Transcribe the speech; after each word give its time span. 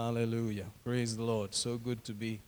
Hallelujah. 0.00 0.64
Praise 0.82 1.14
the 1.14 1.22
Lord. 1.22 1.54
So 1.54 1.76
good 1.76 2.02
to 2.04 2.14
be 2.14 2.40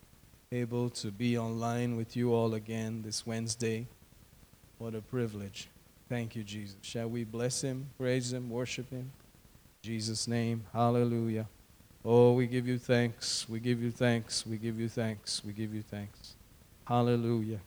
able 0.51 0.89
to 0.89 1.11
be 1.11 1.37
online 1.37 1.95
with 1.95 2.15
you 2.15 2.33
all 2.33 2.55
again 2.55 3.03
this 3.05 3.27
Wednesday. 3.27 3.85
What 4.79 4.95
a 4.95 5.01
privilege. 5.01 5.69
Thank 6.09 6.35
you, 6.35 6.41
Jesus. 6.41 6.77
Shall 6.81 7.09
we 7.09 7.23
bless 7.23 7.61
him, 7.61 7.91
praise 7.99 8.33
him, 8.33 8.49
worship 8.49 8.89
him? 8.89 9.11
In 9.83 9.83
Jesus' 9.83 10.27
name. 10.27 10.63
Hallelujah. 10.73 11.47
Oh, 12.03 12.33
we 12.33 12.47
give 12.47 12.67
you 12.67 12.79
thanks. 12.79 13.47
We 13.47 13.59
give 13.59 13.83
you 13.83 13.91
thanks. 13.91 14.47
We 14.47 14.57
give 14.57 14.79
you 14.79 14.89
thanks. 14.89 15.45
We 15.45 15.53
give 15.53 15.75
you 15.75 15.83
thanks. 15.83 16.33
Hallelujah. 16.85 17.59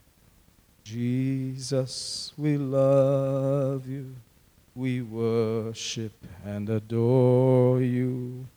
Jesus, 0.82 2.32
we 2.36 2.56
love 2.56 3.88
you. 3.88 4.16
We 4.74 5.02
worship 5.02 6.26
and 6.44 6.68
adore 6.68 7.80
you. 7.80 8.48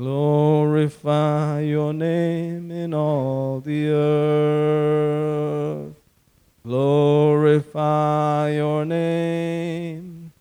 Glorify 0.00 1.60
your 1.60 1.92
name 1.92 2.70
in 2.70 2.94
all 2.94 3.60
the 3.60 3.90
earth. 3.90 5.12
Glorify 6.64 8.52
your 8.52 8.86
name. 8.86 10.32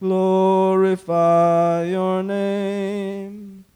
Glorify 0.00 1.84
your 1.84 2.22
name. 2.22 3.66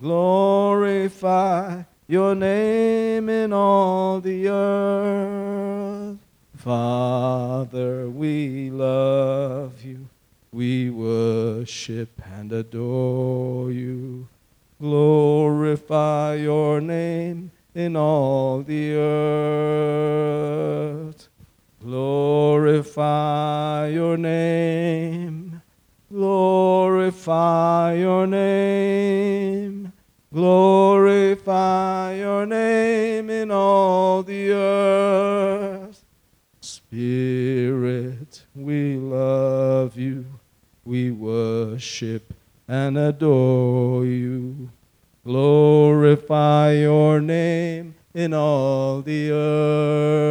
Glorify 0.00 1.84
your 2.08 2.34
name 2.34 3.28
in 3.28 3.52
all 3.52 4.20
the 4.20 4.48
earth. 4.48 6.18
Father, 6.56 8.10
we 8.10 8.70
love 8.70 9.84
you. 9.84 10.08
We 10.50 10.90
worship 10.90 12.20
and 12.34 12.50
adore 12.50 13.70
you. 13.70 14.26
Glorify 14.80 16.36
your 16.36 16.80
name 16.80 17.50
in 17.74 17.96
all 17.96 18.62
the 18.62 18.94
earth. 18.94 20.08
Glorify 21.82 23.88
your 23.88 24.16
name. 24.16 25.60
Glorify 26.10 27.92
your 27.94 28.26
name. 28.26 29.92
Glorify 30.32 32.14
your 32.14 32.46
name 32.46 33.28
in 33.28 33.50
all 33.50 34.22
the 34.22 34.52
earth. 34.52 36.02
Spirit, 36.62 38.44
we 38.54 38.96
love 38.96 39.98
you. 39.98 40.24
We 40.86 41.10
worship 41.10 42.29
and 42.70 42.96
adore 42.96 44.06
you. 44.06 44.70
Glorify 45.24 46.74
your 46.74 47.20
name 47.20 47.96
in 48.14 48.32
all 48.32 49.02
the 49.02 49.32
earth. 49.32 50.30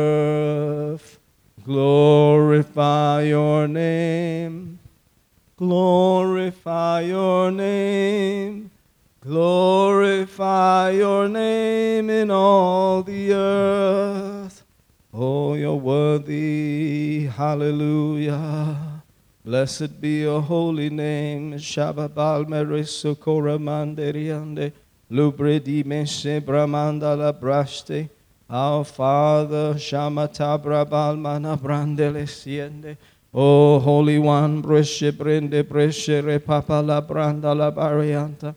Glorify 1.65 3.23
your 3.23 3.67
name. 3.67 4.79
Glorify 5.57 7.01
your 7.01 7.51
name. 7.51 8.71
Glorify 9.19 10.91
your 10.91 11.27
name 11.27 12.09
in 12.09 12.31
all 12.31 13.03
the 13.03 13.33
earth. 13.33 14.63
Oh, 15.13 15.55
you're 15.55 15.75
worthy. 15.75 17.25
Hallelujah. 17.25 18.88
Blessed 19.49 19.99
be 19.99 20.21
your 20.21 20.43
holy 20.43 20.91
name. 20.91 21.53
Shababal 21.53 22.45
merisokora 22.45 23.57
manderiande. 23.57 24.71
Lubredi 25.09 25.83
meshe 25.83 26.39
bramanda 26.39 27.17
la 27.17 27.31
braste. 27.31 28.09
Our 28.47 28.85
Father, 28.85 29.73
Shamatabra 29.73 30.85
Balmana 30.87 31.57
Brandele 31.57 32.27
Siende. 32.27 32.95
O 33.33 33.79
Holy 33.79 34.19
One, 34.19 34.61
Bresce 34.61 35.11
Brende 35.11 35.63
Bresce 35.63 36.21
Repapa 36.21 36.85
La 36.85 37.01
Branda 37.01 37.57
La 37.57 37.71
Barianta. 37.71 38.53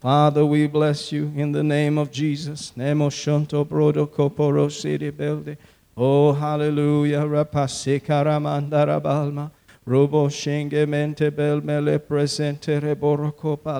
Father, 0.00 0.44
we 0.44 0.66
bless 0.66 1.12
you 1.12 1.32
in 1.36 1.52
the 1.52 1.62
name 1.62 1.98
of 1.98 2.10
Jesus. 2.10 2.76
Nemo 2.76 3.10
Shonto 3.10 3.64
Brodo 3.64 4.08
Koporo 4.08 4.68
City 4.72 5.12
Belde. 5.12 5.56
Oh, 5.96 6.32
hallelujah. 6.32 7.20
Rapase 7.20 8.02
Karamandara 8.02 9.00
Balma. 9.00 9.48
Robo 9.84 10.28
Shenge 10.28 10.86
Mente 10.86 11.30
Belmele 11.30 11.98
Presente 11.98 12.80
Reboro 12.80 13.32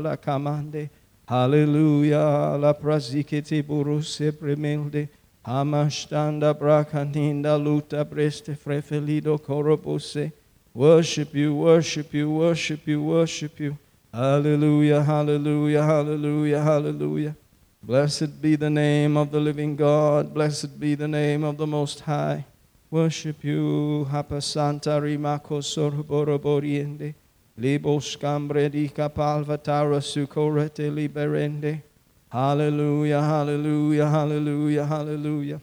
la 0.02 0.16
Kamande. 0.16 0.90
Hallelujah. 1.28 2.56
La 2.58 2.72
Prazikiti 2.72 3.62
Buruse 3.62 4.32
Premelde. 4.32 5.08
Amastanda 5.44 6.54
brakaninda 6.54 7.56
luta 7.56 8.04
breste 8.04 8.56
frefelido 8.56 9.38
korobose. 9.38 10.32
Worship 10.74 11.34
you, 11.34 11.54
worship 11.54 12.14
you, 12.14 12.30
worship 12.30 12.86
you, 12.86 13.02
worship 13.02 13.60
you. 13.60 13.76
Hallelujah, 14.12 15.02
hallelujah, 15.02 15.82
hallelujah, 15.82 16.62
hallelujah. 16.62 17.36
Blessed 17.82 18.40
be 18.40 18.56
the 18.56 18.70
name 18.70 19.16
of 19.16 19.30
the 19.30 19.40
living 19.40 19.74
God. 19.74 20.32
Blessed 20.32 20.78
be 20.78 20.94
the 20.94 21.08
name 21.08 21.44
of 21.44 21.56
the 21.56 21.66
Most 21.66 22.00
High. 22.00 22.44
Worship 22.92 23.42
you, 23.42 24.06
Hapa 24.10 24.42
Santa 24.42 25.00
Rimako 25.00 25.62
Sorboroboriende. 25.64 27.14
Libos 27.56 28.16
cambre 28.16 28.68
di 28.68 28.86
capalvatara 28.90 29.98
sucorete 30.02 30.92
liberende. 30.92 31.80
Hallelujah, 32.28 33.22
hallelujah, 33.22 34.10
hallelujah, 34.10 34.84
hallelujah. 34.84 35.60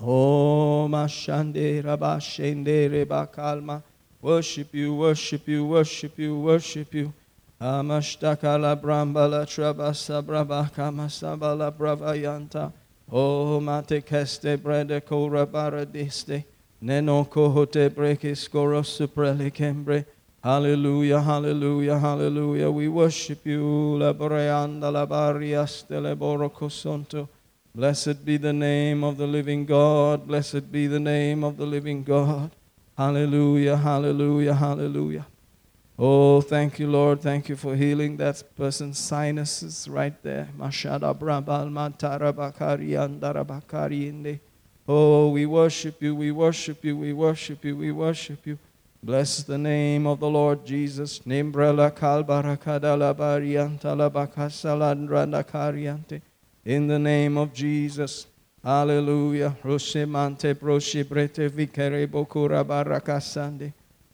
Oh, 0.00 0.86
Mashande 0.88 1.82
Rabashende 1.82 2.90
Rebakalma. 2.90 3.82
Worship 4.22 4.72
you, 4.72 4.94
worship 4.94 5.48
you, 5.48 5.66
worship 5.66 6.16
you, 6.16 6.38
worship 6.38 6.94
you. 6.94 7.12
Amastakala 7.60 8.80
Brambala 8.80 9.44
Trabasa 9.46 10.22
Brabakama 10.22 11.10
Sabala 11.10 11.72
Bravayanta. 11.72 12.72
Oh, 13.10 13.60
Mate 13.60 14.04
Keste 14.04 14.60
Brede 14.60 15.00
Kora 15.04 15.46
Baradiste. 15.46 16.44
Neno 16.82 17.24
Kohote 17.24 17.88
Brekis 17.90 18.48
Koros 18.50 18.98
Suprele 18.98 19.52
Kembre. 19.52 20.04
Hallelujah, 20.42 21.20
hallelujah, 21.20 21.98
hallelujah. 21.98 22.70
We 22.70 22.88
worship 22.88 23.46
you. 23.46 23.98
Blessed 27.74 28.24
be 28.24 28.36
the 28.36 28.52
name 28.52 29.04
of 29.04 29.16
the 29.16 29.26
living 29.26 29.64
God. 29.66 30.26
Blessed 30.26 30.70
be 30.72 30.86
the 30.86 31.00
name 31.00 31.44
of 31.44 31.56
the 31.56 31.66
living 31.66 32.02
God. 32.02 32.50
Hallelujah, 32.96 33.76
hallelujah, 33.76 34.54
hallelujah. 34.54 35.26
Oh, 35.98 36.42
thank 36.42 36.78
you, 36.78 36.88
Lord. 36.88 37.22
Thank 37.22 37.48
you 37.48 37.56
for 37.56 37.74
healing 37.74 38.18
that 38.18 38.42
person's 38.54 38.98
sinuses 38.98 39.88
right 39.88 40.12
there. 40.22 40.48
Oh, 44.86 45.30
we 45.30 45.46
worship 45.46 46.02
you, 46.02 46.14
we 46.14 46.30
worship 46.30 46.84
you, 46.84 46.96
we 46.96 47.12
worship 47.12 47.64
you, 47.64 47.76
we 47.76 47.92
worship 47.92 48.46
you. 48.46 48.58
Bless 49.02 49.42
the 49.42 49.56
name 49.58 50.06
of 50.06 50.20
the 50.20 50.28
Lord 50.28 50.66
Jesus. 50.66 51.20
In 56.64 56.88
the 56.88 56.98
name 56.98 57.38
of 57.38 57.52
Jesus. 57.54 58.26
Hallelujah. 58.62 59.56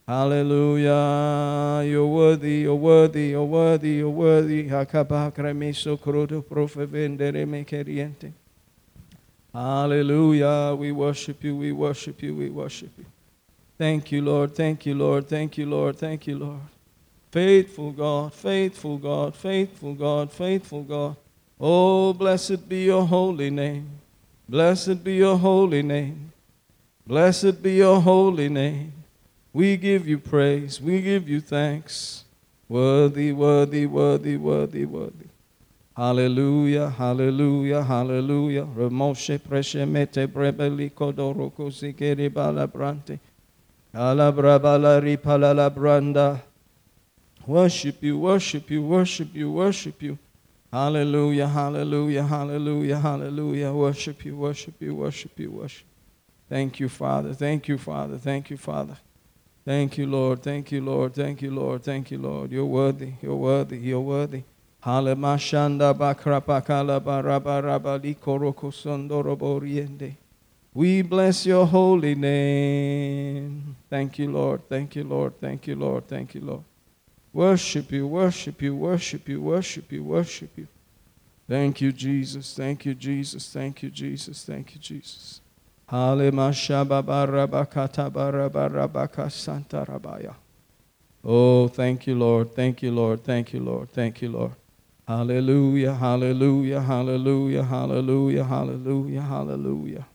Hallelujah. 0.07 1.85
You're 1.89 2.07
worthy, 2.07 2.57
you're 2.61 2.75
worthy, 2.75 3.29
you're 3.29 3.45
worthy, 3.45 3.91
you're 3.91 4.11
worthy. 4.11 4.69
Hallelujah. 9.55 10.77
We 10.79 10.93
worship 10.93 11.45
you, 11.45 11.57
we 11.57 11.73
worship 11.73 12.23
you, 12.23 12.35
we 12.35 12.51
worship 12.51 12.91
you. 12.99 13.05
Thank 13.79 14.13
you, 14.13 14.23
Lord. 14.23 14.55
Thank 14.55 14.87
you, 14.87 14.95
Lord. 14.95 15.29
Thank 15.29 15.59
you, 15.59 15.67
Lord. 15.67 15.97
Thank 15.99 16.27
you, 16.27 16.39
Lord. 16.39 16.61
Faithful 17.31 17.93
God, 17.93 18.35
faithful 18.35 18.99
God, 18.99 19.35
faithful 19.35 19.95
God, 19.95 20.31
faithful 20.33 20.83
God. 20.83 21.17
Oh, 21.59 22.13
blessed 22.13 22.69
be 22.69 22.85
your 22.85 23.07
holy 23.07 23.51
name. 23.51 23.89
Blessed 24.49 25.03
be 25.03 25.15
your 25.15 25.39
holy 25.39 25.83
name. 25.83 26.33
Blessed 27.07 27.63
be 27.63 27.77
your 27.77 28.01
holy 28.01 28.49
name. 28.49 28.93
We 29.53 29.77
give 29.77 30.09
you 30.09 30.19
praise. 30.19 30.81
We 30.81 31.03
give 31.03 31.29
you 31.29 31.41
thanks. 31.41 32.25
Worthy, 32.69 33.33
worthy, 33.33 33.87
worthy, 33.87 34.37
worthy, 34.37 34.87
worthy. 34.87 35.27
Hallelujah, 35.95 36.89
hallelujah, 36.89 37.83
hallelujah. 37.83 38.65
Remoshe 38.65 39.39
preshemete 39.39 40.27
brebeli 40.27 40.91
kodoroko 40.91 41.71
zikeri 41.71 42.31
balabrante. 42.31 43.19
Worship 47.47 48.03
you, 48.03 48.19
worship 48.19 48.71
you, 48.71 48.83
worship 48.83 49.35
you, 49.35 49.51
worship 49.51 50.01
you. 50.01 50.19
Hallelujah, 50.73 51.49
hallelujah, 51.49 52.23
hallelujah, 52.23 52.99
hallelujah. 52.99 53.73
Worship 53.73 54.25
you, 54.25 54.35
worship 54.35 54.81
you, 54.81 54.95
worship 54.95 55.39
you, 55.39 55.51
worship. 55.51 55.87
Thank 56.49 56.81
you, 56.81 56.89
Father. 56.89 57.35
Thank 57.35 57.69
you, 57.69 57.77
Father. 57.77 58.17
Thank 58.17 58.49
you, 58.49 58.57
Father. 58.57 58.97
Thank 59.65 59.99
you, 59.99 60.07
Lord. 60.07 60.43
Thank 60.43 60.73
you, 60.73 60.81
Lord. 60.81 61.15
Thank 61.15 61.43
you, 61.43 61.51
Lord. 61.53 61.85
Thank 61.85 62.11
you, 62.11 62.19
Lord. 62.19 62.51
You're 62.51 62.65
worthy. 62.65 63.13
You're 63.23 63.37
worthy. 63.37 63.79
You're 63.79 64.01
worthy. 64.01 64.43
Halemashanda 64.85 65.95
bakrapakala 65.95 67.01
barabarabali 67.01 68.17
koroko 68.17 68.73
sondoroboriende. 68.73 70.17
We 70.75 71.03
bless 71.03 71.47
your 71.47 71.67
holy 71.67 72.15
name. 72.15 73.77
Thank 73.89 74.19
you, 74.19 74.33
Lord. 74.33 74.69
Thank 74.69 74.97
you, 74.97 75.05
Lord. 75.05 75.35
Thank 75.41 75.69
you, 75.69 75.77
Lord. 75.77 76.09
Thank 76.09 76.35
you, 76.35 76.41
Lord. 76.41 76.65
Worship 77.33 77.93
you, 77.93 78.07
worship 78.07 78.61
you, 78.61 78.75
worship 78.75 79.29
you, 79.29 79.41
worship 79.41 79.93
you, 79.93 80.03
worship 80.03 80.51
you. 80.57 80.67
Thank 81.49 81.81
you, 81.83 81.93
Jesus. 81.93 82.55
Thank 82.55 82.87
you, 82.87 82.95
Jesus. 82.95 83.53
Thank 83.53 83.83
you, 83.83 83.91
Jesus. 83.91 84.45
Thank 84.45 84.75
you, 84.75 84.81
Jesus. 84.81 85.42
Oh, 91.23 91.69
thank 91.69 92.07
you, 92.07 92.15
Lord. 92.15 92.55
Thank 92.55 92.83
you, 92.83 92.91
Lord. 92.91 93.23
Thank 93.23 93.53
you, 93.53 93.61
Lord. 93.61 93.91
Thank 93.91 94.23
you, 94.23 94.31
Lord. 94.31 94.53
Hallelujah, 95.07 95.93
hallelujah, 95.93 96.81
hallelujah, 96.81 97.63
hallelujah, 97.63 98.45
hallelujah, 98.45 99.21
hallelujah. 99.21 100.07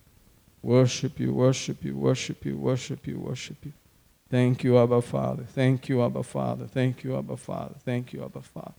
Worship 0.63 1.19
you, 1.19 1.31
worship 1.31 1.83
you, 1.83 1.95
worship 1.95 2.43
you, 2.43 2.57
worship 2.57 3.05
you, 3.05 3.19
worship 3.19 3.57
you. 3.63 3.73
Thank 4.31 4.63
you, 4.63 4.79
Abba 4.79 5.03
Father. 5.03 5.43
Thank 5.43 5.89
you, 5.89 6.03
Abba 6.03 6.23
Father. 6.23 6.65
Thank 6.65 7.03
you, 7.03 7.15
Abba 7.15 7.37
Father. 7.37 7.75
Thank 7.85 8.13
you, 8.13 8.23
Abba 8.23 8.41
Father. 8.41 8.73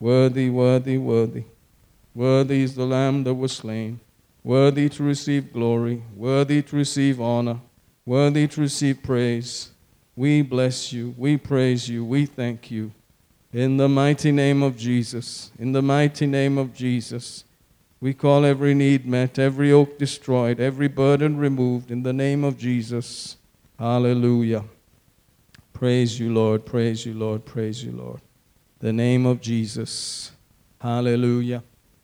Worthy, 0.00 0.48
worthy, 0.48 0.96
worthy. 0.96 1.44
Worthy 2.14 2.62
is 2.62 2.74
the 2.74 2.86
Lamb 2.86 3.24
that 3.24 3.34
was 3.34 3.52
slain. 3.52 4.00
Worthy 4.44 4.88
to 4.90 5.02
receive 5.02 5.52
glory. 5.52 6.02
Worthy 6.14 6.62
to 6.62 6.76
receive 6.76 7.20
honor. 7.20 7.60
Worthy 8.06 8.48
to 8.48 8.60
receive 8.60 9.02
praise. 9.02 9.70
We 10.16 10.42
bless 10.42 10.92
you. 10.92 11.14
We 11.16 11.36
praise 11.36 11.88
you. 11.88 12.04
We 12.04 12.26
thank 12.26 12.70
you. 12.70 12.92
In 13.52 13.78
the 13.78 13.88
mighty 13.88 14.30
name 14.30 14.62
of 14.62 14.76
Jesus, 14.76 15.50
in 15.58 15.72
the 15.72 15.80
mighty 15.80 16.26
name 16.26 16.58
of 16.58 16.74
Jesus, 16.74 17.44
we 18.00 18.12
call 18.12 18.44
every 18.44 18.74
need 18.74 19.06
met, 19.06 19.38
every 19.38 19.72
oak 19.72 19.98
destroyed, 19.98 20.60
every 20.60 20.86
burden 20.86 21.38
removed 21.38 21.90
in 21.90 22.02
the 22.02 22.12
name 22.12 22.44
of 22.44 22.58
Jesus. 22.58 23.36
Hallelujah. 23.78 24.64
Praise 25.72 26.20
you, 26.20 26.32
Lord. 26.32 26.66
Praise 26.66 27.06
you, 27.06 27.14
Lord. 27.14 27.44
Praise 27.44 27.82
you, 27.82 27.92
Lord. 27.92 28.20
The 28.80 28.92
name 28.92 29.24
of 29.24 29.40
Jesus. 29.40 30.32
Hallelujah. 30.80 31.62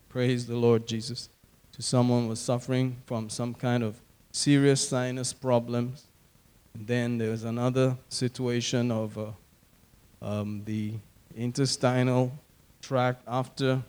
Praise 0.08 0.46
the 0.46 0.56
Lord 0.56 0.86
Jesus. 0.86 1.28
To 1.74 1.82
someone 1.82 2.28
was 2.28 2.38
suffering 2.38 2.96
from 3.04 3.28
some 3.28 3.52
kind 3.52 3.82
of 3.82 4.00
serious 4.30 4.88
sinus 4.88 5.32
problems. 5.32 6.06
And 6.72 6.86
then 6.86 7.18
there 7.18 7.30
was 7.30 7.42
another 7.42 7.96
situation 8.08 8.92
of 8.92 9.18
uh, 9.18 9.26
um, 10.22 10.62
the 10.64 10.94
intestinal 11.34 12.32
tract 12.80 13.22
after 13.26 13.82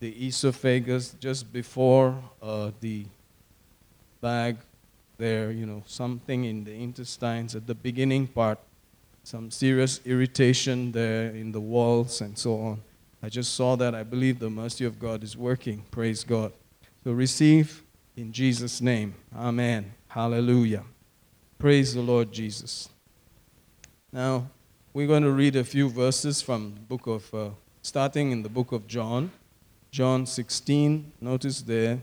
the 0.00 0.26
esophagus, 0.26 1.14
just 1.20 1.52
before 1.52 2.16
uh, 2.42 2.70
the 2.80 3.04
bag 4.22 4.56
there, 5.18 5.50
you 5.50 5.66
know, 5.66 5.82
something 5.86 6.44
in 6.44 6.64
the 6.64 6.72
intestines 6.72 7.54
at 7.54 7.66
the 7.66 7.74
beginning 7.74 8.26
part, 8.26 8.58
some 9.22 9.50
serious 9.50 10.00
irritation 10.06 10.92
there 10.92 11.26
in 11.26 11.52
the 11.52 11.60
walls 11.60 12.22
and 12.22 12.38
so 12.38 12.58
on. 12.58 12.80
I 13.22 13.28
just 13.28 13.54
saw 13.54 13.76
that. 13.76 13.94
I 13.94 14.02
believe 14.02 14.38
the 14.38 14.50
mercy 14.50 14.86
of 14.86 14.98
God 14.98 15.22
is 15.22 15.36
working. 15.36 15.84
Praise 15.90 16.24
God. 16.24 16.52
So 17.04 17.10
receive 17.10 17.82
in 18.16 18.32
Jesus' 18.32 18.80
name. 18.80 19.16
Amen. 19.36 19.92
Hallelujah. 20.06 20.84
Praise 21.58 21.94
the 21.94 22.00
Lord 22.00 22.30
Jesus. 22.30 22.88
Now, 24.12 24.46
we're 24.92 25.08
going 25.08 25.24
to 25.24 25.32
read 25.32 25.56
a 25.56 25.64
few 25.64 25.88
verses 25.88 26.40
from 26.40 26.74
the 26.74 26.80
book 26.80 27.08
of, 27.08 27.34
uh, 27.34 27.50
starting 27.82 28.30
in 28.30 28.44
the 28.44 28.48
book 28.48 28.70
of 28.70 28.86
John, 28.86 29.32
John 29.90 30.26
16. 30.26 31.10
Notice 31.20 31.62
there, 31.62 31.98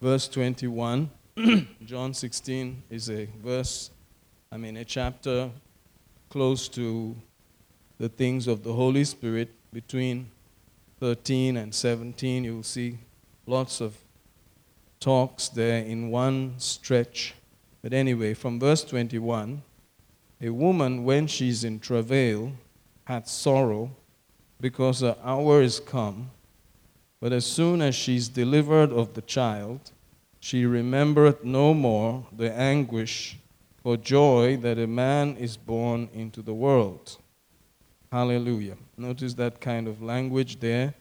verse 0.00 0.28
21. 0.28 1.10
John 1.84 2.14
16 2.14 2.80
is 2.90 3.10
a 3.10 3.26
verse, 3.42 3.90
I 4.52 4.56
mean, 4.56 4.76
a 4.76 4.84
chapter 4.84 5.50
close 6.28 6.68
to 6.68 7.16
the 7.98 8.08
things 8.08 8.46
of 8.46 8.62
the 8.62 8.72
Holy 8.72 9.02
Spirit. 9.02 9.50
Between 9.72 10.30
13 11.00 11.56
and 11.56 11.74
17, 11.74 12.44
you'll 12.44 12.62
see 12.62 12.98
lots 13.46 13.80
of 13.80 13.96
talks 15.00 15.48
there 15.48 15.84
in 15.84 16.10
one 16.10 16.54
stretch. 16.58 17.34
But 17.82 17.92
anyway, 17.92 18.34
from 18.34 18.58
verse 18.58 18.84
21, 18.84 19.62
a 20.40 20.50
woman, 20.50 21.04
when 21.04 21.26
she's 21.26 21.64
in 21.64 21.80
travail, 21.80 22.52
hath 23.04 23.28
sorrow 23.28 23.90
because 24.60 25.00
her 25.00 25.16
hour 25.22 25.60
is 25.60 25.80
come. 25.80 26.30
But 27.20 27.32
as 27.32 27.44
soon 27.44 27.82
as 27.82 27.94
she's 27.94 28.28
delivered 28.28 28.92
of 28.92 29.14
the 29.14 29.22
child, 29.22 29.92
she 30.40 30.64
remembereth 30.64 31.44
no 31.44 31.74
more 31.74 32.26
the 32.36 32.52
anguish 32.52 33.38
for 33.82 33.96
joy 33.96 34.56
that 34.58 34.78
a 34.78 34.86
man 34.86 35.36
is 35.36 35.56
born 35.56 36.08
into 36.14 36.40
the 36.40 36.54
world. 36.54 37.18
Hallelujah. 38.10 38.76
Notice 38.96 39.34
that 39.34 39.60
kind 39.60 39.88
of 39.88 40.02
language 40.02 40.60
there 40.60 40.94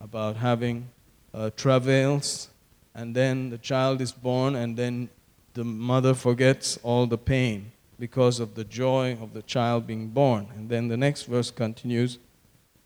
about 0.00 0.36
having 0.36 0.88
uh, 1.32 1.50
travails, 1.56 2.48
and 2.94 3.14
then 3.14 3.50
the 3.50 3.58
child 3.58 4.00
is 4.00 4.12
born, 4.12 4.56
and 4.56 4.76
then 4.76 5.08
the 5.54 5.64
mother 5.64 6.14
forgets 6.14 6.78
all 6.82 7.06
the 7.06 7.18
pain 7.18 7.72
because 7.98 8.40
of 8.40 8.54
the 8.54 8.64
joy 8.64 9.16
of 9.20 9.34
the 9.34 9.42
child 9.42 9.86
being 9.86 10.08
born. 10.08 10.48
And 10.56 10.68
then 10.68 10.88
the 10.88 10.96
next 10.96 11.24
verse 11.24 11.50
continues 11.50 12.18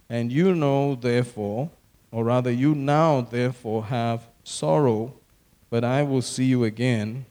And 0.09 0.31
you 0.31 0.55
know, 0.55 0.95
therefore, 0.95 1.71
or 2.11 2.25
rather, 2.25 2.51
you 2.51 2.75
now, 2.75 3.23
therefore, 3.23 3.87
have 3.87 4.29
sorrow, 4.45 5.15
but 5.71 5.83
I 5.85 6.03
will 6.03 6.23
see 6.23 6.45
you 6.45 6.65
again, 6.65 7.27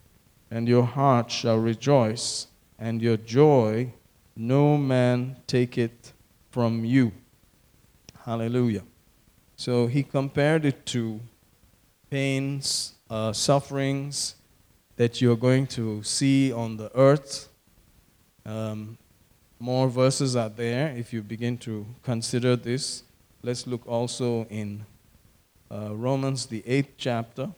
and 0.49 0.67
your 0.67 0.83
heart 0.83 1.31
shall 1.31 1.57
rejoice, 1.57 2.47
and 2.79 3.01
your 3.01 3.17
joy 3.17 3.93
no 4.35 4.77
man 4.77 5.37
take 5.45 5.77
it 5.77 6.13
from 6.49 6.83
you. 6.83 7.11
Hallelujah. 8.25 8.83
So 9.63 9.87
he 9.87 10.03
compared 10.03 10.65
it 10.65 10.85
to 10.87 11.21
pains, 12.09 12.95
uh, 13.09 13.31
sufferings 13.31 14.35
that 14.97 15.21
you're 15.21 15.37
going 15.37 15.67
to 15.67 16.03
see 16.03 16.51
on 16.51 16.75
the 16.75 16.91
earth 16.97 17.47
um, 18.45 18.97
more 19.59 19.87
verses 19.87 20.35
are 20.35 20.49
there 20.49 20.93
if 20.97 21.13
you 21.13 21.21
begin 21.21 21.57
to 21.59 21.85
consider 22.03 22.57
this. 22.57 23.03
Let's 23.41 23.65
look 23.65 23.87
also 23.87 24.43
in 24.49 24.85
uh, 25.71 25.95
Romans, 25.95 26.45
the 26.45 26.61
eighth 26.67 26.95
chapter. 26.97 27.49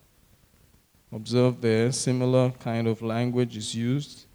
Observe 1.12 1.60
there, 1.60 1.91
similar 1.91 2.51
kind 2.51 2.88
of 2.88 3.01
language 3.01 3.58
is 3.58 3.74
used 3.74 4.27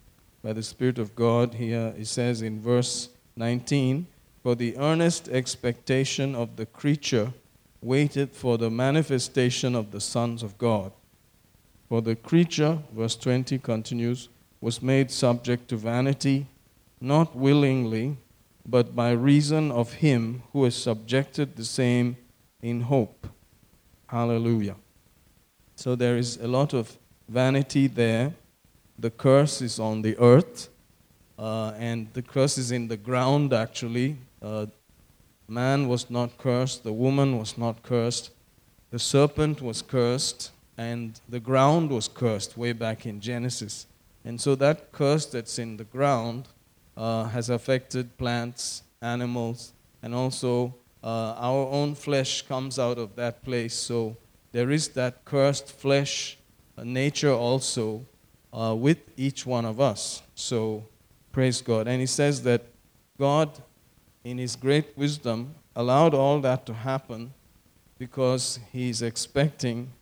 by 0.43 0.53
the 0.53 0.65
Spirit 0.65 0.99
of 0.99 1.15
God. 1.15 1.55
Here 1.55 1.95
it 1.97 2.09
says 2.09 2.43
in 2.43 2.61
verse 2.61 3.11
19 3.37 4.09
For 4.43 4.57
the 4.57 4.77
earnest 4.77 5.29
expectation 5.29 6.35
of 6.35 6.57
the 6.57 6.67
creature 6.67 7.33
waited 7.83 8.33
for 8.33 8.59
the 8.59 8.71
manifestation 8.71 9.75
of 9.75 9.91
the 9.91 10.01
sons 10.01 10.43
of 10.43 10.59
God. 10.59 10.93
For 11.89 12.03
the 12.03 12.15
creature, 12.15 12.79
verse 12.95 13.17
20 13.17 13.59
continues, 13.59 14.29
was 14.61 14.83
made 14.83 15.11
subject 15.11 15.69
to 15.69 15.77
vanity, 15.77 16.47
not 17.01 17.35
willingly, 17.35 18.17
but 18.67 18.95
by 18.95 19.13
reason 19.13 19.71
of 19.71 19.95
him 19.95 20.43
who 20.53 20.65
has 20.65 20.75
subjected 20.75 21.57
the 21.57 21.65
same 21.65 22.17
in 22.63 22.83
hope. 22.83 23.27
Hallelujah. 24.07 24.77
So 25.77 25.97
there 25.97 26.17
is 26.17 26.37
a 26.37 26.47
lot 26.47 26.75
of 26.75 26.97
vanity 27.29 27.87
there. 27.87 28.35
The 28.99 29.11
curse 29.11 29.63
is 29.63 29.81
on 29.81 30.03
the 30.03 30.19
earth, 30.19 30.69
uh, 31.39 31.73
and 31.79 32.09
the 32.13 32.23
curse 32.23 32.59
is 32.59 32.71
in 32.71 32.89
the 32.89 32.99
ground 32.99 33.55
actually. 33.55 34.19
Uh, 34.43 34.67
man 35.51 35.89
was 35.89 36.09
not 36.09 36.39
cursed, 36.39 36.85
the 36.85 36.93
woman 36.93 37.39
was 37.39 37.59
not 37.59 37.83
cursed, 37.83 38.31
the 38.91 38.99
serpent 38.99 39.61
was 39.61 39.83
cursed, 39.83 40.53
and 40.79 41.21
the 41.29 41.41
ground 41.41 41.91
was 41.91 42.09
cursed 42.09 42.57
way 42.57 42.73
back 42.73 43.05
in 43.05 43.21
Genesis. 43.21 43.87
And 44.25 44.41
so 44.41 44.55
that 44.57 44.93
curse 44.93 45.27
that's 45.27 45.59
in 45.59 45.77
the 45.77 45.85
ground 45.85 46.49
uh, 46.97 47.25
has 47.25 47.51
affected 47.51 48.17
plants, 48.17 48.83
animals, 49.03 49.73
and 50.03 50.15
also 50.15 50.75
uh, 51.03 51.35
our 51.37 51.67
own 51.69 51.95
flesh 51.95 52.43
comes 52.43 52.79
out 52.79 52.99
of 52.99 53.17
that 53.17 53.43
place. 53.43 53.75
So 53.75 54.17
there 54.53 54.71
is 54.71 54.89
that 54.89 55.25
cursed 55.25 55.71
flesh 55.71 56.39
uh, 56.77 56.85
nature 56.85 57.33
also 57.33 58.05
uh, 58.53 58.75
with 58.79 58.99
each 59.17 59.47
one 59.47 59.65
of 59.65 59.81
us. 59.81 60.23
So 60.35 60.85
praise 61.33 61.61
God. 61.61 61.89
And 61.89 62.01
he 62.01 62.07
says 62.07 62.43
that 62.43 62.63
God, 63.19 63.51
in 64.25 64.39
his 64.39 64.57
great 64.57 64.97
wisdom, 64.97 65.55
allowed 65.75 66.15
all 66.15 66.41
that 66.41 66.67
to 66.67 66.75
happen 66.75 67.33
because 67.99 68.59
he's 68.73 69.03
expecting 69.03 69.93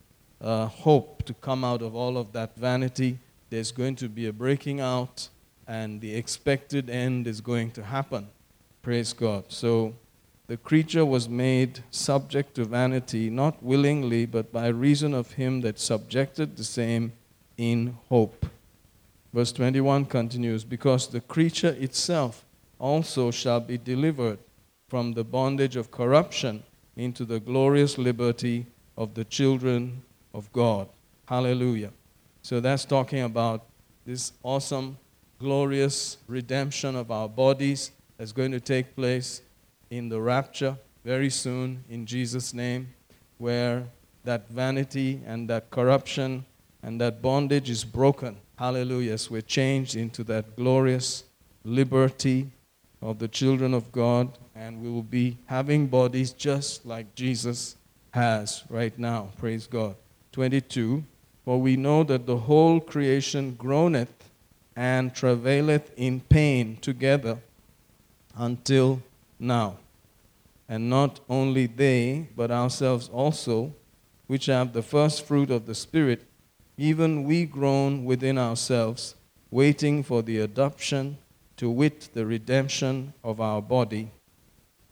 uh, 0.41 0.67
hope 0.67 1.23
to 1.23 1.33
come 1.33 1.63
out 1.63 1.81
of 1.81 1.95
all 1.95 2.17
of 2.17 2.31
that 2.33 2.55
vanity. 2.55 3.19
There's 3.49 3.71
going 3.71 3.95
to 3.97 4.09
be 4.09 4.27
a 4.27 4.33
breaking 4.33 4.79
out, 4.79 5.29
and 5.67 6.01
the 6.01 6.15
expected 6.15 6.89
end 6.89 7.27
is 7.27 7.41
going 7.41 7.71
to 7.71 7.83
happen. 7.83 8.27
Praise 8.81 9.13
God. 9.13 9.45
So 9.49 9.93
the 10.47 10.57
creature 10.57 11.05
was 11.05 11.27
made 11.29 11.83
subject 11.91 12.55
to 12.55 12.65
vanity, 12.65 13.29
not 13.29 13.61
willingly, 13.61 14.25
but 14.25 14.51
by 14.51 14.67
reason 14.69 15.13
of 15.13 15.33
him 15.33 15.61
that 15.61 15.79
subjected 15.79 16.57
the 16.57 16.63
same 16.63 17.13
in 17.57 17.97
hope. 18.09 18.45
Verse 19.33 19.51
21 19.51 20.05
continues 20.05 20.63
Because 20.63 21.07
the 21.07 21.21
creature 21.21 21.75
itself 21.79 22.45
also 22.79 23.29
shall 23.29 23.59
be 23.59 23.77
delivered 23.77 24.39
from 24.87 25.13
the 25.13 25.23
bondage 25.23 25.75
of 25.75 25.91
corruption 25.91 26.63
into 26.95 27.25
the 27.25 27.39
glorious 27.39 27.97
liberty 27.97 28.65
of 28.97 29.13
the 29.13 29.25
children 29.25 30.01
of 30.33 30.51
God. 30.51 30.87
Hallelujah. 31.27 31.91
So 32.41 32.59
that's 32.59 32.85
talking 32.85 33.21
about 33.21 33.65
this 34.05 34.31
awesome, 34.41 34.97
glorious 35.37 36.17
redemption 36.27 36.95
of 36.95 37.11
our 37.11 37.29
bodies 37.29 37.91
that's 38.17 38.31
going 38.31 38.51
to 38.51 38.59
take 38.59 38.95
place 38.95 39.41
in 39.89 40.09
the 40.09 40.19
rapture 40.19 40.77
very 41.05 41.29
soon 41.29 41.83
in 41.89 42.05
Jesus' 42.05 42.53
name, 42.53 42.93
where 43.37 43.85
that 44.23 44.49
vanity 44.49 45.21
and 45.25 45.49
that 45.49 45.69
corruption 45.69 46.45
and 46.83 46.99
that 46.99 47.21
bondage 47.21 47.69
is 47.69 47.83
broken. 47.83 48.37
Hallelujah. 48.57 49.17
So 49.17 49.31
we're 49.31 49.41
changed 49.41 49.95
into 49.95 50.23
that 50.25 50.55
glorious 50.55 51.23
liberty 51.63 52.51
of 53.01 53.19
the 53.19 53.27
children 53.27 53.73
of 53.73 53.91
God, 53.91 54.37
and 54.55 54.81
we 54.81 54.89
will 54.89 55.03
be 55.03 55.37
having 55.45 55.87
bodies 55.87 56.31
just 56.33 56.85
like 56.85 57.15
Jesus 57.15 57.75
has 58.11 58.63
right 58.69 58.97
now. 58.97 59.29
Praise 59.37 59.67
God. 59.67 59.95
22 60.31 61.03
For 61.45 61.59
we 61.59 61.75
know 61.75 62.03
that 62.03 62.25
the 62.25 62.37
whole 62.37 62.79
creation 62.79 63.55
groaneth 63.55 64.29
and 64.75 65.13
travaileth 65.13 65.91
in 65.97 66.21
pain 66.21 66.77
together 66.81 67.39
until 68.35 69.01
now. 69.39 69.77
And 70.67 70.89
not 70.89 71.19
only 71.29 71.65
they, 71.65 72.27
but 72.35 72.51
ourselves 72.51 73.09
also, 73.09 73.73
which 74.27 74.45
have 74.45 74.73
the 74.73 74.83
first 74.83 75.25
fruit 75.25 75.49
of 75.49 75.65
the 75.65 75.73
Spirit, 75.73 76.23
even 76.77 77.23
we 77.23 77.45
groan 77.45 78.05
within 78.05 78.37
ourselves, 78.37 79.15
waiting 79.49 80.03
for 80.03 80.21
the 80.21 80.39
adoption 80.39 81.17
to 81.59 81.69
wit 81.69 82.07
the 82.13 82.25
redemption 82.25 83.13
of 83.21 83.41
our 83.41 83.61
body. 83.61 84.09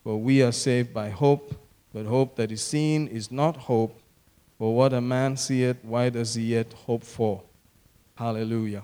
For 0.03 0.17
we 0.17 0.43
are 0.43 0.51
saved 0.51 0.93
by 0.93 1.09
hope, 1.09 1.55
but 1.93 2.05
hope 2.05 2.35
that 2.35 2.51
is 2.51 2.61
seen 2.61 3.07
is 3.07 3.31
not 3.31 3.55
hope. 3.55 3.97
For 4.57 4.75
what 4.75 4.91
a 4.91 4.99
man 4.99 5.37
seeth, 5.37 5.77
why 5.81 6.09
does 6.09 6.33
he 6.33 6.55
yet 6.55 6.73
hope 6.73 7.05
for? 7.05 7.41
Hallelujah. 8.15 8.83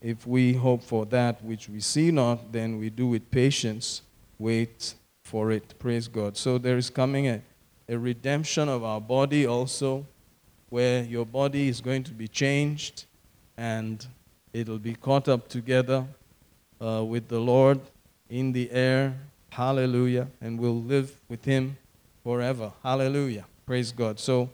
If 0.00 0.26
we 0.26 0.54
hope 0.54 0.82
for 0.82 1.04
that 1.06 1.44
which 1.44 1.68
we 1.68 1.80
see 1.80 2.10
not, 2.10 2.50
then 2.50 2.78
we 2.78 2.88
do 2.88 3.08
with 3.08 3.30
patience 3.30 4.00
wait 4.38 4.94
for 5.22 5.52
it. 5.52 5.78
Praise 5.78 6.08
God. 6.08 6.38
So 6.38 6.56
there 6.56 6.78
is 6.78 6.88
coming 6.88 7.28
a, 7.28 7.42
a 7.90 7.98
redemption 7.98 8.70
of 8.70 8.84
our 8.84 9.02
body 9.02 9.46
also, 9.46 10.06
where 10.70 11.02
your 11.04 11.26
body 11.26 11.68
is 11.68 11.82
going 11.82 12.04
to 12.04 12.12
be 12.12 12.26
changed 12.26 13.04
and 13.58 14.06
it'll 14.54 14.78
be 14.78 14.94
caught 14.94 15.28
up 15.28 15.46
together 15.46 16.06
uh, 16.80 17.04
with 17.04 17.28
the 17.28 17.38
Lord 17.38 17.80
in 18.28 18.52
the 18.52 18.70
air. 18.70 19.14
Hallelujah. 19.50 20.28
And 20.40 20.58
we'll 20.58 20.82
live 20.82 21.20
with 21.28 21.44
Him 21.44 21.76
forever. 22.22 22.72
Hallelujah. 22.82 23.44
Praise 23.66 23.92
God. 23.92 24.18
So, 24.18 24.50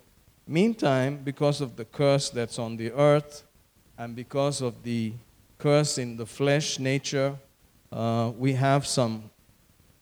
meantime, 0.46 1.20
because 1.22 1.60
of 1.60 1.76
the 1.76 1.84
curse 1.84 2.30
that's 2.30 2.58
on 2.58 2.76
the 2.76 2.92
earth 2.92 3.44
and 3.98 4.14
because 4.14 4.60
of 4.60 4.82
the 4.82 5.12
curse 5.58 5.98
in 5.98 6.16
the 6.16 6.26
flesh 6.26 6.78
nature, 6.78 7.36
uh, 7.92 8.32
we 8.36 8.52
have 8.54 8.86
some 8.86 9.30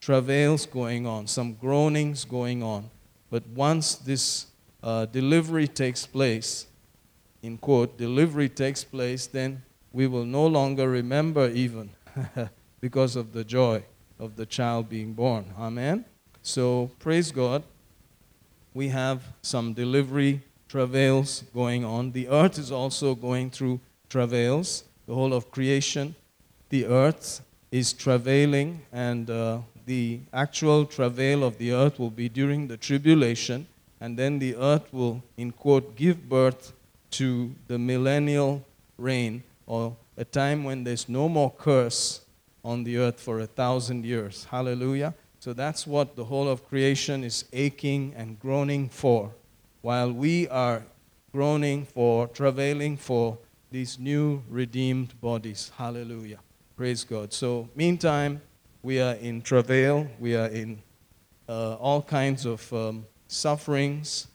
travails 0.01 0.67
going 0.67 1.07
on, 1.07 1.27
some 1.27 1.55
groanings 1.55 2.25
going 2.25 2.63
on. 2.63 2.91
But 3.31 3.47
once 3.49 3.95
this 3.97 4.47
uh, 4.83 5.07
delivery 5.07 5.67
takes 5.67 6.07
place, 6.07 6.67
in 7.43 7.59
quote, 7.59 7.97
delivery 7.99 8.49
takes 8.49 8.85
place, 8.85 9.27
then 9.27 9.63
we 9.93 10.07
will 10.07 10.25
no 10.25 10.47
longer 10.47 10.89
remember 10.89 11.49
even 11.49 11.91
because 12.81 13.17
of 13.17 13.33
the 13.33 13.45
joy 13.45 13.83
of 14.19 14.37
the 14.37 14.47
child 14.47 14.89
being 14.89 15.13
born. 15.13 15.45
Amen. 15.59 16.05
So, 16.43 16.91
praise 16.99 17.33
God. 17.33 17.63
We 18.73 18.89
have 18.89 19.23
some 19.43 19.73
delivery 19.73 20.43
travails 20.69 21.45
going 21.55 21.85
on. 21.85 22.13
The 22.13 22.29
earth 22.29 22.59
is 22.59 22.73
also 22.73 23.15
going 23.15 23.51
through 23.51 23.81
travails, 24.09 24.85
the 25.07 25.15
whole 25.15 25.33
of 25.33 25.51
creation. 25.51 26.15
The 26.71 26.87
earth 26.87 27.41
is 27.71 27.93
travailing, 27.93 28.83
and 28.93 29.31
uh, 29.31 29.61
the 29.87 30.21
actual 30.33 30.87
travail 30.87 31.45
of 31.45 31.59
the 31.59 31.73
earth 31.73 31.99
will 31.99 32.11
be 32.11 32.29
during 32.29 32.69
the 32.69 32.77
tribulation, 32.77 33.67
and 34.01 34.19
then 34.19 34.39
the 34.39 34.57
earth 34.57 34.93
will, 34.93 35.23
in 35.37 35.53
quote, 35.53 35.95
give 35.97 36.29
birth 36.29 36.73
to 37.13 37.55
the 37.69 37.79
millennial 37.79 38.65
reign 38.99 39.43
or 39.67 39.97
a 40.17 40.25
time 40.25 40.65
when 40.65 40.85
there's 40.85 41.09
no 41.09 41.29
more 41.29 41.51
curse 41.51 42.21
on 42.65 42.85
the 42.85 42.97
earth 42.99 43.21
for 43.21 43.41
a 43.41 43.47
thousand 43.47 44.05
years. 44.05 44.47
Hallelujah. 44.51 45.15
So 45.39 45.53
that's 45.53 45.87
what 45.87 46.17
the 46.17 46.25
whole 46.25 46.49
of 46.49 46.67
creation 46.69 47.23
is 47.23 47.45
aching 47.53 48.15
and 48.17 48.41
groaning 48.41 48.89
for, 48.89 49.33
while 49.83 50.11
we 50.11 50.49
are 50.49 50.85
groaning 51.33 51.85
for, 51.85 52.29
travailing 52.29 52.97
for 52.97 53.37
these 53.71 53.99
new 53.99 54.43
redeemed 54.49 55.21
bodies. 55.21 55.71
Hallelujah. 55.77 56.39
Praise 56.77 57.05
God. 57.05 57.33
So, 57.33 57.69
meantime, 57.75 58.41
we 58.83 59.01
are 59.01 59.15
in 59.15 59.43
travail, 59.43 60.09
we 60.19 60.35
are 60.37 60.47
in 60.47 60.83
uh, 61.49 61.75
all 61.75 62.01
kinds 62.01 62.47
of 62.47 62.73
um, 62.73 63.07
sufferings, 63.29 64.29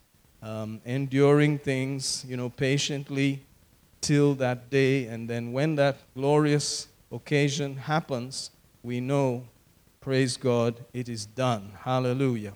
um, 0.43 0.81
enduring 0.85 1.57
things, 1.57 2.25
you 2.27 2.37
know, 2.37 2.49
patiently 2.49 3.45
till 4.01 4.35
that 4.35 4.69
day. 4.69 5.05
And 5.05 5.29
then 5.29 5.51
when 5.51 5.75
that 5.75 5.97
glorious 6.15 6.87
occasion 7.11 7.77
happens, 7.77 8.51
we 8.83 8.99
know, 8.99 9.43
praise 10.01 10.37
God, 10.37 10.75
it 10.93 11.09
is 11.09 11.25
done. 11.25 11.71
Hallelujah. 11.81 12.53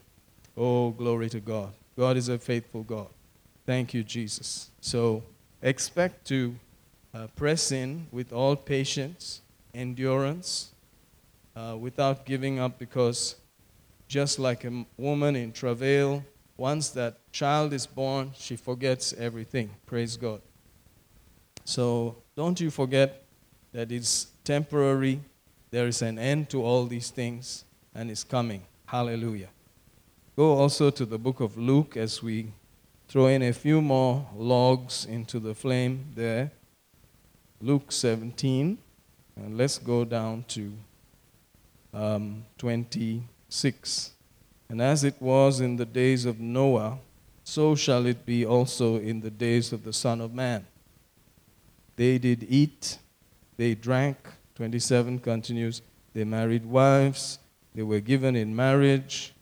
Oh, 0.56 0.92
glory 0.92 1.30
to 1.30 1.40
God. 1.40 1.74
God 1.98 2.18
is 2.18 2.30
a 2.30 2.38
faithful 2.38 2.84
God. 2.84 3.08
Thank 3.66 3.94
you, 3.94 4.04
Jesus. 4.04 4.70
So 4.82 5.24
expect 5.62 6.26
to 6.28 6.56
uh, 7.14 7.28
press 7.36 7.72
in 7.72 8.08
with 8.12 8.34
all 8.34 8.56
patience, 8.56 9.42
endurance, 9.74 10.72
uh, 11.56 11.78
without 11.80 12.26
giving 12.26 12.60
up, 12.60 12.80
because 12.80 13.36
just 14.08 14.40
like 14.40 14.64
a 14.64 14.86
woman 14.98 15.36
in 15.36 15.52
travail, 15.52 16.24
once 16.58 16.90
that 16.90 17.18
child 17.32 17.74
is 17.74 17.86
born, 17.86 18.32
she 18.36 18.56
forgets 18.56 19.14
everything. 19.14 19.70
Praise 19.86 20.18
God. 20.18 20.42
So 21.65 22.17
don't 22.36 22.60
you 22.60 22.70
forget 22.70 23.24
that 23.72 23.91
it's 23.91 24.27
temporary. 24.43 25.20
There 25.72 25.88
is 25.88 26.01
an 26.01 26.20
end 26.20 26.50
to 26.51 26.63
all 26.63 26.86
these 26.86 27.10
things, 27.10 27.65
and 27.96 28.12
it's 28.12 28.24
coming. 28.24 28.63
Hallelujah. 28.86 29.50
Go 30.36 30.53
also 30.53 30.89
to 30.89 31.05
the 31.05 31.17
book 31.17 31.39
of 31.39 31.58
Luke 31.58 31.98
as 31.98 32.22
we 32.22 32.51
throw 33.08 33.27
in 33.27 33.41
a 33.43 33.53
few 33.53 33.82
more 33.82 34.27
logs 34.36 35.05
into 35.05 35.39
the 35.39 35.53
flame 35.53 36.05
there. 36.15 36.51
Luke 37.62 37.91
17, 37.91 38.77
and 39.36 39.58
let's 39.58 39.77
go 39.77 40.03
down 40.03 40.43
to 40.50 40.74
um, 41.93 42.46
26. 42.58 44.12
And 44.70 44.82
as 44.82 45.03
it 45.03 45.15
was 45.20 45.60
in 45.60 45.77
the 45.77 45.86
days 45.86 46.25
of 46.25 46.39
Noah, 46.39 46.98
so 47.43 47.75
shall 47.75 48.05
it 48.05 48.25
be 48.25 48.46
also 48.46 48.98
in 48.98 49.22
the 49.22 49.29
days 49.29 49.72
of 49.72 49.84
the 49.84 49.93
Son 49.93 50.20
of 50.20 50.34
Man. 50.34 50.65
They 51.96 52.18
did 52.18 52.46
eat, 52.50 52.98
they 53.58 53.76
drank. 53.76 54.18
27 54.56 55.20
continues. 55.20 55.82
They 56.14 56.24
married 56.24 56.66
wives, 56.66 57.40
they 57.74 57.82
were 57.82 58.00
given 58.00 58.36
in 58.36 58.56
marriage 58.56 59.34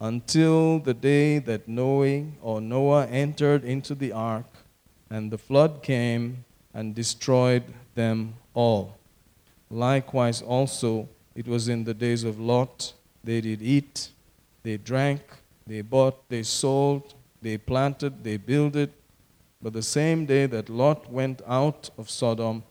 until 0.00 0.80
the 0.80 0.94
day 0.94 1.38
that 1.38 1.68
Noah 1.68 2.24
or 2.42 2.60
Noah 2.60 3.06
entered 3.06 3.64
into 3.64 3.94
the 3.94 4.12
ark, 4.12 4.46
and 5.08 5.30
the 5.30 5.38
flood 5.38 5.82
came 5.82 6.44
and 6.74 6.94
destroyed 6.94 7.62
them 7.94 8.34
all. 8.54 8.96
Likewise, 9.68 10.42
also, 10.42 11.08
it 11.34 11.46
was 11.46 11.68
in 11.68 11.84
the 11.84 11.94
days 11.94 12.24
of 12.24 12.40
Lot. 12.40 12.92
They 13.22 13.40
did 13.40 13.62
eat, 13.62 14.10
they 14.62 14.78
drank, 14.78 15.22
they 15.66 15.82
bought, 15.82 16.28
they 16.28 16.42
sold, 16.42 17.14
they 17.42 17.58
planted, 17.58 18.24
they 18.24 18.36
builded, 18.36 18.92
but 19.62 19.72
the 19.72 19.82
same 19.82 20.26
day 20.26 20.46
that 20.46 20.68
Lot 20.68 21.12
went 21.12 21.42
out 21.46 21.90
of 21.98 22.08
Sodom, 22.08 22.64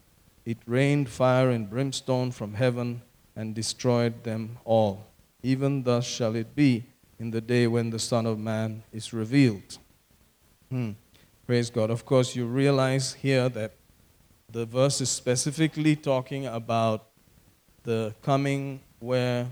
it 0.46 0.58
rained 0.66 1.10
fire 1.10 1.50
and 1.50 1.70
brimstone 1.70 2.32
from 2.32 2.56
heaven 2.56 3.02
and 3.36 3.54
destroyed 3.54 4.24
them 4.24 4.58
all. 4.66 5.06
Even 5.44 5.84
thus 5.84 6.06
shall 6.06 6.36
it 6.36 6.56
be 6.56 6.86
in 7.20 7.32
the 7.32 7.42
day 7.42 7.68
when 7.68 7.90
the 7.90 8.00
Son 8.00 8.26
of 8.26 8.40
Man 8.40 8.84
is 8.92 9.14
revealed. 9.14 9.78
Hmm. 10.70 10.92
Praise 11.46 11.70
God. 11.70 11.90
Of 11.90 12.06
course, 12.06 12.36
you 12.36 12.46
realize 12.46 13.14
here 13.14 13.50
that 13.50 13.74
the 14.52 14.66
verse 14.66 15.02
is 15.02 15.10
specifically 15.10 15.96
talking 15.96 16.46
about 16.46 17.08
the 17.84 18.14
coming 18.22 18.82
where 19.00 19.48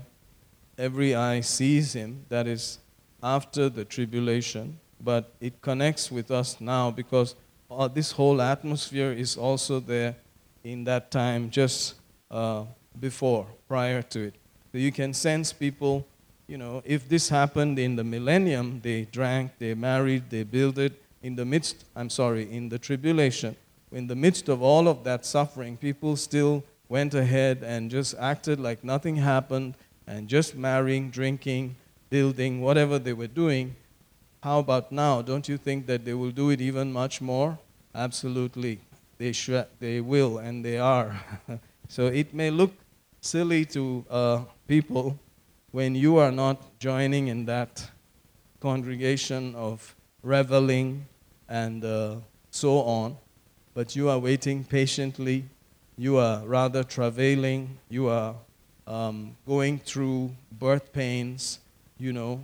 every 0.76 1.14
eye 1.14 1.40
sees 1.40 1.92
him, 1.92 2.24
that 2.28 2.46
is 2.46 2.78
after 3.22 3.68
the 3.68 3.84
tribulation, 3.84 4.78
but 5.00 5.32
it 5.40 5.60
connects 5.60 6.10
with 6.10 6.30
us 6.30 6.60
now 6.60 6.90
because 6.90 7.34
uh, 7.70 7.88
this 7.88 8.12
whole 8.12 8.40
atmosphere 8.40 9.12
is 9.12 9.36
also 9.36 9.80
there 9.80 10.16
in 10.64 10.84
that 10.84 11.10
time 11.10 11.50
just 11.50 11.94
uh, 12.30 12.64
before, 12.98 13.46
prior 13.68 14.02
to 14.02 14.28
it. 14.28 14.34
So 14.72 14.78
you 14.78 14.92
can 14.92 15.14
sense 15.14 15.52
people, 15.52 16.06
you 16.46 16.58
know, 16.58 16.82
if 16.84 17.08
this 17.08 17.28
happened 17.28 17.78
in 17.78 17.96
the 17.96 18.04
millennium, 18.04 18.80
they 18.82 19.04
drank, 19.04 19.52
they 19.58 19.74
married, 19.74 20.30
they 20.30 20.42
builded. 20.42 20.94
In 21.22 21.36
the 21.36 21.44
midst, 21.44 21.84
I'm 21.96 22.10
sorry, 22.10 22.50
in 22.50 22.68
the 22.68 22.78
tribulation, 22.78 23.56
in 23.92 24.06
the 24.06 24.16
midst 24.16 24.48
of 24.48 24.62
all 24.62 24.88
of 24.88 25.04
that 25.04 25.24
suffering, 25.24 25.76
people 25.76 26.16
still 26.16 26.62
went 26.88 27.14
ahead 27.14 27.62
and 27.62 27.90
just 27.90 28.14
acted 28.18 28.60
like 28.60 28.84
nothing 28.84 29.16
happened 29.16 29.74
and 30.06 30.28
just 30.28 30.54
marrying, 30.54 31.10
drinking, 31.10 31.76
building, 32.08 32.60
whatever 32.60 32.98
they 32.98 33.12
were 33.12 33.26
doing. 33.26 33.74
How 34.48 34.60
about 34.60 34.90
now? 34.90 35.20
Don't 35.20 35.46
you 35.46 35.58
think 35.58 35.84
that 35.88 36.06
they 36.06 36.14
will 36.14 36.30
do 36.30 36.48
it 36.48 36.62
even 36.62 36.90
much 36.90 37.20
more? 37.20 37.58
Absolutely. 37.94 38.80
They, 39.18 39.32
sh- 39.32 39.68
they 39.78 40.00
will 40.00 40.38
and 40.38 40.64
they 40.64 40.78
are. 40.78 41.20
so 41.88 42.06
it 42.06 42.32
may 42.32 42.50
look 42.50 42.72
silly 43.20 43.66
to 43.66 44.06
uh, 44.08 44.44
people 44.66 45.18
when 45.72 45.94
you 45.94 46.16
are 46.16 46.32
not 46.32 46.78
joining 46.78 47.28
in 47.28 47.44
that 47.44 47.90
congregation 48.58 49.54
of 49.54 49.94
reveling 50.22 51.04
and 51.50 51.84
uh, 51.84 52.16
so 52.50 52.78
on, 52.78 53.18
but 53.74 53.94
you 53.94 54.08
are 54.08 54.18
waiting 54.18 54.64
patiently, 54.64 55.44
you 55.98 56.16
are 56.16 56.40
rather 56.46 56.82
travailing, 56.82 57.76
you 57.90 58.08
are 58.08 58.34
um, 58.86 59.36
going 59.46 59.78
through 59.78 60.34
birth 60.52 60.90
pains, 60.90 61.58
you 61.98 62.14
know, 62.14 62.40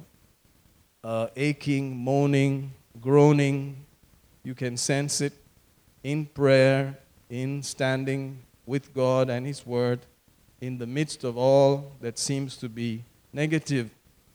uh, 1.04 1.28
aching, 1.36 1.94
moaning, 1.96 2.72
groaning. 3.00 3.76
You 4.42 4.54
can 4.54 4.76
sense 4.76 5.20
it 5.20 5.34
in 6.02 6.24
prayer, 6.26 6.98
in 7.28 7.62
standing 7.62 8.40
with 8.66 8.94
God 8.94 9.28
and 9.28 9.46
His 9.46 9.66
Word, 9.66 10.00
in 10.60 10.78
the 10.78 10.86
midst 10.86 11.22
of 11.24 11.36
all 11.36 11.92
that 12.00 12.18
seems 12.18 12.56
to 12.56 12.68
be 12.68 13.04
negative 13.32 13.90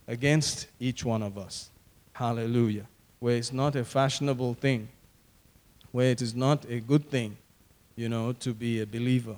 against 0.07 0.67
each 0.79 1.03
one 1.03 1.23
of 1.23 1.38
us. 1.38 1.71
Hallelujah. 2.13 2.85
Where 3.19 3.35
it's 3.35 3.51
not 3.51 3.75
a 3.75 3.83
fashionable 3.83 4.53
thing, 4.53 4.89
where 5.91 6.11
it 6.11 6.21
is 6.21 6.35
not 6.35 6.65
a 6.69 6.79
good 6.79 7.09
thing, 7.09 7.35
you 7.95 8.09
know, 8.09 8.33
to 8.33 8.53
be 8.53 8.81
a 8.81 8.85
believer. 8.85 9.35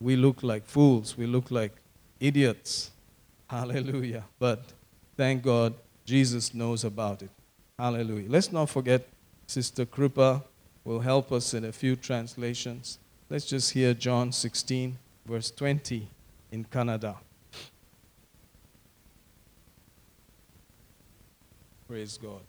We 0.00 0.16
look 0.16 0.42
like 0.42 0.66
fools, 0.66 1.16
we 1.16 1.26
look 1.26 1.50
like 1.50 1.72
idiots. 2.20 2.90
Hallelujah. 3.48 4.24
But 4.38 4.64
thank 5.16 5.42
God 5.42 5.74
Jesus 6.04 6.54
knows 6.54 6.84
about 6.84 7.22
it. 7.22 7.30
Hallelujah. 7.78 8.28
Let's 8.28 8.52
not 8.52 8.68
forget 8.70 9.08
Sister 9.46 9.84
Krupa 9.86 10.42
will 10.84 11.00
help 11.00 11.32
us 11.32 11.54
in 11.54 11.64
a 11.64 11.72
few 11.72 11.96
translations. 11.96 12.98
Let's 13.30 13.46
just 13.46 13.72
hear 13.72 13.94
John 13.94 14.32
16, 14.32 14.98
verse 15.26 15.50
20 15.50 16.08
in 16.52 16.64
Kannada. 16.64 17.16
Praise 21.88 22.18
God. 22.18 22.40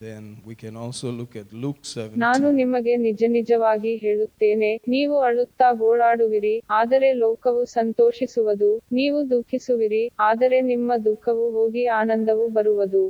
then 0.00 0.22
we 0.44 0.54
can 0.54 0.76
also 0.76 1.10
look 1.10 1.34
at 1.36 1.52
Luke 1.54 1.80
17. 1.84 2.18
ನಾನು 2.24 2.46
ನಿಮಗೆ 2.58 2.92
ನಿಜ 3.04 3.22
ನಿಜವಾಗಿ 3.36 3.92
ಹೇಳುತ್ತೇನೆ 4.04 4.70
ನೀವು 4.94 5.14
ಅಳುತ್ತಾ 5.28 5.68
ಗೋಳಾಡುವಿರಿ 5.80 6.54
ಆದರೆ 6.78 7.08
ಲೋಕವು 7.22 7.62
ಸಂತೋಷಿಸುವುದು 7.76 8.70
ನೀವು 8.98 9.18
ದುಃಖಿಸುವಿರಿ 9.32 10.04
ಆದರೆ 10.28 10.60
ನಿಮ್ಮ 10.72 10.92
ದುಃಖವು 11.08 11.46
ಹೋಗಿ 11.58 11.84
ಆನಂದವು 12.00 12.46
ಬರುವುದು 12.58 13.04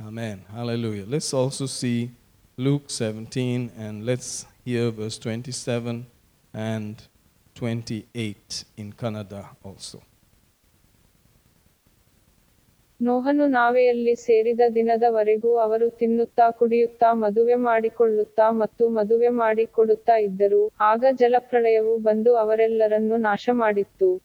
Amen. 0.00 0.38
Hallelujah. 0.50 1.06
Let's 1.06 1.32
also 1.34 1.66
see 1.70 1.98
Luke 2.58 2.86
17 2.88 3.46
and 3.78 4.04
let's 4.04 4.30
hear 4.64 4.90
verse 4.92 5.18
27 5.18 5.94
and 6.54 6.96
28 7.56 8.64
in 8.76 8.92
Kannada 8.94 9.40
also. 9.64 9.98
ನೋಹನು 13.00 13.46
ನಾವೆಯಲ್ಲಿ 13.46 14.14
ಸೇರಿದ 14.14 14.60
ದಿನದವರೆಗೂ 14.74 15.56
ಅವರು 15.56 15.90
ತಿನ್ನುತ್ತಾ 15.90 16.50
ಕುಡಿಯುತ್ತಾ 16.50 17.12
ಮದುವೆ 17.12 17.54
ಮಾಡಿಕೊಳ್ಳುತ್ತಾ 17.54 18.50
ಮತ್ತು 18.50 18.88
ಮದುವೆ 18.88 19.28
ಮಾಡಿಕೊಡುತ್ತಾ 19.28 20.16
ಇದ್ದರು. 20.16 20.72
ಆಗ 20.80 21.04
ಜಲಪ್ರಳಯವು 21.12 21.98
ಬಂದು 21.98 22.36
ಅವರೆಲ್ಲರನ್ನು 22.36 23.16
ನಾಶ 23.16 23.48
ಮಾಡಿತ್ತು 23.52 24.20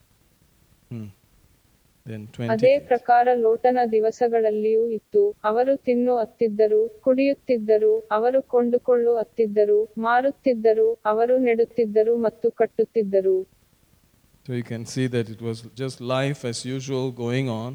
Then 2.06 2.24
ಅದೇ 2.50 2.72
28. 2.78 2.88
ಪ್ರಕಾರ 2.88 3.28
ಲೋಟನ 3.34 3.80
ದಿವಸಗಳಲ್ಲಿಯೂ 3.92 4.88
ಇತ್ತು. 4.90 5.36
ಅವರು 5.44 5.78
ತಿನ್ನು 5.78 6.18
ಅತ್ತಿದ್ದರು 6.18 7.02
ಕುಡಿಯುತ್ತಿದ್ದರು 7.04 8.00
ಅವರು 8.12 8.42
ಕೊಂಡುಕೊಳ್ಳು 8.42 9.16
ಅತ್ತಿದ್ದರು 9.16 9.94
ಮಾರುತ್ತಿದ್ದರು 9.98 11.00
ಅವರು 11.06 11.38
ನೆಡುತ್ತಿದ್ದರು 11.38 12.18
ಮತ್ತು 12.18 12.52
ಕಟ್ಟುತ್ತಿದ್ದರು. 12.52 13.38
So 14.46 14.54
you 14.54 14.64
can 14.64 14.86
see 14.86 15.08
that 15.08 15.28
it 15.30 15.42
was 15.42 15.58
just 15.82 15.98
life 16.18 16.44
as 16.46 16.60
usual 16.78 17.08
going 17.24 17.50
on. 17.64 17.72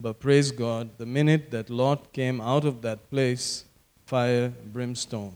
But 0.00 0.20
praise 0.20 0.50
God, 0.50 0.90
the 0.98 1.06
minute 1.06 1.50
that 1.50 1.70
Lot 1.70 2.12
came 2.12 2.40
out 2.40 2.64
of 2.64 2.82
that 2.82 3.10
place, 3.10 3.64
fire, 4.06 4.52
brimstone. 4.72 5.34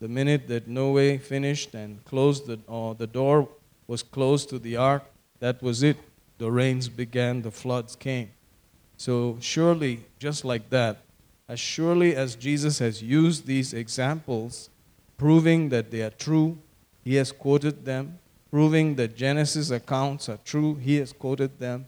The 0.00 0.08
minute 0.08 0.46
that 0.48 0.68
Noah 0.68 1.18
finished 1.18 1.74
and 1.74 2.04
closed 2.04 2.46
the, 2.46 2.58
or 2.66 2.94
the 2.94 3.06
door 3.06 3.48
was 3.86 4.02
closed 4.02 4.50
to 4.50 4.58
the 4.58 4.76
ark, 4.76 5.04
that 5.40 5.62
was 5.62 5.82
it. 5.82 5.96
The 6.38 6.50
rains 6.50 6.88
began, 6.88 7.42
the 7.42 7.50
floods 7.50 7.96
came. 7.96 8.30
So 8.96 9.38
surely, 9.40 10.04
just 10.18 10.44
like 10.44 10.68
that, 10.70 10.98
as 11.48 11.60
surely 11.60 12.14
as 12.14 12.34
Jesus 12.34 12.78
has 12.80 13.02
used 13.02 13.46
these 13.46 13.72
examples, 13.72 14.68
proving 15.16 15.68
that 15.70 15.90
they 15.90 16.02
are 16.02 16.10
true, 16.10 16.58
he 17.04 17.14
has 17.14 17.32
quoted 17.32 17.84
them, 17.84 18.18
proving 18.50 18.96
that 18.96 19.16
Genesis 19.16 19.70
accounts 19.70 20.28
are 20.28 20.38
true, 20.44 20.74
he 20.74 20.96
has 20.96 21.12
quoted 21.12 21.58
them. 21.58 21.86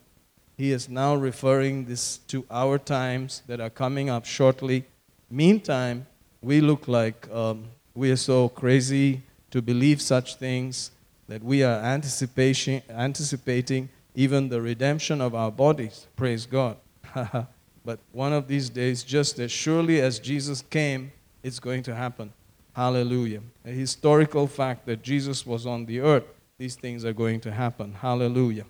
He 0.58 0.72
is 0.72 0.88
now 0.88 1.14
referring 1.14 1.84
this 1.84 2.18
to 2.26 2.44
our 2.50 2.78
times 2.78 3.44
that 3.46 3.60
are 3.60 3.70
coming 3.70 4.10
up 4.10 4.26
shortly. 4.26 4.86
Meantime, 5.30 6.04
we 6.42 6.60
look 6.60 6.88
like 6.88 7.30
um, 7.32 7.66
we 7.94 8.10
are 8.10 8.16
so 8.16 8.48
crazy 8.48 9.22
to 9.52 9.62
believe 9.62 10.02
such 10.02 10.34
things 10.34 10.90
that 11.28 11.44
we 11.44 11.62
are 11.62 11.78
anticipation, 11.78 12.82
anticipating 12.90 13.88
even 14.16 14.48
the 14.48 14.60
redemption 14.60 15.20
of 15.20 15.32
our 15.32 15.52
bodies. 15.52 16.08
Praise 16.16 16.44
God. 16.44 16.76
but 17.84 18.00
one 18.10 18.32
of 18.32 18.48
these 18.48 18.68
days, 18.68 19.04
just 19.04 19.38
as 19.38 19.52
surely 19.52 20.00
as 20.00 20.18
Jesus 20.18 20.62
came, 20.62 21.12
it's 21.44 21.60
going 21.60 21.84
to 21.84 21.94
happen. 21.94 22.32
Hallelujah. 22.74 23.42
A 23.64 23.70
historical 23.70 24.48
fact 24.48 24.86
that 24.86 25.02
Jesus 25.02 25.46
was 25.46 25.66
on 25.66 25.86
the 25.86 26.00
earth, 26.00 26.24
these 26.58 26.74
things 26.74 27.04
are 27.04 27.12
going 27.12 27.38
to 27.42 27.52
happen. 27.52 27.92
Hallelujah. 27.92 28.66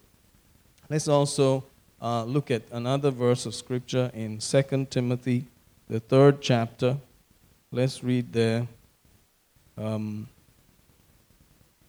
Let's 0.90 1.08
also 1.08 1.64
uh, 2.00 2.24
look 2.24 2.50
at 2.50 2.62
another 2.70 3.10
verse 3.10 3.46
of 3.46 3.54
scripture 3.54 4.10
in 4.14 4.38
2 4.38 4.86
Timothy, 4.90 5.46
the 5.88 6.00
third 6.00 6.40
chapter. 6.40 6.96
Let's 7.72 8.04
read 8.04 8.32
there. 8.32 8.66
Um, 9.76 10.28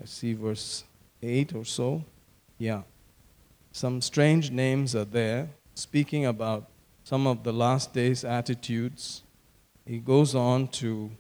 I 0.02 0.06
see 0.06 0.34
verse 0.34 0.84
8 1.22 1.56
or 1.56 1.66
so. 1.66 2.04
Yeah. 2.58 2.82
Some 3.72 4.02
strange 4.02 4.52
names 4.52 4.96
are 4.96 5.06
there, 5.06 5.50
speaking 5.76 6.26
about 6.26 6.66
some 7.04 7.28
of 7.28 7.44
the 7.44 7.54
last 7.54 7.94
days' 7.94 8.24
attitudes. 8.24 9.24
He 9.86 10.00
goes 10.00 10.36
on 10.36 10.68
to 10.80 11.12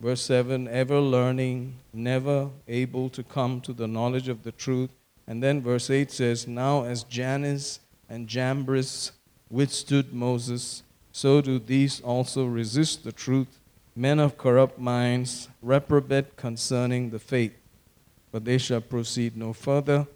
verse 0.00 0.22
7 0.22 0.68
ever 0.68 1.00
learning, 1.00 1.78
never 1.92 2.50
able 2.68 3.08
to 3.10 3.22
come 3.22 3.60
to 3.62 3.72
the 3.72 3.88
knowledge 3.88 4.28
of 4.28 4.42
the 4.42 4.52
truth. 4.52 4.90
And 5.26 5.42
then 5.42 5.62
verse 5.62 5.88
8 5.88 6.10
says, 6.10 6.46
Now 6.46 6.84
as 6.84 7.04
Jannes 7.04 7.80
and 8.08 8.28
Jambres 8.28 9.12
withstood 9.50 10.12
Moses, 10.12 10.82
so 11.12 11.40
do 11.40 11.58
these 11.58 12.00
also 12.00 12.44
resist 12.44 13.04
the 13.04 13.12
truth, 13.12 13.60
men 13.94 14.18
of 14.18 14.36
corrupt 14.36 14.78
minds, 14.78 15.48
reprobate 15.62 16.36
concerning 16.36 17.10
the 17.10 17.18
faith. 17.18 17.54
But 18.32 18.44
they 18.44 18.58
shall 18.58 18.80
proceed 18.80 19.36
no 19.36 19.52
further, 19.52 20.06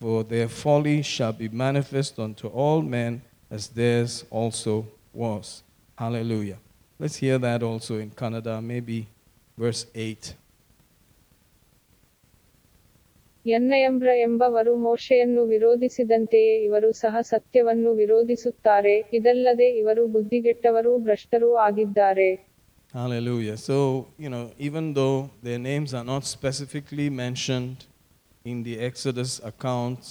for 0.00 0.24
their 0.24 0.48
folly 0.48 1.02
shall 1.02 1.32
be 1.32 1.48
manifest 1.48 2.18
unto 2.18 2.48
all 2.48 2.82
men, 2.82 3.22
as 3.50 3.68
theirs 3.68 4.24
also 4.30 4.86
was. 5.12 5.62
Hallelujah. 5.98 6.58
Let's 6.98 7.16
hear 7.16 7.38
that 7.38 7.62
also 7.62 7.98
in 7.98 8.10
Kannada, 8.10 8.62
maybe 8.62 9.06
verse 9.56 9.86
8. 9.94 10.34
ಯನ್ನಯಂಬ್ರ 13.45 14.09
ಎಂಬವರು 14.25 14.71
ಮೋಶೆಯನ್ನು 14.87 15.43
ವಿರೋಧಿಸಿದಂತೆಯೇ 15.45 16.55
ಇವರು 16.65 16.89
ಸಹ 17.03 17.21
ಸತ್ಯವನ್ನು 17.31 17.91
ವಿರೋಧಿಸುತ್ತಾರೆ 18.01 18.95
ಇದಲ್ಲದೆ 19.17 19.67
ಇವರು 19.81 20.05
ಬುದ್ಧಿಗೆಟ್ಟವರೂ 20.15 20.93
ಭ್ರಷ್ಟರೂ 21.07 21.51
ಆಗಿದ್ದಾರೆ 21.67 22.29
Hallelujah. 22.93 23.55
So, 23.57 23.75
you 24.17 24.29
know, 24.29 24.51
even 24.59 24.93
though 24.93 25.17
their 25.41 25.57
names 25.59 25.93
are 25.93 26.03
not 26.03 26.25
specifically 26.25 27.09
mentioned 27.09 27.77
in 28.45 28.63
the 28.63 28.79
Exodus 28.79 29.39
accounts, 29.43 30.07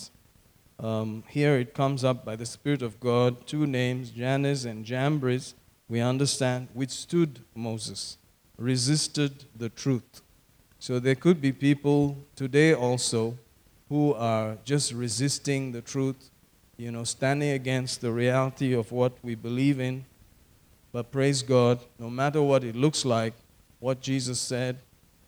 um, 0.78 1.22
here 1.28 1.59
it 1.59 1.74
comes 1.74 2.04
up 2.04 2.24
by 2.24 2.37
the 2.37 2.46
Spirit 2.46 2.80
of 2.80 2.98
God 3.00 3.46
two 3.46 3.66
names, 3.66 4.11
Jannes 4.12 4.64
and 4.64 4.87
Jambres, 4.87 5.52
we 5.90 6.00
understand, 6.02 6.68
withstood 6.74 7.33
Moses, 7.54 8.16
resisted 8.59 9.33
the 9.54 9.68
truth. 9.83 10.22
So 10.86 11.00
there 11.00 11.15
could 11.15 11.41
be 11.41 11.52
people 11.52 12.15
today 12.36 12.76
also 12.76 13.36
who 13.89 14.13
are 14.13 14.56
just 14.63 14.91
resisting 14.91 15.71
the 15.71 15.82
truth, 15.82 16.30
you 16.78 16.91
know, 16.91 17.04
standing 17.04 17.54
against 17.54 18.02
the 18.02 18.12
reality 18.12 18.71
of 18.74 18.91
what 18.91 19.13
we 19.24 19.34
believe 19.34 19.80
in. 19.80 20.06
But 20.91 21.12
praise 21.12 21.41
God, 21.41 21.80
no 21.98 22.12
matter 22.12 22.39
what 22.39 22.63
it 22.63 22.76
looks 22.76 23.04
like, 23.04 23.34
what 23.80 24.00
Jesus 24.00 24.39
said, 24.39 24.78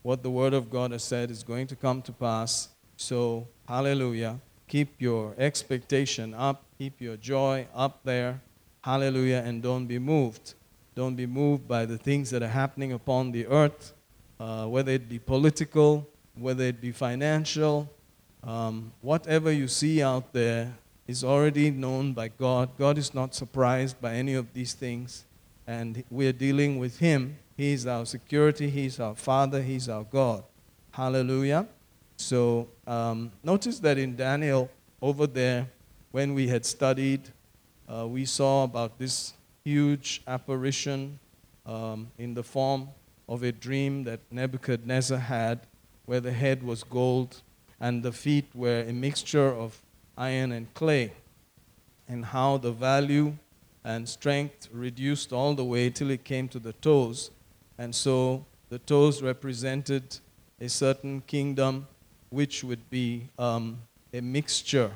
what 0.02 0.22
the 0.22 0.30
Word 0.30 0.54
of 0.54 0.70
God 0.70 0.92
has 0.92 1.02
said 1.02 1.28
is 1.28 1.42
going 1.42 1.66
to 1.66 1.74
come 1.74 2.02
to 2.02 2.12
pass. 2.12 2.68
So, 2.96 3.48
hallelujah. 3.66 4.38
Keep 4.68 5.02
your 5.02 5.34
expectation 5.38 6.34
up, 6.34 6.62
keep 6.78 7.00
your 7.00 7.16
joy 7.16 7.66
up 7.74 7.98
there. 8.04 8.40
Hallelujah. 8.84 9.42
And 9.44 9.60
don't 9.60 9.86
be 9.86 9.98
moved. 9.98 10.54
Don't 10.94 11.16
be 11.16 11.26
moved 11.26 11.66
by 11.66 11.84
the 11.84 11.98
things 11.98 12.30
that 12.30 12.44
are 12.44 12.54
happening 12.62 12.92
upon 12.92 13.32
the 13.32 13.48
earth, 13.48 13.92
uh, 14.40 14.66
whether 14.66 14.92
it 14.92 15.08
be 15.08 15.18
political, 15.18 16.08
whether 16.34 16.64
it 16.64 16.80
be 16.80 16.92
financial. 16.92 17.90
Um, 18.44 18.92
whatever 19.00 19.50
you 19.50 19.68
see 19.68 20.02
out 20.02 20.32
there 20.32 20.74
is 21.06 21.24
already 21.24 21.70
known 21.70 22.12
by 22.12 22.28
God. 22.28 22.70
God 22.78 22.98
is 22.98 23.12
not 23.14 23.34
surprised 23.34 24.00
by 24.00 24.14
any 24.14 24.34
of 24.34 24.52
these 24.52 24.74
things 24.74 25.24
and 25.68 26.02
we're 26.10 26.32
dealing 26.32 26.78
with 26.78 26.98
Him. 26.98 27.38
He 27.56 27.72
is 27.72 27.86
our 27.86 28.06
security, 28.06 28.70
He 28.70 28.86
is 28.86 28.98
our 28.98 29.14
Father, 29.14 29.62
He 29.62 29.76
is 29.76 29.88
our 29.88 30.04
God. 30.04 30.42
Hallelujah. 30.92 31.68
So 32.16 32.68
um, 32.86 33.30
notice 33.44 33.78
that 33.80 33.98
in 33.98 34.16
Daniel 34.16 34.70
over 35.00 35.26
there, 35.26 35.68
when 36.10 36.32
we 36.32 36.48
had 36.48 36.64
studied, 36.64 37.20
uh, 37.86 38.06
we 38.08 38.24
saw 38.24 38.64
about 38.64 38.98
this 38.98 39.34
huge 39.62 40.22
apparition 40.26 41.18
um, 41.66 42.10
in 42.16 42.32
the 42.32 42.42
form 42.42 42.88
of 43.28 43.42
a 43.42 43.52
dream 43.52 44.04
that 44.04 44.20
Nebuchadnezzar 44.30 45.18
had, 45.18 45.60
where 46.06 46.20
the 46.20 46.32
head 46.32 46.62
was 46.62 46.82
gold 46.82 47.42
and 47.80 48.02
the 48.02 48.12
feet 48.12 48.46
were 48.54 48.80
a 48.80 48.92
mixture 48.92 49.48
of 49.48 49.80
iron 50.16 50.52
and 50.52 50.72
clay, 50.74 51.12
and 52.08 52.24
how 52.24 52.56
the 52.56 52.72
value 52.72 53.34
and 53.84 54.08
strength 54.08 54.68
reduced 54.72 55.32
all 55.32 55.54
the 55.54 55.64
way 55.64 55.90
till 55.90 56.10
it 56.10 56.24
came 56.24 56.48
to 56.48 56.58
the 56.58 56.72
toes. 56.74 57.30
And 57.78 57.94
so 57.94 58.44
the 58.68 58.78
toes 58.78 59.22
represented 59.22 60.18
a 60.60 60.68
certain 60.68 61.20
kingdom 61.22 61.86
which 62.30 62.64
would 62.64 62.90
be 62.90 63.28
um, 63.38 63.78
a 64.12 64.20
mixture 64.20 64.90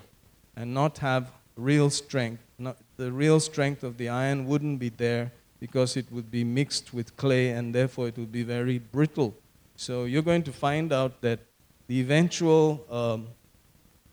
and 0.56 0.74
not 0.74 0.98
have 0.98 1.30
real 1.56 1.90
strength. 1.90 2.42
Not, 2.58 2.76
the 2.96 3.12
real 3.12 3.40
strength 3.40 3.84
of 3.84 3.96
the 3.96 4.08
iron 4.08 4.46
wouldn't 4.46 4.78
be 4.78 4.88
there 4.88 5.32
because 5.62 5.96
it 5.96 6.11
would 6.11 6.29
be 6.29 6.42
mixed 6.42 6.92
with 6.92 7.16
clay 7.16 7.51
and 7.51 7.72
therefore 7.72 8.09
it 8.09 8.18
would 8.18 8.33
be 8.33 8.42
very 8.42 8.81
brittle. 8.81 9.33
So 9.77 10.07
you're 10.07 10.29
going 10.33 10.42
to 10.42 10.53
find 10.53 10.92
out 10.92 11.20
that 11.20 11.38
the 11.87 12.01
eventual 12.01 12.85
um, 12.90 13.29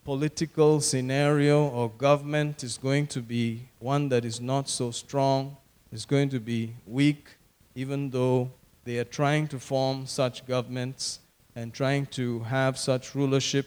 political 0.03 0.79
scenario 0.79 1.67
or 1.69 1.89
government 1.89 2.63
is 2.63 2.77
going 2.77 3.07
to 3.07 3.21
be 3.23 3.67
one 3.79 4.09
that 4.09 4.25
is 4.25 4.39
not 4.39 4.69
so 4.69 4.91
strong, 4.91 5.57
is 5.91 6.05
going 6.05 6.29
to 6.29 6.39
be 6.39 6.75
weak, 6.85 7.29
even 7.73 8.11
though 8.11 8.51
they 8.83 8.99
are 8.99 9.11
trying 9.19 9.47
to 9.47 9.57
form 9.57 10.05
such 10.05 10.45
governments 10.45 11.19
and 11.55 11.73
trying 11.73 12.05
to 12.19 12.41
have 12.41 12.77
such 12.77 13.15
rulership. 13.15 13.65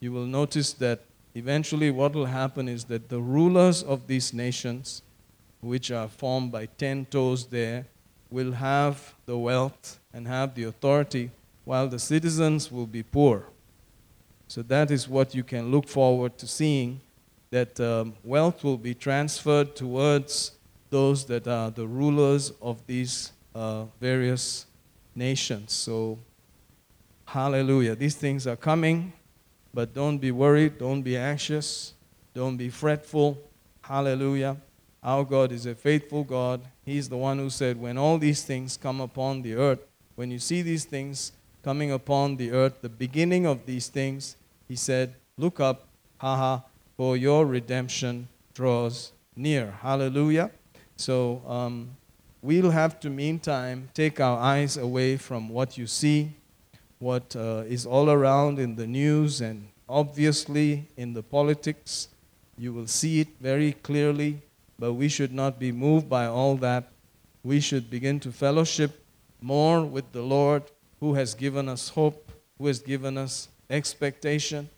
You 0.00 0.10
will 0.10 0.26
notice 0.26 0.72
that 0.72 1.04
eventually 1.36 1.92
what 1.92 2.12
will 2.12 2.26
happen 2.26 2.68
is 2.68 2.86
that 2.86 3.08
the 3.08 3.20
rulers 3.20 3.84
of 3.84 4.08
these 4.08 4.34
nations, 4.34 5.02
which 5.60 5.90
are 5.90 6.08
formed 6.08 6.52
by 6.52 6.66
ten 6.66 7.04
toes 7.06 7.46
there, 7.46 7.86
will 8.30 8.52
have 8.52 9.14
the 9.26 9.36
wealth 9.36 9.98
and 10.14 10.26
have 10.26 10.54
the 10.54 10.64
authority, 10.64 11.30
while 11.64 11.88
the 11.88 11.98
citizens 11.98 12.70
will 12.70 12.86
be 12.86 13.02
poor. 13.02 13.44
So 14.48 14.62
that 14.62 14.90
is 14.90 15.08
what 15.08 15.34
you 15.34 15.44
can 15.44 15.70
look 15.70 15.88
forward 15.88 16.36
to 16.38 16.46
seeing 16.46 17.00
that 17.50 17.78
um, 17.80 18.14
wealth 18.24 18.62
will 18.64 18.76
be 18.78 18.94
transferred 18.94 19.74
towards 19.74 20.52
those 20.88 21.24
that 21.26 21.46
are 21.46 21.70
the 21.70 21.86
rulers 21.86 22.52
of 22.60 22.84
these 22.86 23.32
uh, 23.54 23.84
various 24.00 24.66
nations. 25.14 25.72
So, 25.72 26.18
hallelujah. 27.26 27.94
These 27.94 28.16
things 28.16 28.46
are 28.46 28.56
coming, 28.56 29.12
but 29.74 29.94
don't 29.94 30.18
be 30.18 30.30
worried, 30.30 30.78
don't 30.78 31.02
be 31.02 31.16
anxious, 31.16 31.94
don't 32.34 32.56
be 32.56 32.70
fretful. 32.70 33.38
Hallelujah. 33.82 34.56
Our 35.02 35.24
God 35.24 35.50
is 35.50 35.64
a 35.64 35.74
faithful 35.74 36.24
God. 36.24 36.60
He's 36.84 37.08
the 37.08 37.16
one 37.16 37.38
who 37.38 37.48
said, 37.48 37.80
When 37.80 37.96
all 37.96 38.18
these 38.18 38.42
things 38.42 38.76
come 38.76 39.00
upon 39.00 39.42
the 39.42 39.54
earth, 39.54 39.80
when 40.14 40.30
you 40.30 40.38
see 40.38 40.60
these 40.60 40.84
things 40.84 41.32
coming 41.62 41.90
upon 41.90 42.36
the 42.36 42.52
earth, 42.52 42.82
the 42.82 42.88
beginning 42.88 43.46
of 43.46 43.64
these 43.64 43.88
things, 43.88 44.36
he 44.68 44.76
said, 44.76 45.14
Look 45.38 45.58
up, 45.58 45.86
haha, 46.18 46.60
for 46.96 47.16
your 47.16 47.46
redemption 47.46 48.28
draws 48.52 49.12
near. 49.34 49.74
Hallelujah. 49.80 50.50
So 50.96 51.40
um, 51.46 51.96
we'll 52.42 52.70
have 52.70 53.00
to, 53.00 53.08
meantime, 53.08 53.88
take 53.94 54.20
our 54.20 54.38
eyes 54.38 54.76
away 54.76 55.16
from 55.16 55.48
what 55.48 55.78
you 55.78 55.86
see, 55.86 56.32
what 56.98 57.34
uh, 57.34 57.64
is 57.66 57.86
all 57.86 58.10
around 58.10 58.58
in 58.58 58.76
the 58.76 58.86
news, 58.86 59.40
and 59.40 59.68
obviously 59.88 60.88
in 60.98 61.14
the 61.14 61.22
politics. 61.22 62.08
You 62.58 62.74
will 62.74 62.86
see 62.86 63.20
it 63.20 63.28
very 63.40 63.72
clearly, 63.72 64.42
but 64.80 64.94
we 64.94 65.08
should 65.08 65.32
not 65.32 65.60
be 65.60 65.70
moved 65.70 66.08
by 66.08 66.26
all 66.26 66.56
that. 66.56 66.88
We 67.44 67.60
should 67.60 67.90
begin 67.90 68.18
to 68.20 68.32
fellowship 68.32 69.04
more 69.40 69.84
with 69.84 70.10
the 70.12 70.22
Lord 70.22 70.62
who 71.00 71.14
has 71.14 71.34
given 71.34 71.68
us 71.68 71.90
hope, 71.90 72.32
who 72.58 72.66
has 72.66 72.80
given 72.80 73.18
us 73.18 73.48
expectation, 73.68 74.70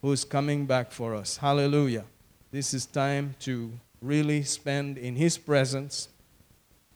who 0.00 0.10
is 0.10 0.24
coming 0.24 0.66
back 0.66 0.90
for 0.90 1.14
us. 1.14 1.36
Hallelujah. 1.36 2.04
This 2.50 2.74
is 2.74 2.86
time 2.86 3.34
to 3.40 3.70
really 4.00 4.42
spend 4.42 4.98
in 4.98 5.16
His 5.16 5.38
presence, 5.38 6.08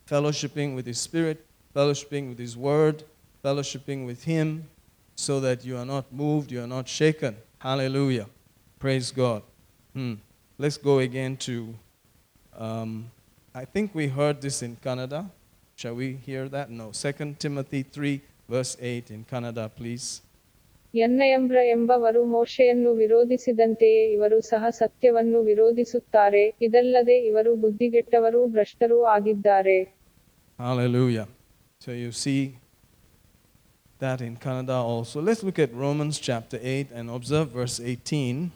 fellowshipping 0.09 0.75
with 0.75 0.85
His 0.85 0.99
Spirit, 0.99 1.45
fellowshipping 1.75 2.27
with 2.27 2.39
His 2.39 2.57
Word, 2.57 3.03
fellowshipping 3.43 4.05
with 4.05 4.23
Him, 4.23 4.67
so 5.15 5.39
that 5.39 5.63
you 5.63 5.77
are 5.77 5.85
not 5.85 6.11
moved, 6.11 6.51
you 6.51 6.61
are 6.61 6.67
not 6.67 6.87
shaken. 6.87 7.37
Hallelujah. 7.59 8.27
Praise 8.79 9.11
God. 9.11 9.41
Hmm. 9.93 10.15
Let's 10.59 10.77
go 10.77 10.99
again 10.99 11.37
to, 11.37 11.73
um, 12.57 13.09
I 13.55 13.65
think 13.65 13.93
we 13.93 14.07
heard 14.09 14.41
this 14.41 14.61
in 14.61 14.75
Kannada. 14.77 15.29
Shall 15.75 15.95
we 15.95 16.13
hear 16.25 16.49
that? 16.49 16.69
No. 16.71 16.91
Second 16.91 17.39
Timothy 17.39 17.83
3, 17.83 18.21
verse 18.49 18.77
8 18.79 19.11
in 19.11 19.25
Kannada, 19.25 19.69
please. 19.71 20.07
ಎನ್ನಯಂಬ್ರ 20.93 21.57
ಎಂಬವರು 21.73 22.21
ಮೋಶೆಯನ್ನು 22.35 22.91
ವಿರೋಧಿಸಿದಂತೆಯೇ 22.99 24.03
ಇವರು 24.13 24.37
ಸಹ 24.51 24.69
ಸತ್ಯವನ್ನು 24.79 25.39
ವಿರೋಧಿಸುತ್ತಾರೆ 25.49 26.43
ಇದಲ್ಲದೆ 26.65 27.15
ಇವರು 27.29 27.51
ಬುದ್ಧಿಗೆಟ್ಟವರು 27.65 28.41
ಭ್ರಷ್ಟರೂ 28.55 28.99
ಆಗಿದ್ದಾರೆ 29.15 29.77
Hallelujah. 30.59 31.25
So 31.81 31.91
you 32.03 32.11
see 32.21 32.39
that 33.99 34.21
in 34.21 34.37
Kannada 34.37 34.77
also. 34.93 35.21
Let's 35.21 35.43
look 35.43 35.59
at 35.59 35.71
Romans 35.85 36.17
chapter 36.19 36.57
8 36.61 36.89
and 36.91 37.09
observe 37.17 37.49
verse 37.51 37.77
18. 37.79 38.51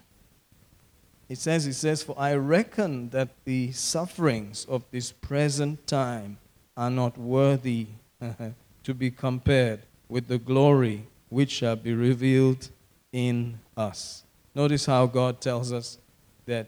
It 1.32 1.38
says, 1.38 1.66
It 1.66 1.76
says, 1.76 2.04
For 2.04 2.14
I 2.20 2.34
reckon 2.34 3.10
that 3.12 3.30
the 3.46 3.72
sufferings 3.72 4.66
of 4.66 4.84
this 4.92 5.14
present 5.14 5.88
time 5.88 6.40
are 6.76 6.90
not 6.90 7.18
worthy 7.18 7.88
to 8.84 8.94
be 8.94 9.12
compared 9.12 9.80
with 10.10 10.28
the 10.28 10.38
glory 10.38 11.08
which 11.30 11.52
shall 11.52 11.78
be 11.78 11.94
revealed 11.94 12.68
in 13.14 13.60
us. 13.78 14.26
Notice 14.54 14.86
how 14.86 15.06
God 15.06 15.40
tells 15.40 15.72
us 15.72 16.00
that 16.48 16.68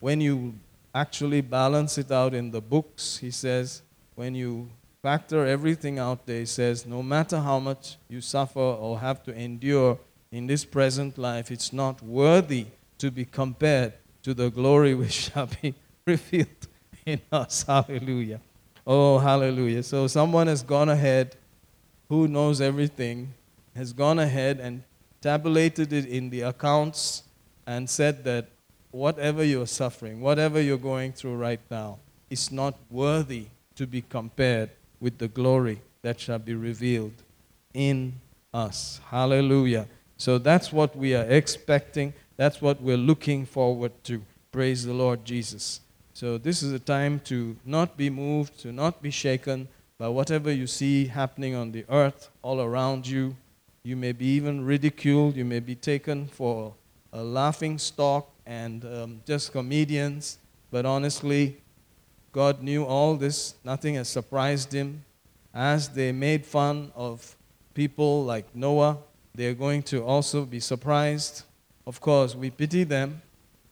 when 0.00 0.22
you 0.22 0.54
actually 0.94 1.42
balance 1.42 1.98
it 1.98 2.10
out 2.10 2.32
in 2.32 2.50
the 2.50 2.62
books, 2.62 3.18
He 3.18 3.30
says, 3.30 3.82
when 4.14 4.34
you 4.34 4.70
factor 5.02 5.44
everything 5.44 5.98
out 5.98 6.24
there, 6.24 6.40
He 6.40 6.46
says, 6.46 6.86
no 6.86 7.02
matter 7.02 7.38
how 7.40 7.58
much 7.58 7.98
you 8.08 8.22
suffer 8.22 8.58
or 8.58 9.00
have 9.00 9.22
to 9.24 9.34
endure 9.34 9.98
in 10.30 10.46
this 10.46 10.64
present 10.64 11.18
life, 11.18 11.50
it's 11.50 11.74
not 11.74 12.00
worthy 12.02 12.68
to 13.02 13.10
be 13.10 13.24
compared 13.24 13.92
to 14.22 14.32
the 14.32 14.50
glory 14.50 14.94
which 14.94 15.12
shall 15.32 15.48
be 15.60 15.74
revealed 16.06 16.68
in 17.04 17.20
us. 17.30 17.64
Hallelujah. 17.64 18.40
Oh, 18.86 19.18
hallelujah. 19.18 19.82
So 19.82 20.06
someone 20.06 20.46
has 20.46 20.62
gone 20.62 20.88
ahead 20.88 21.36
who 22.08 22.28
knows 22.28 22.60
everything 22.60 23.34
has 23.74 23.92
gone 23.92 24.18
ahead 24.18 24.60
and 24.60 24.82
tabulated 25.20 25.92
it 25.92 26.06
in 26.06 26.30
the 26.30 26.42
accounts, 26.42 27.22
and 27.66 27.88
said 27.88 28.24
that 28.24 28.48
whatever 28.90 29.44
you're 29.44 29.66
suffering, 29.66 30.20
whatever 30.20 30.60
you're 30.60 30.76
going 30.76 31.12
through 31.12 31.36
right 31.36 31.60
now, 31.70 31.98
is 32.28 32.50
not 32.50 32.74
worthy 32.90 33.46
to 33.76 33.86
be 33.86 34.02
compared 34.02 34.70
with 35.00 35.18
the 35.18 35.28
glory 35.28 35.80
that 36.02 36.18
shall 36.18 36.38
be 36.38 36.54
revealed 36.54 37.14
in 37.72 38.12
us. 38.52 39.00
Hallelujah. 39.08 39.86
So 40.16 40.38
that's 40.38 40.72
what 40.72 40.96
we 40.96 41.14
are 41.14 41.24
expecting. 41.24 42.12
That's 42.42 42.60
what 42.60 42.82
we're 42.82 42.96
looking 42.96 43.46
forward 43.46 43.92
to. 44.02 44.20
Praise 44.50 44.84
the 44.84 44.92
Lord 44.92 45.24
Jesus. 45.24 45.80
So 46.12 46.38
this 46.38 46.60
is 46.60 46.72
a 46.72 46.80
time 46.80 47.20
to 47.26 47.56
not 47.64 47.96
be 47.96 48.10
moved, 48.10 48.58
to 48.62 48.72
not 48.72 49.00
be 49.00 49.12
shaken 49.12 49.68
by 49.96 50.08
whatever 50.08 50.50
you 50.50 50.66
see 50.66 51.06
happening 51.06 51.54
on 51.54 51.70
the 51.70 51.84
earth 51.88 52.30
all 52.42 52.60
around 52.60 53.06
you. 53.06 53.36
You 53.84 53.94
may 53.94 54.10
be 54.10 54.26
even 54.34 54.64
ridiculed, 54.64 55.36
you 55.36 55.44
may 55.44 55.60
be 55.60 55.76
taken 55.76 56.26
for 56.26 56.74
a 57.12 57.22
laughing 57.22 57.78
stock 57.78 58.28
and 58.44 58.84
um, 58.86 59.20
just 59.24 59.52
comedians, 59.52 60.38
but 60.72 60.84
honestly, 60.84 61.58
God 62.32 62.60
knew 62.60 62.82
all 62.82 63.14
this. 63.14 63.54
Nothing 63.62 63.94
has 63.94 64.08
surprised 64.08 64.72
him. 64.72 65.04
As 65.54 65.90
they 65.90 66.10
made 66.10 66.44
fun 66.44 66.90
of 66.96 67.36
people 67.72 68.24
like 68.24 68.52
Noah, 68.52 68.98
they're 69.32 69.54
going 69.54 69.84
to 69.84 70.02
also 70.02 70.44
be 70.44 70.58
surprised. 70.58 71.44
Of 71.86 72.00
course, 72.00 72.34
we 72.34 72.50
pity 72.50 72.84
them, 72.84 73.22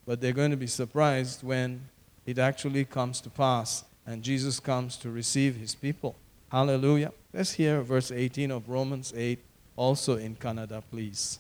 but 0.07 0.21
they're 0.21 0.33
going 0.33 0.51
to 0.51 0.57
be 0.57 0.67
surprised 0.67 1.43
when 1.43 1.89
it 2.27 2.39
actually 2.39 2.85
comes 2.85 3.21
to 3.23 3.31
pass 3.31 3.85
and 4.07 4.23
Jesus 4.23 4.59
comes 4.59 4.97
to 4.99 5.11
receive 5.11 5.57
his 5.57 5.75
people. 5.75 6.17
Hallelujah. 6.51 7.13
Let's 7.33 7.53
hear 7.53 7.83
verse 7.83 8.11
18 8.11 8.51
of 8.51 8.69
Romans 8.69 9.13
8 9.17 9.39
also 9.77 10.17
in 10.17 10.35
Kannada, 10.37 10.83
please. 10.91 11.39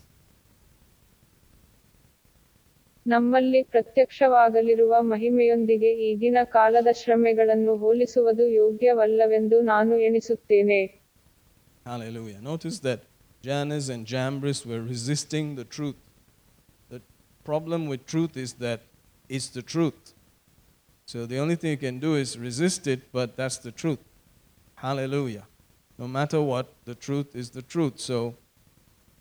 ನಮ್ಮಲ್ಲಿ 3.06 3.60
ಪ್ರತ್ಯಕ್ಷವಾಗಲಿರುವ 3.74 4.94
ಮಹಿಮೆಯೊಂದಿಗೆ 5.12 5.90
ಈಗಿನ 6.08 6.38
ಕಾಲದ 6.56 6.90
ಶ್ರಮೆಗಳನ್ನು 7.02 7.74
ಹೋಲಿಸುವುದು 7.84 8.46
ಯೋಗ್ಯವಲ್ಲವೆಂದು 8.60 9.58
ನಾನು 9.72 9.94
ಎಣಿಸುತ್ತೇನೆ 10.08 10.80
Hallelujah. 11.90 12.40
Notice 12.52 12.78
that 12.88 13.00
Jannes 13.46 13.86
and 13.92 14.02
Jambres 14.12 14.58
were 14.70 14.82
resisting 14.94 15.46
the 15.60 15.66
truth 15.76 15.98
Problem 17.44 17.86
with 17.86 18.06
truth 18.06 18.36
is 18.36 18.54
that 18.54 18.82
it's 19.28 19.48
the 19.48 19.62
truth. 19.62 20.14
So 21.06 21.26
the 21.26 21.38
only 21.38 21.56
thing 21.56 21.70
you 21.72 21.76
can 21.76 21.98
do 21.98 22.14
is 22.14 22.38
resist 22.38 22.86
it, 22.86 23.12
but 23.12 23.36
that's 23.36 23.58
the 23.58 23.72
truth. 23.72 23.98
Hallelujah. 24.76 25.46
No 25.98 26.06
matter 26.06 26.40
what, 26.40 26.72
the 26.84 26.94
truth 26.94 27.34
is 27.34 27.50
the 27.50 27.62
truth. 27.62 27.98
So 27.98 28.34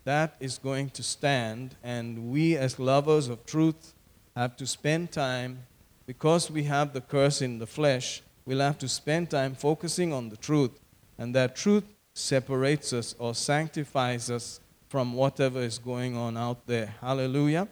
that 0.03 0.35
is 0.39 0.57
going 0.57 0.89
to 0.91 1.03
stand, 1.03 1.75
and 1.83 2.31
we, 2.31 2.55
as 2.55 2.79
lovers 2.79 3.27
of 3.27 3.45
truth, 3.45 3.93
have 4.35 4.55
to 4.57 4.65
spend 4.65 5.11
time, 5.11 5.65
because 6.05 6.49
we 6.49 6.63
have 6.63 6.93
the 6.93 7.01
curse 7.01 7.41
in 7.41 7.59
the 7.59 7.67
flesh, 7.67 8.21
we'll 8.45 8.61
have 8.61 8.77
to 8.79 8.87
spend 8.87 9.29
time 9.29 9.53
focusing 9.53 10.13
on 10.13 10.29
the 10.29 10.37
truth, 10.37 10.71
and 11.17 11.35
that 11.35 11.55
truth 11.55 11.83
separates 12.13 12.93
us 12.93 13.13
or 13.19 13.35
sanctifies 13.35 14.31
us 14.31 14.59
from 14.87 15.13
whatever 15.13 15.59
is 15.59 15.77
going 15.77 16.15
on 16.15 16.37
out 16.37 16.65
there. 16.65 16.95
Hallelujah. 17.01 17.67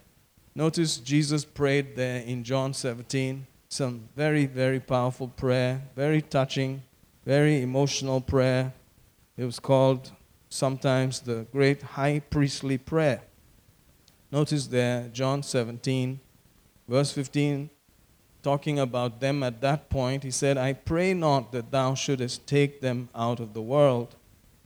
Notice 0.58 0.98
Jesus 0.98 1.46
prayed 1.46 1.96
there 1.96 2.22
in 2.22 2.44
John 2.44 2.74
17 2.74 3.46
some 3.70 4.10
very, 4.16 4.48
very 4.48 4.80
powerful 4.80 5.28
prayer, 5.28 5.84
very 5.96 6.20
touching, 6.20 6.82
very 7.24 7.62
emotional 7.62 8.22
prayer. 8.22 8.74
It 9.38 9.46
was 9.46 9.60
called 9.60 10.10
sometimes 10.50 11.20
the 11.20 11.46
great 11.52 11.84
high 11.84 12.24
priestly 12.32 12.80
prayer. 12.80 13.22
Notice 14.32 14.66
there, 14.66 15.10
John 15.14 15.44
17, 15.44 16.20
verse 16.88 17.12
15, 17.12 17.70
talking 18.42 18.80
about 18.80 19.20
them 19.20 19.44
at 19.44 19.62
that 19.62 19.92
point, 19.92 20.24
he 20.24 20.32
said, 20.32 20.58
I 20.58 20.74
pray 20.74 21.14
not 21.14 21.52
that 21.52 21.70
thou 21.70 21.94
shouldest 21.94 22.48
take 22.48 22.82
them 22.82 23.10
out 23.14 23.40
of 23.40 23.54
the 23.54 23.62
world, 23.62 24.16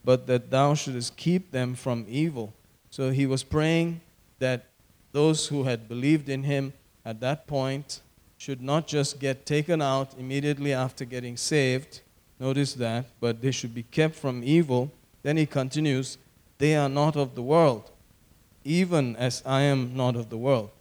but 0.05 0.25
that 0.27 0.51
thou 0.51 0.73
shouldest 0.73 1.17
keep 1.17 1.51
them 1.51 1.75
from 1.75 2.05
evil. 2.07 2.53
So 2.89 3.09
he 3.09 3.25
was 3.25 3.43
praying 3.43 3.99
that 4.39 4.70
those 5.11 5.47
who 5.47 5.63
had 5.63 5.87
believed 5.87 6.29
in 6.29 6.43
him 6.43 6.73
at 7.05 7.19
that 7.19 7.47
point 7.47 8.01
should 8.37 8.61
not 8.61 8.87
just 8.87 9.19
get 9.19 9.45
taken 9.45 9.81
out 9.81 10.13
immediately 10.17 10.73
after 10.73 11.05
getting 11.05 11.37
saved. 11.37 12.01
Notice 12.39 12.73
that, 12.75 13.05
but 13.19 13.41
they 13.41 13.51
should 13.51 13.73
be 13.75 13.83
kept 13.83 14.15
from 14.15 14.43
evil 14.43 14.91
then 15.23 15.37
he 15.37 15.45
continues, 15.45 16.17
They 16.57 16.75
are 16.75 16.89
not 16.89 17.15
of 17.15 17.35
the 17.35 17.41
world, 17.41 17.91
even 18.63 19.15
as 19.15 19.43
I 19.45 19.61
am 19.61 19.95
not 19.95 20.15
of 20.15 20.29
the 20.29 20.37
world. 20.37 20.71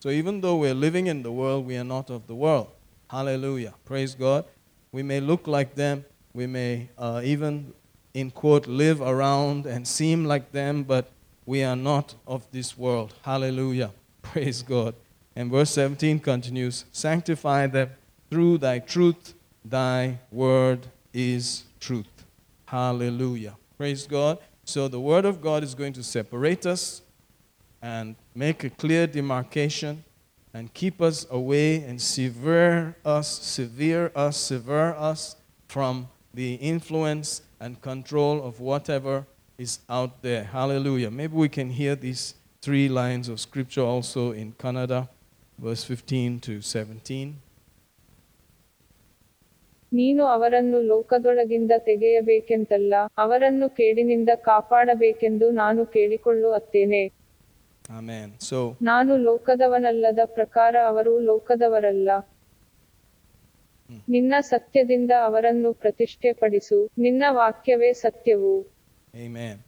So 0.00 0.10
even 0.10 0.40
though 0.40 0.56
we're 0.56 0.74
living 0.74 1.08
in 1.08 1.22
the 1.22 1.32
world, 1.32 1.66
we 1.66 1.76
are 1.76 1.84
not 1.84 2.10
of 2.10 2.26
the 2.26 2.34
world. 2.34 2.68
Hallelujah. 3.10 3.74
Praise 3.84 4.14
God. 4.14 4.44
We 4.92 5.02
may 5.02 5.20
look 5.20 5.46
like 5.46 5.74
them, 5.74 6.04
we 6.32 6.46
may 6.46 6.88
uh, 6.96 7.20
even, 7.24 7.74
in 8.14 8.30
quote, 8.30 8.66
live 8.66 9.00
around 9.00 9.66
and 9.66 9.86
seem 9.86 10.24
like 10.24 10.52
them, 10.52 10.82
but 10.82 11.10
we 11.48 11.64
are 11.64 11.76
not 11.76 12.14
of 12.26 12.46
this 12.52 12.76
world. 12.76 13.14
Hallelujah. 13.22 13.90
Praise 14.20 14.60
God. 14.60 14.94
And 15.34 15.50
verse 15.50 15.70
17 15.70 16.20
continues 16.20 16.84
Sanctify 16.92 17.68
them 17.68 17.88
through 18.30 18.58
thy 18.58 18.80
truth, 18.80 19.32
thy 19.64 20.18
word 20.30 20.88
is 21.14 21.64
truth. 21.80 22.26
Hallelujah. 22.66 23.56
Praise 23.78 24.06
God. 24.06 24.36
So 24.66 24.88
the 24.88 25.00
Word 25.00 25.24
of 25.24 25.40
God 25.40 25.64
is 25.64 25.74
going 25.74 25.94
to 25.94 26.02
separate 26.02 26.66
us 26.66 27.00
and 27.80 28.14
make 28.34 28.62
a 28.64 28.68
clear 28.68 29.06
demarcation 29.06 30.04
and 30.52 30.74
keep 30.74 31.00
us 31.00 31.26
away 31.30 31.76
and 31.76 31.98
sever 31.98 32.94
us, 33.06 33.26
severe 33.26 34.12
us, 34.14 34.36
sever 34.36 34.94
us 34.98 35.36
from 35.66 36.08
the 36.34 36.56
influence 36.56 37.40
and 37.58 37.80
control 37.80 38.44
of 38.44 38.60
whatever 38.60 39.24
is 39.58 39.80
out 39.90 40.22
there. 40.22 40.44
Hallelujah. 40.44 41.10
Maybe 41.10 41.34
we 41.34 41.48
can 41.48 41.70
hear 41.70 41.96
these 41.96 42.34
three 42.62 42.88
lines 42.88 43.28
of 43.28 43.40
scripture 43.40 43.80
also 43.82 44.30
in 44.32 44.52
Kannada, 44.52 45.08
verse 45.58 45.82
15 45.84 46.40
to 46.40 46.52
17. 46.62 47.28
ನೀನು 49.92 50.22
ಅವರನ್ನು 50.32 50.78
ಲೋಕದೊಳಗಿಂದ 50.90 51.72
ತೆಗೆಯಬೇಕೆಂತಲ್ಲ 51.86 52.94
ಅವರನ್ನು 53.22 53.66
ಕೇಡಿನಿಂದ 53.68 54.30
ಕಾಪಾಡಬೇಕೆಂದು 54.48 55.46
ನಾನು 55.60 55.80
ಕೇಳಿಕೊಳ್ಳುತ್ತೇನೆ 55.94 57.00
amen 57.98 58.32
so 58.48 58.58
ನಾನು 58.90 59.12
ಲೋಕದವನಲ್ಲದ 59.28 60.24
ಪ್ರಕಾರ 60.38 60.74
ಅವರು 60.90 61.14
ಲೋಕದವರಲ್ಲ 61.30 62.10
ನಿನ್ನ 64.08 64.34
ಸತ್ಯದಿಂದ 64.52 65.12
ಅವರನ್ನು 65.28 65.72
ಪ್ರತಿಷ್ಠೆಪಡಿಸು 65.84 66.78
ನಿನ್ನ 67.06 67.24
ವಾಕ್ಯವೇ 67.40 67.92
ಸತ್ಯವು 68.04 68.52
Amen. 69.14 69.62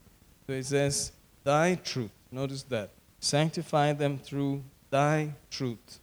So 0.47 0.53
it 0.53 0.67
says, 0.67 1.13
Thy 1.45 1.77
truth. 1.77 2.11
Notice 2.31 2.63
that. 2.65 2.91
Sanctify 3.21 3.93
them 3.95 4.19
through 4.19 4.63
thy 4.91 5.35
truth. 5.51 6.01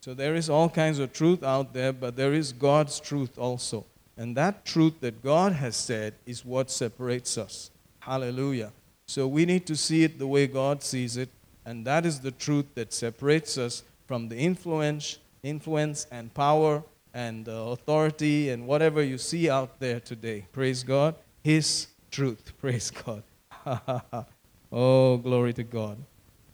So 0.00 0.14
there 0.14 0.34
is 0.34 0.48
all 0.48 0.68
kinds 0.68 0.98
of 0.98 1.12
truth 1.12 1.42
out 1.42 1.74
there, 1.74 1.92
but 1.92 2.16
there 2.16 2.32
is 2.32 2.52
God's 2.52 3.00
truth 3.00 3.38
also. 3.38 3.84
And 4.16 4.36
that 4.36 4.64
truth 4.64 5.00
that 5.00 5.22
God 5.22 5.52
has 5.52 5.76
said 5.76 6.14
is 6.26 6.44
what 6.44 6.70
separates 6.70 7.36
us. 7.36 7.70
Hallelujah. 8.00 8.72
So 9.06 9.26
we 9.26 9.44
need 9.44 9.66
to 9.66 9.76
see 9.76 10.04
it 10.04 10.18
the 10.18 10.26
way 10.26 10.46
God 10.46 10.82
sees 10.82 11.16
it, 11.16 11.28
and 11.64 11.86
that 11.86 12.06
is 12.06 12.20
the 12.20 12.30
truth 12.30 12.66
that 12.74 12.92
separates 12.92 13.58
us 13.58 13.82
from 14.06 14.28
the 14.28 14.36
influence, 14.36 15.18
influence 15.42 16.06
and 16.10 16.32
power 16.32 16.82
and 17.12 17.48
uh, 17.48 17.52
authority 17.52 18.50
and 18.50 18.66
whatever 18.66 19.02
you 19.02 19.18
see 19.18 19.50
out 19.50 19.80
there 19.80 20.00
today. 20.00 20.46
Praise 20.52 20.82
God. 20.82 21.14
His 21.42 21.88
truth. 22.10 22.52
Praise 22.60 22.90
God. 22.90 23.22
oh, 24.72 25.16
glory 25.18 25.52
to 25.54 25.62
God. 25.62 25.98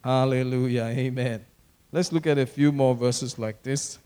Hallelujah. 0.02 0.84
Amen. 0.84 1.44
Let's 1.92 2.12
look 2.12 2.26
at 2.26 2.38
a 2.38 2.46
few 2.46 2.72
more 2.72 2.94
verses 2.94 3.38
like 3.38 3.62
this. 3.62 3.98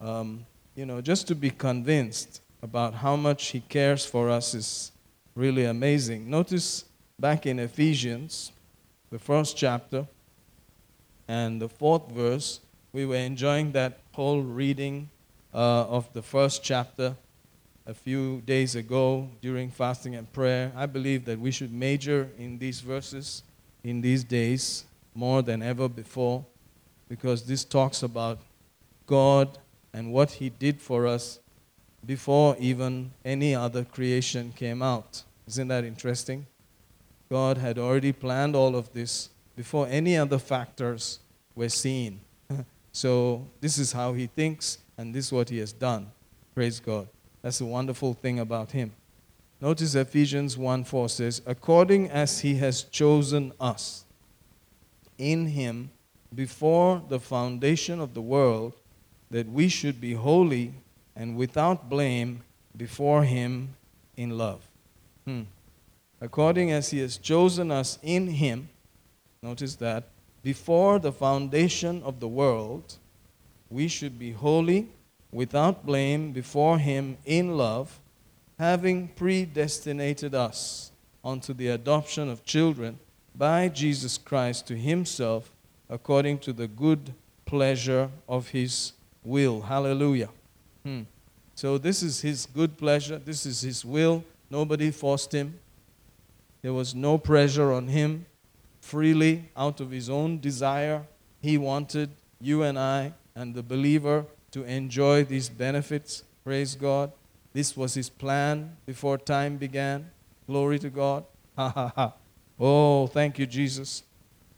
Um, 0.00 0.46
you 0.74 0.86
know, 0.86 1.00
just 1.00 1.28
to 1.28 1.34
be 1.34 1.50
convinced 1.50 2.40
about 2.62 2.94
how 2.94 3.16
much 3.16 3.48
He 3.48 3.60
cares 3.60 4.04
for 4.04 4.30
us 4.30 4.54
is 4.54 4.92
really 5.34 5.64
amazing. 5.64 6.28
Notice 6.30 6.84
back 7.18 7.46
in 7.46 7.58
Ephesians, 7.58 8.52
the 9.10 9.18
first 9.18 9.56
chapter, 9.56 10.06
and 11.28 11.60
the 11.60 11.68
fourth 11.68 12.10
verse, 12.10 12.60
we 12.92 13.06
were 13.06 13.16
enjoying 13.16 13.72
that 13.72 13.98
whole 14.12 14.42
reading 14.42 15.10
uh, 15.52 15.84
of 15.84 16.12
the 16.12 16.22
first 16.22 16.62
chapter 16.62 17.16
a 17.86 17.94
few 17.94 18.40
days 18.42 18.74
ago 18.74 19.28
during 19.42 19.70
fasting 19.70 20.14
and 20.14 20.32
prayer. 20.32 20.72
I 20.74 20.86
believe 20.86 21.24
that 21.26 21.38
we 21.38 21.50
should 21.50 21.72
major 21.72 22.30
in 22.38 22.58
these 22.58 22.80
verses 22.80 23.42
in 23.82 24.00
these 24.00 24.24
days 24.24 24.84
more 25.14 25.42
than 25.42 25.62
ever 25.62 25.88
before 25.88 26.44
because 27.08 27.44
this 27.44 27.64
talks 27.64 28.02
about 28.02 28.38
God 29.06 29.58
and 29.92 30.12
what 30.12 30.32
He 30.32 30.48
did 30.48 30.80
for 30.80 31.06
us 31.06 31.38
before 32.04 32.56
even 32.58 33.12
any 33.24 33.54
other 33.54 33.84
creation 33.84 34.52
came 34.56 34.82
out. 34.82 35.22
Isn't 35.46 35.68
that 35.68 35.84
interesting? 35.84 36.46
God 37.30 37.58
had 37.58 37.78
already 37.78 38.12
planned 38.12 38.56
all 38.56 38.74
of 38.74 38.92
this 38.92 39.30
before 39.56 39.86
any 39.88 40.16
other 40.16 40.38
factors 40.38 41.20
were 41.54 41.68
seen. 41.68 42.20
so, 42.92 43.46
this 43.60 43.78
is 43.78 43.92
how 43.92 44.12
he 44.12 44.26
thinks, 44.26 44.78
and 44.98 45.14
this 45.14 45.26
is 45.26 45.32
what 45.32 45.48
he 45.48 45.58
has 45.58 45.72
done. 45.72 46.10
Praise 46.54 46.80
God. 46.80 47.08
That's 47.44 47.58
the 47.58 47.66
wonderful 47.66 48.14
thing 48.14 48.38
about 48.38 48.70
him. 48.70 48.92
Notice 49.60 49.94
Ephesians 49.94 50.56
1 50.56 50.84
4 50.84 51.10
says, 51.10 51.42
According 51.44 52.08
as 52.10 52.40
he 52.40 52.54
has 52.54 52.84
chosen 52.84 53.52
us 53.60 54.06
in 55.18 55.48
him 55.48 55.90
before 56.34 57.02
the 57.06 57.20
foundation 57.20 58.00
of 58.00 58.14
the 58.14 58.22
world, 58.22 58.72
that 59.30 59.46
we 59.46 59.68
should 59.68 60.00
be 60.00 60.14
holy 60.14 60.72
and 61.14 61.36
without 61.36 61.90
blame 61.90 62.42
before 62.78 63.24
him 63.24 63.74
in 64.16 64.38
love. 64.38 64.62
Hmm. 65.26 65.42
According 66.22 66.72
as 66.72 66.92
he 66.92 67.00
has 67.00 67.18
chosen 67.18 67.70
us 67.70 67.98
in 68.02 68.26
him, 68.26 68.70
notice 69.42 69.74
that, 69.76 70.04
before 70.42 70.98
the 70.98 71.12
foundation 71.12 72.02
of 72.04 72.20
the 72.20 72.28
world, 72.28 72.96
we 73.68 73.86
should 73.86 74.18
be 74.18 74.32
holy, 74.32 74.88
without 75.34 75.84
blame 75.84 76.32
before 76.32 76.78
him 76.78 77.18
in 77.26 77.56
love, 77.56 77.98
having 78.58 79.08
predestinated 79.08 80.34
us 80.34 80.92
unto 81.24 81.52
the 81.52 81.68
adoption 81.68 82.30
of 82.30 82.44
children 82.44 82.98
by 83.34 83.68
Jesus 83.68 84.16
Christ 84.16 84.68
to 84.68 84.76
himself, 84.76 85.50
according 85.90 86.38
to 86.38 86.52
the 86.52 86.68
good 86.68 87.12
pleasure 87.46 88.08
of 88.28 88.48
his 88.48 88.92
will. 89.24 89.62
Hallelujah. 89.62 90.30
Hmm. 90.84 91.02
So, 91.56 91.78
this 91.78 92.02
is 92.02 92.20
his 92.20 92.46
good 92.46 92.78
pleasure, 92.78 93.18
this 93.18 93.44
is 93.44 93.60
his 93.60 93.84
will. 93.84 94.24
Nobody 94.50 94.92
forced 94.92 95.32
him, 95.32 95.58
there 96.62 96.72
was 96.72 96.94
no 96.94 97.18
pressure 97.18 97.72
on 97.72 97.88
him. 97.88 98.26
Freely, 98.80 99.50
out 99.56 99.80
of 99.80 99.90
his 99.90 100.08
own 100.08 100.40
desire, 100.40 101.02
he 101.40 101.58
wanted 101.58 102.10
you 102.40 102.62
and 102.62 102.78
I 102.78 103.14
and 103.34 103.54
the 103.54 103.62
believer 103.62 104.26
to 104.54 104.62
enjoy 104.62 105.24
these 105.24 105.48
benefits. 105.48 106.22
Praise 106.44 106.76
God. 106.76 107.10
This 107.52 107.76
was 107.76 107.94
his 107.94 108.08
plan 108.08 108.76
before 108.86 109.18
time 109.18 109.56
began. 109.56 110.12
Glory 110.46 110.78
to 110.78 110.90
God. 110.90 111.24
Ha 111.56 111.68
ha 111.68 111.92
ha. 111.94 112.12
Oh, 112.58 113.06
thank 113.06 113.38
you, 113.38 113.46
Jesus, 113.46 114.02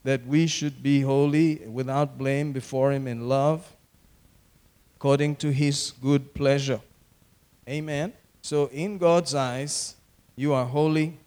that 0.03 0.25
we 0.25 0.47
should 0.47 0.81
be 0.81 1.01
holy 1.01 1.57
without 1.67 2.17
blame 2.17 2.51
before 2.51 2.91
him 2.91 3.07
in 3.07 3.29
love, 3.29 3.71
according 4.95 5.35
to 5.37 5.51
his 5.51 5.93
good 6.01 6.33
pleasure. 6.33 6.81
Amen. 7.69 8.13
So, 8.41 8.67
in 8.67 8.97
God's 8.97 9.35
eyes, 9.35 9.95
you 10.35 10.53
are 10.53 10.65
holy, 10.65 11.19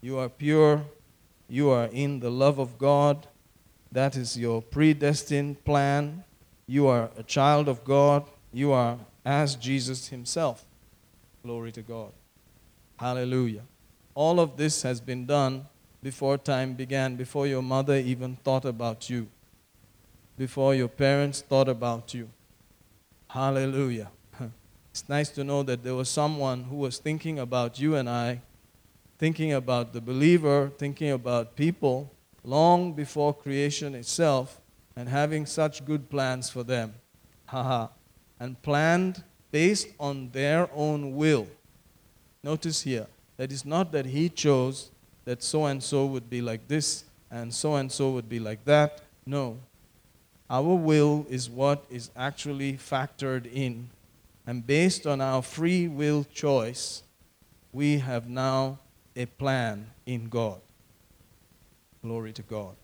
you 0.00 0.18
are 0.18 0.28
pure, 0.28 0.82
you 1.48 1.70
are 1.70 1.88
in 1.92 2.18
the 2.18 2.30
love 2.30 2.58
of 2.58 2.78
God. 2.78 3.28
That 3.92 4.16
is 4.16 4.36
your 4.36 4.60
predestined 4.60 5.64
plan. 5.64 6.24
You 6.66 6.86
are 6.86 7.10
a 7.16 7.22
child 7.22 7.68
of 7.68 7.84
God. 7.84 8.24
You 8.52 8.72
are 8.72 8.98
as 9.24 9.56
Jesus 9.56 10.08
himself. 10.08 10.64
Glory 11.42 11.72
to 11.72 11.82
God. 11.82 12.12
Hallelujah. 12.98 13.62
All 14.14 14.38
of 14.38 14.56
this 14.56 14.82
has 14.82 15.00
been 15.00 15.26
done 15.26 15.66
before 16.02 16.38
time 16.38 16.74
began, 16.74 17.16
before 17.16 17.46
your 17.46 17.62
mother 17.62 17.96
even 17.96 18.36
thought 18.36 18.64
about 18.64 19.08
you, 19.08 19.28
before 20.36 20.74
your 20.74 20.88
parents 20.88 21.40
thought 21.40 21.68
about 21.68 22.14
you. 22.14 22.28
Hallelujah. 23.28 24.10
It's 24.90 25.08
nice 25.08 25.30
to 25.30 25.42
know 25.42 25.62
that 25.62 25.82
there 25.82 25.94
was 25.94 26.10
someone 26.10 26.64
who 26.64 26.76
was 26.76 26.98
thinking 26.98 27.38
about 27.38 27.80
you 27.80 27.96
and 27.96 28.10
I, 28.10 28.42
thinking 29.18 29.52
about 29.54 29.94
the 29.94 30.02
believer, 30.02 30.70
thinking 30.76 31.10
about 31.10 31.56
people 31.56 32.12
long 32.44 32.92
before 32.92 33.32
creation 33.32 33.94
itself, 33.94 34.60
and 34.96 35.08
having 35.08 35.46
such 35.46 35.84
good 35.84 36.10
plans 36.10 36.50
for 36.50 36.62
them. 36.62 36.94
Haha. 37.46 37.88
and 38.40 38.60
planned 38.62 39.22
based 39.50 39.88
on 40.00 40.30
their 40.30 40.68
own 40.74 41.14
will. 41.14 41.46
Notice 42.42 42.82
here 42.82 43.06
that 43.36 43.52
it's 43.52 43.64
not 43.64 43.92
that 43.92 44.06
he 44.06 44.28
chose 44.28 44.90
that 45.24 45.42
so 45.42 45.66
and 45.66 45.82
so 45.82 46.06
would 46.06 46.28
be 46.30 46.40
like 46.40 46.66
this 46.66 47.04
and 47.30 47.52
so 47.52 47.76
and 47.76 47.92
so 47.92 48.10
would 48.10 48.28
be 48.28 48.40
like 48.40 48.64
that. 48.64 49.02
No. 49.26 49.58
Our 50.48 50.74
will 50.74 51.26
is 51.28 51.48
what 51.48 51.84
is 51.90 52.10
actually 52.16 52.74
factored 52.74 53.52
in 53.52 53.90
and 54.46 54.66
based 54.66 55.06
on 55.06 55.20
our 55.20 55.42
free 55.42 55.88
will 55.88 56.24
choice, 56.24 57.02
we 57.72 57.98
have 57.98 58.28
now 58.28 58.78
a 59.14 59.26
plan 59.26 59.90
in 60.04 60.28
God. 60.28 60.60
Glory 62.02 62.32
to 62.32 62.42
God. 62.42 62.74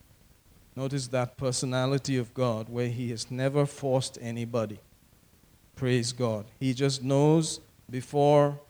Notice 0.79 1.09
that 1.09 1.37
personality 1.37 2.17
of 2.19 2.33
God 2.33 2.69
where 2.69 2.87
He 2.87 3.11
has 3.11 3.33
never 3.33 3.67
forced 3.67 4.17
anybody. 4.23 4.79
Praise 5.75 6.13
God. 6.13 6.45
He 6.61 6.73
just 6.73 7.03
knows 7.03 7.59
before 7.91 8.61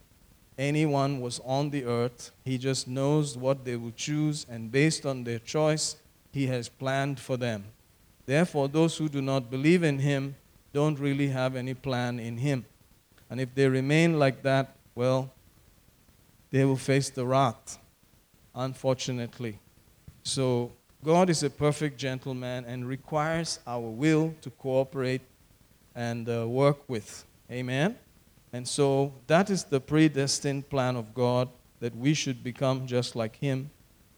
anyone 0.57 1.21
was 1.21 1.39
on 1.45 1.69
the 1.69 1.85
earth, 1.85 2.31
He 2.47 2.57
just 2.57 2.89
knows 2.89 3.37
what 3.37 3.67
they 3.67 3.77
will 3.77 3.93
choose, 3.95 4.47
and 4.49 4.73
based 4.73 5.05
on 5.05 5.25
their 5.25 5.39
choice, 5.39 5.97
He 6.33 6.47
has 6.47 6.71
planned 6.71 7.21
for 7.21 7.37
them. 7.37 7.67
Therefore, 8.25 8.69
those 8.69 8.97
who 8.97 9.11
do 9.11 9.21
not 9.21 9.51
believe 9.51 9.83
in 9.83 9.99
Him 9.99 10.35
don't 10.73 10.99
really 10.99 11.29
have 11.29 11.57
any 11.57 11.75
plan 11.75 12.19
in 12.19 12.39
Him. 12.39 12.65
And 13.29 13.39
if 13.39 13.55
they 13.55 13.69
remain 13.69 14.19
like 14.19 14.43
that, 14.45 14.77
well, 14.95 15.31
they 16.51 16.65
will 16.65 16.77
face 16.77 17.11
the 17.11 17.27
wrath, 17.27 17.79
unfortunately. 18.55 19.59
So, 20.23 20.73
God 21.05 21.31
is 21.31 21.43
a 21.43 21.51
perfect 21.51 21.99
gentleman 21.99 22.65
and 22.65 22.87
requires 22.87 23.61
our 23.67 23.89
will 23.89 24.35
to 24.43 24.51
cooperate 24.51 25.23
and 25.95 26.29
uh, 26.29 26.47
work 26.49 26.89
with. 26.89 27.25
Amen? 27.51 27.97
And 28.53 28.67
so, 28.67 29.13
that 29.27 29.51
is 29.51 29.65
the 29.65 29.81
predestined 29.81 30.69
plan 30.69 30.97
of 30.97 31.15
God 31.15 31.49
that 31.81 31.95
we 31.97 32.15
should 32.15 32.43
become 32.43 32.87
just 32.87 33.15
like 33.15 33.37
Him, 33.37 33.71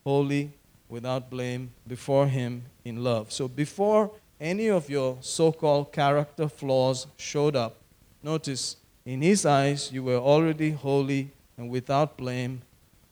holy, 0.04 0.52
without 0.88 1.30
blame, 1.30 1.72
before 1.86 2.26
Him 2.26 2.64
in 2.84 3.02
love. 3.02 3.32
So, 3.32 3.48
before 3.48 4.10
any 4.40 4.68
of 4.68 4.88
your 4.88 5.18
so 5.20 5.52
called 5.52 5.92
character 5.92 6.48
flaws 6.48 7.06
showed 7.16 7.56
up, 7.56 7.76
notice 8.22 8.76
in 9.04 9.22
his 9.22 9.46
eyes, 9.46 9.90
you 9.92 10.02
were 10.02 10.16
already 10.18 10.70
holy 10.70 11.32
and 11.56 11.68
without 11.68 12.16
blame 12.16 12.62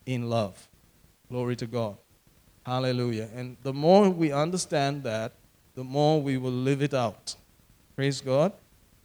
in 0.06 0.28
love. 0.28 0.68
Glory 1.28 1.56
to 1.56 1.66
God. 1.66 1.96
Hallelujah. 2.68 3.30
And 3.34 3.56
the 3.62 3.72
more 3.72 4.10
we 4.10 4.30
understand 4.30 5.02
that, 5.04 5.32
the 5.74 5.82
more 5.82 6.20
we 6.20 6.36
will 6.36 6.52
live 6.52 6.82
it 6.82 6.92
out. 6.92 7.34
Praise 7.96 8.20
God. 8.20 8.52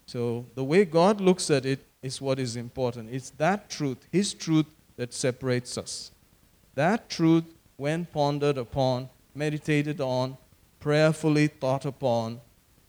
So, 0.06 0.46
the 0.54 0.66
way 0.66 0.84
God 0.84 1.22
looks 1.22 1.50
at 1.50 1.66
it 1.66 1.80
is 2.02 2.22
what 2.22 2.40
is 2.40 2.58
important. 2.58 3.10
It's 3.10 3.30
that 3.38 3.70
truth, 3.70 4.06
His 4.12 4.34
truth, 4.34 4.66
that 4.98 5.14
separates 5.14 5.78
us. 5.78 6.12
That 6.76 7.10
truth, 7.10 7.46
when 7.78 8.06
pondered 8.06 8.58
upon, 8.58 9.08
meditated 9.34 10.02
on, 10.02 10.36
prayerfully 10.82 11.48
thought 11.48 11.86
upon, 11.86 12.42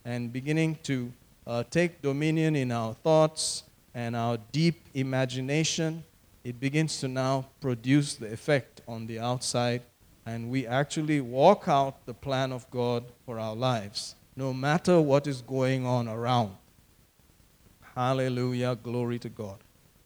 and 0.05 0.33
beginning 0.33 0.79
to 0.83 1.13
uh, 1.47 1.63
take 1.71 2.03
dominion 2.03 2.57
in 2.57 2.73
our 2.73 2.95
thoughts, 2.95 3.63
and 3.95 4.17
our 4.17 4.39
deep 4.51 4.81
imagination, 4.93 6.03
it 6.43 6.59
begins 6.59 6.99
to 6.99 7.07
now 7.07 7.47
produce 7.61 8.17
the 8.17 8.33
effect 8.33 8.83
on 8.89 9.07
the 9.07 9.21
outside, 9.21 9.83
and 10.27 10.51
we 10.51 10.67
actually 10.67 11.21
walk 11.21 11.65
out 11.67 12.07
the 12.07 12.15
plan 12.15 12.53
of 12.53 12.71
God 12.71 13.05
for 13.27 13.39
our 13.39 13.55
lives, 13.55 14.15
no 14.37 14.53
matter 14.53 15.01
what 15.01 15.27
is 15.27 15.43
going 15.43 15.87
on 15.87 16.09
around. 16.09 16.57
Hallelujah, 17.95 18.77
glory 18.83 19.19
to 19.21 19.29
God. 19.29 19.59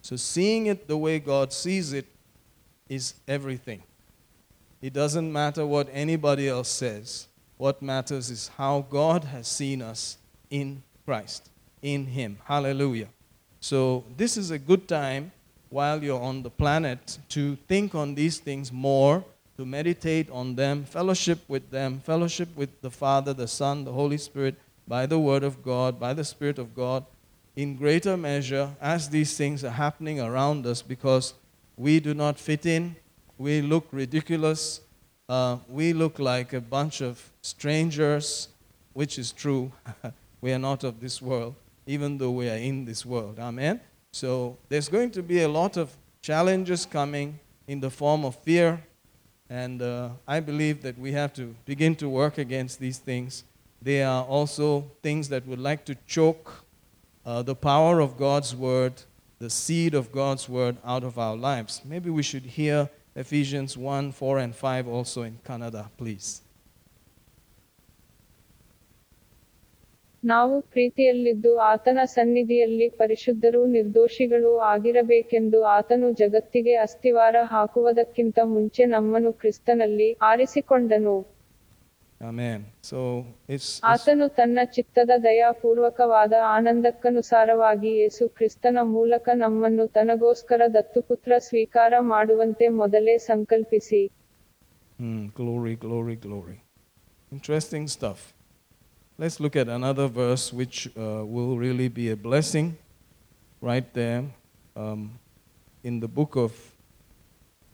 So, 0.02 0.16
seeing 0.16 0.66
it 0.66 0.88
the 0.88 0.96
way 0.96 1.18
God 1.18 1.52
sees 1.52 1.92
it 1.92 2.06
is 2.88 3.14
everything. 3.26 3.82
It 4.80 4.92
doesn't 4.92 5.32
matter 5.32 5.66
what 5.66 5.88
anybody 5.92 6.48
else 6.48 6.68
says. 6.68 7.26
What 7.56 7.82
matters 7.82 8.30
is 8.30 8.48
how 8.56 8.86
God 8.88 9.24
has 9.24 9.48
seen 9.48 9.82
us 9.82 10.18
in 10.50 10.82
Christ, 11.04 11.50
in 11.82 12.06
Him. 12.06 12.38
Hallelujah. 12.44 13.08
So, 13.60 14.04
this 14.16 14.36
is 14.36 14.50
a 14.50 14.58
good 14.58 14.86
time 14.86 15.32
while 15.70 16.02
you're 16.02 16.20
on 16.20 16.42
the 16.42 16.50
planet 16.50 17.18
to 17.30 17.56
think 17.66 17.94
on 17.94 18.14
these 18.14 18.38
things 18.38 18.72
more, 18.72 19.24
to 19.58 19.66
meditate 19.66 20.30
on 20.30 20.54
them, 20.54 20.84
fellowship 20.84 21.40
with 21.48 21.70
them, 21.70 22.00
fellowship 22.00 22.48
with 22.56 22.80
the 22.80 22.90
Father, 22.90 23.34
the 23.34 23.48
Son, 23.48 23.84
the 23.84 23.92
Holy 23.92 24.16
Spirit 24.16 24.54
by 24.86 25.04
the 25.04 25.18
Word 25.18 25.42
of 25.42 25.62
God, 25.62 25.98
by 25.98 26.14
the 26.14 26.24
Spirit 26.24 26.58
of 26.58 26.74
God, 26.74 27.04
in 27.56 27.76
greater 27.76 28.16
measure 28.16 28.70
as 28.80 29.10
these 29.10 29.36
things 29.36 29.64
are 29.64 29.70
happening 29.70 30.20
around 30.20 30.64
us 30.64 30.80
because 30.80 31.34
we 31.76 31.98
do 31.98 32.14
not 32.14 32.38
fit 32.38 32.66
in, 32.66 32.94
we 33.36 33.60
look 33.60 33.88
ridiculous, 33.90 34.80
uh, 35.28 35.58
we 35.68 35.92
look 35.92 36.18
like 36.18 36.52
a 36.52 36.60
bunch 36.60 37.02
of 37.02 37.30
strangers, 37.42 38.48
which 38.92 39.18
is 39.18 39.32
true. 39.32 39.72
we 40.40 40.52
are 40.52 40.58
not 40.58 40.84
of 40.84 41.00
this 41.00 41.20
world 41.20 41.54
even 41.88 42.18
though 42.18 42.30
we 42.30 42.48
are 42.50 42.56
in 42.56 42.84
this 42.84 43.04
world. 43.04 43.38
Amen? 43.40 43.80
So 44.12 44.58
there's 44.68 44.88
going 44.88 45.10
to 45.12 45.22
be 45.22 45.42
a 45.42 45.48
lot 45.48 45.78
of 45.78 45.96
challenges 46.20 46.84
coming 46.84 47.40
in 47.66 47.80
the 47.80 47.90
form 47.90 48.26
of 48.26 48.36
fear, 48.36 48.84
And 49.50 49.80
uh, 49.80 50.10
I 50.26 50.40
believe 50.40 50.82
that 50.82 50.98
we 50.98 51.12
have 51.12 51.32
to 51.34 51.54
begin 51.64 51.94
to 51.96 52.08
work 52.08 52.38
against 52.38 52.80
these 52.80 52.98
things. 52.98 53.44
They 53.80 54.02
are 54.02 54.24
also 54.24 54.90
things 55.02 55.28
that 55.30 55.46
would 55.46 55.58
like 55.58 55.84
to 55.86 55.96
choke 56.06 56.64
uh, 57.24 57.42
the 57.42 57.54
power 57.54 58.00
of 58.00 58.16
God's 58.16 58.54
word, 58.54 58.94
the 59.38 59.50
seed 59.50 59.94
of 59.94 60.12
God's 60.12 60.48
word 60.48 60.76
out 60.84 61.04
of 61.04 61.18
our 61.18 61.36
lives. 61.36 61.80
Maybe 61.84 62.10
we 62.10 62.22
should 62.22 62.44
hear 62.44 62.90
Ephesians 63.14 63.76
1 63.76 64.12
4 64.12 64.38
and 64.38 64.54
5 64.54 64.88
also 64.88 65.22
in 65.22 65.38
Kannada, 65.44 65.88
please. 65.96 66.42
ನಾವು 70.30 70.54
ಪ್ರೀತಿಯಲ್ಲಿದ್ದು 70.72 71.50
ಆತನ 71.66 71.98
ಸನ್ನಿಧಿಯಲ್ಲಿ 72.14 72.88
ಪರಿಶುದ್ಧರೂ 73.00 73.60
ನಿರ್ದೋಷಿಗಳೂ 73.76 74.52
ಆಗಿರಬೇಕೆಂದು 74.68 75.58
ಆತನು 75.76 76.08
ಜಗತ್ತಿಗೆ 76.18 76.74
ಅಸ್ತಿವಾರ 76.76 77.36
ಹಾಕುವುದಕ್ಕಿಂತ 77.46 78.38
ಮುಂಚೆ 78.54 78.84
ನಮ್ಮನ್ನು 78.86 79.32
ಕ್ರಿಸ್ತನಲ್ಲಿ 79.32 80.08
ಆರಿಸಿಕೊಂಡನು. 80.22 81.16
ಆತನು 83.84 84.26
ತನ್ನ 84.38 84.58
ಚಿತ್ತದ 84.72 85.12
ದಯಾಪೂರ್ವಕವಾದ 85.22 86.34
ಆನಂದಕ್ಕನುಸಾರವಾಗಿ 86.48 87.90
ಯೇಸು 87.98 88.28
ಕ್ರಿಸ್ತನ 88.28 88.78
ಮೂಲಕ 88.96 89.28
ನಮ್ಮನ್ನು 89.34 89.86
ತನಗೋಸ್ಕರ 89.88 90.62
ದತ್ತುಪುತ್ರ 90.74 91.32
ಸ್ವೀಕಾರ 91.48 91.94
ಮಾಡುವಂತೆ 92.14 92.68
ಮೊದಲೇ 92.80 93.16
ಸಂಕಲ್ಪಿಸಿ. 93.28 94.02
Let's 99.20 99.40
look 99.40 99.56
at 99.56 99.66
another 99.68 100.06
verse 100.06 100.52
which 100.52 100.86
uh, 100.96 101.26
will 101.26 101.56
really 101.56 101.88
be 101.88 102.10
a 102.10 102.16
blessing 102.16 102.78
right 103.60 103.92
there 103.92 104.24
um, 104.76 105.18
in 105.82 105.98
the 105.98 106.06
book 106.06 106.36
of 106.36 106.52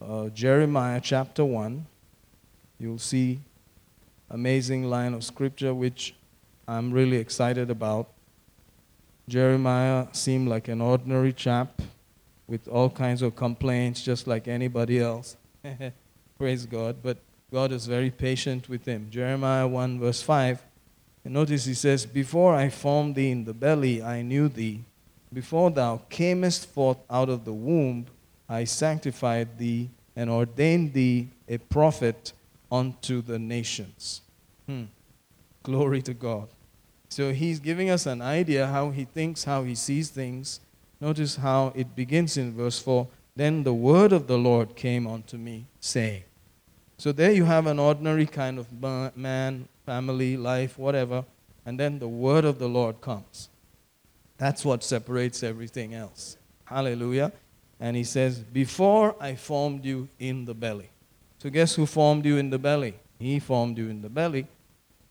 uh, 0.00 0.30
Jeremiah, 0.30 1.02
chapter 1.02 1.44
1. 1.44 1.84
You'll 2.78 2.98
see 2.98 3.40
amazing 4.30 4.84
line 4.88 5.12
of 5.12 5.22
scripture 5.22 5.74
which 5.74 6.14
I'm 6.66 6.90
really 6.90 7.18
excited 7.18 7.70
about. 7.70 8.08
Jeremiah 9.28 10.06
seemed 10.12 10.48
like 10.48 10.68
an 10.68 10.80
ordinary 10.80 11.34
chap 11.34 11.82
with 12.46 12.66
all 12.68 12.88
kinds 12.88 13.20
of 13.20 13.36
complaints, 13.36 14.00
just 14.00 14.26
like 14.26 14.48
anybody 14.48 14.98
else. 14.98 15.36
Praise 16.38 16.64
God. 16.64 17.02
But 17.02 17.18
God 17.52 17.70
is 17.70 17.84
very 17.84 18.10
patient 18.10 18.70
with 18.70 18.86
him. 18.86 19.08
Jeremiah 19.10 19.68
1, 19.68 20.00
verse 20.00 20.22
5. 20.22 20.64
And 21.24 21.34
notice 21.34 21.64
he 21.64 21.74
says, 21.74 22.04
Before 22.06 22.54
I 22.54 22.68
formed 22.68 23.14
thee 23.14 23.30
in 23.30 23.44
the 23.44 23.54
belly, 23.54 24.02
I 24.02 24.22
knew 24.22 24.48
thee. 24.48 24.84
Before 25.32 25.70
thou 25.70 26.02
camest 26.10 26.66
forth 26.66 26.98
out 27.10 27.28
of 27.28 27.44
the 27.44 27.52
womb, 27.52 28.06
I 28.48 28.64
sanctified 28.64 29.58
thee 29.58 29.90
and 30.14 30.30
ordained 30.30 30.92
thee 30.92 31.30
a 31.48 31.58
prophet 31.58 32.32
unto 32.70 33.22
the 33.22 33.38
nations. 33.38 34.20
Hmm. 34.66 34.84
Glory 35.62 36.02
to 36.02 36.14
God. 36.14 36.48
So 37.08 37.32
he's 37.32 37.58
giving 37.58 37.90
us 37.90 38.06
an 38.06 38.20
idea 38.20 38.66
how 38.66 38.90
he 38.90 39.04
thinks, 39.04 39.44
how 39.44 39.62
he 39.62 39.74
sees 39.74 40.10
things. 40.10 40.60
Notice 41.00 41.36
how 41.36 41.72
it 41.74 41.94
begins 41.94 42.36
in 42.36 42.54
verse 42.54 42.78
4 42.78 43.06
Then 43.36 43.62
the 43.62 43.74
word 43.74 44.12
of 44.12 44.26
the 44.26 44.38
Lord 44.38 44.76
came 44.76 45.06
unto 45.06 45.36
me, 45.36 45.66
saying. 45.80 46.24
So 46.98 47.12
there 47.12 47.32
you 47.32 47.44
have 47.44 47.66
an 47.66 47.78
ordinary 47.78 48.26
kind 48.26 48.58
of 48.58 48.66
man, 49.16 49.68
family, 49.84 50.36
life, 50.36 50.78
whatever, 50.78 51.24
and 51.66 51.78
then 51.78 51.98
the 51.98 52.08
word 52.08 52.44
of 52.44 52.58
the 52.58 52.68
Lord 52.68 53.00
comes. 53.00 53.48
That's 54.38 54.64
what 54.64 54.82
separates 54.82 55.42
everything 55.42 55.94
else. 55.94 56.36
Hallelujah. 56.64 57.32
And 57.80 57.96
he 57.96 58.04
says, 58.04 58.40
Before 58.40 59.16
I 59.20 59.34
formed 59.34 59.84
you 59.84 60.08
in 60.18 60.44
the 60.44 60.54
belly. 60.54 60.90
So 61.38 61.50
guess 61.50 61.74
who 61.74 61.86
formed 61.86 62.24
you 62.24 62.36
in 62.36 62.50
the 62.50 62.58
belly? 62.58 62.94
He 63.18 63.38
formed 63.38 63.78
you 63.78 63.88
in 63.88 64.02
the 64.02 64.08
belly. 64.08 64.46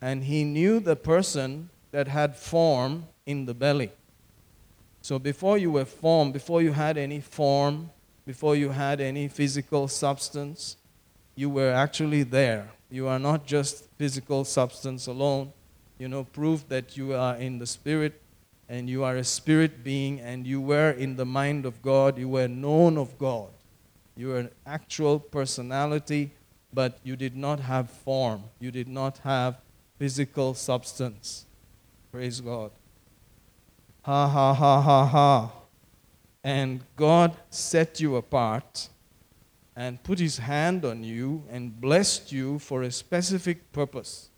And 0.02 0.24
he 0.24 0.44
knew 0.44 0.80
the 0.80 0.96
person 0.96 1.70
that 1.92 2.08
had 2.08 2.36
form 2.36 3.08
in 3.26 3.46
the 3.46 3.54
belly. 3.54 3.92
So 5.02 5.20
before 5.20 5.58
you 5.58 5.72
were 5.72 5.86
formed, 5.86 6.34
before 6.34 6.62
you 6.62 6.72
had 6.72 6.98
any 6.98 7.20
form, 7.20 7.92
before 8.26 8.56
you 8.56 8.70
had 8.70 9.00
any 9.02 9.28
physical 9.28 9.88
substance, 9.88 10.78
you 11.36 11.50
were 11.50 11.72
actually 11.72 12.24
there. 12.24 12.72
You 12.90 13.08
are 13.08 13.20
not 13.20 13.46
just 13.46 13.88
physical 14.04 14.44
substance 14.44 15.08
alone. 15.08 15.54
You 15.98 16.10
know, 16.10 16.26
proof 16.26 16.68
that 16.68 16.98
you 16.98 17.14
are 17.14 17.38
in 17.38 17.58
the 17.58 17.66
spirit 17.66 18.20
and 18.68 18.90
you 18.90 19.02
are 19.02 19.16
a 19.16 19.24
spirit 19.24 19.82
being 19.82 20.20
and 20.20 20.46
you 20.46 20.60
were 20.60 20.92
in 20.92 21.16
the 21.16 21.26
mind 21.26 21.66
of 21.66 21.82
God. 21.82 22.18
You 22.18 22.28
were 22.28 22.50
known 22.50 22.98
of 22.98 23.18
God. 23.18 23.52
You 24.18 24.28
were 24.28 24.40
an 24.40 24.50
actual 24.66 25.20
personality, 25.22 26.32
but 26.74 27.00
you 27.06 27.16
did 27.16 27.38
not 27.38 27.62
have 27.62 27.90
form. 27.90 28.44
You 28.60 28.72
did 28.72 28.90
not 28.90 29.20
have 29.20 29.62
physical 29.98 30.54
substance. 30.54 31.46
Praise 32.12 32.42
God. 32.42 32.72
Ha 34.02 34.28
ha 34.28 34.54
ha 34.54 34.82
ha 34.82 35.06
ha. 35.06 35.52
And 36.44 36.82
God 36.98 37.38
set 37.50 38.02
you 38.02 38.18
apart 38.18 38.90
and 39.76 40.02
put 40.04 40.20
his 40.20 40.38
hand 40.38 40.86
on 40.86 41.04
you 41.04 41.44
and 41.50 41.80
blessed 41.80 42.32
you 42.32 42.60
for 42.60 42.84
a 42.84 42.92
specific 42.92 43.72
purpose. 43.72 44.30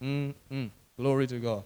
Mm-mm. 0.00 0.70
Glory 0.96 1.26
to 1.26 1.38
God. 1.38 1.64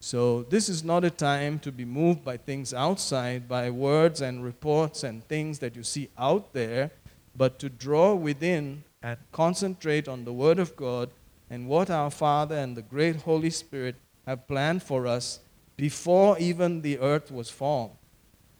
So, 0.00 0.42
this 0.42 0.68
is 0.68 0.82
not 0.82 1.04
a 1.04 1.10
time 1.10 1.60
to 1.60 1.70
be 1.70 1.84
moved 1.84 2.24
by 2.24 2.36
things 2.36 2.74
outside, 2.74 3.48
by 3.48 3.70
words 3.70 4.20
and 4.20 4.42
reports 4.42 5.04
and 5.04 5.22
things 5.28 5.60
that 5.60 5.76
you 5.76 5.84
see 5.84 6.08
out 6.18 6.52
there, 6.52 6.90
but 7.36 7.60
to 7.60 7.68
draw 7.68 8.14
within 8.14 8.82
and 9.00 9.16
concentrate 9.30 10.08
on 10.08 10.24
the 10.24 10.32
Word 10.32 10.58
of 10.58 10.74
God 10.74 11.10
and 11.48 11.68
what 11.68 11.88
our 11.88 12.10
Father 12.10 12.56
and 12.56 12.76
the 12.76 12.82
great 12.82 13.22
Holy 13.22 13.50
Spirit 13.50 13.94
have 14.26 14.48
planned 14.48 14.82
for 14.82 15.06
us 15.06 15.38
before 15.76 16.38
even 16.38 16.82
the 16.82 16.98
earth 16.98 17.30
was 17.30 17.48
formed. 17.48 17.94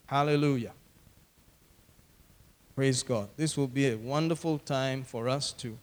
Hallelujah. 0.07 0.73
Praise 2.75 3.03
God. 3.03 3.29
This 3.37 3.57
will 3.57 3.69
be 3.69 3.91
a 3.91 3.97
wonderful 3.97 4.59
time 4.59 5.03
for 5.03 5.29
us 5.29 5.53
to 5.53 5.77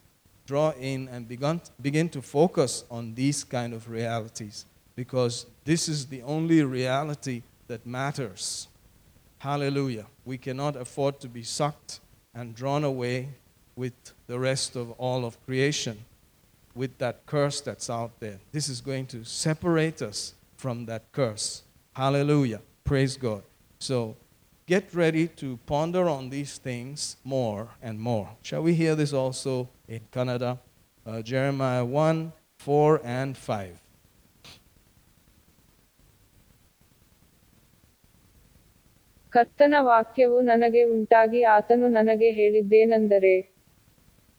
draw 0.47 0.71
in 0.71 1.07
and 1.09 1.27
begun, 1.27 1.61
begin 1.79 2.09
to 2.09 2.21
focus 2.21 2.83
on 2.89 3.13
these 3.13 3.43
kind 3.43 3.73
of 3.73 3.89
realities 3.89 4.65
because 4.95 5.45
this 5.65 5.87
is 5.87 6.07
the 6.07 6.23
only 6.23 6.63
reality 6.63 7.43
that 7.67 7.85
matters. 7.85 8.67
Hallelujah. 9.37 10.07
We 10.25 10.39
cannot 10.39 10.75
afford 10.75 11.19
to 11.19 11.27
be 11.29 11.43
sucked 11.43 11.99
and 12.33 12.55
drawn 12.55 12.83
away 12.83 13.29
with 13.75 13.93
the 14.25 14.39
rest 14.39 14.75
of 14.75 14.91
all 14.97 15.23
of 15.25 15.43
creation, 15.45 15.99
with 16.73 16.97
that 16.97 17.25
curse 17.27 17.61
that's 17.61 17.89
out 17.89 18.19
there. 18.19 18.39
This 18.51 18.67
is 18.67 18.81
going 18.81 19.05
to 19.07 19.23
separate 19.23 20.01
us 20.01 20.33
from 20.57 20.85
that 20.87 21.11
curse. 21.11 21.61
Hallelujah. 21.93 22.61
Praise 22.83 23.15
God. 23.15 23.43
So 23.77 24.17
get 24.69 24.93
ready 24.93 25.27
to 25.27 25.57
ponder 25.65 26.07
on 26.07 26.29
these 26.29 26.53
things 26.59 27.17
more 27.23 27.69
and 27.81 27.99
more. 27.99 28.27
Shall 28.43 28.61
we 28.61 28.73
hear 28.75 28.95
this 28.95 29.13
also 29.13 29.69
in 29.87 30.01
Kannada? 30.11 30.59
Uh, 31.05 31.21
Jeremiah 31.23 31.83
1 31.83 32.31
4 32.59 33.01
and 33.03 33.35
5. 33.37 33.77
ಕರ್ತನ 39.33 39.75
ವಾಕ್ಯವು 39.87 40.37
ನನಗೆ 40.51 40.81
ಉಂಟಾಗಿ 40.95 41.41
ಆತನು 41.55 41.87
ನನಗೆ 41.99 42.29
ಹೇಳಿದ್ದೇನೆಂದರೆ 42.39 43.35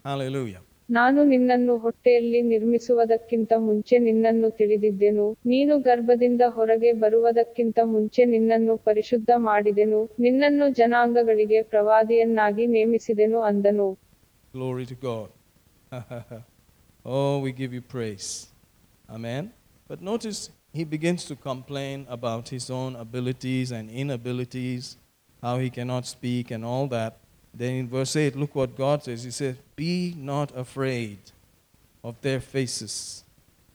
Hallelujah. 0.04 0.60
ನಾನು 0.90 1.20
ನಿನ್ನನ್ನು 1.24 1.74
ಹೊಟ್ಟೆಯಲ್ಲಿ 1.78 2.40
ನಿರ್ಮಿಸುವುದಕ್ಕಿಂತ 2.52 3.52
ಮುಂಚೆ 3.66 3.96
ನಿನ್ನನ್ನು 4.06 4.48
ತಿಳಿದಿದ್ದೆನು 4.50 5.26
ನೀನು 5.46 5.74
ಗರ್ಭದಿಂದ 5.80 6.42
ಹೊರಗೆ 6.56 6.92
ಬರುವುದಕ್ಕಿಂತ 7.02 7.78
ಮುಂಚೆ 7.84 8.24
ನಿನ್ನನ್ನು 8.34 8.76
ಪರಿಶುದ್ಧ 8.88 9.30
ಮಾಡಿದೆನು 9.48 10.00
ನಿನ್ನನ್ನು 10.18 10.68
ಜನಾಂಗಗಳಿಗೆ 10.80 11.60
ಪ್ರವಾದಿಯನ್ನಾಗಿ 11.74 12.66
ನೇಮಿಸಿದೆನು 12.76 13.40
ಅಂದನು 13.50 13.88
Glory 14.54 14.84
to 14.84 14.96
God. 15.02 15.28
oh, 17.04 17.38
we 17.38 17.50
give 17.52 17.72
you 17.72 17.82
praise. 17.88 18.28
Amen. 19.08 19.42
But 19.90 20.00
notice 20.02 20.40
he 20.74 20.84
begins 20.86 21.24
to 21.26 21.36
complain 21.44 21.98
about 22.08 22.48
his 22.48 22.70
own 22.70 22.96
abilities 22.96 23.70
and 23.70 23.88
inabilities, 23.92 24.84
how 25.42 25.58
he 25.58 25.68
cannot 25.70 26.04
speak 26.06 26.50
and 26.50 26.64
all 26.64 26.86
that. 26.88 27.12
Then 27.52 27.74
in 27.74 27.88
verse 27.88 28.14
8, 28.14 28.36
look 28.36 28.54
what 28.54 28.76
God 28.76 29.02
says. 29.02 29.24
He 29.24 29.30
says, 29.30 29.56
Be 29.76 30.14
not 30.16 30.56
afraid 30.56 31.18
of 32.02 32.20
their 32.20 32.40
faces, 32.40 33.24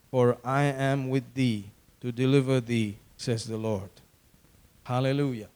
for 0.10 0.38
I 0.44 0.64
am 0.64 1.10
with 1.10 1.34
thee 1.34 1.66
to 2.02 2.12
deliver 2.12 2.62
thee, 2.62 2.98
says 3.18 3.46
the 3.46 3.58
Lord. 3.58 3.90
Hallelujah. 4.84 5.50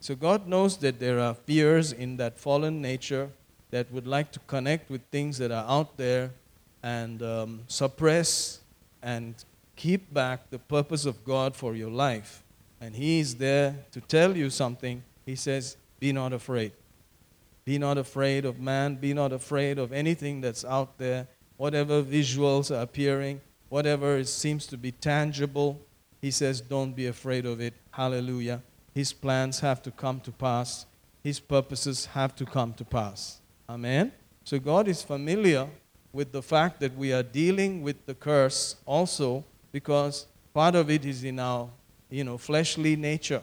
So 0.00 0.14
God 0.14 0.46
knows 0.46 0.76
that 0.78 1.00
there 1.00 1.18
are 1.18 1.34
fears 1.34 1.92
in 1.92 2.16
that 2.18 2.38
fallen 2.38 2.80
nature 2.80 3.30
that 3.70 3.90
would 3.92 4.06
like 4.06 4.30
to 4.32 4.38
connect 4.40 4.88
with 4.90 5.02
things 5.10 5.38
that 5.38 5.50
are 5.50 5.64
out 5.68 5.96
there 5.96 6.30
and 6.82 7.22
um, 7.22 7.60
suppress 7.66 8.60
and 9.02 9.34
keep 9.76 10.12
back 10.12 10.50
the 10.50 10.58
purpose 10.58 11.04
of 11.04 11.24
God 11.24 11.54
for 11.54 11.74
your 11.74 11.90
life. 11.90 12.42
And 12.80 12.94
He 12.94 13.20
is 13.20 13.34
there 13.34 13.74
to 13.92 14.00
tell 14.00 14.36
you 14.36 14.50
something. 14.50 15.02
He 15.26 15.36
says, 15.36 15.76
Be 15.98 16.12
not 16.12 16.32
afraid. 16.32 16.72
Be 17.68 17.76
not 17.76 17.98
afraid 17.98 18.46
of 18.46 18.58
man. 18.58 18.94
Be 18.94 19.12
not 19.12 19.30
afraid 19.30 19.78
of 19.78 19.92
anything 19.92 20.40
that's 20.40 20.64
out 20.64 20.96
there. 20.96 21.28
Whatever 21.58 22.02
visuals 22.02 22.74
are 22.74 22.80
appearing, 22.80 23.42
whatever 23.68 24.24
seems 24.24 24.66
to 24.68 24.78
be 24.78 24.90
tangible, 24.90 25.78
he 26.22 26.30
says, 26.30 26.62
don't 26.62 26.96
be 26.96 27.08
afraid 27.08 27.44
of 27.44 27.60
it. 27.60 27.74
Hallelujah. 27.90 28.62
His 28.94 29.12
plans 29.12 29.60
have 29.60 29.82
to 29.82 29.90
come 29.90 30.18
to 30.20 30.32
pass, 30.32 30.86
His 31.22 31.40
purposes 31.40 32.06
have 32.06 32.34
to 32.36 32.46
come 32.46 32.72
to 32.72 32.86
pass. 32.86 33.42
Amen. 33.68 34.12
So 34.44 34.58
God 34.58 34.88
is 34.88 35.02
familiar 35.02 35.68
with 36.10 36.32
the 36.32 36.40
fact 36.40 36.80
that 36.80 36.96
we 36.96 37.12
are 37.12 37.22
dealing 37.22 37.82
with 37.82 38.06
the 38.06 38.14
curse 38.14 38.76
also 38.86 39.44
because 39.72 40.26
part 40.54 40.74
of 40.74 40.88
it 40.88 41.04
is 41.04 41.22
in 41.22 41.38
our 41.38 41.68
you 42.08 42.24
know 42.24 42.38
fleshly 42.38 42.96
nature 42.96 43.42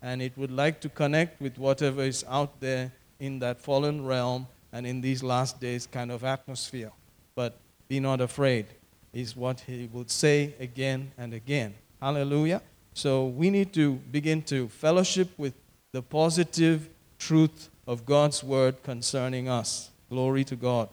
and 0.00 0.22
it 0.22 0.32
would 0.38 0.50
like 0.50 0.80
to 0.80 0.88
connect 0.88 1.42
with 1.42 1.58
whatever 1.58 2.00
is 2.00 2.24
out 2.26 2.58
there 2.58 2.90
in 3.20 3.38
that 3.40 3.60
fallen 3.60 4.04
realm 4.04 4.46
and 4.72 4.86
in 4.86 5.00
these 5.00 5.22
last 5.22 5.60
days 5.60 5.86
kind 5.86 6.10
of 6.10 6.24
atmosphere. 6.24 6.92
But 7.34 7.58
be 7.88 8.00
not 8.00 8.20
afraid, 8.20 8.66
is 9.12 9.36
what 9.36 9.60
he 9.60 9.88
would 9.92 10.10
say 10.10 10.54
again 10.60 11.12
and 11.16 11.32
again. 11.32 11.74
Hallelujah. 12.00 12.60
So 12.92 13.26
we 13.26 13.50
need 13.50 13.72
to 13.74 13.94
begin 14.10 14.42
to 14.42 14.68
fellowship 14.68 15.30
with 15.38 15.54
the 15.92 16.02
positive 16.02 16.88
truth 17.18 17.68
of 17.86 18.04
God's 18.04 18.42
word 18.42 18.82
concerning 18.82 19.48
us. 19.48 19.90
Glory 20.10 20.44
to 20.44 20.56
God. 20.56 20.88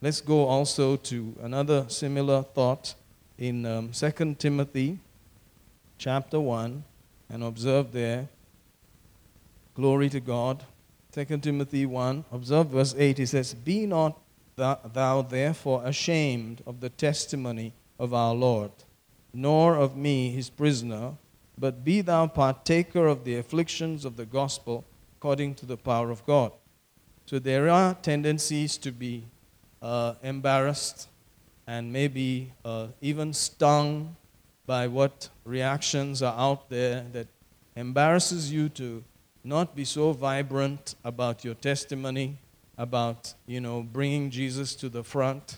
Let's 0.00 0.20
go 0.20 0.46
also 0.46 0.96
to 0.96 1.34
another 1.42 1.86
similar 1.88 2.42
thought 2.42 2.94
in 3.36 3.66
um, 3.66 3.90
2 3.92 4.36
Timothy 4.38 4.98
chapter 5.98 6.40
1 6.40 6.84
and 7.30 7.42
observe 7.44 7.92
there. 7.92 8.28
Glory 9.74 10.08
to 10.08 10.20
God. 10.20 10.64
2 11.12 11.24
Timothy 11.38 11.86
1, 11.86 12.24
observe 12.30 12.68
verse 12.68 12.94
8. 12.96 13.18
He 13.18 13.26
says, 13.26 13.54
Be 13.54 13.86
not 13.86 14.20
thou 14.56 15.22
therefore 15.22 15.82
ashamed 15.84 16.62
of 16.66 16.80
the 16.80 16.90
testimony 16.90 17.72
of 17.98 18.12
our 18.12 18.34
Lord, 18.34 18.72
nor 19.32 19.76
of 19.76 19.96
me 19.96 20.30
his 20.30 20.50
prisoner, 20.50 21.14
but 21.56 21.84
be 21.84 22.00
thou 22.00 22.26
partaker 22.26 23.06
of 23.06 23.24
the 23.24 23.36
afflictions 23.36 24.04
of 24.04 24.16
the 24.16 24.26
gospel 24.26 24.84
according 25.16 25.54
to 25.56 25.66
the 25.66 25.76
power 25.76 26.10
of 26.10 26.24
God. 26.26 26.52
So 27.26 27.38
there 27.38 27.68
are 27.68 27.94
tendencies 27.94 28.76
to 28.78 28.92
be 28.92 29.24
uh, 29.82 30.14
embarrassed 30.22 31.08
and 31.66 31.92
maybe 31.92 32.52
uh, 32.64 32.88
even 33.00 33.32
stung 33.32 34.16
by 34.66 34.86
what 34.86 35.28
reactions 35.44 36.22
are 36.22 36.38
out 36.38 36.70
there 36.70 37.04
that 37.12 37.26
embarrasses 37.76 38.52
you 38.52 38.68
to 38.70 39.02
not 39.48 39.74
be 39.74 39.84
so 39.84 40.12
vibrant 40.12 40.94
about 41.02 41.42
your 41.42 41.54
testimony, 41.54 42.36
about, 42.76 43.32
you 43.46 43.60
know, 43.60 43.82
bringing 43.82 44.28
Jesus 44.30 44.74
to 44.74 44.90
the 44.90 45.02
front. 45.02 45.56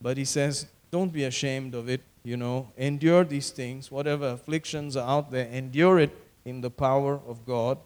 But 0.00 0.16
he 0.16 0.24
says, 0.24 0.66
don't 0.90 1.12
be 1.12 1.24
ashamed 1.24 1.74
of 1.74 1.90
it, 1.90 2.00
you 2.24 2.38
know, 2.38 2.72
endure 2.78 3.24
these 3.24 3.50
things, 3.50 3.90
whatever 3.90 4.28
afflictions 4.28 4.96
are 4.96 5.06
out 5.06 5.30
there, 5.30 5.46
endure 5.48 5.98
it 5.98 6.16
in 6.46 6.62
the 6.62 6.70
power 6.70 7.20
of 7.26 7.44
God. 7.44 7.76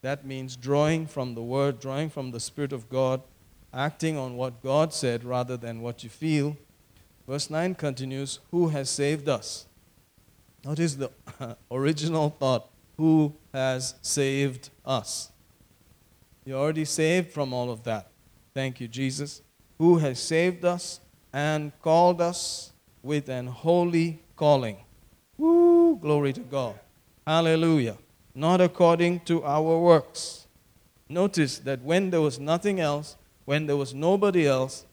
That 0.00 0.24
means 0.24 0.56
drawing 0.56 1.06
from 1.06 1.34
the 1.34 1.42
Word, 1.42 1.78
drawing 1.78 2.08
from 2.08 2.30
the 2.30 2.40
Spirit 2.40 2.72
of 2.72 2.88
God, 2.88 3.20
acting 3.74 4.16
on 4.16 4.36
what 4.36 4.62
God 4.62 4.94
said 4.94 5.24
rather 5.24 5.58
than 5.58 5.82
what 5.82 6.02
you 6.02 6.08
feel. 6.08 6.56
Verse 7.28 7.50
9 7.50 7.74
continues, 7.74 8.38
Who 8.50 8.68
has 8.68 8.88
saved 8.88 9.28
us? 9.28 9.66
Notice 10.64 10.94
the 10.94 11.10
original 11.70 12.30
thought 12.30 12.70
who 13.00 13.34
has 13.54 13.94
saved 14.02 14.68
us. 14.84 15.32
You're 16.44 16.58
already 16.58 16.84
saved 16.84 17.30
from 17.32 17.54
all 17.54 17.70
of 17.70 17.82
that. 17.84 18.10
Thank 18.52 18.78
you, 18.78 18.88
Jesus. 18.88 19.40
Who 19.78 19.96
has 19.96 20.20
saved 20.20 20.66
us 20.66 21.00
and 21.32 21.72
called 21.80 22.20
us 22.20 22.74
with 23.02 23.30
an 23.30 23.46
holy 23.46 24.22
calling. 24.36 24.76
Woo! 25.38 25.96
Glory 25.96 26.34
to 26.34 26.40
God. 26.40 26.78
Hallelujah. 27.26 27.96
Not 28.34 28.60
according 28.60 29.20
to 29.20 29.44
our 29.44 29.78
works. 29.78 30.46
Notice 31.08 31.58
that 31.60 31.80
when 31.80 32.10
there 32.10 32.20
was 32.20 32.38
nothing 32.38 32.80
else, 32.80 33.16
when 33.46 33.66
there 33.66 33.78
was 33.78 33.94
nobody 33.94 34.46
else, 34.46 34.84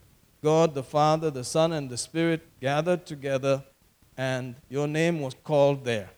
God 0.42 0.76
the 0.76 0.84
Father, 0.84 1.30
the 1.30 1.44
Son, 1.44 1.74
and 1.74 1.90
the 1.90 1.98
Spirit 1.98 2.48
gathered 2.62 3.06
together, 3.06 3.66
and 4.16 4.56
your 4.70 4.88
name 4.88 5.20
was 5.20 5.36
called 5.44 5.84
there. 5.84 6.12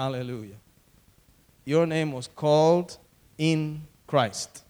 Hallelujah. 0.00 0.56
Your 1.66 1.84
name 1.84 2.12
was 2.12 2.26
called 2.26 2.96
in 3.36 3.82
Christ. 4.06 4.64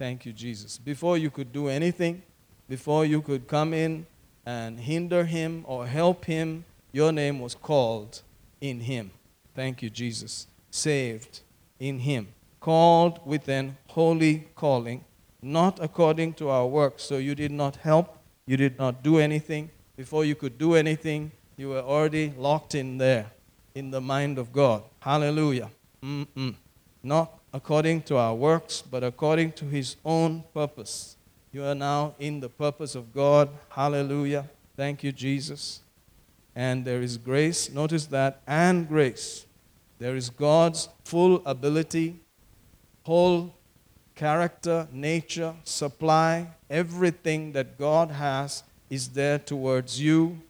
Thank 0.00 0.26
you, 0.26 0.32
Jesus. 0.32 0.78
Before 0.78 1.16
you 1.16 1.30
could 1.30 1.52
do 1.52 1.68
anything, 1.68 2.24
before 2.68 3.04
you 3.04 3.22
could 3.22 3.46
come 3.46 3.72
in 3.72 4.06
and 4.44 4.80
hinder 4.80 5.24
him 5.26 5.64
or 5.68 5.86
help 5.86 6.24
him, 6.24 6.64
your 6.90 7.12
name 7.12 7.38
was 7.38 7.54
called 7.54 8.22
in 8.60 8.80
him. 8.80 9.12
Thank 9.54 9.80
you, 9.80 9.90
Jesus. 9.90 10.48
Saved 10.72 11.42
in 11.78 12.00
him. 12.00 12.34
Called 12.58 13.20
with 13.24 13.46
an 13.46 13.76
holy 13.86 14.48
calling, 14.56 15.04
not 15.40 15.78
according 15.80 16.32
to 16.34 16.48
our 16.48 16.66
works. 16.66 17.04
So 17.04 17.18
you 17.18 17.36
did 17.36 17.52
not 17.52 17.76
help, 17.76 18.18
you 18.44 18.56
did 18.56 18.76
not 18.76 19.04
do 19.04 19.18
anything. 19.18 19.70
Before 19.96 20.24
you 20.24 20.34
could 20.34 20.58
do 20.58 20.74
anything, 20.74 21.30
you 21.56 21.68
were 21.68 21.82
already 21.82 22.34
locked 22.36 22.74
in 22.74 22.98
there 22.98 23.30
in 23.74 23.90
the 23.90 24.00
mind 24.00 24.38
of 24.38 24.52
God. 24.52 24.84
Hallelujah. 25.00 25.68
Mm-mm. 26.02 26.54
Not 27.02 27.40
according 27.52 28.02
to 28.02 28.16
our 28.16 28.34
works, 28.34 28.82
but 28.82 29.02
according 29.02 29.52
to 29.52 29.64
His 29.64 29.96
own 30.04 30.44
purpose. 30.54 31.16
You 31.50 31.64
are 31.64 31.74
now 31.74 32.14
in 32.18 32.40
the 32.40 32.48
purpose 32.48 32.94
of 32.94 33.12
God. 33.12 33.48
Hallelujah. 33.68 34.48
Thank 34.76 35.02
you, 35.02 35.10
Jesus. 35.10 35.80
And 36.54 36.84
there 36.84 37.02
is 37.02 37.16
grace. 37.16 37.68
Notice 37.70 38.06
that, 38.06 38.42
and 38.46 38.86
grace. 38.86 39.44
There 39.98 40.14
is 40.14 40.30
God's 40.30 40.88
full 41.04 41.42
ability, 41.44 42.20
whole 43.02 43.54
character, 44.14 44.86
nature, 44.92 45.54
supply, 45.64 46.46
everything 46.70 47.52
that 47.52 47.76
God 47.76 48.12
has 48.12 48.62
is 48.88 49.08
there 49.08 49.38
towards 49.38 50.00
you 50.00 50.40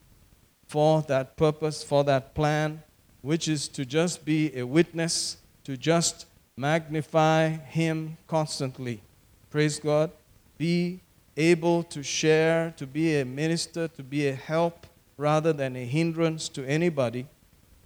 for 0.66 1.02
that 1.02 1.36
purpose, 1.36 1.82
for 1.82 2.04
that 2.04 2.34
plan, 2.34 2.82
which 3.24 3.48
is 3.48 3.68
to 3.68 3.86
just 3.86 4.22
be 4.26 4.54
a 4.54 4.66
witness, 4.66 5.38
to 5.64 5.78
just 5.78 6.26
magnify 6.58 7.48
Him 7.48 8.18
constantly. 8.26 9.00
Praise 9.48 9.78
God. 9.78 10.10
Be 10.58 11.00
able 11.34 11.84
to 11.84 12.02
share, 12.02 12.74
to 12.76 12.86
be 12.86 13.18
a 13.18 13.24
minister, 13.24 13.88
to 13.88 14.02
be 14.02 14.28
a 14.28 14.34
help 14.34 14.86
rather 15.16 15.54
than 15.54 15.74
a 15.74 15.86
hindrance 15.86 16.50
to 16.50 16.66
anybody, 16.66 17.26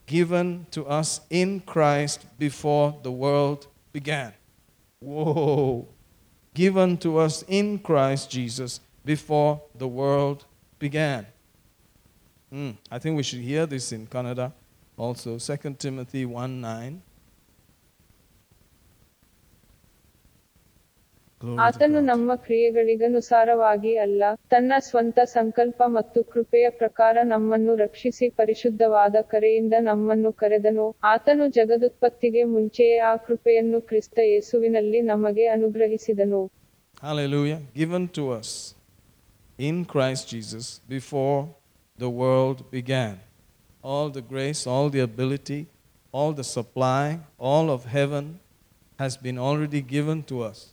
given 0.07 0.67
to 0.73 0.85
us 0.87 1.21
in 1.31 1.61
Christ 1.61 2.27
before 2.37 2.99
the 3.05 3.13
world 3.13 3.69
began. 3.93 4.33
Whoa! 4.99 5.87
Given 6.53 6.97
to 6.99 7.19
us 7.19 7.45
in 7.47 7.79
Christ 7.79 8.29
Jesus 8.29 8.81
before 9.05 9.63
the 9.77 9.87
world 9.87 10.47
began. 10.81 11.27
Mm, 12.53 12.77
I 12.91 12.99
think 12.99 13.17
we 13.17 13.23
should 13.23 13.41
hear 13.41 13.67
this 13.67 13.93
in 13.93 14.09
Kannada 14.09 14.51
also 14.99 15.31
2 15.39 15.75
Timothy 15.77 16.25
1 16.27 16.61
9. 16.63 16.97
ಆತನು 21.65 22.01
ನಮ್ಮ 22.03 22.31
ಕ್ರಿಯೆಗಳಿಗನುಸಾರವಾಗಿ 22.37 23.93
ಅಲ್ಲ 23.97 24.23
ತನ್ನ 24.49 24.73
ಸ್ವಂತ 24.79 25.19
ಸಂಕಲ್ಪ 25.35 25.83
ಮತ್ತು 25.89 26.25
ಕೃಪೆಯ 26.33 26.67
ಪ್ರಕಾರ 26.81 27.17
ನಮ್ಮನ್ನು 27.25 27.73
ರಕ್ಷಿಸಿ 27.77 28.29
ಪರಿಶುದ್ಧವಾದ 28.31 29.17
ಕರೆಯಿಂದ 29.29 29.75
ನಮ್ಮನ್ನು 29.81 30.33
ಕರೆದನು 30.33 30.87
ಆತನು 31.13 31.47
ಜಗದುತ್ಪತ್ತಿಗೆ 31.51 32.43
ಮುಂಚೆಯೇ 32.55 32.99
ಆ 33.11 33.17
ಕೃಪೆಯನ್ನು 33.27 33.81
ಕ್ರಿಸ್ತ 33.83 34.19
ಯೇಸುವಿನಲ್ಲಿ 34.31 35.03
ನಮಗೆ 35.13 35.47
ಅನುಗ್ರಹಿಸಿದನು 35.57 36.43
Hallelujah. 37.03 37.59
Given 37.75 38.05
to 38.11 38.23
us 38.33 38.49
in 39.59 39.77
Christ 39.85 40.25
Jesus 40.29 40.67
before 40.89 41.39
the 41.99 42.11
world 42.21 42.59
began 42.73 43.13
all 43.89 44.11
the 44.11 44.21
grace, 44.21 44.67
all 44.67 44.91
the 44.91 45.01
ability, 45.01 45.67
all 46.13 46.35
the 46.35 46.45
supply, 46.45 47.19
all 47.39 47.71
of 47.71 47.87
heaven 47.87 48.39
has 48.99 49.17
been 49.17 49.39
already 49.39 49.81
given 49.81 50.23
to 50.23 50.43
us. 50.43 50.73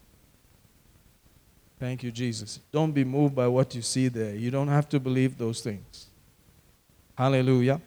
Thank 1.80 2.04
you, 2.04 2.12
Jesus. 2.12 2.60
Don't 2.74 2.92
be 2.92 3.06
moved 3.06 3.34
by 3.34 3.48
what 3.48 3.74
you 3.74 3.82
see 3.82 4.10
there. 4.10 4.36
You 4.36 4.52
don't 4.52 4.68
have 4.68 4.90
to 4.90 5.00
believe 5.00 5.38
those 5.38 5.62
things. 5.62 6.08
Hallelujah. 7.18 7.80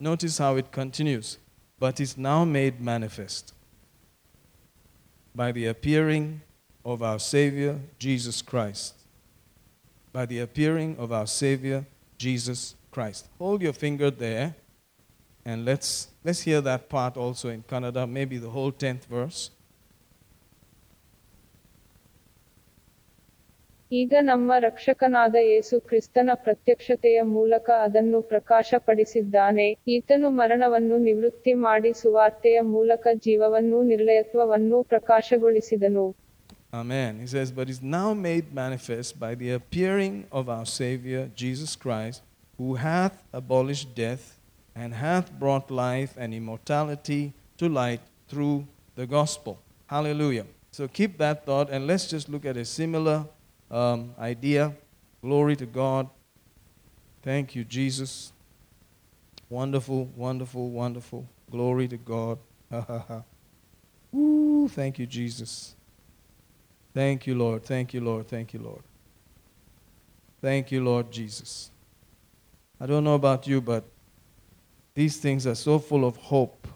Notice 0.00 0.38
how 0.38 0.56
it 0.56 0.72
continues. 0.72 1.38
But 1.78 2.00
is 2.00 2.18
now 2.18 2.44
made 2.44 2.80
manifest 2.80 3.54
by 5.32 5.52
the 5.52 5.66
appearing 5.66 6.40
of 6.84 7.04
our 7.04 7.20
Savior, 7.20 7.78
Jesus 8.00 8.42
Christ. 8.42 8.94
By 10.12 10.26
the 10.26 10.40
appearing 10.40 10.96
of 10.98 11.12
our 11.12 11.26
Savior, 11.26 11.84
Jesus 12.16 12.75
Christ. 12.96 13.22
Hold 13.38 13.60
your 13.62 13.76
finger 13.84 14.10
there 14.26 14.46
and 15.46 15.64
let's, 15.64 15.90
let's 16.26 16.42
hear 16.48 16.60
that 16.62 16.88
part 16.88 17.16
also 17.16 17.48
in 17.50 17.62
Kannada, 17.72 18.04
maybe 18.18 18.38
the 18.38 18.52
whole 18.56 18.72
10th 18.84 19.04
verse. 19.16 19.40
ಈಗ 23.90 24.12
ನಮ್ಮ 24.28 24.52
ರಕ್ಷಕನಾದ 24.64 25.36
ಯೇಸು 25.50 25.76
ಕ್ರಿಸ್ತನ 25.88 26.30
ಪ್ರತ್ಯಕ್ಷತೆಯ 26.46 27.18
ಮೂಲಕ 27.34 27.68
ಅದನ್ನು 27.84 28.18
ಪ್ರಕಾಶಪಡಿಸಿದ್ದಾನೆ 28.32 29.66
ಈತನು 29.96 30.28
ಮರಣವನ್ನು 30.38 30.96
ನಿವೃತ್ತಿ 31.08 31.52
ಮಾಡಿ 31.66 31.92
ಸುವಾರ್ತೆಯ 32.02 32.60
ಮೂಲಕ 32.76 33.06
ಜೀವವನ್ನು 33.28 33.80
ನಿರ್ಲಯತ್ವವನ್ನು 33.92 34.80
ಪ್ರಕಾಶಗೊಳಿಸಿದನು 34.94 36.06
Amen. 36.72 37.12
He 37.22 37.26
says, 37.26 37.48
but 37.58 37.68
is 37.72 37.80
now 37.98 38.08
made 38.28 38.46
manifest 38.54 39.10
by 39.18 39.30
the 39.34 39.48
appearing 39.58 40.14
of 40.38 40.44
our 40.54 40.66
Savior, 40.80 41.22
Jesus 41.42 41.72
Christ, 41.84 42.18
who 42.58 42.74
hath 42.74 43.22
abolished 43.32 43.94
death, 43.94 44.38
and 44.74 44.92
hath 44.94 45.32
brought 45.32 45.70
life 45.70 46.14
and 46.18 46.34
immortality 46.34 47.32
to 47.56 47.68
light 47.68 48.00
through 48.28 48.66
the 48.94 49.06
gospel. 49.06 49.58
Hallelujah. 49.86 50.44
So 50.70 50.86
keep 50.86 51.16
that 51.18 51.46
thought, 51.46 51.70
and 51.70 51.86
let's 51.86 52.06
just 52.06 52.28
look 52.28 52.44
at 52.44 52.56
a 52.56 52.64
similar 52.64 53.24
um, 53.70 54.14
idea. 54.18 54.74
Glory 55.22 55.56
to 55.56 55.66
God. 55.66 56.08
Thank 57.22 57.54
you, 57.54 57.64
Jesus. 57.64 58.32
Wonderful, 59.48 60.06
wonderful, 60.16 60.70
wonderful. 60.70 61.26
Glory 61.50 61.88
to 61.88 61.96
God. 61.96 62.38
Ooh, 64.14 64.68
thank 64.70 64.98
you, 64.98 65.06
Jesus. 65.06 65.74
Thank 66.92 67.26
you, 67.26 67.34
Lord. 67.34 67.64
Thank 67.64 67.94
you, 67.94 68.00
Lord. 68.00 68.28
Thank 68.28 68.52
you, 68.52 68.60
Lord. 68.60 68.82
Thank 70.40 70.70
you, 70.70 70.84
Lord 70.84 71.10
Jesus. 71.10 71.70
I 72.80 72.86
don't 72.86 73.04
know 73.04 73.14
about 73.14 73.46
you, 73.46 73.60
but 73.60 73.84
these 74.94 75.16
things 75.18 75.46
are 75.46 75.54
so 75.54 75.78
full 75.78 76.04
of 76.04 76.16
hope. 76.16 76.66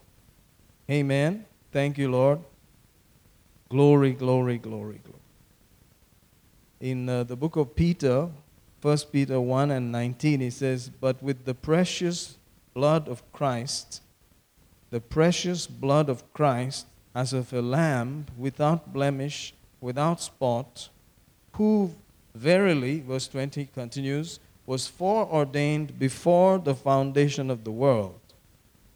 Amen. 0.90 1.44
Thank 1.72 1.98
you, 1.98 2.10
Lord. 2.10 2.40
Glory, 3.68 4.12
glory, 4.12 4.58
glory, 4.58 5.00
glory. 5.04 5.20
In 6.80 7.08
uh, 7.08 7.24
the 7.24 7.36
book 7.36 7.56
of 7.56 7.76
Peter, 7.76 8.28
1 8.82 8.98
Peter 9.12 9.40
1 9.40 9.70
and 9.70 9.92
19, 9.92 10.40
he 10.40 10.50
says, 10.50 10.88
But 10.88 11.22
with 11.22 11.44
the 11.44 11.54
precious 11.54 12.36
blood 12.74 13.08
of 13.08 13.22
Christ, 13.32 14.02
the 14.90 15.00
precious 15.00 15.66
blood 15.66 16.08
of 16.08 16.32
Christ, 16.32 16.86
as 17.14 17.32
of 17.32 17.52
a 17.52 17.60
lamb 17.60 18.26
without 18.38 18.92
blemish, 18.92 19.54
without 19.80 20.20
spot, 20.20 20.88
who 21.52 21.94
verily, 22.34 23.00
verse 23.00 23.28
20 23.28 23.66
continues, 23.66 24.40
was 24.70 24.86
foreordained 24.86 25.98
before 25.98 26.56
the 26.56 26.72
foundation 26.72 27.50
of 27.50 27.64
the 27.64 27.72
world, 27.72 28.20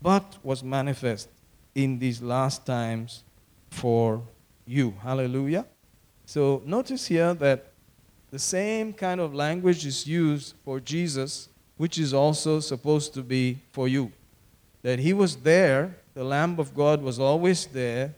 but 0.00 0.36
was 0.44 0.62
manifest 0.62 1.28
in 1.74 1.98
these 1.98 2.22
last 2.22 2.64
times 2.64 3.24
for 3.70 4.22
you. 4.64 4.94
Hallelujah. 5.02 5.66
So 6.26 6.62
notice 6.64 7.08
here 7.08 7.34
that 7.34 7.72
the 8.30 8.38
same 8.38 8.92
kind 8.92 9.20
of 9.20 9.34
language 9.34 9.84
is 9.84 10.06
used 10.06 10.54
for 10.64 10.78
Jesus, 10.78 11.48
which 11.76 11.98
is 11.98 12.14
also 12.14 12.60
supposed 12.60 13.12
to 13.14 13.22
be 13.24 13.58
for 13.72 13.88
you. 13.88 14.12
That 14.82 15.00
he 15.00 15.12
was 15.12 15.34
there, 15.34 15.96
the 16.14 16.22
Lamb 16.22 16.60
of 16.60 16.72
God 16.72 17.02
was 17.02 17.18
always 17.18 17.66
there 17.66 18.14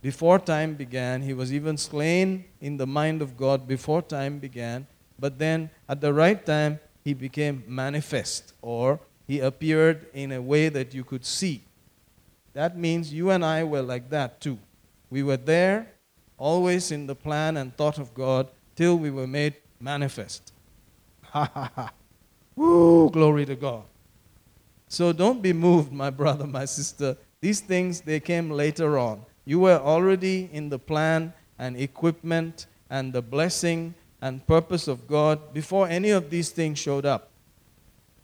before 0.00 0.38
time 0.38 0.74
began. 0.74 1.22
He 1.22 1.34
was 1.34 1.52
even 1.52 1.76
slain 1.76 2.44
in 2.60 2.76
the 2.76 2.86
mind 2.86 3.20
of 3.20 3.36
God 3.36 3.66
before 3.66 4.00
time 4.00 4.38
began. 4.38 4.86
But 5.18 5.40
then 5.40 5.70
at 5.88 6.00
the 6.00 6.14
right 6.14 6.46
time, 6.46 6.78
he 7.04 7.14
became 7.14 7.64
manifest 7.66 8.52
or 8.62 9.00
he 9.26 9.40
appeared 9.40 10.06
in 10.12 10.32
a 10.32 10.42
way 10.42 10.68
that 10.68 10.92
you 10.92 11.04
could 11.04 11.24
see. 11.24 11.62
That 12.52 12.76
means 12.76 13.12
you 13.12 13.30
and 13.30 13.44
I 13.44 13.64
were 13.64 13.82
like 13.82 14.10
that 14.10 14.40
too. 14.40 14.58
We 15.08 15.22
were 15.22 15.36
there, 15.36 15.92
always 16.36 16.90
in 16.90 17.06
the 17.06 17.14
plan 17.14 17.56
and 17.56 17.76
thought 17.76 17.98
of 17.98 18.12
God, 18.14 18.48
till 18.74 18.96
we 18.96 19.10
were 19.10 19.26
made 19.26 19.54
manifest. 19.80 20.52
Ha 21.22 21.48
ha 21.54 21.70
ha. 21.76 21.92
Woo, 22.56 23.08
glory 23.08 23.46
to 23.46 23.54
God. 23.54 23.84
So 24.88 25.12
don't 25.12 25.40
be 25.40 25.52
moved, 25.52 25.92
my 25.92 26.10
brother, 26.10 26.44
my 26.46 26.64
sister. 26.64 27.16
These 27.40 27.60
things, 27.60 28.00
they 28.00 28.18
came 28.18 28.50
later 28.50 28.98
on. 28.98 29.24
You 29.44 29.60
were 29.60 29.78
already 29.78 30.50
in 30.52 30.68
the 30.68 30.78
plan 30.78 31.32
and 31.56 31.76
equipment 31.76 32.66
and 32.90 33.12
the 33.12 33.22
blessing 33.22 33.94
and 34.20 34.46
purpose 34.46 34.86
of 34.88 35.06
God 35.06 35.52
before 35.52 35.88
any 35.88 36.10
of 36.10 36.30
these 36.30 36.50
things 36.50 36.78
showed 36.78 37.06
up. 37.06 37.30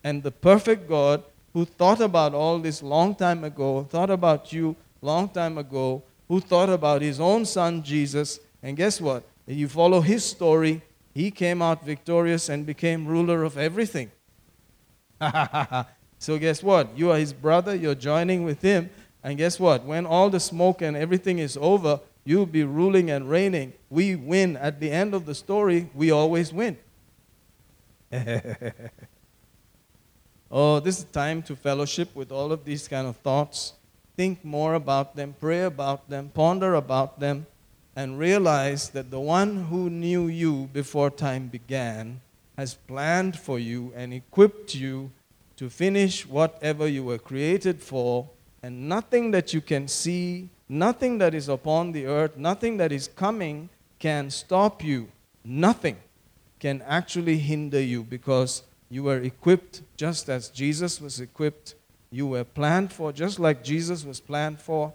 And 0.04 0.22
the 0.22 0.30
perfect 0.30 0.88
God 0.88 1.24
who 1.52 1.64
thought 1.64 2.00
about 2.00 2.34
all 2.34 2.58
this 2.58 2.82
long 2.82 3.14
time 3.14 3.42
ago, 3.42 3.82
thought 3.88 4.10
about 4.10 4.52
you 4.52 4.76
long 5.00 5.28
time 5.28 5.56
ago, 5.58 6.02
who 6.28 6.40
thought 6.40 6.68
about 6.68 7.02
his 7.02 7.18
own 7.18 7.44
son 7.44 7.82
Jesus, 7.82 8.40
and 8.62 8.76
guess 8.76 9.00
what? 9.00 9.22
If 9.46 9.56
you 9.56 9.68
follow 9.68 10.00
his 10.00 10.24
story, 10.24 10.82
he 11.14 11.30
came 11.30 11.62
out 11.62 11.84
victorious 11.84 12.48
and 12.48 12.66
became 12.66 13.06
ruler 13.06 13.42
of 13.42 13.56
everything. 13.56 14.10
so 16.18 16.38
guess 16.38 16.62
what? 16.62 16.96
You 16.96 17.10
are 17.10 17.18
his 17.18 17.32
brother, 17.32 17.74
you're 17.74 17.94
joining 17.94 18.44
with 18.44 18.60
him, 18.60 18.90
and 19.24 19.38
guess 19.38 19.58
what? 19.58 19.84
When 19.84 20.04
all 20.04 20.28
the 20.28 20.40
smoke 20.40 20.82
and 20.82 20.96
everything 20.96 21.38
is 21.38 21.56
over, 21.56 22.00
you'll 22.26 22.44
be 22.44 22.64
ruling 22.64 23.10
and 23.10 23.30
reigning. 23.30 23.72
We 23.88 24.16
win. 24.16 24.56
At 24.56 24.80
the 24.80 24.90
end 24.90 25.14
of 25.14 25.24
the 25.24 25.34
story, 25.34 25.88
we 25.94 26.10
always 26.10 26.52
win. 26.52 26.76
oh, 30.50 30.80
this 30.80 30.98
is 30.98 31.04
time 31.04 31.42
to 31.44 31.56
fellowship 31.56 32.14
with 32.14 32.30
all 32.30 32.52
of 32.52 32.64
these 32.64 32.88
kind 32.88 33.06
of 33.06 33.16
thoughts. 33.18 33.72
Think 34.16 34.44
more 34.44 34.74
about 34.74 35.14
them, 35.14 35.34
pray 35.40 35.62
about 35.62 36.10
them, 36.10 36.30
ponder 36.34 36.74
about 36.74 37.20
them, 37.20 37.46
and 37.94 38.18
realize 38.18 38.90
that 38.90 39.10
the 39.10 39.20
one 39.20 39.64
who 39.66 39.88
knew 39.88 40.26
you 40.26 40.68
before 40.72 41.10
time 41.10 41.46
began 41.48 42.20
has 42.58 42.74
planned 42.74 43.38
for 43.38 43.58
you 43.58 43.92
and 43.94 44.12
equipped 44.12 44.74
you 44.74 45.10
to 45.56 45.70
finish 45.70 46.26
whatever 46.26 46.88
you 46.88 47.04
were 47.04 47.18
created 47.18 47.82
for, 47.82 48.28
and 48.62 48.88
nothing 48.88 49.30
that 49.30 49.54
you 49.54 49.60
can 49.60 49.88
see, 49.88 50.48
nothing 50.68 51.18
that 51.18 51.34
is 51.34 51.48
upon 51.48 51.92
the 51.92 52.06
earth, 52.06 52.36
nothing 52.36 52.76
that 52.78 52.92
is 52.92 53.08
coming 53.08 53.68
can 53.98 54.30
stop 54.30 54.82
you. 54.82 55.08
Nothing 55.44 55.96
can 56.58 56.82
actually 56.82 57.38
hinder 57.38 57.80
you 57.80 58.02
because 58.02 58.62
you 58.88 59.02
were 59.02 59.18
equipped 59.18 59.82
just 59.96 60.28
as 60.28 60.48
Jesus 60.48 61.00
was 61.00 61.20
equipped. 61.20 61.74
You 62.10 62.26
were 62.28 62.44
planned 62.44 62.92
for, 62.92 63.12
just 63.12 63.38
like 63.38 63.62
Jesus 63.62 64.04
was 64.04 64.20
planned 64.20 64.60
for, 64.60 64.92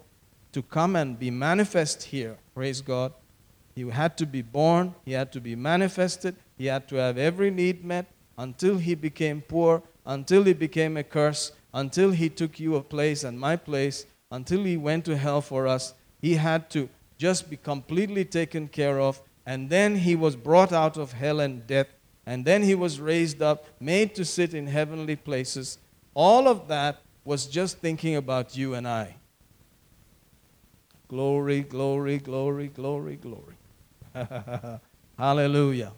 to 0.54 0.62
come 0.62 0.96
and 0.96 1.18
be 1.18 1.32
manifest 1.32 2.04
here. 2.04 2.38
Praise 2.54 2.82
God. 2.82 3.14
He 3.76 3.90
had 3.90 4.18
to 4.18 4.26
be 4.26 4.42
born, 4.42 4.96
he 5.06 5.14
had 5.14 5.32
to 5.32 5.40
be 5.40 5.56
manifested, 5.56 6.36
he 6.58 6.66
had 6.66 6.88
to 6.90 6.98
have 6.98 7.18
every 7.18 7.52
need 7.52 7.86
met 7.86 8.06
until 8.38 8.78
he 8.78 8.96
became 8.96 9.42
poor, 9.42 9.82
until 10.06 10.44
he 10.44 10.54
became 10.54 10.98
a 10.98 11.04
curse, 11.04 11.54
until 11.74 12.12
he 12.12 12.30
took 12.30 12.60
you 12.60 12.76
a 12.76 12.82
place 12.82 13.24
and 13.24 13.40
my 13.40 13.56
place, 13.56 14.06
until 14.32 14.64
he 14.64 14.78
went 14.78 15.06
to 15.06 15.18
hell 15.18 15.42
for 15.42 15.68
us. 15.68 15.94
He 16.22 16.36
had 16.36 16.70
to 16.72 16.90
just 17.18 17.50
be 17.50 17.58
completely 17.58 18.26
taken 18.26 18.68
care 18.68 19.00
of. 19.00 19.22
And 19.46 19.70
then 19.70 19.98
he 19.98 20.16
was 20.16 20.36
brought 20.36 20.72
out 20.72 20.98
of 20.98 21.14
hell 21.14 21.40
and 21.40 21.68
death. 21.68 21.88
And 22.26 22.46
then 22.46 22.64
he 22.64 22.76
was 22.76 23.00
raised 23.00 23.42
up, 23.42 23.66
made 23.80 24.16
to 24.16 24.24
sit 24.26 24.54
in 24.54 24.68
heavenly 24.68 25.16
places. 25.16 25.78
All 26.14 26.48
of 26.48 26.68
that 26.68 27.02
was 27.26 27.48
just 27.48 27.78
thinking 27.78 28.16
about 28.16 28.56
you 28.56 28.74
and 28.74 28.88
I. 28.88 29.16
Glory, 31.08 31.62
glory, 31.62 32.20
glory, 32.20 32.68
glory, 32.68 33.18
glory. 33.18 33.56
Hallelujah. 35.18 35.94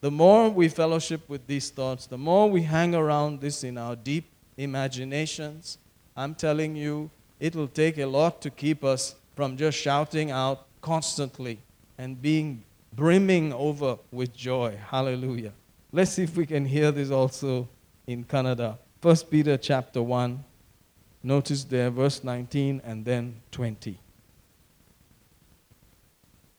The 0.00 0.10
more 0.10 0.50
we 0.50 0.68
fellowship 0.68 1.28
with 1.28 1.46
these 1.46 1.70
thoughts, 1.70 2.06
the 2.06 2.18
more 2.18 2.50
we 2.50 2.62
hang 2.62 2.94
around 2.94 3.40
this 3.40 3.64
in 3.64 3.78
our 3.78 3.96
deep 3.96 4.30
imaginations, 4.56 5.78
I'm 6.16 6.34
telling 6.34 6.76
you, 6.76 7.10
it 7.40 7.54
will 7.54 7.68
take 7.68 7.98
a 7.98 8.06
lot 8.06 8.40
to 8.42 8.50
keep 8.50 8.82
us 8.84 9.14
from 9.34 9.56
just 9.56 9.76
shouting 9.78 10.30
out 10.30 10.66
constantly 10.80 11.58
and 11.98 12.20
being 12.22 12.62
brimming 12.92 13.52
over 13.52 13.98
with 14.10 14.34
joy. 14.34 14.78
Hallelujah. 14.90 15.52
Let's 15.92 16.12
see 16.12 16.22
if 16.22 16.36
we 16.36 16.46
can 16.46 16.64
hear 16.64 16.90
this 16.90 17.10
also 17.10 17.68
in 18.06 18.24
Kannada. 18.24 18.78
1 19.02 19.16
Peter 19.30 19.56
chapter 19.58 20.02
1, 20.02 20.42
notice 21.24 21.64
there, 21.64 21.90
verse 21.90 22.24
19 22.24 22.80
and 22.84 23.04
then 23.04 23.24
20. 23.52 23.98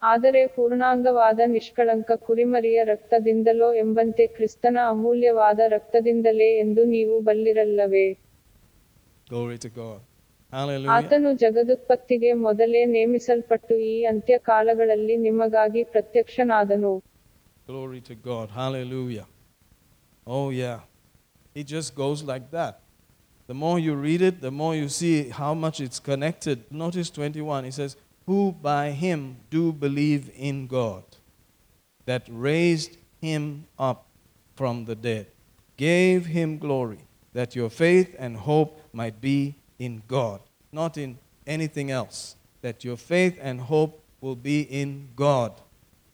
ಆದರೆ 0.02 0.42
ಪೂರ್ಣಾಂಗವಾದ 0.56 1.40
ನಿಷ್ಕಳಂಕ 1.54 2.10
ಕುರಿಮರಿಯ 2.26 2.80
ರಕ್ತದಿಂದಲೋ 2.90 3.70
ಎಂಬಂತೆ 3.84 4.26
ಕ್ರಿಸ್ತನ 4.36 4.78
ಅಮೂಲ್ಯವಾದ 4.94 5.60
ರಕ್ತದಿಂದಲೇ 5.76 6.50
ಎಂದು 6.64 6.84
ನೀವು 6.96 7.18
ಬಲ್ಲಿರಲ್ಲವೇ 7.30 8.08
Glory 9.32 9.58
to 9.64 9.70
God. 9.80 10.00
Hallelujah. 10.57 10.95
ಆತನು 10.97 11.31
ಜಗದುತ್ಪತ್ತಿಗೆ 11.43 12.31
ಮೊದಲೇ 12.47 12.81
ನೇಮಿಸಲ್ಪಟ್ಟು 12.97 13.75
ಈ 13.91 13.95
ಅಂತ್ಯಕಾಲಗಳಲ್ಲಿ 14.13 15.17
ನಿಮಗಾಗಿ 15.29 15.85
ಪ್ರತ್ಯಕ್ಷನಾದನು 15.95 16.93
Glory 17.67 18.01
to 18.09 18.15
God. 18.31 18.47
Hallelujah. 18.61 19.27
Oh, 20.27 20.47
yeah. 20.63 20.79
It 21.55 21.67
just 21.67 21.95
goes 21.95 22.23
like 22.31 22.51
that. 22.51 22.75
The 23.47 23.55
more 23.55 23.79
you 23.79 23.95
read 23.95 24.23
it, 24.23 24.41
the 24.41 24.51
more 24.51 24.75
you 24.75 24.89
see 24.89 25.29
how 25.41 25.53
much 25.55 25.81
it's 25.81 26.01
connected. 26.11 26.59
Notice 26.83 27.09
21. 27.11 27.65
It 27.65 27.75
says, 27.75 27.93
Who 28.27 28.41
by 28.71 28.91
him 29.05 29.21
do 29.51 29.73
believe 29.73 30.31
in 30.51 30.67
God, 30.69 31.05
that 32.07 32.25
raised 32.49 32.93
him 33.21 33.45
up 33.79 34.01
from 34.57 34.85
the 34.87 34.95
dead, 35.09 35.27
gave 35.79 36.27
him 36.27 36.59
glory, 36.59 37.01
that 37.33 37.55
your 37.55 37.71
faith 37.71 38.15
and 38.19 38.37
hope 38.37 38.71
might 38.93 39.21
be 39.21 39.39
in 39.80 40.04
God, 40.08 40.42
not 40.72 40.98
in 40.98 41.18
anything 41.46 41.92
else. 41.92 42.36
That 42.62 42.84
your 42.84 42.98
faith 42.98 43.38
and 43.42 43.62
hope 43.62 44.04
will 44.22 44.36
be 44.36 44.62
in 44.62 45.10
God, 45.16 45.54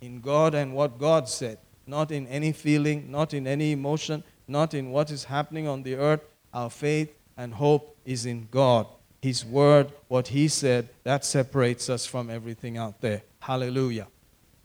in 0.01 0.19
God 0.19 0.53
and 0.53 0.73
what 0.73 0.99
God 0.99 1.29
said, 1.29 1.57
not 1.87 2.11
in 2.11 2.27
any 2.27 2.51
feeling, 2.51 3.09
not 3.09 3.33
in 3.33 3.47
any 3.47 3.71
emotion, 3.71 4.23
not 4.47 4.73
in 4.73 4.91
what 4.91 5.09
is 5.09 5.25
happening 5.25 5.67
on 5.67 5.83
the 5.83 5.95
earth. 5.95 6.21
Our 6.53 6.69
faith 6.69 7.13
and 7.37 7.53
hope 7.53 7.97
is 8.05 8.25
in 8.25 8.47
God. 8.51 8.87
His 9.21 9.45
word, 9.45 9.91
what 10.09 10.27
He 10.27 10.47
said, 10.47 10.89
that 11.03 11.23
separates 11.23 11.89
us 11.89 12.05
from 12.05 12.29
everything 12.29 12.77
out 12.77 12.99
there. 12.99 13.21
Hallelujah. 13.39 14.07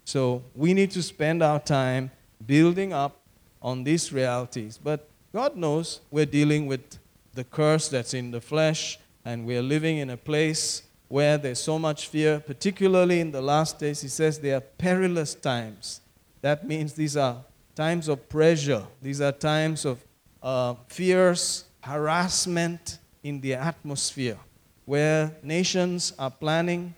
So 0.04 0.42
we 0.54 0.74
need 0.74 0.90
to 0.92 1.02
spend 1.02 1.42
our 1.42 1.60
time 1.60 2.10
building 2.44 2.92
up 2.92 3.20
on 3.62 3.84
these 3.84 4.12
realities. 4.12 4.78
But 4.82 5.08
God 5.32 5.56
knows 5.56 6.00
we're 6.10 6.26
dealing 6.26 6.66
with 6.66 6.98
the 7.38 7.44
curse 7.44 7.86
that's 7.86 8.14
in 8.14 8.32
the 8.32 8.40
flesh, 8.40 8.98
and 9.24 9.46
we're 9.46 9.62
living 9.62 9.98
in 9.98 10.10
a 10.10 10.16
place 10.16 10.82
where 11.06 11.38
there's 11.38 11.60
so 11.60 11.78
much 11.78 12.08
fear, 12.08 12.40
particularly 12.40 13.20
in 13.20 13.30
the 13.30 13.40
last 13.40 13.78
days. 13.78 14.00
He 14.00 14.08
says 14.08 14.40
they 14.40 14.52
are 14.52 14.60
perilous 14.60 15.36
times. 15.36 16.00
That 16.40 16.66
means 16.66 16.94
these 16.94 17.16
are 17.16 17.36
times 17.76 18.08
of 18.08 18.28
pressure, 18.28 18.82
these 19.00 19.20
are 19.20 19.30
times 19.30 19.84
of 19.84 20.04
uh, 20.42 20.74
fierce 20.88 21.66
harassment 21.80 22.98
in 23.22 23.40
the 23.40 23.54
atmosphere, 23.54 24.38
where 24.84 25.30
nations 25.40 26.12
are 26.18 26.32
planning 26.32 26.92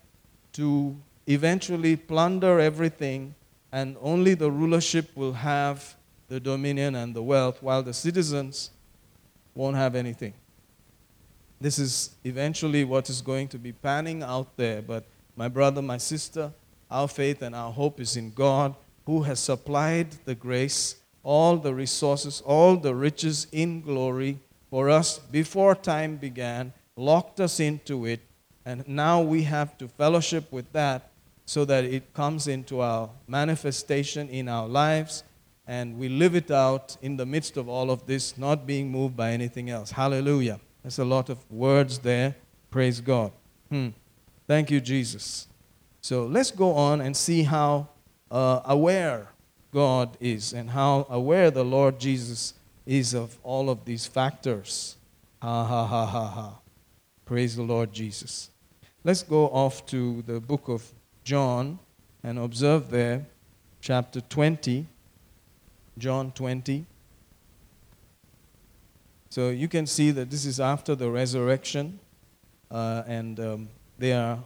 to 0.55 0.97
eventually 1.27 1.97
plunder 1.97 2.59
everything, 2.61 3.35
and 3.73 3.95
only 4.01 4.33
the 4.33 4.51
rulership 4.51 5.15
will 5.15 5.35
have 5.35 5.97
the 6.29 6.41
dominion 6.41 6.95
and 6.95 7.15
the 7.15 7.23
wealth, 7.23 7.63
while 7.63 7.83
the 7.83 7.93
citizens 7.93 8.71
won't 9.61 9.77
have 9.77 9.95
anything. 9.95 10.33
This 11.61 11.79
is 11.79 12.17
eventually 12.25 12.83
what 12.83 13.11
is 13.11 13.21
going 13.21 13.49
to 13.49 13.59
be 13.59 13.73
panning 13.73 14.23
out 14.23 14.57
there. 14.57 14.81
But 14.81 15.05
my 15.37 15.49
brother, 15.49 15.83
my 15.83 15.99
sister, 15.99 16.51
our 16.91 17.07
faith 17.07 17.43
and 17.43 17.55
our 17.55 17.71
hope 17.71 18.01
is 18.01 18.17
in 18.17 18.31
God 18.31 18.75
who 19.05 19.23
has 19.25 19.39
supplied 19.39 20.13
the 20.25 20.35
grace, 20.35 20.97
all 21.23 21.59
the 21.59 21.75
resources, 21.75 22.41
all 22.47 22.77
the 22.77 22.95
riches 22.95 23.49
in 23.53 23.83
glory 23.83 24.39
for 24.71 24.89
us 24.89 25.19
before 25.19 25.75
time 25.75 26.17
began, 26.17 26.73
locked 26.97 27.39
us 27.39 27.61
into 27.61 28.07
it, 28.07 28.21
and 28.65 28.89
now 28.89 29.21
we 29.21 29.43
have 29.43 29.77
to 29.77 29.89
fellowship 29.89 30.51
with 30.51 30.73
that 30.73 31.11
so 31.45 31.67
that 31.67 31.85
it 31.85 32.15
comes 32.15 32.49
into 32.49 32.81
our 32.81 33.11
manifestation 33.27 34.31
in 34.31 34.49
our 34.49 34.67
lives 34.69 35.23
and 35.71 35.97
we 35.97 36.09
live 36.09 36.35
it 36.35 36.51
out 36.51 36.97
in 37.01 37.17
the 37.17 37.25
midst 37.25 37.57
of 37.57 37.69
all 37.69 37.93
of 37.93 38.05
this, 38.05 38.37
not 38.37 38.67
being 38.67 38.91
moved 38.91 39.17
by 39.17 39.31
anything 39.31 39.71
else. 39.71 39.93
Hallelujah. 39.93 40.59
There's 40.83 40.99
a 40.99 41.05
lot 41.05 41.29
of 41.29 41.39
words 41.49 42.01
there. 42.01 42.35
Praise 42.73 43.01
God. 43.01 43.31
Hmm. 43.69 43.91
Thank 44.49 44.73
you, 44.73 44.81
Jesus. 44.81 45.47
So 46.01 46.27
let's 46.27 46.51
go 46.51 46.73
on 46.73 47.01
and 47.01 47.17
see 47.17 47.45
how 47.45 47.87
uh, 48.33 48.63
aware 48.65 49.29
God 49.73 50.17
is 50.19 50.53
and 50.53 50.71
how 50.71 51.07
aware 51.09 51.53
the 51.53 51.65
Lord 51.65 52.01
Jesus 52.01 52.55
is 52.85 53.15
of 53.15 53.39
all 53.45 53.71
of 53.71 53.85
these 53.85 54.09
factors. 54.09 54.97
Ha 55.41 55.65
ha 55.65 55.87
ha 55.87 56.05
ha 56.05 56.27
ha. 56.27 56.59
Praise 57.25 57.55
the 57.55 57.63
Lord 57.63 57.93
Jesus. 57.93 58.51
Let's 59.05 59.23
go 59.23 59.47
off 59.51 59.87
to 59.87 60.23
the 60.23 60.41
book 60.41 60.67
of 60.67 60.83
John 61.23 61.79
and 62.25 62.41
observe 62.41 62.91
there, 62.91 63.25
chapter 63.81 64.21
20. 64.21 64.89
John 66.01 66.33
20. 66.33 66.87
So 69.29 69.51
you 69.51 69.69
can 69.69 69.87
see 69.87 70.11
that 70.11 70.31
this 70.31 70.45
is 70.45 70.59
after 70.59 70.97
the 70.97 71.09
resurrection, 71.09 72.01
uh, 72.71 73.05
and 73.07 73.39
um, 73.39 73.69
they 73.99 74.13
are, 74.13 74.39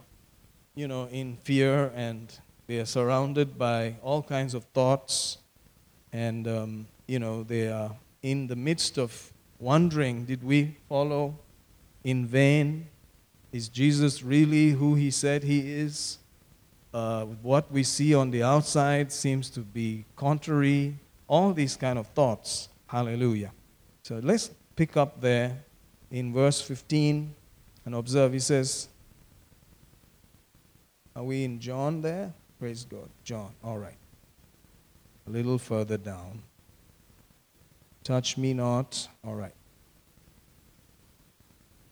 you 0.75 0.87
know, 0.87 1.07
in 1.07 1.37
fear 1.37 1.91
and 1.95 2.31
they 2.67 2.77
are 2.79 2.85
surrounded 2.85 3.57
by 3.57 3.95
all 4.03 4.21
kinds 4.21 4.53
of 4.53 4.65
thoughts, 4.65 5.37
and, 6.13 6.47
um, 6.47 6.87
you 7.07 7.19
know, 7.19 7.43
they 7.43 7.67
are 7.67 7.95
in 8.21 8.47
the 8.47 8.55
midst 8.55 8.97
of 8.97 9.31
wondering 9.59 10.25
did 10.25 10.43
we 10.43 10.75
follow 10.89 11.35
in 12.03 12.25
vain? 12.25 12.87
Is 13.51 13.69
Jesus 13.69 14.21
really 14.21 14.71
who 14.71 14.95
he 14.95 15.09
said 15.09 15.43
he 15.43 15.71
is? 15.71 16.19
Uh, 16.93 17.25
what 17.41 17.71
we 17.71 17.83
see 17.83 18.13
on 18.13 18.31
the 18.31 18.43
outside 18.43 19.11
seems 19.11 19.49
to 19.49 19.61
be 19.61 20.05
contrary. 20.15 20.95
All 21.27 21.53
these 21.53 21.75
kind 21.75 21.97
of 21.97 22.07
thoughts. 22.07 22.69
Hallelujah. 22.87 23.51
So 24.03 24.19
let's 24.21 24.51
pick 24.75 24.95
up 24.97 25.19
there 25.21 25.63
in 26.11 26.33
verse 26.33 26.61
15 26.61 27.33
and 27.85 27.95
observe. 27.95 28.33
He 28.33 28.39
says, 28.39 28.87
Are 31.15 31.23
we 31.23 31.43
in 31.43 31.59
John 31.59 32.01
there? 32.01 32.33
Praise 32.59 32.85
God. 32.85 33.09
John. 33.23 33.51
All 33.63 33.77
right. 33.77 33.97
A 35.27 35.29
little 35.29 35.57
further 35.57 35.97
down. 35.97 36.41
Touch 38.03 38.37
me 38.37 38.53
not. 38.53 39.07
All 39.23 39.35
right. 39.35 39.53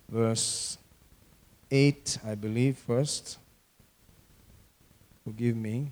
Verse 0.09 0.77
8, 1.71 2.19
I 2.27 2.35
believe, 2.35 2.77
first. 2.77 3.39
Forgive 5.23 5.55
me. 5.55 5.91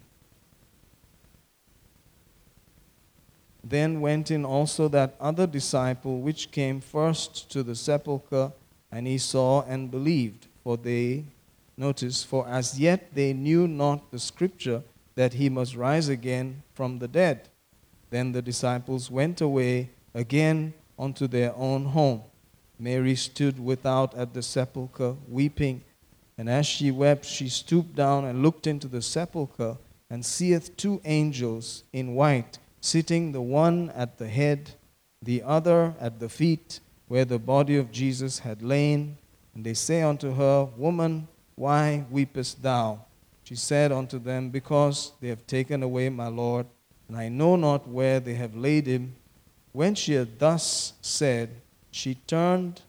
Then 3.63 4.01
went 4.01 4.31
in 4.31 4.43
also 4.43 4.87
that 4.87 5.15
other 5.19 5.45
disciple 5.45 6.19
which 6.19 6.51
came 6.51 6.81
first 6.81 7.49
to 7.51 7.63
the 7.63 7.75
sepulchre, 7.75 8.51
and 8.91 9.07
he 9.07 9.17
saw 9.17 9.61
and 9.63 9.91
believed. 9.91 10.47
For 10.63 10.77
they, 10.77 11.25
notice, 11.77 12.23
for 12.23 12.47
as 12.47 12.79
yet 12.79 13.13
they 13.13 13.33
knew 13.33 13.67
not 13.67 14.11
the 14.11 14.19
scripture 14.19 14.83
that 15.15 15.33
he 15.33 15.49
must 15.49 15.75
rise 15.75 16.09
again 16.09 16.63
from 16.73 16.99
the 16.99 17.07
dead. 17.07 17.49
Then 18.09 18.31
the 18.31 18.41
disciples 18.41 19.11
went 19.11 19.41
away 19.41 19.89
again 20.13 20.73
unto 20.97 21.27
their 21.27 21.55
own 21.55 21.85
home. 21.85 22.23
Mary 22.79 23.15
stood 23.15 23.63
without 23.63 24.15
at 24.15 24.33
the 24.33 24.41
sepulchre, 24.41 25.15
weeping. 25.29 25.83
And 26.37 26.49
as 26.49 26.65
she 26.65 26.89
wept, 26.89 27.25
she 27.25 27.47
stooped 27.47 27.95
down 27.95 28.25
and 28.25 28.41
looked 28.41 28.65
into 28.65 28.87
the 28.87 29.01
sepulchre, 29.01 29.77
and 30.09 30.25
seeth 30.25 30.75
two 30.75 30.99
angels 31.05 31.83
in 31.93 32.15
white 32.15 32.57
sitting 32.81 33.31
the 33.31 33.41
one 33.41 33.89
at 33.91 34.17
the 34.17 34.27
head, 34.27 34.71
the 35.21 35.43
other 35.43 35.93
at 35.99 36.19
the 36.19 36.27
feet, 36.27 36.79
where 37.07 37.25
the 37.25 37.39
body 37.39 37.77
of 37.77 37.91
Jesus 37.91 38.39
had 38.39 38.61
lain. 38.61 39.17
And 39.55 39.63
they 39.63 39.73
say 39.73 40.01
unto 40.01 40.33
her, 40.33 40.67
Woman, 40.75 41.27
why 41.55 42.05
weepest 42.11 42.61
thou? 42.61 42.99
She 43.43 43.55
said 43.55 43.91
unto 43.91 44.17
them, 44.17 44.49
Because 44.49 45.11
they 45.21 45.27
have 45.29 45.45
taken 45.45 45.83
away 45.83 46.09
my 46.09 46.27
Lord, 46.27 46.65
and 47.07 47.17
I 47.17 47.29
know 47.29 47.55
not 47.55 47.87
where 47.87 48.19
they 48.19 48.35
have 48.35 48.55
laid 48.55 48.87
him. 48.87 49.15
When 49.73 49.95
she 49.95 50.13
had 50.13 50.39
thus 50.39 50.93
said, 51.01 51.49
she 51.91 52.15
turned 52.15 52.81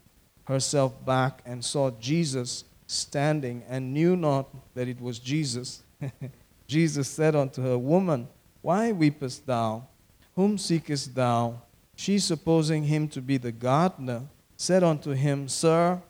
herself 0.45 1.05
back 1.05 1.43
and 1.45 1.65
saw 1.65 1.91
Jesus 1.91 2.65
standing, 2.87 3.65
and 3.69 3.93
knew 3.93 4.17
not 4.17 4.49
that 4.75 4.87
it 4.87 5.01
was 5.01 5.19
Jesus. 5.19 5.83
Jesus 6.67 7.09
said 7.09 7.35
unto 7.35 7.63
her, 7.63 7.77
Woman, 7.77 8.29
why 8.63 8.93
weepest 8.93 9.45
thou? 9.45 9.89
Whom 10.37 10.57
seekest 10.57 11.15
thou? 11.15 11.61
She, 11.97 12.19
supposing 12.19 12.85
him 12.85 13.09
to 13.09 13.21
be 13.21 13.37
the 13.37 13.53
gardener, 13.53 14.23
said 14.57 14.83
unto 14.83 15.11
him, 15.11 15.49
Sir, 15.49 16.01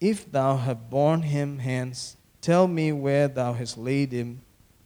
if 0.00 0.30
thou 0.30 0.56
have 0.56 0.90
borne 0.90 1.22
him 1.22 1.58
hence, 1.60 2.16
tell 2.40 2.68
me 2.68 2.92
where 2.92 3.28
thou 3.28 3.52
hast 3.54 3.78
laid 3.78 4.12
him, 4.12 4.42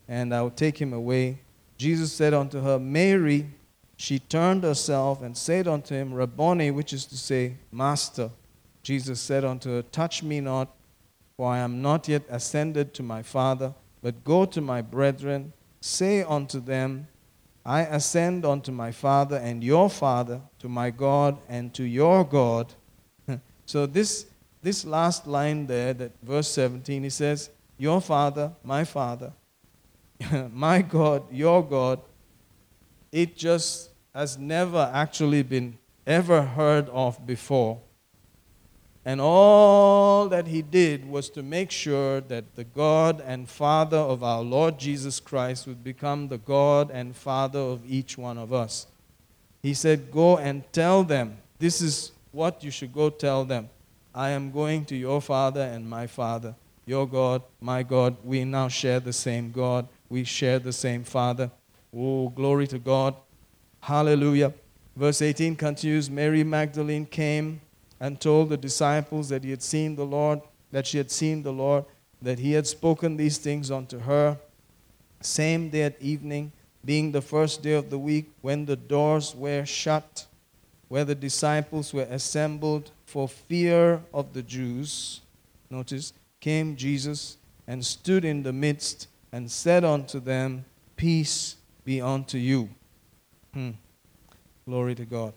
and 0.07 0.35
I 0.35 0.43
will 0.43 0.51
take 0.51 0.81
him 0.81 0.93
away. 0.93 1.41
Jesus 1.77 2.13
said 2.13 2.35
unto 2.35 2.61
her, 2.61 2.79
Mary. 2.79 3.47
She 3.97 4.19
turned 4.19 4.63
herself 4.63 5.21
and 5.21 5.37
said 5.37 5.69
unto 5.69 5.95
him, 5.95 6.15
Rabboni, 6.15 6.71
which 6.71 6.93
is 6.93 7.05
to 7.07 7.17
say, 7.17 7.57
Master. 7.71 8.31
Jesus 8.83 9.21
said 9.21 9.45
unto 9.45 9.71
her, 9.71 9.83
Touch 9.83 10.23
me 10.23 10.41
not, 10.41 10.75
for 11.37 11.53
I 11.53 11.59
am 11.59 11.83
not 11.83 12.09
yet 12.09 12.23
ascended 12.31 12.95
to 12.95 13.03
my 13.03 13.23
Father, 13.23 13.75
but 14.01 14.25
go 14.25 14.47
to 14.47 14.61
my 14.61 14.81
brethren 14.81 15.53
Say 15.81 16.22
unto 16.22 16.61
them, 16.61 17.09
I 17.64 17.83
ascend 17.83 18.45
unto 18.45 18.72
my 18.72 18.93
Father 18.93 19.37
and 19.37 19.62
your 19.62 19.91
Father, 19.91 20.41
to 20.61 20.68
my 20.68 20.91
God 20.91 21.39
and 21.49 21.72
to 21.74 21.85
your 21.85 22.24
God. 22.24 22.72
so 23.66 23.87
this 23.87 24.26
this 24.62 24.85
last 24.85 25.26
line 25.26 25.66
there, 25.66 25.95
that 25.95 26.12
verse 26.22 26.49
17, 26.49 27.03
he 27.03 27.11
says, 27.11 27.51
Your 27.78 28.01
Father, 28.01 28.53
my 28.62 28.85
Father, 28.85 29.33
my 30.53 30.83
God, 30.83 31.24
your 31.33 31.64
God, 31.64 32.01
it 33.11 33.37
just 33.37 33.91
has 34.14 34.37
never 34.37 34.91
actually 34.93 35.43
been 35.43 35.78
ever 36.07 36.43
heard 36.43 36.89
of 36.91 37.24
before. 37.26 37.81
And 39.05 39.21
all 39.21 40.29
that 40.29 40.47
he 40.47 40.61
did 40.61 41.09
was 41.09 41.31
to 41.31 41.43
make 41.43 41.71
sure 41.71 42.21
that 42.21 42.55
the 42.55 42.65
God 42.65 43.23
and 43.27 43.49
Father 43.49 43.97
of 43.97 44.23
our 44.23 44.43
Lord 44.43 44.79
Jesus 44.79 45.21
Christ 45.21 45.67
would 45.67 45.83
become 45.83 46.29
the 46.29 46.39
God 46.39 46.91
and 46.91 47.17
Father 47.17 47.59
of 47.59 47.81
each 47.91 48.19
one 48.19 48.37
of 48.37 48.53
us. 48.53 48.87
He 49.63 49.73
said, 49.73 50.11
Go 50.11 50.37
and 50.37 50.71
tell 50.73 51.03
them. 51.03 51.39
This 51.59 51.81
is 51.81 52.13
what 52.33 52.63
you 52.63 52.71
should 52.71 52.93
go 52.93 53.11
tell 53.11 53.45
them. 53.45 53.71
I 54.15 54.31
am 54.31 54.51
going 54.51 54.85
to 54.87 54.97
your 54.97 55.21
Father 55.23 55.63
and 55.63 55.89
my 55.89 56.07
Father, 56.07 56.55
your 56.85 57.07
God, 57.07 57.43
my 57.61 57.83
God. 57.83 58.17
We 58.23 58.45
now 58.45 58.69
share 58.69 59.01
the 59.01 59.13
same 59.13 59.51
God. 59.51 59.89
We 60.09 60.25
share 60.25 60.59
the 60.59 60.73
same 60.73 61.05
Father. 61.05 61.51
Oh, 61.97 62.29
glory 62.29 62.67
to 62.69 62.79
God. 62.79 63.15
Hallelujah. 63.81 64.53
Verse 64.97 65.23
18 65.23 65.57
continues 65.57 66.11
Mary 66.11 66.45
Magdalene 66.45 67.07
came 67.07 67.61
and 68.01 68.21
told 68.21 68.49
the 68.49 68.57
disciples 68.57 69.29
that 69.29 69.45
he 69.45 69.51
had 69.51 69.63
seen 69.63 69.95
the 69.95 70.05
Lord, 70.05 70.41
that 70.73 70.87
she 70.87 70.99
had 70.99 71.11
seen 71.11 71.43
the 71.43 71.53
Lord, 71.53 71.85
that 72.23 72.39
he 72.39 72.53
had 72.53 72.67
spoken 72.67 73.17
these 73.17 73.39
things 73.39 73.71
unto 73.71 73.99
her. 74.01 74.39
Same 75.21 75.69
day 75.69 75.83
at 75.83 76.01
evening, 76.01 76.53
being 76.85 77.13
the 77.13 77.21
first 77.21 77.63
day 77.63 77.75
of 77.75 77.91
the 77.91 77.99
week, 77.99 78.31
when 78.41 78.65
the 78.65 78.77
doors 78.77 79.35
were 79.35 79.67
shut, 79.67 80.27
where 80.89 81.05
the 81.05 81.15
disciples 81.15 81.93
were 81.93 82.09
assembled 82.11 82.91
for 83.05 83.29
fear 83.29 84.03
of 84.15 84.33
the 84.33 84.43
Jews, 84.43 85.21
notice, 85.69 86.13
came 86.41 86.75
Jesus 86.75 87.37
and 87.67 87.85
stood 87.85 88.25
in 88.25 88.43
the 88.43 88.53
midst 88.53 89.09
and 89.31 89.51
said 89.51 89.85
unto 89.85 90.21
them, 90.21 90.65
Peace 90.97 91.57
be 91.85 92.01
unto 92.01 92.39
you. 92.39 92.69
Hmm. 93.55 93.71
Glory 94.67 94.95
to 94.95 95.05
God. 95.05 95.35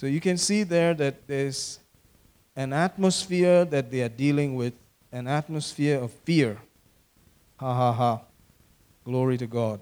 So 0.00 0.06
you 0.06 0.18
can 0.18 0.38
see 0.38 0.62
there 0.62 0.94
that 0.94 1.26
there's 1.26 1.78
an 2.56 2.72
atmosphere 2.72 3.66
that 3.66 3.90
they 3.90 4.00
are 4.00 4.08
dealing 4.08 4.54
with, 4.54 4.72
an 5.12 5.28
atmosphere 5.28 6.00
of 6.00 6.10
fear. 6.10 6.56
Ha 7.58 7.74
ha 7.74 7.92
ha. 7.92 8.22
Glory 9.04 9.36
to 9.36 9.46
God. 9.46 9.78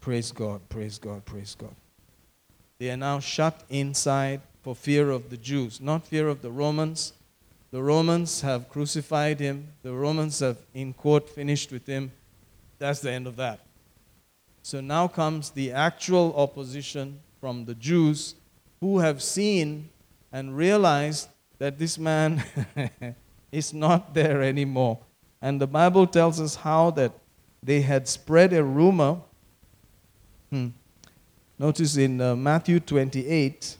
Praise 0.00 0.32
God, 0.32 0.66
praise 0.70 0.96
God, 0.96 1.22
praise 1.26 1.54
God. 1.54 1.74
They 2.78 2.90
are 2.90 2.96
now 2.96 3.20
shut 3.20 3.62
inside 3.68 4.40
for 4.62 4.74
fear 4.74 5.10
of 5.10 5.28
the 5.28 5.36
Jews, 5.36 5.82
not 5.82 6.06
fear 6.06 6.26
of 6.26 6.40
the 6.40 6.50
Romans. 6.50 7.12
The 7.70 7.82
Romans 7.82 8.40
have 8.40 8.70
crucified 8.70 9.38
him, 9.38 9.68
the 9.82 9.92
Romans 9.92 10.40
have, 10.40 10.56
in 10.72 10.94
court, 10.94 11.28
finished 11.28 11.72
with 11.72 11.86
him. 11.86 12.10
That's 12.78 13.00
the 13.00 13.12
end 13.12 13.26
of 13.26 13.36
that. 13.36 13.60
So 14.62 14.80
now 14.80 15.08
comes 15.08 15.50
the 15.50 15.72
actual 15.72 16.34
opposition 16.34 17.20
from 17.38 17.66
the 17.66 17.74
Jews 17.74 18.34
who 18.80 18.98
have 18.98 19.22
seen 19.22 19.90
and 20.32 20.56
realized 20.56 21.28
that 21.58 21.78
this 21.78 21.98
man 21.98 22.42
is 23.52 23.74
not 23.74 24.14
there 24.14 24.42
anymore. 24.42 24.98
And 25.40 25.60
the 25.60 25.66
Bible 25.66 26.06
tells 26.06 26.40
us 26.40 26.56
how 26.56 26.90
that 26.92 27.12
they 27.62 27.80
had 27.80 28.08
spread 28.08 28.52
a 28.52 28.62
rumor. 28.62 29.18
Hmm. 30.50 30.68
Notice 31.58 31.96
in 31.96 32.20
uh, 32.20 32.36
Matthew 32.36 32.80
28, 32.80 33.76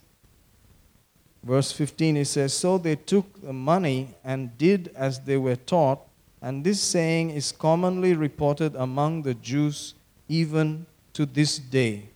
verse 1.45 1.73
15, 1.73 2.17
it 2.17 2.25
says, 2.27 2.53
So 2.55 2.79
they 2.79 2.97
took 2.97 3.41
the 3.41 3.53
money 3.53 4.15
and 4.25 4.57
did 4.59 4.91
as 4.97 5.21
they 5.21 5.37
were 5.37 5.57
taught. 5.57 6.01
And 6.41 6.65
this 6.65 6.81
saying 6.81 7.31
is 7.31 7.53
commonly 7.53 8.15
reported 8.15 8.75
among 8.77 9.23
the 9.23 9.35
Jews 9.35 9.95
even 10.29 10.87
to 11.13 11.27
this 11.27 11.59
day. 11.59 12.11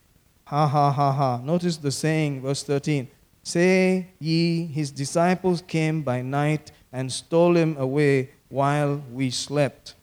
Ha 0.44 0.66
ha 0.66 0.90
ha 0.90 1.12
ha. 1.12 1.40
Notice 1.42 1.76
the 1.76 1.90
saying, 1.90 2.42
verse 2.42 2.62
13. 2.62 3.08
Say 3.42 4.08
ye, 4.18 4.66
his 4.66 4.90
disciples 4.90 5.62
came 5.62 6.02
by 6.02 6.22
night 6.22 6.70
and 6.92 7.10
stole 7.10 7.56
him 7.56 7.76
away 7.78 8.30
while 8.48 9.02
we 9.12 9.30
slept. 9.30 9.94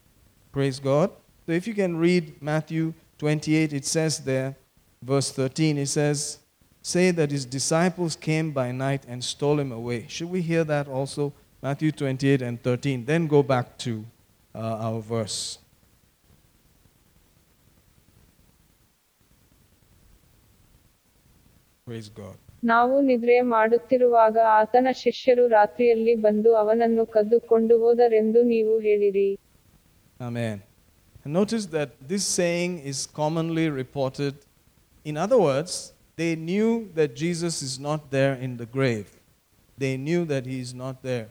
Praise 0.51 0.79
God. 0.79 1.11
So 1.45 1.51
if 1.51 1.67
you 1.67 1.73
can 1.73 1.97
read 1.97 2.41
Matthew 2.41 2.93
28, 3.19 3.73
it 3.73 3.85
says 3.85 4.19
there, 4.19 4.55
verse 5.01 5.31
13, 5.31 5.77
it 5.77 5.87
says, 5.87 6.39
Say 6.81 7.11
that 7.11 7.31
his 7.31 7.45
disciples 7.45 8.15
came 8.15 8.51
by 8.51 8.71
night 8.71 9.03
and 9.07 9.23
stole 9.23 9.59
him 9.59 9.71
away. 9.71 10.05
Should 10.07 10.29
we 10.29 10.41
hear 10.41 10.63
that 10.63 10.87
also? 10.87 11.33
Matthew 11.61 11.91
28 11.91 12.41
and 12.41 12.61
13. 12.63 13.05
Then 13.05 13.27
go 13.27 13.43
back 13.43 13.77
to 13.79 14.05
uh, 14.55 14.59
our 14.59 15.01
verse. 15.01 15.59
Praise 21.78 21.78
God. 21.78 21.78
ನಾವು 22.72 22.94
ನಿದ್ರೆ 23.08 23.34
ಮಾಡುತ್ತಿರುವಾಗ 23.54 24.36
ಆತನ 24.58 24.86
ಶಿಷ್ಯರು 25.04 25.44
ರಾತ್ರಿಯಲ್ಲಿ 25.58 26.14
ಬಂದು 26.26 26.50
ಅವನನ್ನು 26.60 27.04
ಕದ್ದುಕೊಂಡು 27.16 27.74
ಹೋದರೆಂದು 27.84 28.42
ನೀವು 28.54 28.74
ಹೇಳಿರಿ 28.88 29.30
Amen. 30.20 30.56
And 31.24 31.32
notice 31.32 31.64
that 31.76 31.90
this 32.10 32.24
saying 32.38 32.72
is 32.90 32.98
commonly 33.20 33.68
reported. 33.82 34.34
In 35.04 35.16
other 35.24 35.38
words, 35.38 35.72
they 36.16 36.32
knew 36.36 36.90
that 36.94 37.10
Jesus 37.16 37.62
is 37.62 37.78
not 37.78 38.10
there 38.10 38.34
in 38.34 38.52
the 38.56 38.66
grave. 38.66 39.08
They 39.78 39.96
knew 39.96 40.24
that 40.26 40.46
he 40.46 40.60
is 40.60 40.72
not 40.82 41.02
there. 41.02 41.28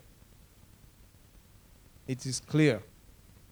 It 2.08 2.26
is 2.26 2.42
clear. 2.54 2.82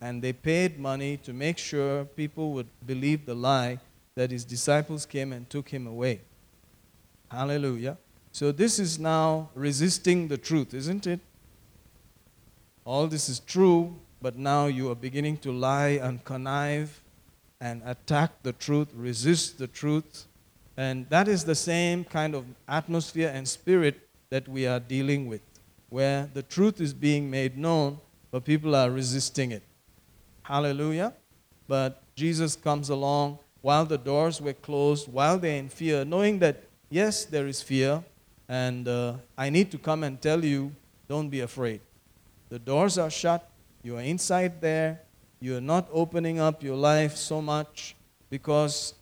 And 0.01 0.21
they 0.21 0.33
paid 0.33 0.79
money 0.79 1.17
to 1.17 1.31
make 1.45 1.57
sure 1.57 2.05
people 2.05 2.51
would 2.55 2.67
believe 2.85 3.25
the 3.25 3.35
lie 3.35 3.79
that 4.15 4.31
his 4.31 4.43
disciples 4.43 5.05
came 5.05 5.31
and 5.31 5.49
took 5.49 5.69
him 5.69 5.87
away. 5.87 6.15
Hallelujah. 7.30 7.98
So 8.32 8.52
this 8.52 8.78
is 8.78 8.98
now 8.98 9.50
resisting 9.54 10.28
the 10.28 10.38
truth, 10.38 10.74
isn't 10.74 11.06
it? 11.06 11.20
All 12.84 13.06
this 13.06 13.28
is 13.28 13.40
true, 13.40 13.96
but 14.22 14.36
now 14.36 14.66
you 14.66 14.90
are 14.90 14.94
beginning 14.94 15.38
to 15.38 15.52
lie 15.52 15.98
and 16.02 16.24
connive 16.24 17.02
and 17.60 17.82
attack 17.84 18.42
the 18.42 18.52
truth, 18.52 18.88
resist 18.94 19.58
the 19.58 19.66
truth. 19.66 20.26
And 20.76 21.08
that 21.08 21.26
is 21.26 21.44
the 21.44 21.54
same 21.54 22.04
kind 22.04 22.34
of 22.34 22.44
atmosphere 22.68 23.32
and 23.34 23.48
spirit 23.48 24.06
that 24.30 24.46
we 24.46 24.66
are 24.66 24.78
dealing 24.78 25.26
with, 25.26 25.40
where 25.88 26.28
the 26.34 26.42
truth 26.42 26.80
is 26.80 26.92
being 26.92 27.30
made 27.30 27.56
known, 27.56 27.98
but 28.30 28.44
people 28.44 28.74
are 28.76 28.90
resisting 28.90 29.52
it. 29.52 29.62
Hallelujah. 30.42 31.14
But 31.66 32.02
Jesus 32.14 32.54
comes 32.54 32.90
along 32.90 33.38
while 33.62 33.84
the 33.84 33.98
doors 33.98 34.40
were 34.40 34.52
closed, 34.52 35.10
while 35.10 35.38
they're 35.38 35.58
in 35.58 35.68
fear, 35.68 36.04
knowing 36.04 36.38
that 36.40 36.62
yes, 36.90 37.24
there 37.24 37.46
is 37.46 37.62
fear, 37.62 38.02
and 38.48 38.86
uh, 38.86 39.14
I 39.36 39.50
need 39.50 39.70
to 39.72 39.78
come 39.78 40.04
and 40.04 40.20
tell 40.20 40.44
you 40.44 40.72
don't 41.08 41.28
be 41.28 41.40
afraid. 41.40 41.80
The 42.48 42.58
doors 42.58 42.98
are 42.98 43.10
shut, 43.10 43.48
you 43.82 43.96
are 43.96 44.02
inside 44.02 44.60
there, 44.60 45.00
you 45.40 45.56
are 45.56 45.60
not 45.60 45.88
opening 45.92 46.38
up 46.38 46.62
your 46.62 46.76
life 46.76 47.16
so 47.16 47.42
much 47.42 47.94
because 48.30 48.94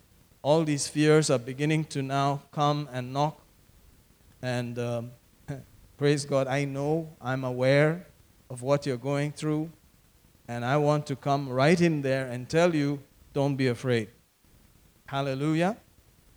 all 0.43 0.65
these 0.65 0.89
fears 0.89 1.31
are 1.31 1.39
beginning 1.39 1.85
to 1.87 2.03
now 2.03 2.43
come 2.53 2.89
and 2.93 3.13
knock. 3.13 3.41
And 4.43 4.79
um, 4.79 5.11
praise 5.97 6.25
God, 6.25 6.47
I 6.47 6.65
know, 6.65 7.09
I'm 7.21 7.45
aware 7.45 8.07
of 8.51 8.63
what 8.63 8.85
you're 8.85 8.97
going 8.99 9.33
through, 9.33 9.71
and 10.49 10.65
I 10.65 10.77
want 10.77 11.07
to 11.07 11.17
come 11.17 11.49
right 11.49 11.81
in 11.81 12.03
there 12.03 12.27
and 12.27 12.49
tell 12.49 12.75
you 12.75 13.01
don't 13.33 13.57
be 13.57 13.69
afraid. 13.69 14.09
Hallelujah. 15.07 15.77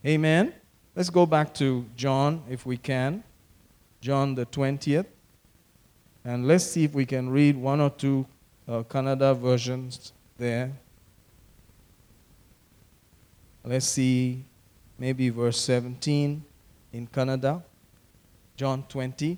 Amen. 0.06 0.54
Let's 0.98 1.12
go 1.12 1.28
back 1.28 1.54
to 1.62 1.86
John 1.96 2.42
if 2.50 2.66
we 2.66 2.76
can. 2.76 3.24
John 4.02 4.34
the 4.34 4.48
20th. 4.48 5.06
And 6.26 6.48
let's 6.48 6.64
see 6.64 6.86
if 6.86 6.96
we 6.96 7.06
can 7.06 7.30
read 7.30 7.56
one 7.56 7.82
or 7.82 7.92
two 7.92 8.26
uh, 8.68 8.82
Kannada 8.82 9.38
versions 9.38 10.12
there. 10.40 10.72
Let's 13.64 13.86
see 13.86 14.44
maybe 14.98 15.30
verse 15.30 15.60
17 15.62 16.44
in 16.94 17.08
Kannada, 17.10 17.62
John 18.56 18.84
20. 18.90 19.38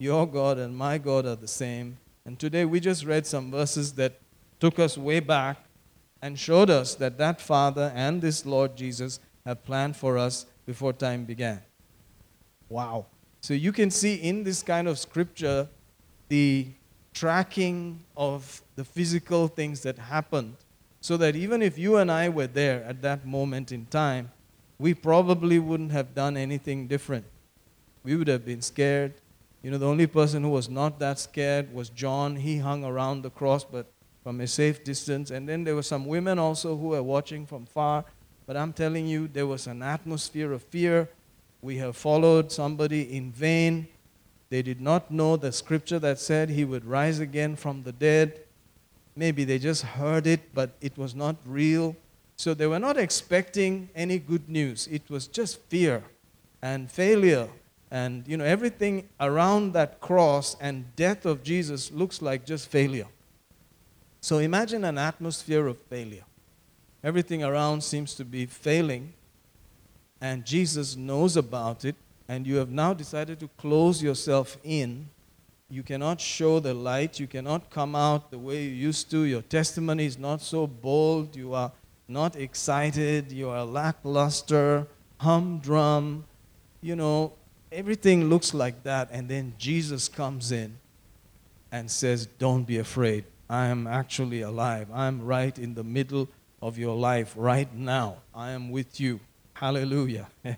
Your 0.00 0.26
God 0.26 0.56
and 0.56 0.74
my 0.74 0.96
God 0.96 1.26
are 1.26 1.36
the 1.36 1.46
same. 1.46 1.98
And 2.24 2.38
today 2.38 2.64
we 2.64 2.80
just 2.80 3.04
read 3.04 3.26
some 3.26 3.50
verses 3.50 3.92
that 3.92 4.18
took 4.58 4.78
us 4.78 4.96
way 4.96 5.20
back 5.20 5.58
and 6.22 6.38
showed 6.38 6.70
us 6.70 6.94
that 6.94 7.18
that 7.18 7.38
Father 7.38 7.92
and 7.94 8.22
this 8.22 8.46
Lord 8.46 8.76
Jesus 8.76 9.20
have 9.44 9.62
planned 9.62 9.96
for 9.96 10.16
us 10.16 10.46
before 10.64 10.94
time 10.94 11.26
began. 11.26 11.60
Wow. 12.70 13.08
So 13.42 13.52
you 13.52 13.72
can 13.72 13.90
see 13.90 14.14
in 14.14 14.42
this 14.42 14.62
kind 14.62 14.88
of 14.88 14.98
scripture 14.98 15.68
the 16.28 16.68
tracking 17.12 18.00
of 18.16 18.62
the 18.76 18.86
physical 18.86 19.48
things 19.48 19.82
that 19.82 19.98
happened. 19.98 20.56
So 21.02 21.18
that 21.18 21.36
even 21.36 21.60
if 21.60 21.76
you 21.76 21.98
and 21.98 22.10
I 22.10 22.30
were 22.30 22.46
there 22.46 22.82
at 22.84 23.02
that 23.02 23.26
moment 23.26 23.70
in 23.70 23.84
time, 23.84 24.32
we 24.78 24.94
probably 24.94 25.58
wouldn't 25.58 25.92
have 25.92 26.14
done 26.14 26.38
anything 26.38 26.86
different. 26.86 27.26
We 28.02 28.16
would 28.16 28.28
have 28.28 28.46
been 28.46 28.62
scared. 28.62 29.12
You 29.62 29.70
know, 29.70 29.78
the 29.78 29.86
only 29.86 30.06
person 30.06 30.42
who 30.42 30.50
was 30.50 30.68
not 30.68 30.98
that 31.00 31.18
scared 31.18 31.72
was 31.72 31.90
John. 31.90 32.36
He 32.36 32.58
hung 32.58 32.82
around 32.84 33.22
the 33.22 33.30
cross, 33.30 33.62
but 33.62 33.92
from 34.22 34.40
a 34.40 34.46
safe 34.46 34.82
distance. 34.84 35.30
And 35.30 35.48
then 35.48 35.64
there 35.64 35.74
were 35.74 35.82
some 35.82 36.06
women 36.06 36.38
also 36.38 36.76
who 36.76 36.88
were 36.88 37.02
watching 37.02 37.44
from 37.46 37.66
far. 37.66 38.04
But 38.46 38.56
I'm 38.56 38.72
telling 38.72 39.06
you, 39.06 39.28
there 39.28 39.46
was 39.46 39.66
an 39.66 39.82
atmosphere 39.82 40.52
of 40.52 40.62
fear. 40.62 41.08
We 41.60 41.76
have 41.76 41.96
followed 41.96 42.50
somebody 42.50 43.16
in 43.16 43.32
vain. 43.32 43.88
They 44.48 44.62
did 44.62 44.80
not 44.80 45.10
know 45.10 45.36
the 45.36 45.52
scripture 45.52 45.98
that 45.98 46.18
said 46.18 46.48
he 46.48 46.64
would 46.64 46.84
rise 46.84 47.18
again 47.20 47.54
from 47.54 47.82
the 47.82 47.92
dead. 47.92 48.40
Maybe 49.14 49.44
they 49.44 49.58
just 49.58 49.82
heard 49.82 50.26
it, 50.26 50.54
but 50.54 50.70
it 50.80 50.96
was 50.96 51.14
not 51.14 51.36
real. 51.44 51.96
So 52.36 52.54
they 52.54 52.66
were 52.66 52.78
not 52.78 52.96
expecting 52.96 53.90
any 53.94 54.18
good 54.18 54.48
news. 54.48 54.88
It 54.90 55.02
was 55.10 55.26
just 55.26 55.60
fear 55.68 56.02
and 56.62 56.90
failure. 56.90 57.48
And, 57.90 58.26
you 58.28 58.36
know, 58.36 58.44
everything 58.44 59.08
around 59.18 59.72
that 59.72 60.00
cross 60.00 60.56
and 60.60 60.94
death 60.94 61.26
of 61.26 61.42
Jesus 61.42 61.90
looks 61.90 62.22
like 62.22 62.46
just 62.46 62.68
failure. 62.68 63.08
So 64.20 64.38
imagine 64.38 64.84
an 64.84 64.98
atmosphere 64.98 65.66
of 65.66 65.78
failure. 65.88 66.24
Everything 67.02 67.42
around 67.42 67.82
seems 67.82 68.14
to 68.14 68.24
be 68.24 68.44
failing, 68.46 69.14
and 70.20 70.44
Jesus 70.44 70.96
knows 70.96 71.36
about 71.36 71.84
it, 71.84 71.96
and 72.28 72.46
you 72.46 72.56
have 72.56 72.70
now 72.70 72.92
decided 72.92 73.40
to 73.40 73.48
close 73.56 74.02
yourself 74.02 74.58
in. 74.62 75.08
You 75.70 75.82
cannot 75.82 76.20
show 76.20 76.60
the 76.60 76.74
light. 76.74 77.18
You 77.18 77.26
cannot 77.26 77.70
come 77.70 77.96
out 77.96 78.30
the 78.30 78.38
way 78.38 78.64
you 78.64 78.70
used 78.70 79.10
to. 79.12 79.22
Your 79.22 79.42
testimony 79.42 80.04
is 80.04 80.18
not 80.18 80.42
so 80.42 80.66
bold. 80.66 81.34
You 81.34 81.54
are 81.54 81.72
not 82.06 82.36
excited. 82.36 83.32
You 83.32 83.48
are 83.48 83.64
lackluster, 83.64 84.86
humdrum. 85.18 86.24
You 86.82 86.96
know, 86.96 87.32
everything 87.72 88.28
looks 88.28 88.54
like 88.54 88.82
that. 88.84 89.08
And 89.10 89.28
then 89.28 89.54
Jesus 89.58 90.08
comes 90.08 90.52
in 90.52 90.78
and 91.72 91.90
says, 91.90 92.26
Don't 92.26 92.64
be 92.64 92.78
afraid. 92.78 93.24
I 93.48 93.66
am 93.66 93.86
actually 93.86 94.42
alive. 94.42 94.88
I'm 94.92 95.24
right 95.24 95.58
in 95.58 95.74
the 95.74 95.84
middle 95.84 96.28
of 96.62 96.78
your 96.78 96.96
life 96.96 97.34
right 97.36 97.72
now. 97.74 98.18
I 98.34 98.50
am 98.52 98.70
with 98.70 99.00
you. 99.00 99.20
Hallelujah. 99.54 100.28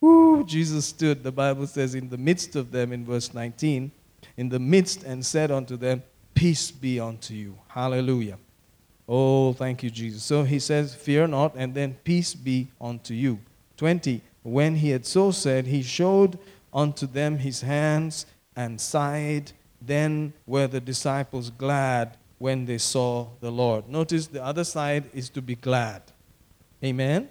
Woo, 0.00 0.44
Jesus 0.44 0.86
stood, 0.86 1.22
the 1.22 1.32
Bible 1.32 1.66
says, 1.66 1.94
in 1.94 2.08
the 2.08 2.18
midst 2.18 2.56
of 2.56 2.72
them 2.72 2.92
in 2.92 3.04
verse 3.04 3.32
19, 3.32 3.92
in 4.36 4.48
the 4.48 4.58
midst 4.58 5.04
and 5.04 5.24
said 5.24 5.50
unto 5.50 5.76
them, 5.76 6.02
Peace 6.34 6.70
be 6.70 6.98
unto 6.98 7.34
you. 7.34 7.56
Hallelujah. 7.68 8.36
Oh, 9.08 9.52
thank 9.52 9.82
you, 9.82 9.90
Jesus. 9.90 10.22
So 10.22 10.44
he 10.44 10.58
says, 10.58 10.94
Fear 10.94 11.28
not, 11.28 11.54
and 11.56 11.74
then 11.74 11.96
peace 12.04 12.34
be 12.34 12.68
unto 12.80 13.14
you. 13.14 13.38
20. 13.76 14.22
When 14.42 14.76
he 14.76 14.90
had 14.90 15.06
so 15.06 15.30
said, 15.30 15.66
he 15.66 15.82
showed 15.82 16.38
unto 16.72 17.06
them 17.06 17.38
his 17.38 17.60
hands 17.60 18.26
and 18.56 18.80
side. 18.80 19.52
Then 19.80 20.32
were 20.46 20.66
the 20.66 20.80
disciples 20.80 21.50
glad 21.50 22.16
when 22.38 22.64
they 22.66 22.78
saw 22.78 23.28
the 23.40 23.50
Lord. 23.50 23.88
Notice 23.88 24.26
the 24.26 24.42
other 24.42 24.64
side 24.64 25.04
is 25.12 25.28
to 25.30 25.42
be 25.42 25.54
glad. 25.54 26.02
Amen? 26.82 27.28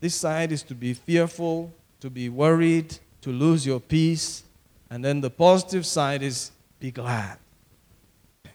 This 0.00 0.14
side 0.14 0.52
is 0.52 0.62
to 0.64 0.74
be 0.74 0.94
fearful, 0.94 1.72
to 2.00 2.10
be 2.10 2.28
worried, 2.28 2.98
to 3.22 3.30
lose 3.30 3.64
your 3.66 3.80
peace. 3.80 4.44
And 4.90 5.04
then 5.04 5.20
the 5.20 5.30
positive 5.30 5.86
side 5.86 6.22
is 6.22 6.50
be 6.78 6.90
glad. 6.90 7.38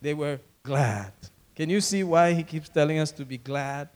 they 0.00 0.14
were 0.14 0.38
glad. 0.68 1.12
Can 1.56 1.70
you 1.70 1.80
see 1.80 2.04
why 2.04 2.34
he 2.34 2.42
keeps 2.42 2.68
telling 2.68 2.98
us 2.98 3.10
to 3.12 3.24
be 3.24 3.38
glad? 3.38 3.88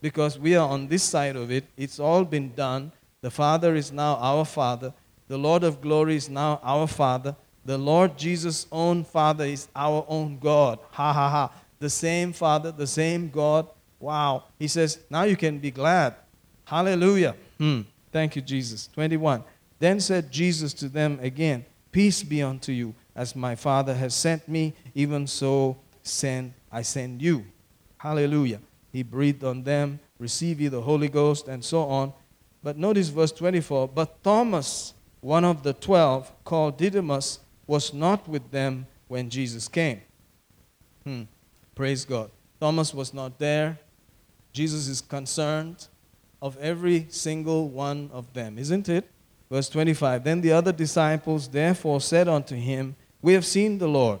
Because 0.00 0.38
we 0.38 0.56
are 0.56 0.66
on 0.66 0.88
this 0.88 1.02
side 1.02 1.36
of 1.36 1.50
it. 1.50 1.64
It's 1.76 2.00
all 2.00 2.24
been 2.24 2.54
done. 2.54 2.92
The 3.20 3.30
Father 3.30 3.74
is 3.74 3.92
now 3.92 4.16
our 4.16 4.46
Father. 4.46 4.94
The 5.28 5.36
Lord 5.36 5.64
of 5.64 5.82
glory 5.82 6.16
is 6.16 6.30
now 6.30 6.60
our 6.62 6.86
Father. 6.86 7.36
The 7.62 7.76
Lord 7.76 8.16
Jesus' 8.16 8.66
own 8.72 9.04
Father 9.04 9.44
is 9.44 9.68
our 9.76 10.06
own 10.08 10.38
God. 10.38 10.78
Ha 10.92 11.12
ha 11.12 11.28
ha. 11.28 11.52
The 11.78 11.90
same 11.90 12.32
Father, 12.32 12.72
the 12.72 12.86
same 12.86 13.28
God. 13.28 13.68
Wow. 14.00 14.44
He 14.58 14.66
says, 14.66 14.98
now 15.10 15.24
you 15.24 15.36
can 15.36 15.58
be 15.58 15.70
glad. 15.70 16.14
Hallelujah. 16.64 17.34
Hmm. 17.58 17.82
Thank 18.10 18.34
you, 18.34 18.40
Jesus. 18.40 18.88
21. 18.94 19.44
Then 19.78 20.00
said 20.00 20.32
Jesus 20.32 20.72
to 20.74 20.88
them 20.88 21.18
again, 21.20 21.66
Peace 21.92 22.22
be 22.22 22.42
unto 22.42 22.72
you. 22.72 22.94
As 23.14 23.36
my 23.36 23.54
Father 23.54 23.94
has 23.94 24.14
sent 24.14 24.48
me, 24.48 24.72
even 24.94 25.26
so 25.26 25.76
send 26.08 26.54
I 26.70 26.82
send 26.82 27.22
you. 27.22 27.44
Hallelujah. 27.98 28.60
He 28.92 29.02
breathed 29.02 29.44
on 29.44 29.62
them, 29.62 30.00
receive 30.18 30.60
ye 30.60 30.68
the 30.68 30.80
Holy 30.80 31.08
Ghost, 31.08 31.48
and 31.48 31.64
so 31.64 31.82
on. 31.82 32.12
But 32.62 32.76
notice 32.76 33.08
verse 33.08 33.32
24. 33.32 33.88
But 33.88 34.22
Thomas, 34.22 34.94
one 35.20 35.44
of 35.44 35.62
the 35.62 35.72
twelve, 35.72 36.32
called 36.44 36.78
Didymus, 36.78 37.40
was 37.66 37.92
not 37.92 38.28
with 38.28 38.50
them 38.50 38.86
when 39.08 39.30
Jesus 39.30 39.68
came. 39.68 40.00
Hmm. 41.04 41.22
Praise 41.74 42.04
God. 42.04 42.30
Thomas 42.60 42.92
was 42.92 43.14
not 43.14 43.38
there. 43.38 43.78
Jesus 44.52 44.88
is 44.88 45.00
concerned 45.00 45.86
of 46.40 46.56
every 46.58 47.06
single 47.10 47.68
one 47.68 48.10
of 48.12 48.32
them, 48.32 48.58
isn't 48.58 48.88
it? 48.88 49.08
Verse 49.50 49.68
25 49.68 50.24
Then 50.24 50.40
the 50.40 50.52
other 50.52 50.72
disciples 50.72 51.48
therefore 51.48 52.00
said 52.00 52.28
unto 52.28 52.56
him, 52.56 52.96
We 53.22 53.34
have 53.34 53.46
seen 53.46 53.78
the 53.78 53.88
Lord. 53.88 54.20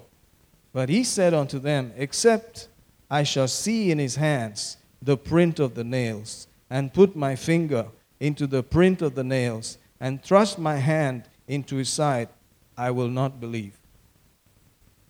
But 0.72 0.88
he 0.88 1.04
said 1.04 1.34
unto 1.34 1.58
them, 1.58 1.92
Except 1.96 2.68
I 3.10 3.22
shall 3.22 3.48
see 3.48 3.90
in 3.90 3.98
his 3.98 4.16
hands 4.16 4.76
the 5.00 5.16
print 5.16 5.58
of 5.58 5.74
the 5.74 5.84
nails, 5.84 6.48
and 6.70 6.92
put 6.92 7.16
my 7.16 7.36
finger 7.36 7.86
into 8.20 8.46
the 8.46 8.62
print 8.62 9.00
of 9.00 9.14
the 9.14 9.24
nails, 9.24 9.78
and 10.00 10.22
thrust 10.22 10.58
my 10.58 10.76
hand 10.76 11.24
into 11.46 11.76
his 11.76 11.88
side, 11.88 12.28
I 12.76 12.90
will 12.90 13.08
not 13.08 13.40
believe. 13.40 13.78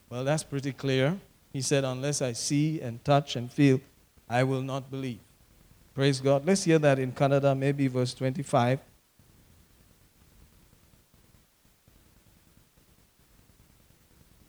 Well, 0.09 0.25
that's 0.25 0.45
pretty 0.45 0.73
clear. 0.73 1.19
He 1.53 1.61
said, 1.61 1.85
Unless 1.85 2.23
I 2.23 2.33
see 2.33 2.81
and 2.81 3.05
touch 3.05 3.37
and 3.37 3.51
feel, 3.51 3.81
I 4.29 4.45
will 4.45 4.63
not 4.63 4.91
believe. 4.91 5.21
Praise 5.95 6.21
God. 6.21 6.47
Let's 6.47 6.65
hear 6.65 6.79
that 6.79 6.99
in 6.99 7.13
Kannada, 7.13 7.59
maybe 7.59 7.89
verse 7.89 8.15
25. 8.15 8.79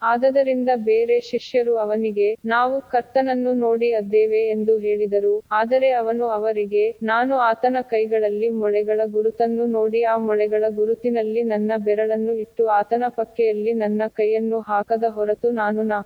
ಆದದರಿಂದ 0.02 0.70
ಬೇರೆ 0.84 1.20
ಶಿಷ್ಯರು 1.22 1.74
ಅವನಿಗೆ 1.78 2.28
ನಾವು 2.46 2.76
ಕರ್ತನನ್ನು 2.92 3.54
ನೋಡಿ 3.58 3.90
ಅದ್ದೇವೆ 3.94 4.42
ಎಂದು 4.50 4.80
ಹೇಳಿದರು 4.80 5.34
ಆದರೆ 5.52 5.90
ಅವನು 5.92 6.28
ಅವರಿಗೆ 6.30 6.84
ನಾನು 7.04 7.36
ಆತನ 7.40 7.78
ಕೈಗಳಲ್ಲಿ 7.90 8.50
ಮೊಳೆಗಳ 8.60 9.00
ಗುರುತನ್ನು 9.08 9.66
ನೋಡಿ 9.72 10.04
ಆ 10.04 10.18
ಮೊಳೆಗಳ 10.28 10.64
ಗುರುತಿನಲ್ಲಿ 10.72 11.44
ನನ್ನ 11.44 11.72
ಬೆರಳನ್ನು 11.78 12.36
ಇಟ್ಟು 12.36 12.66
ಆತನ 12.72 13.04
ಪಕ್ಕೆಯಲ್ಲಿ 13.16 13.74
ನನ್ನ 13.74 14.02
ಕೈಯನ್ನು 14.14 14.60
ಹಾಕದ 14.72 15.04
ಹೊರತು 15.10 15.52
ನಾನು 15.54 15.84
ನಾ 15.84 16.00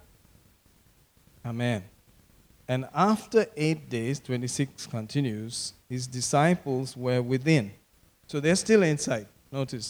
Amen. 1.45 1.79
And 2.69 2.85
after 2.95 3.45
eight 3.57 3.89
days, 3.89 4.19
26 4.21 4.87
continues, 4.87 5.55
his 5.89 6.07
disciples 6.09 6.95
were 6.97 7.21
within. 7.23 7.65
So 8.29 8.39
they're 8.39 8.55
still 8.57 8.83
inside. 8.83 9.27
Notice, 9.51 9.89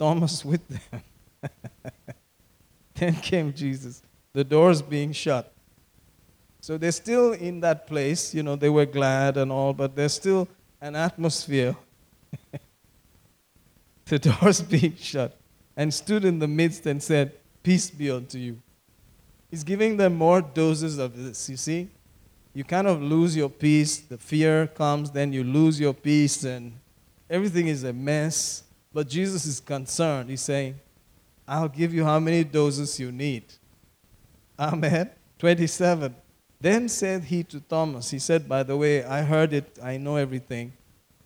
Thomas 0.00 0.44
with 0.44 0.66
them. 0.68 1.02
then 2.98 3.14
came 3.14 3.52
Jesus, 3.52 4.02
the 4.32 4.44
doors 4.44 4.82
being 4.82 5.12
shut. 5.12 5.52
So 6.60 6.76
they're 6.76 6.92
still 6.92 7.32
in 7.32 7.60
that 7.60 7.86
place. 7.86 8.34
You 8.34 8.42
know, 8.42 8.56
they 8.56 8.68
were 8.68 8.86
glad 8.86 9.36
and 9.36 9.50
all, 9.52 9.72
but 9.72 9.94
there's 9.94 10.14
still 10.14 10.48
an 10.80 10.96
atmosphere. 10.96 11.76
the 14.06 14.18
doors 14.18 14.60
being 14.62 14.96
shut. 14.96 15.36
And 15.76 15.94
stood 15.94 16.24
in 16.24 16.40
the 16.40 16.48
midst 16.48 16.86
and 16.86 17.02
said, 17.02 17.32
Peace 17.62 17.90
be 17.90 18.10
unto 18.10 18.38
you. 18.38 18.60
He's 19.50 19.64
giving 19.64 19.96
them 19.96 20.16
more 20.16 20.40
doses 20.42 20.98
of 20.98 21.16
this, 21.16 21.48
you 21.48 21.56
see? 21.56 21.88
You 22.54 22.64
kind 22.64 22.86
of 22.86 23.00
lose 23.00 23.36
your 23.36 23.48
peace, 23.48 23.98
the 23.98 24.18
fear 24.18 24.66
comes, 24.66 25.10
then 25.10 25.32
you 25.32 25.44
lose 25.44 25.78
your 25.78 25.94
peace, 25.94 26.44
and 26.44 26.72
everything 27.30 27.68
is 27.68 27.84
a 27.84 27.92
mess. 27.92 28.64
But 28.92 29.08
Jesus 29.08 29.46
is 29.46 29.60
concerned. 29.60 30.30
He's 30.30 30.40
saying, 30.40 30.74
I'll 31.48 31.68
give 31.68 31.94
you 31.94 32.04
how 32.04 32.20
many 32.20 32.44
doses 32.44 33.00
you 33.00 33.10
need. 33.10 33.44
Amen. 34.58 35.10
27. 35.38 36.14
Then 36.60 36.88
said 36.88 37.24
he 37.24 37.42
to 37.44 37.60
Thomas, 37.60 38.10
He 38.10 38.18
said, 38.18 38.48
By 38.48 38.62
the 38.62 38.76
way, 38.76 39.04
I 39.04 39.22
heard 39.22 39.52
it, 39.52 39.78
I 39.82 39.96
know 39.96 40.16
everything. 40.16 40.74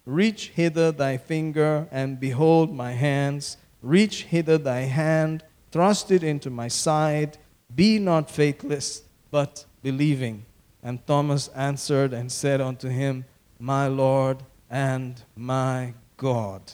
Reach 0.04 0.48
hither 0.48 0.92
thy 0.92 1.16
finger, 1.16 1.88
and 1.90 2.20
behold 2.20 2.74
my 2.74 2.92
hands. 2.92 3.56
Reach 3.80 4.24
hither 4.24 4.58
thy 4.58 4.80
hand, 4.80 5.42
thrust 5.70 6.10
it 6.10 6.22
into 6.22 6.50
my 6.50 6.68
side. 6.68 7.38
Be 7.74 7.98
not 7.98 8.30
faithless, 8.30 9.02
but 9.30 9.64
believing. 9.82 10.44
And 10.82 11.04
Thomas 11.06 11.48
answered 11.48 12.12
and 12.12 12.30
said 12.30 12.60
unto 12.60 12.88
him, 12.88 13.24
my 13.62 13.86
Lord 13.86 14.42
and 14.68 15.22
my 15.36 15.94
God. 16.16 16.72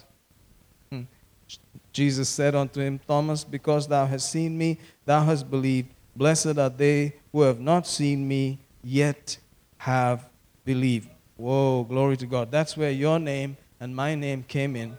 Jesus 1.99 2.29
said 2.29 2.55
unto 2.55 2.81
him, 2.81 3.01
Thomas, 3.09 3.43
because 3.43 3.89
thou 3.89 4.07
hast 4.07 4.31
seen 4.31 4.57
me, 4.57 4.79
thou 5.05 5.25
hast 5.25 5.51
believed. 5.51 5.89
Blessed 6.15 6.57
are 6.57 6.71
they 6.71 7.15
who 7.33 7.41
have 7.41 7.59
not 7.59 7.89
seen 7.89 8.29
me, 8.29 8.61
yet 8.85 9.37
have 9.79 10.29
believed. 10.65 11.09
Whoa, 11.37 11.83
glory 11.83 12.17
to 12.19 12.27
God. 12.27 12.53
That's 12.53 12.77
where 12.77 12.93
your 12.93 13.19
name 13.19 13.57
and 13.81 13.97
my 13.97 14.15
name 14.15 14.45
came 14.47 14.77
in, 14.77 14.97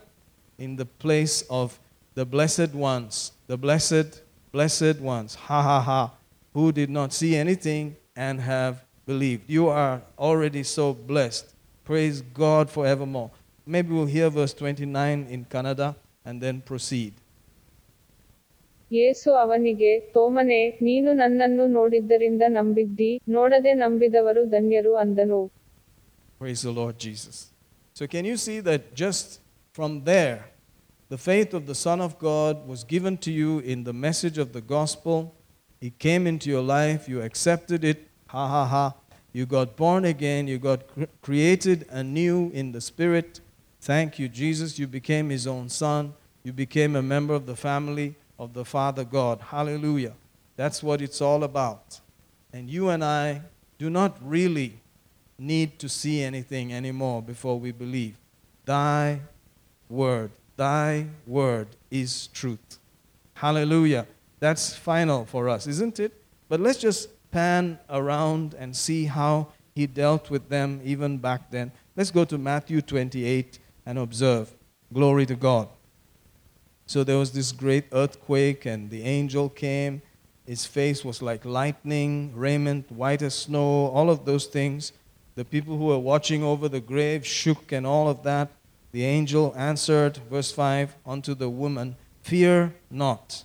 in 0.58 0.76
the 0.76 0.84
place 0.84 1.40
of 1.48 1.80
the 2.12 2.26
blessed 2.26 2.74
ones, 2.74 3.32
the 3.46 3.56
blessed, 3.56 4.20
blessed 4.52 5.00
ones. 5.00 5.34
Ha 5.36 5.62
ha 5.62 5.80
ha. 5.80 6.12
Who 6.52 6.70
did 6.70 6.90
not 6.90 7.14
see 7.14 7.34
anything 7.34 7.96
and 8.14 8.42
have 8.42 8.84
believed. 9.06 9.48
You 9.48 9.70
are 9.70 10.02
already 10.18 10.64
so 10.64 10.92
blessed. 10.92 11.54
Praise 11.82 12.20
God 12.20 12.68
forevermore. 12.68 13.30
Maybe 13.64 13.94
we'll 13.94 14.04
hear 14.04 14.28
verse 14.28 14.52
29 14.52 15.28
in 15.30 15.46
Kannada 15.46 15.94
and 16.25 16.41
then 16.45 16.57
proceed. 16.71 17.13
ಯೇಸು 18.91 19.29
ಅವನಿಗೆ 19.43 19.91
ತೋಮನೇ 20.15 20.59
ನೀನು 20.87 21.09
ನನ್ನನ್ನು 21.21 21.65
ನೋಡಿದ್ದರಿಂದ 21.77 22.43
ನಂಬಿದ್ದಿ 22.57 23.11
ನೋಡದೆ 23.35 23.73
ನಂಬಿದವರು 23.83 24.43
ಧನ್ಯರು 24.57 24.93
ಅಂದನು 25.03 25.41
Praise 26.39 26.61
the 26.67 26.73
Lord 26.81 26.95
Jesus. 27.05 27.35
So, 27.97 28.03
can 28.13 28.25
you 28.29 28.37
see 28.45 28.59
that 28.69 28.81
just 29.03 29.27
from 29.77 29.91
there, 30.09 30.39
the 31.13 31.17
faith 31.17 31.51
of 31.59 31.63
the 31.69 31.77
Son 31.83 31.99
of 32.07 32.11
God 32.19 32.67
was 32.71 32.81
given 32.93 33.15
to 33.25 33.31
you 33.31 33.51
in 33.73 33.85
the 33.89 33.93
message 34.07 34.37
of 34.43 34.49
the 34.57 34.63
gospel? 34.77 35.17
He 35.81 35.91
came 36.07 36.23
into 36.31 36.49
your 36.49 36.65
life, 36.77 37.01
you 37.11 37.21
accepted 37.29 37.83
it, 37.91 37.99
ha 38.27 38.43
ha 38.55 38.65
ha. 38.73 38.85
You 39.33 39.45
got 39.45 39.77
born 39.77 40.03
again, 40.05 40.43
you 40.51 40.57
got 40.59 40.81
cr- 40.93 41.09
created 41.21 41.79
anew 42.01 42.37
in 42.53 42.73
the 42.75 42.81
Spirit. 42.81 43.29
Thank 43.80 44.18
you, 44.18 44.28
Jesus. 44.28 44.78
You 44.78 44.86
became 44.86 45.30
His 45.30 45.46
own 45.46 45.68
Son, 45.68 46.14
you 46.42 46.52
became 46.52 46.96
a 46.96 47.02
member 47.02 47.34
of 47.34 47.46
the 47.46 47.56
family 47.56 48.14
of 48.38 48.54
the 48.54 48.64
Father 48.64 49.04
God. 49.04 49.40
Hallelujah. 49.40 50.14
That's 50.56 50.82
what 50.82 51.00
it's 51.00 51.20
all 51.20 51.44
about. 51.44 52.00
And 52.52 52.68
you 52.68 52.88
and 52.88 53.04
I 53.04 53.42
do 53.78 53.90
not 53.90 54.16
really 54.22 54.74
need 55.38 55.78
to 55.78 55.88
see 55.88 56.22
anything 56.22 56.72
anymore 56.72 57.22
before 57.22 57.58
we 57.58 57.72
believe. 57.72 58.16
Thy 58.64 59.20
word, 59.88 60.30
thy 60.56 61.06
word 61.26 61.68
is 61.90 62.26
truth. 62.28 62.78
Hallelujah. 63.34 64.06
That's 64.38 64.74
final 64.74 65.24
for 65.24 65.48
us, 65.48 65.66
isn't 65.66 65.98
it? 66.00 66.12
But 66.48 66.60
let's 66.60 66.78
just 66.78 67.08
pan 67.30 67.78
around 67.88 68.54
and 68.58 68.76
see 68.76 69.04
how 69.04 69.48
he 69.74 69.86
dealt 69.86 70.30
with 70.30 70.48
them 70.48 70.80
even 70.84 71.18
back 71.18 71.50
then. 71.50 71.72
Let's 71.96 72.10
go 72.10 72.24
to 72.26 72.36
Matthew 72.36 72.82
28 72.82 73.58
and 73.86 73.98
observe. 73.98 74.54
Glory 74.92 75.26
to 75.26 75.36
God. 75.36 75.68
So 76.86 77.04
there 77.04 77.18
was 77.18 77.32
this 77.32 77.52
great 77.52 77.84
earthquake, 77.92 78.66
and 78.66 78.90
the 78.90 79.02
angel 79.02 79.48
came. 79.48 80.02
His 80.46 80.66
face 80.66 81.04
was 81.04 81.22
like 81.22 81.44
lightning, 81.44 82.32
raiment 82.34 82.90
white 82.90 83.22
as 83.22 83.34
snow, 83.34 83.86
all 83.86 84.10
of 84.10 84.24
those 84.24 84.46
things. 84.46 84.92
The 85.36 85.44
people 85.44 85.78
who 85.78 85.86
were 85.86 85.98
watching 85.98 86.42
over 86.42 86.68
the 86.68 86.80
grave 86.80 87.24
shook 87.24 87.70
and 87.70 87.86
all 87.86 88.08
of 88.08 88.24
that. 88.24 88.50
The 88.92 89.04
angel 89.04 89.54
answered, 89.56 90.16
verse 90.28 90.50
5, 90.50 90.96
unto 91.06 91.34
the 91.34 91.48
woman, 91.48 91.96
Fear 92.22 92.74
not. 92.90 93.44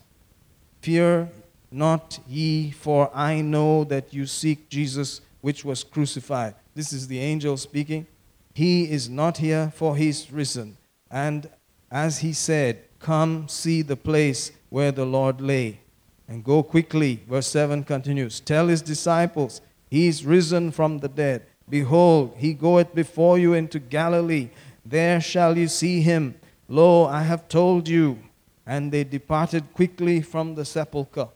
Fear 0.81 1.29
not 1.71 2.19
ye, 2.27 2.71
for 2.71 3.11
I 3.13 3.41
know 3.41 3.83
that 3.83 4.13
you 4.13 4.25
seek 4.25 4.69
Jesus 4.69 5.21
which 5.41 5.63
was 5.63 5.83
crucified. 5.83 6.55
This 6.73 6.91
is 6.91 7.07
the 7.07 7.19
angel 7.19 7.57
speaking. 7.57 8.07
He 8.55 8.89
is 8.89 9.09
not 9.09 9.39
here, 9.39 9.71
for 9.75 9.97
he 9.97 10.07
is 10.07 10.31
risen. 10.31 10.77
And 11.11 11.49
as 11.91 12.19
he 12.19 12.31
said, 12.31 12.79
Come 12.99 13.49
see 13.49 13.81
the 13.81 13.97
place 13.97 14.53
where 14.69 14.93
the 14.93 15.05
Lord 15.05 15.41
lay. 15.41 15.81
And 16.27 16.41
go 16.43 16.63
quickly. 16.63 17.21
Verse 17.29 17.47
7 17.47 17.83
continues 17.83 18.39
Tell 18.39 18.67
his 18.69 18.81
disciples, 18.81 19.59
He 19.89 20.07
is 20.07 20.25
risen 20.25 20.71
from 20.71 20.99
the 20.99 21.09
dead. 21.09 21.45
Behold, 21.69 22.33
he 22.37 22.53
goeth 22.53 22.95
before 22.95 23.37
you 23.37 23.53
into 23.53 23.77
Galilee. 23.77 24.49
There 24.85 25.19
shall 25.19 25.57
you 25.57 25.67
see 25.67 26.01
him. 26.01 26.35
Lo, 26.69 27.05
I 27.05 27.23
have 27.23 27.49
told 27.49 27.89
you. 27.89 28.19
And 28.65 28.91
they 28.91 29.03
departed 29.03 29.73
quickly 29.73 30.21
from 30.21 30.55
the 30.55 30.63
sepulchre. 30.63 31.27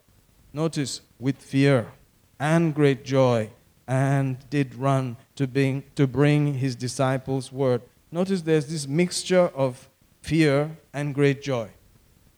Notice, 0.53 1.01
with 1.19 1.35
fear 1.37 1.91
and 2.39 2.73
great 2.73 3.03
joy, 3.03 3.49
and 3.89 4.37
did 4.51 4.75
run 4.75 5.17
to 5.35 5.47
bring, 5.47 5.83
to 5.95 6.05
bring 6.05 6.53
his 6.53 6.75
disciples 6.75 7.51
word. 7.51 7.81
Notice 8.11 8.43
there's 8.43 8.67
this 8.67 8.87
mixture 8.87 9.49
of 9.55 9.89
fear 10.21 10.77
and 10.93 11.15
great 11.15 11.41
joy. 11.41 11.69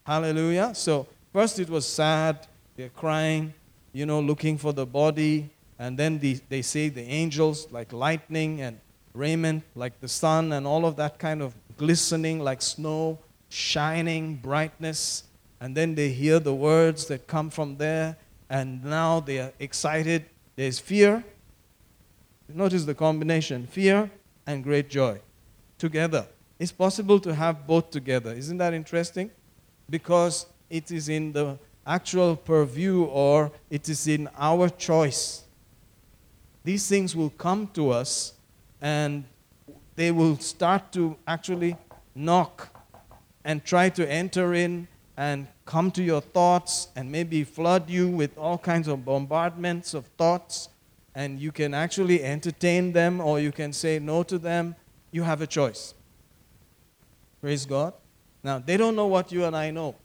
Hallelujah. 0.05 0.73
So, 0.73 1.07
first 1.33 1.59
it 1.59 1.69
was 1.69 1.85
sad, 1.85 2.47
they're 2.77 2.87
crying, 2.87 3.53
you 3.91 4.05
know, 4.05 4.21
looking 4.21 4.57
for 4.57 4.71
the 4.71 4.85
body. 4.85 5.49
And 5.77 5.97
then 5.97 6.19
the, 6.19 6.39
they 6.47 6.61
say 6.61 6.87
the 6.87 7.03
angels, 7.03 7.67
like 7.69 7.91
lightning 7.91 8.61
and 8.61 8.79
raiment, 9.13 9.63
like 9.75 9.99
the 9.99 10.07
sun, 10.07 10.53
and 10.53 10.65
all 10.65 10.85
of 10.85 10.95
that 10.95 11.19
kind 11.19 11.41
of 11.41 11.53
glistening 11.75 12.39
like 12.39 12.61
snow, 12.61 13.19
shining 13.49 14.35
brightness. 14.35 15.25
And 15.59 15.75
then 15.75 15.95
they 15.95 16.09
hear 16.09 16.39
the 16.39 16.55
words 16.55 17.07
that 17.07 17.27
come 17.27 17.49
from 17.49 17.75
there, 17.75 18.15
and 18.49 18.85
now 18.85 19.19
they 19.19 19.39
are 19.39 19.51
excited. 19.59 20.25
There's 20.55 20.79
fear. 20.79 21.25
Notice 22.55 22.85
the 22.85 22.95
combination 22.95 23.67
fear 23.67 24.09
and 24.45 24.63
great 24.63 24.89
joy 24.89 25.19
together. 25.77 26.27
It's 26.59 26.71
possible 26.71 27.19
to 27.19 27.33
have 27.33 27.65
both 27.65 27.91
together. 27.91 28.33
Isn't 28.33 28.57
that 28.57 28.73
interesting? 28.73 29.31
Because 29.89 30.45
it 30.69 30.91
is 30.91 31.09
in 31.09 31.33
the 31.33 31.57
actual 31.85 32.35
purview 32.35 33.03
or 33.03 33.51
it 33.69 33.89
is 33.89 34.07
in 34.07 34.29
our 34.37 34.69
choice. 34.69 35.43
These 36.63 36.87
things 36.87 37.15
will 37.15 37.31
come 37.31 37.67
to 37.73 37.89
us 37.89 38.33
and 38.79 39.23
they 39.95 40.11
will 40.11 40.37
start 40.37 40.91
to 40.93 41.17
actually 41.27 41.75
knock 42.13 42.69
and 43.43 43.63
try 43.65 43.89
to 43.89 44.09
enter 44.09 44.53
in 44.53 44.87
and 45.17 45.47
come 45.65 45.91
to 45.91 46.03
your 46.03 46.21
thoughts 46.21 46.89
and 46.95 47.11
maybe 47.11 47.43
flood 47.43 47.89
you 47.89 48.07
with 48.09 48.37
all 48.37 48.57
kinds 48.57 48.87
of 48.87 49.03
bombardments 49.03 49.93
of 49.93 50.05
thoughts. 50.17 50.69
And 51.13 51.39
you 51.39 51.51
can 51.51 51.73
actually 51.73 52.23
entertain 52.23 52.93
them 52.93 53.19
or 53.19 53.39
you 53.39 53.51
can 53.51 53.73
say 53.73 53.99
no 53.99 54.23
to 54.23 54.37
them. 54.37 54.75
You 55.11 55.23
have 55.23 55.41
a 55.41 55.47
choice. 55.47 55.93
Praise 57.41 57.65
God. 57.65 57.93
Now, 58.43 58.59
they 58.59 58.77
don't 58.77 58.95
know 58.95 59.07
what 59.07 59.31
you 59.31 59.43
and 59.45 59.55
I 59.55 59.71
know. 59.71 59.95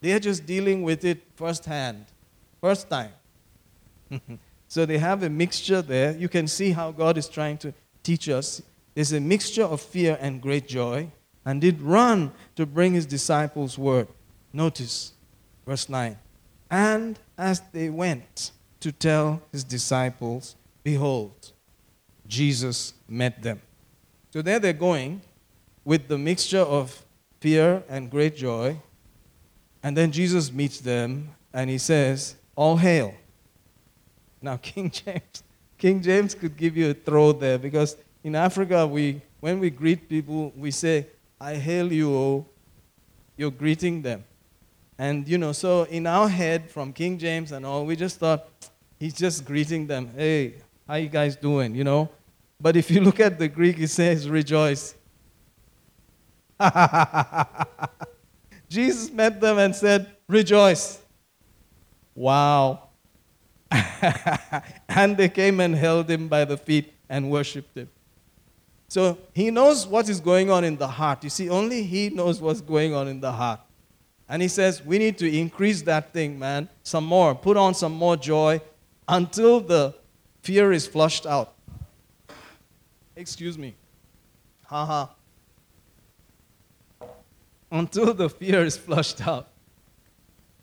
They're 0.00 0.20
just 0.20 0.44
dealing 0.46 0.82
with 0.82 1.04
it 1.04 1.22
firsthand, 1.34 2.06
first 2.60 2.90
time. 2.90 3.12
so 4.68 4.86
they 4.86 4.98
have 4.98 5.22
a 5.22 5.30
mixture 5.30 5.82
there. 5.82 6.16
You 6.16 6.28
can 6.28 6.46
see 6.46 6.72
how 6.72 6.92
God 6.92 7.16
is 7.16 7.28
trying 7.28 7.58
to 7.58 7.72
teach 8.02 8.28
us. 8.28 8.62
There's 8.94 9.12
a 9.12 9.20
mixture 9.20 9.64
of 9.64 9.80
fear 9.80 10.18
and 10.20 10.40
great 10.40 10.68
joy, 10.68 11.10
and 11.44 11.60
did 11.60 11.80
run 11.80 12.32
to 12.56 12.66
bring 12.66 12.94
his 12.94 13.06
disciples 13.06 13.78
word. 13.78 14.08
Notice 14.52 15.12
verse 15.66 15.88
9. 15.88 16.18
And 16.70 17.18
as 17.36 17.60
they 17.72 17.88
went 17.90 18.52
to 18.86 18.92
tell 18.92 19.42
his 19.50 19.64
disciples, 19.64 20.54
behold, 20.84 21.50
Jesus 22.24 22.94
met 23.08 23.42
them. 23.42 23.60
So 24.32 24.42
there 24.42 24.60
they're 24.60 24.72
going 24.72 25.22
with 25.84 26.06
the 26.06 26.16
mixture 26.16 26.60
of 26.60 27.04
fear 27.40 27.82
and 27.88 28.08
great 28.08 28.36
joy. 28.36 28.76
And 29.82 29.96
then 29.96 30.12
Jesus 30.12 30.52
meets 30.52 30.78
them 30.78 31.30
and 31.52 31.68
he 31.68 31.78
says, 31.78 32.36
All 32.54 32.76
hail. 32.76 33.12
Now, 34.40 34.56
King 34.62 34.88
James, 34.88 35.42
King 35.76 36.00
James 36.00 36.32
could 36.36 36.56
give 36.56 36.76
you 36.76 36.90
a 36.90 36.94
throw 36.94 37.32
there 37.32 37.58
because 37.58 37.96
in 38.22 38.36
Africa, 38.36 38.86
we, 38.86 39.20
when 39.40 39.58
we 39.58 39.68
greet 39.68 40.08
people, 40.08 40.52
we 40.56 40.70
say, 40.70 41.08
I 41.40 41.54
hail 41.54 41.92
you, 41.92 42.14
oh. 42.14 42.46
You're 43.36 43.50
greeting 43.50 44.02
them. 44.02 44.24
And, 44.96 45.26
you 45.26 45.38
know, 45.38 45.50
so 45.50 45.82
in 45.82 46.06
our 46.06 46.28
head, 46.28 46.70
from 46.70 46.92
King 46.92 47.18
James 47.18 47.50
and 47.50 47.66
all, 47.66 47.84
we 47.84 47.96
just 47.96 48.18
thought, 48.18 48.48
he's 48.98 49.14
just 49.14 49.44
greeting 49.44 49.86
them. 49.86 50.10
Hey, 50.16 50.54
how 50.86 50.94
you 50.94 51.08
guys 51.08 51.36
doing, 51.36 51.74
you 51.74 51.84
know? 51.84 52.08
But 52.60 52.76
if 52.76 52.90
you 52.90 53.00
look 53.00 53.20
at 53.20 53.38
the 53.38 53.48
Greek, 53.48 53.78
it 53.78 53.88
says, 53.88 54.28
rejoice. 54.28 54.94
Jesus 58.68 59.10
met 59.10 59.40
them 59.40 59.58
and 59.58 59.74
said, 59.74 60.10
Rejoice. 60.28 60.98
Wow. 62.14 62.88
and 64.88 65.16
they 65.16 65.28
came 65.28 65.60
and 65.60 65.74
held 65.74 66.10
him 66.10 66.28
by 66.28 66.44
the 66.44 66.56
feet 66.56 66.92
and 67.08 67.30
worshiped 67.30 67.76
him. 67.76 67.88
So 68.88 69.18
he 69.34 69.50
knows 69.50 69.86
what 69.86 70.08
is 70.08 70.20
going 70.20 70.50
on 70.50 70.64
in 70.64 70.76
the 70.76 70.88
heart. 70.88 71.22
You 71.24 71.30
see, 71.30 71.50
only 71.50 71.82
he 71.82 72.08
knows 72.08 72.40
what's 72.40 72.60
going 72.60 72.94
on 72.94 73.08
in 73.08 73.20
the 73.20 73.32
heart. 73.32 73.60
And 74.28 74.42
he 74.42 74.48
says, 74.48 74.84
We 74.84 74.98
need 74.98 75.18
to 75.18 75.30
increase 75.30 75.82
that 75.82 76.12
thing, 76.12 76.38
man, 76.38 76.68
some 76.82 77.04
more. 77.04 77.34
Put 77.34 77.56
on 77.56 77.74
some 77.74 77.92
more 77.92 78.16
joy 78.16 78.60
until 79.08 79.60
the 79.60 79.94
fear 80.42 80.72
is 80.72 80.86
flushed 80.86 81.26
out. 81.26 81.54
Excuse 83.14 83.56
me. 83.56 83.74
Haha. 84.66 85.06
Until 87.70 88.14
the 88.14 88.28
fear 88.28 88.64
is 88.64 88.76
flushed 88.76 89.26
out. 89.26 89.48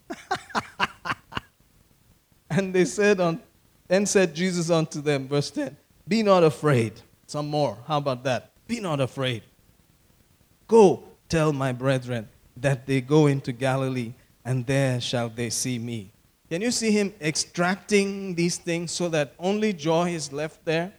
and 2.50 2.74
they 2.74 2.86
said 2.86 3.20
on 3.20 3.42
then 3.88 4.06
said 4.06 4.34
Jesus 4.34 4.70
unto 4.70 5.02
them, 5.02 5.28
verse 5.28 5.52
10, 5.52 5.76
Be 6.08 6.24
not 6.24 6.44
afraid. 6.44 6.94
Some 7.28 7.48
more. 7.48 7.78
How 7.88 7.98
about 7.98 8.24
that? 8.24 8.52
Be 8.68 8.80
not 8.80 9.00
afraid. 9.00 9.44
Go 10.68 11.04
tell 11.30 11.52
my 11.54 11.74
brethren 11.74 12.30
that 12.58 12.88
they 12.88 13.02
go 13.02 13.28
into 13.28 13.52
Galilee, 13.52 14.14
and 14.46 14.66
there 14.66 15.02
shall 15.02 15.30
they 15.30 15.50
see 15.50 15.80
me. 15.80 16.13
Can 16.54 16.62
you 16.62 16.70
see 16.70 16.92
him 16.92 17.12
extracting 17.20 18.36
these 18.36 18.58
things 18.58 18.92
so 18.92 19.10
that 19.10 19.34
only 19.40 19.74
joy 19.74 20.12
is 20.12 20.32
left 20.32 20.64
there? 20.66 20.94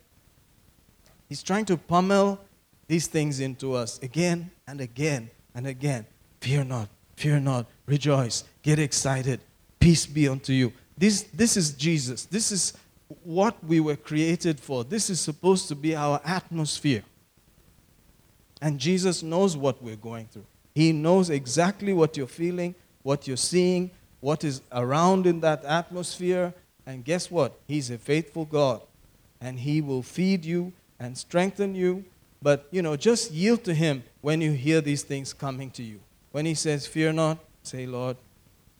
He's 1.28 1.44
trying 1.44 1.64
to 1.66 1.76
pummel 1.76 2.40
these 2.88 3.06
things 3.06 3.38
into 3.38 3.72
us 3.72 4.00
again 4.02 4.50
and 4.66 4.80
again 4.80 5.30
and 5.54 5.68
again. 5.68 6.06
Fear 6.40 6.64
not, 6.64 6.88
fear 7.14 7.38
not, 7.38 7.66
rejoice, 7.86 8.42
get 8.62 8.80
excited, 8.80 9.38
peace 9.78 10.06
be 10.06 10.26
unto 10.26 10.52
you. 10.52 10.72
This, 10.98 11.22
this 11.32 11.56
is 11.56 11.70
Jesus. 11.74 12.24
This 12.24 12.50
is 12.50 12.72
what 13.22 13.54
we 13.62 13.78
were 13.78 13.94
created 13.94 14.58
for. 14.58 14.82
This 14.82 15.08
is 15.08 15.20
supposed 15.20 15.68
to 15.68 15.76
be 15.76 15.94
our 15.94 16.20
atmosphere. 16.24 17.04
And 18.60 18.80
Jesus 18.80 19.22
knows 19.22 19.56
what 19.56 19.80
we're 19.80 19.94
going 19.94 20.26
through. 20.26 20.46
He 20.74 20.90
knows 20.90 21.30
exactly 21.30 21.92
what 21.92 22.16
you're 22.16 22.26
feeling, 22.26 22.74
what 23.04 23.28
you're 23.28 23.36
seeing, 23.36 23.92
what 24.24 24.42
is 24.42 24.62
around 24.72 25.26
in 25.26 25.40
that 25.40 25.62
atmosphere. 25.66 26.54
And 26.86 27.04
guess 27.04 27.30
what? 27.30 27.60
He's 27.68 27.90
a 27.90 27.98
faithful 27.98 28.46
God. 28.46 28.80
And 29.38 29.60
He 29.60 29.82
will 29.82 30.02
feed 30.02 30.46
you 30.46 30.72
and 30.98 31.18
strengthen 31.18 31.74
you. 31.74 32.06
But, 32.40 32.66
you 32.70 32.80
know, 32.80 32.96
just 32.96 33.32
yield 33.32 33.64
to 33.64 33.74
Him 33.74 34.02
when 34.22 34.40
you 34.40 34.52
hear 34.52 34.80
these 34.80 35.02
things 35.02 35.34
coming 35.34 35.70
to 35.72 35.82
you. 35.82 36.00
When 36.32 36.46
He 36.46 36.54
says, 36.54 36.86
Fear 36.86 37.12
not, 37.12 37.36
say, 37.62 37.84
Lord, 37.84 38.16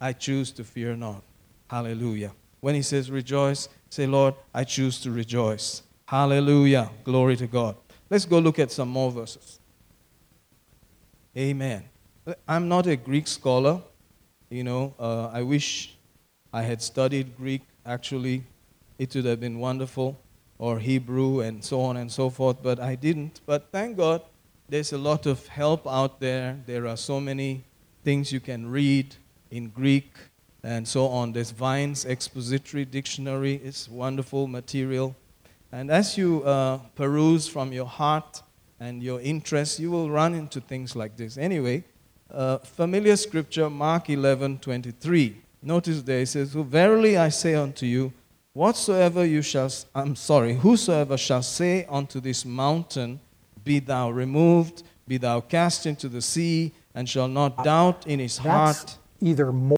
I 0.01 0.15
choose 0.15 0.51
to 0.53 0.65
fear 0.65 0.97
not. 0.97 1.23
Hallelujah. 1.69 2.33
When 2.61 2.75
He 2.75 2.81
says, 2.83 3.11
Rejoice, 3.11 3.69
say, 3.91 4.07
Lord, 4.07 4.33
I 4.55 4.65
choose 4.65 4.99
to 5.03 5.11
rejoice. 5.11 5.83
Hallelujah. 6.07 6.89
Glory 7.05 7.37
to 7.37 7.47
God. 7.47 7.77
Let's 8.09 8.25
go 8.25 8.39
look 8.39 8.59
at 8.59 8.73
some 8.73 8.89
more 8.89 9.11
verses. 9.11 9.61
Amen. 11.37 11.85
I'm 12.49 12.66
not 12.66 12.87
a 12.87 12.97
Greek 12.97 13.27
scholar. 13.29 13.83
You 14.51 14.65
know, 14.65 14.95
uh, 14.99 15.29
I 15.29 15.43
wish 15.43 15.97
I 16.53 16.62
had 16.62 16.83
studied 16.83 17.37
Greek. 17.37 17.62
Actually, 17.85 18.45
it 18.99 19.15
would 19.15 19.25
have 19.25 19.41
been 19.41 19.59
wonderful, 19.59 20.19
or 20.59 20.79
Hebrew, 20.79 21.41
and 21.41 21.65
so 21.65 21.81
on 21.81 21.97
and 21.97 22.11
so 22.11 22.31
forth, 22.31 22.62
but 22.62 22.79
I 22.79 22.95
didn't. 22.95 23.41
But 23.47 23.69
thank 23.73 23.97
God, 23.97 24.23
there's 24.69 24.93
a 24.93 24.99
lot 24.99 25.27
of 25.27 25.47
help 25.49 25.87
out 25.87 26.21
there. 26.21 26.59
There 26.66 26.87
are 26.87 26.97
so 26.97 27.21
many 27.21 27.65
things 28.05 28.33
you 28.33 28.41
can 28.41 28.71
read 28.71 29.16
in 29.51 29.69
Greek 29.69 30.11
and 30.62 30.87
so 30.87 31.09
on. 31.09 31.33
There's 31.33 31.51
Vine's 31.51 32.05
Expository 32.05 32.85
Dictionary, 32.85 33.61
it's 33.65 33.89
wonderful 33.89 34.47
material. 34.47 35.15
And 35.73 35.91
as 35.91 36.16
you 36.16 36.43
uh, 36.45 36.79
peruse 36.95 37.49
from 37.49 37.73
your 37.73 37.87
heart, 37.87 38.43
and 38.81 39.03
your 39.03 39.21
interests, 39.21 39.79
you 39.81 39.91
will 39.91 40.11
run 40.11 40.35
into 40.35 40.61
things 40.61 40.97
like 40.97 41.16
this. 41.16 41.39
Anyway, 41.39 41.85
uh, 42.30 42.59
familiar 42.59 43.16
scripture, 43.16 43.70
Mark 43.70 44.10
11 44.10 44.59
23. 44.59 45.36
Notice 45.62 46.02
there 46.02 46.20
it 46.20 46.26
says, 46.26 46.52
Verily 46.52 47.16
I 47.16 47.28
say 47.30 47.55
unto 47.55 47.86
you, 47.86 48.12
whatsoever 48.52 49.24
you 49.24 49.40
shall, 49.42 49.70
I'm 49.94 50.14
sorry, 50.16 50.55
whosoever 50.55 51.16
shall 51.16 51.42
say 51.42 51.86
unto 51.86 52.20
this 52.20 52.44
mountain, 52.44 53.20
Be 53.64 53.78
thou 53.78 54.10
removed, 54.10 54.82
be 55.09 55.16
thou 55.16 55.40
cast 55.40 55.86
into 55.86 56.09
the 56.09 56.20
sea, 56.20 56.72
and 56.94 57.09
shall 57.09 57.28
not 57.28 57.64
doubt 57.64 58.06
in 58.06 58.18
his 58.20 58.36
That's 58.38 58.46
heart, 58.46 58.98
either 59.20 59.52
more. 59.52 59.76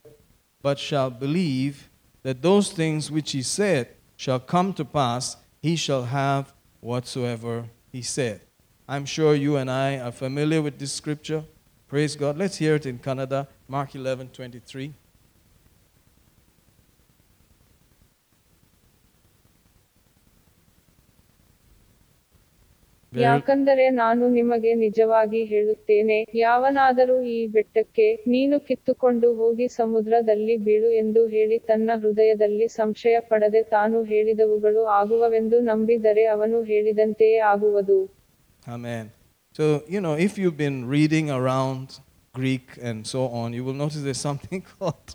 but 0.63 0.79
shall 0.79 1.11
believe 1.11 1.89
that 2.23 2.43
those 2.43 2.73
things 2.73 3.11
which 3.11 3.33
he 3.33 3.43
said 3.43 3.89
shall 4.17 4.41
come 4.41 4.73
to 4.75 4.85
pass, 4.85 5.37
he 5.63 5.77
shall 5.77 6.05
have 6.05 6.53
whatsoever 6.81 7.67
he 7.93 8.03
said. 8.03 8.41
I'm 8.89 9.05
sure 9.07 9.35
you 9.35 9.57
and 9.57 9.71
I 9.71 9.99
are 9.99 10.13
familiar 10.13 10.61
with 10.63 10.79
this 10.79 10.93
scripture. 10.93 11.45
Praise 11.91 12.17
God. 12.17 12.37
Let's 12.37 12.57
hear 12.57 12.75
it 12.75 12.87
in 12.87 12.99
Canada, 12.99 13.49
Mark 13.69 13.95
11 13.95 14.31
23. 14.31 14.93
ಯಾಕಂದರೆ 23.13 23.85
ನಾನು 23.99 24.25
ನಿಮಗೆ 24.29 24.71
ನಿಜವಾಗಿ 24.75 25.41
ಹೇಳುತ್ತೇನೆ 25.45 26.17
ಯಾವನಾದರೂ 26.35 27.17
ಈ 27.35 27.39
ಬೆಟ್ಟಕ್ಕೆ 27.47 28.07
ನೀನು 28.27 28.57
ಕಿತ್ತುಕೊಂಡು 28.61 29.29
ಹೋಗಿ 29.35 29.67
ಸಮುದ್ರದಲ್ಲಿ 29.77 30.57
ಬೀಳು 30.67 30.91
ಎಂದು 30.93 31.23
ಹೇಳಿ 31.27 31.59
ತನ್ನ 31.71 31.91
ಹೃದಯದಲ್ಲಿ 31.95 32.69
ಸಂಶಯ 32.77 33.21
ಪಡದೆ 33.31 33.63
ತಾನು 33.77 34.03
ಹೇಳಿದವುಗಳು 34.05 34.85
ಆಗುವವೆಂದು 35.01 35.61
ನಂಬಿದರೆ 35.71 36.27
ಅವನು 36.37 36.61
ಹೇಳಿದಂತೆಯೇ 36.63 37.41
ಆಗುವುದು 37.55 37.99
Amen. 38.67 39.05
So, 39.57 39.83
you 39.89 40.03
know, 40.03 40.13
if 40.13 40.37
you've 40.37 40.59
been 40.59 40.87
reading 40.87 41.31
around 41.31 42.01
Greek 42.35 42.73
and 42.79 43.07
so 43.07 43.29
on, 43.29 43.55
you 43.55 43.65
will 43.65 43.73
notice 43.73 44.03
there's 44.03 44.21
something 44.21 44.61
called 44.79 45.15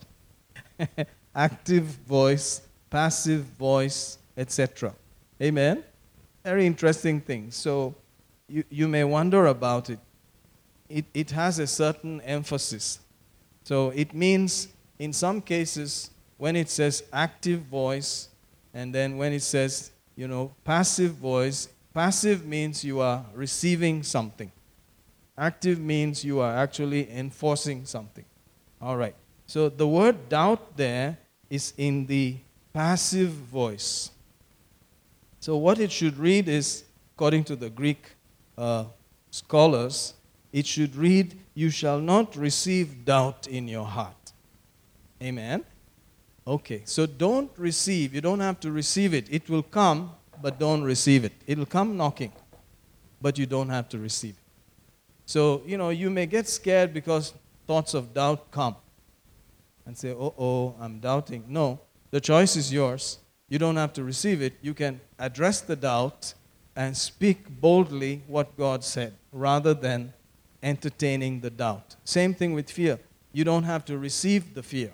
active 1.36 1.84
voice, 1.84 2.62
passive 2.90 3.44
voice, 3.44 4.18
etc. 4.36 4.96
Amen? 5.40 5.84
Very 6.44 6.66
interesting 6.66 7.22
thing. 7.22 7.52
So, 7.52 7.94
you, 8.48 8.64
you 8.72 8.88
may 8.88 9.04
wonder 9.04 9.46
about 9.46 9.92
it. 9.92 10.00
it. 10.90 11.06
It 11.14 11.30
has 11.30 11.60
a 11.60 11.68
certain 11.68 12.20
emphasis. 12.22 13.00
So, 13.64 13.92
it 13.92 14.12
means 14.16 14.70
in 14.98 15.14
some 15.14 15.40
cases, 15.42 16.10
when 16.40 16.56
it 16.56 16.68
says 16.68 17.04
active 17.14 17.60
voice, 17.60 18.30
and 18.74 18.92
then 18.92 19.18
when 19.18 19.34
it 19.34 19.44
says, 19.44 19.92
you 20.16 20.28
know, 20.28 20.52
passive 20.64 21.12
voice, 21.12 21.68
passive 21.94 22.46
means 22.46 22.84
you 22.84 23.00
are 23.00 23.26
receiving 23.34 24.04
something. 24.04 24.52
Active 25.38 25.80
means 25.80 26.24
you 26.24 26.40
are 26.40 26.56
actually 26.56 27.10
enforcing 27.12 27.86
something. 27.86 28.26
All 28.82 28.98
right. 28.98 29.16
So 29.48 29.70
the 29.70 29.88
word 29.88 30.30
doubt 30.30 30.78
there 30.78 31.18
is 31.50 31.74
in 31.78 32.06
the 32.06 32.38
passive 32.74 33.30
voice. 33.30 34.12
So 35.40 35.58
what 35.58 35.80
it 35.80 35.92
should 35.92 36.18
read 36.18 36.48
is, 36.48 36.84
according 37.16 37.46
to 37.46 37.56
the 37.56 37.70
Greek 37.70 38.12
uh, 38.58 38.86
scholars, 39.32 40.14
it 40.54 40.66
should 40.66 40.96
read, 40.96 41.38
You 41.54 41.70
shall 41.70 42.00
not 42.00 42.36
receive 42.36 43.06
doubt 43.06 43.48
in 43.48 43.68
your 43.68 43.86
heart. 43.86 44.34
Amen. 45.22 45.66
Okay, 46.48 46.82
so 46.86 47.06
don't 47.06 47.52
receive. 47.58 48.16
You 48.16 48.22
don't 48.22 48.40
have 48.40 48.60
to 48.62 48.72
receive 48.72 49.14
it. 49.14 49.28
It 49.30 49.50
will 49.50 49.64
come, 49.64 50.12
but 50.42 50.60
don't 50.60 50.84
receive 50.84 51.24
it. 51.26 51.34
It'll 51.48 51.66
come 51.66 51.98
knocking, 51.98 52.32
but 53.22 53.38
you 53.38 53.46
don't 53.46 53.70
have 53.70 53.90
to 53.90 54.00
receive 54.00 54.32
it. 54.32 54.44
So, 55.26 55.62
you 55.66 55.78
know, 55.78 55.90
you 55.90 56.10
may 56.10 56.26
get 56.26 56.48
scared 56.48 56.94
because 56.94 57.34
thoughts 57.68 57.94
of 57.94 58.14
doubt 58.14 58.52
come 58.52 58.76
and 59.86 59.98
say, 59.98 60.12
oh, 60.12 60.34
oh, 60.38 60.76
I'm 60.80 61.00
doubting. 61.00 61.46
No, 61.48 61.80
the 62.10 62.20
choice 62.20 62.56
is 62.56 62.72
yours. 62.72 63.20
You 63.48 63.60
don't 63.60 63.76
have 63.76 63.94
to 63.94 64.04
receive 64.04 64.42
it. 64.42 64.54
You 64.62 64.74
can 64.74 65.00
address 65.20 65.62
the 65.62 65.76
doubt 65.76 66.34
and 66.76 66.96
speak 66.96 67.50
boldly 67.50 68.24
what 68.28 68.58
God 68.58 68.84
said 68.84 69.14
rather 69.32 69.74
than 69.74 70.14
entertaining 70.64 71.42
the 71.42 71.50
doubt. 71.50 71.96
Same 72.04 72.34
thing 72.34 72.54
with 72.54 72.70
fear. 72.70 73.00
You 73.34 73.44
don't 73.44 73.64
have 73.64 73.86
to 73.86 73.98
receive 73.98 74.54
the 74.54 74.64
fear. 74.64 74.92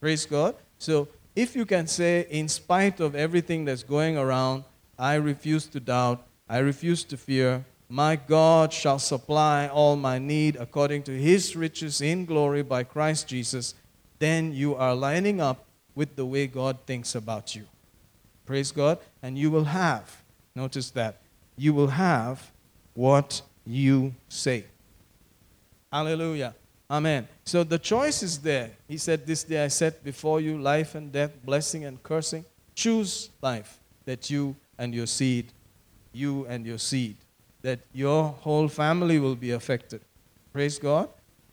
Praise 0.00 0.26
God. 0.26 0.54
So, 0.78 1.08
if 1.34 1.54
you 1.54 1.66
can 1.66 1.86
say, 1.86 2.26
in 2.30 2.48
spite 2.48 2.98
of 2.98 3.14
everything 3.14 3.66
that's 3.66 3.82
going 3.82 4.16
around, 4.16 4.64
I 4.98 5.14
refuse 5.14 5.66
to 5.66 5.80
doubt, 5.80 6.26
I 6.48 6.58
refuse 6.58 7.04
to 7.04 7.16
fear, 7.16 7.64
my 7.88 8.16
God 8.16 8.72
shall 8.72 8.98
supply 8.98 9.68
all 9.68 9.96
my 9.96 10.18
need 10.18 10.56
according 10.56 11.04
to 11.04 11.12
his 11.12 11.54
riches 11.54 12.00
in 12.00 12.24
glory 12.24 12.62
by 12.62 12.82
Christ 12.82 13.28
Jesus, 13.28 13.74
then 14.18 14.52
you 14.52 14.74
are 14.74 14.94
lining 14.94 15.40
up 15.40 15.66
with 15.94 16.16
the 16.16 16.26
way 16.26 16.46
God 16.46 16.78
thinks 16.86 17.14
about 17.14 17.54
you. 17.54 17.64
Praise 18.44 18.72
God. 18.72 18.98
And 19.22 19.38
you 19.38 19.50
will 19.50 19.64
have, 19.64 20.22
notice 20.54 20.90
that, 20.90 21.20
you 21.56 21.74
will 21.74 21.88
have 21.88 22.50
what 22.94 23.42
you 23.64 24.14
say. 24.28 24.64
Hallelujah. 25.92 26.54
Amen. 26.90 27.26
So 27.44 27.64
the 27.64 27.78
choice 27.78 28.22
is 28.22 28.38
there. 28.38 28.70
He 28.86 28.96
said, 28.98 29.26
This 29.26 29.42
day 29.42 29.64
I 29.64 29.68
set 29.68 30.04
before 30.04 30.40
you 30.40 30.58
life 30.58 30.94
and 30.94 31.10
death, 31.10 31.32
blessing 31.44 31.84
and 31.84 32.00
cursing. 32.02 32.44
Choose 32.74 33.30
life 33.42 33.80
that 34.04 34.30
you 34.30 34.54
and 34.78 34.94
your 34.94 35.06
seed, 35.06 35.52
you 36.12 36.46
and 36.46 36.66
your 36.66 36.78
seed, 36.78 37.16
that 37.62 37.80
your 37.92 38.28
whole 38.40 38.68
family 38.68 39.18
will 39.18 39.36
be 39.36 39.50
affected. 39.50 40.00
Praise 40.52 40.78
God. 40.78 41.08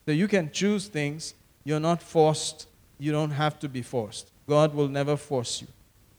So 0.06 0.12
you 0.12 0.28
can 0.28 0.50
choose 0.50 0.86
things. 0.86 1.34
You're 1.64 1.80
not 1.80 2.02
forced. 2.02 2.68
You 2.98 3.12
don't 3.12 3.30
have 3.30 3.58
to 3.60 3.68
be 3.68 3.82
forced. 3.82 4.30
God 4.46 4.74
will 4.74 4.88
never 4.88 5.16
force 5.16 5.62
you. 5.62 5.68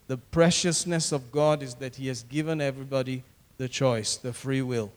The 0.08 0.18
preciousness 0.18 1.12
of 1.12 1.32
God 1.32 1.64
is 1.64 1.76
that 1.76 1.96
He 1.96 2.08
has 2.08 2.24
given 2.24 2.62
everybody 2.62 3.24
the 3.58 3.68
choice, 3.68 4.18
the 4.18 4.34
free 4.34 4.62
will. 4.62 4.92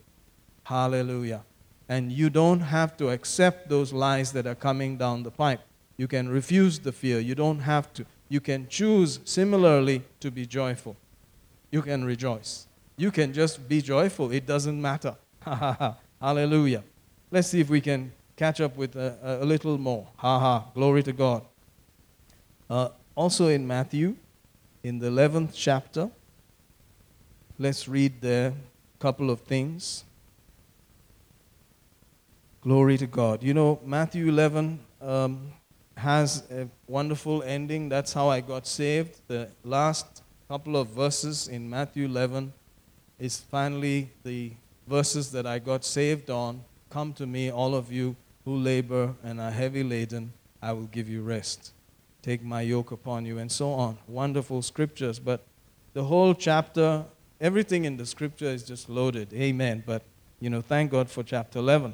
Hallelujah. 0.65 1.45
And 1.89 2.13
you 2.13 2.29
don't 2.29 2.61
have 2.61 2.97
to 2.99 3.09
accept 3.11 3.69
those 3.69 3.93
lies 3.93 4.33
that 4.33 4.47
are 4.47 4.55
coming 4.55 4.99
down 4.99 5.23
the 5.23 5.31
pipe. 5.31 5.61
You 5.97 6.07
can 6.07 6.29
refuse 6.29 6.79
the 6.79 6.93
fear. 6.93 7.19
You 7.19 7.35
don't 7.35 7.61
have 7.61 7.93
to. 7.95 8.05
You 8.29 8.41
can 8.41 8.69
choose 8.69 9.21
similarly 9.25 10.03
to 10.21 10.31
be 10.31 10.45
joyful. 10.45 10.97
You 11.71 11.83
can 11.83 12.05
rejoice. 12.05 12.67
You 12.97 13.11
can 13.11 13.33
just 13.33 13.69
be 13.69 13.81
joyful. 13.81 14.31
It 14.33 14.47
doesn't 14.47 14.81
matter. 14.81 15.17
Hallelujah. 16.21 16.83
Let's 17.31 17.49
see 17.49 17.61
if 17.61 17.69
we 17.69 17.81
can 17.81 18.13
catch 18.37 18.61
up 18.61 18.77
with 18.77 18.97
a, 18.97 19.39
a 19.43 19.45
little 19.45 19.79
more. 19.79 20.07
Ha 20.17 20.39
ha. 20.39 20.65
Glory 20.75 21.03
to 21.03 21.13
God. 21.13 21.43
Uh, 22.71 22.89
also 23.15 23.49
in 23.49 23.67
Matthew, 23.67 24.17
in 24.83 24.99
the 24.99 25.11
11th 25.11 25.51
chapter, 25.55 26.11
let's 27.59 27.89
read 27.89 28.21
there 28.21 28.49
a 28.49 28.99
couple 28.99 29.31
of 29.31 29.41
things. 29.41 30.05
Glory 32.63 32.97
to 32.99 33.07
God. 33.07 33.43
You 33.43 33.55
know, 33.55 33.81
Matthew 33.85 34.29
11 34.29 34.81
um, 35.01 35.53
has 35.97 36.45
a 36.51 36.69
wonderful 36.87 37.43
ending. 37.43 37.89
That's 37.89 38.13
how 38.13 38.29
I 38.29 38.41
got 38.41 38.67
saved. 38.67 39.21
The 39.27 39.51
last 39.65 40.23
couple 40.49 40.79
of 40.79 40.89
verses 40.89 41.47
in 41.47 41.69
Matthew 41.69 42.07
11 42.07 42.55
is 43.19 43.39
finally 43.39 44.09
the 44.25 44.51
verses 44.87 45.31
that 45.33 45.47
I 45.47 45.59
got 45.59 45.85
saved 45.85 46.31
on. 46.31 46.65
Come 46.89 47.13
to 47.15 47.27
me, 47.27 47.51
all 47.51 47.75
of 47.75 47.93
you 47.93 48.17
who 48.47 48.57
labor 48.57 49.15
and 49.23 49.43
are 49.43 49.51
heavy 49.51 49.83
laden, 49.83 50.33
I 50.63 50.73
will 50.73 50.87
give 50.87 51.07
you 51.07 51.21
rest. 51.21 51.75
Take 52.23 52.43
my 52.43 52.63
yoke 52.63 52.93
upon 52.93 53.27
you, 53.27 53.37
and 53.37 53.53
so 53.53 53.73
on. 53.73 53.99
Wonderful 54.07 54.63
scriptures, 54.63 55.19
but 55.19 55.45
the 55.93 56.05
whole 56.05 56.33
chapter, 56.33 57.05
everything 57.43 57.85
in 57.85 57.99
the 57.99 58.07
scripture 58.07 58.47
is 58.49 58.63
just 58.63 58.89
loaded. 58.89 59.35
Amen. 59.35 59.83
But, 59.85 60.03
you 60.41 60.49
know, 60.49 60.63
thank 60.63 60.91
God 60.91 61.11
for 61.11 61.23
chapter 61.23 61.59
11. 61.59 61.93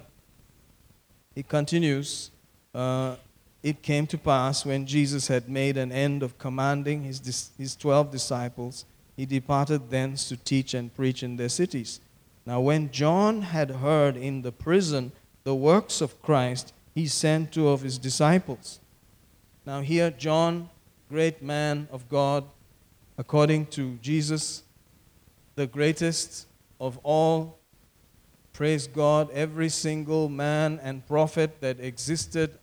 He 1.35 1.43
continues. 1.43 2.31
Uh, 2.73 3.17
it 3.65 3.81
came 3.81 4.07
to 4.07 4.19
pass 4.19 4.67
when 4.67 4.85
Jesus 4.85 5.29
had 5.29 5.49
made 5.49 5.79
an 5.79 5.91
end 5.91 6.23
of 6.23 6.37
commanding 6.37 7.03
his, 7.03 7.51
his 7.57 7.75
12 7.75 8.11
disciples, 8.11 8.85
he 9.17 9.25
departed 9.25 9.89
thence 9.89 10.29
to 10.29 10.37
teach 10.37 10.75
and 10.75 10.95
preach 10.95 11.23
in 11.23 11.37
their 11.37 11.49
cities. 11.49 11.99
Now, 12.45 12.61
when 12.61 12.91
John 12.91 13.41
had 13.41 13.71
heard 13.71 14.19
in 14.19 14.43
the 14.43 14.53
prison 14.53 15.13
the 15.45 15.55
works 15.55 16.03
of 16.03 16.21
Christ, 16.21 16.75
he 16.95 17.07
sent 17.07 17.53
two 17.53 17.69
of 17.69 17.81
his 17.81 17.97
disciples. 17.97 18.81
Now, 19.65 19.81
here, 19.81 20.11
John, 20.11 20.69
great 21.09 21.43
man 21.43 21.89
of 21.91 22.07
God, 22.11 22.45
according 23.17 23.69
to 23.69 23.97
Jesus, 24.03 24.63
the 25.55 25.67
greatest 25.67 26.49
of 26.79 26.99
all, 27.03 27.59
praise 28.53 28.87
God, 28.87 29.31
every 29.31 29.71
single 29.71 30.29
man 30.29 30.79
and 30.83 31.07
prophet 31.07 31.63
that 31.63 31.81
existed 31.81 32.59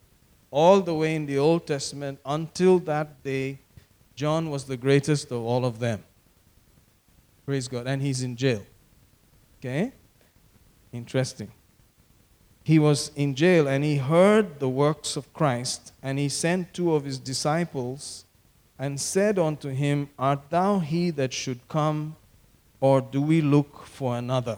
all 0.51 0.81
the 0.81 0.93
way 0.93 1.15
in 1.15 1.25
the 1.25 1.37
Old 1.37 1.65
Testament 1.65 2.19
until 2.25 2.77
that 2.79 3.23
day, 3.23 3.59
John 4.15 4.49
was 4.49 4.65
the 4.65 4.77
greatest 4.77 5.31
of 5.31 5.41
all 5.41 5.65
of 5.65 5.79
them. 5.79 6.03
Praise 7.45 7.67
God. 7.67 7.87
And 7.87 8.01
he's 8.01 8.21
in 8.21 8.35
jail. 8.35 8.63
Okay? 9.59 9.93
Interesting. 10.91 11.51
He 12.63 12.77
was 12.77 13.11
in 13.15 13.33
jail 13.33 13.67
and 13.67 13.83
he 13.83 13.97
heard 13.97 14.59
the 14.59 14.69
works 14.69 15.15
of 15.15 15.33
Christ, 15.33 15.93
and 16.03 16.19
he 16.19 16.29
sent 16.29 16.73
two 16.73 16.93
of 16.93 17.05
his 17.05 17.17
disciples 17.17 18.25
and 18.77 18.99
said 18.99 19.39
unto 19.39 19.69
him, 19.69 20.09
Art 20.19 20.49
thou 20.49 20.79
he 20.79 21.09
that 21.11 21.33
should 21.33 21.67
come, 21.67 22.15
or 22.79 23.01
do 23.01 23.21
we 23.21 23.41
look 23.41 23.85
for 23.85 24.17
another? 24.17 24.57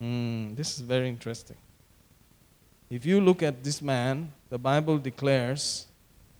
Mm, 0.00 0.54
this 0.56 0.74
is 0.74 0.80
very 0.80 1.08
interesting. 1.08 1.56
If 2.94 3.04
you 3.04 3.20
look 3.20 3.42
at 3.42 3.64
this 3.64 3.82
man, 3.82 4.32
the 4.50 4.56
Bible 4.56 4.98
declares 4.98 5.86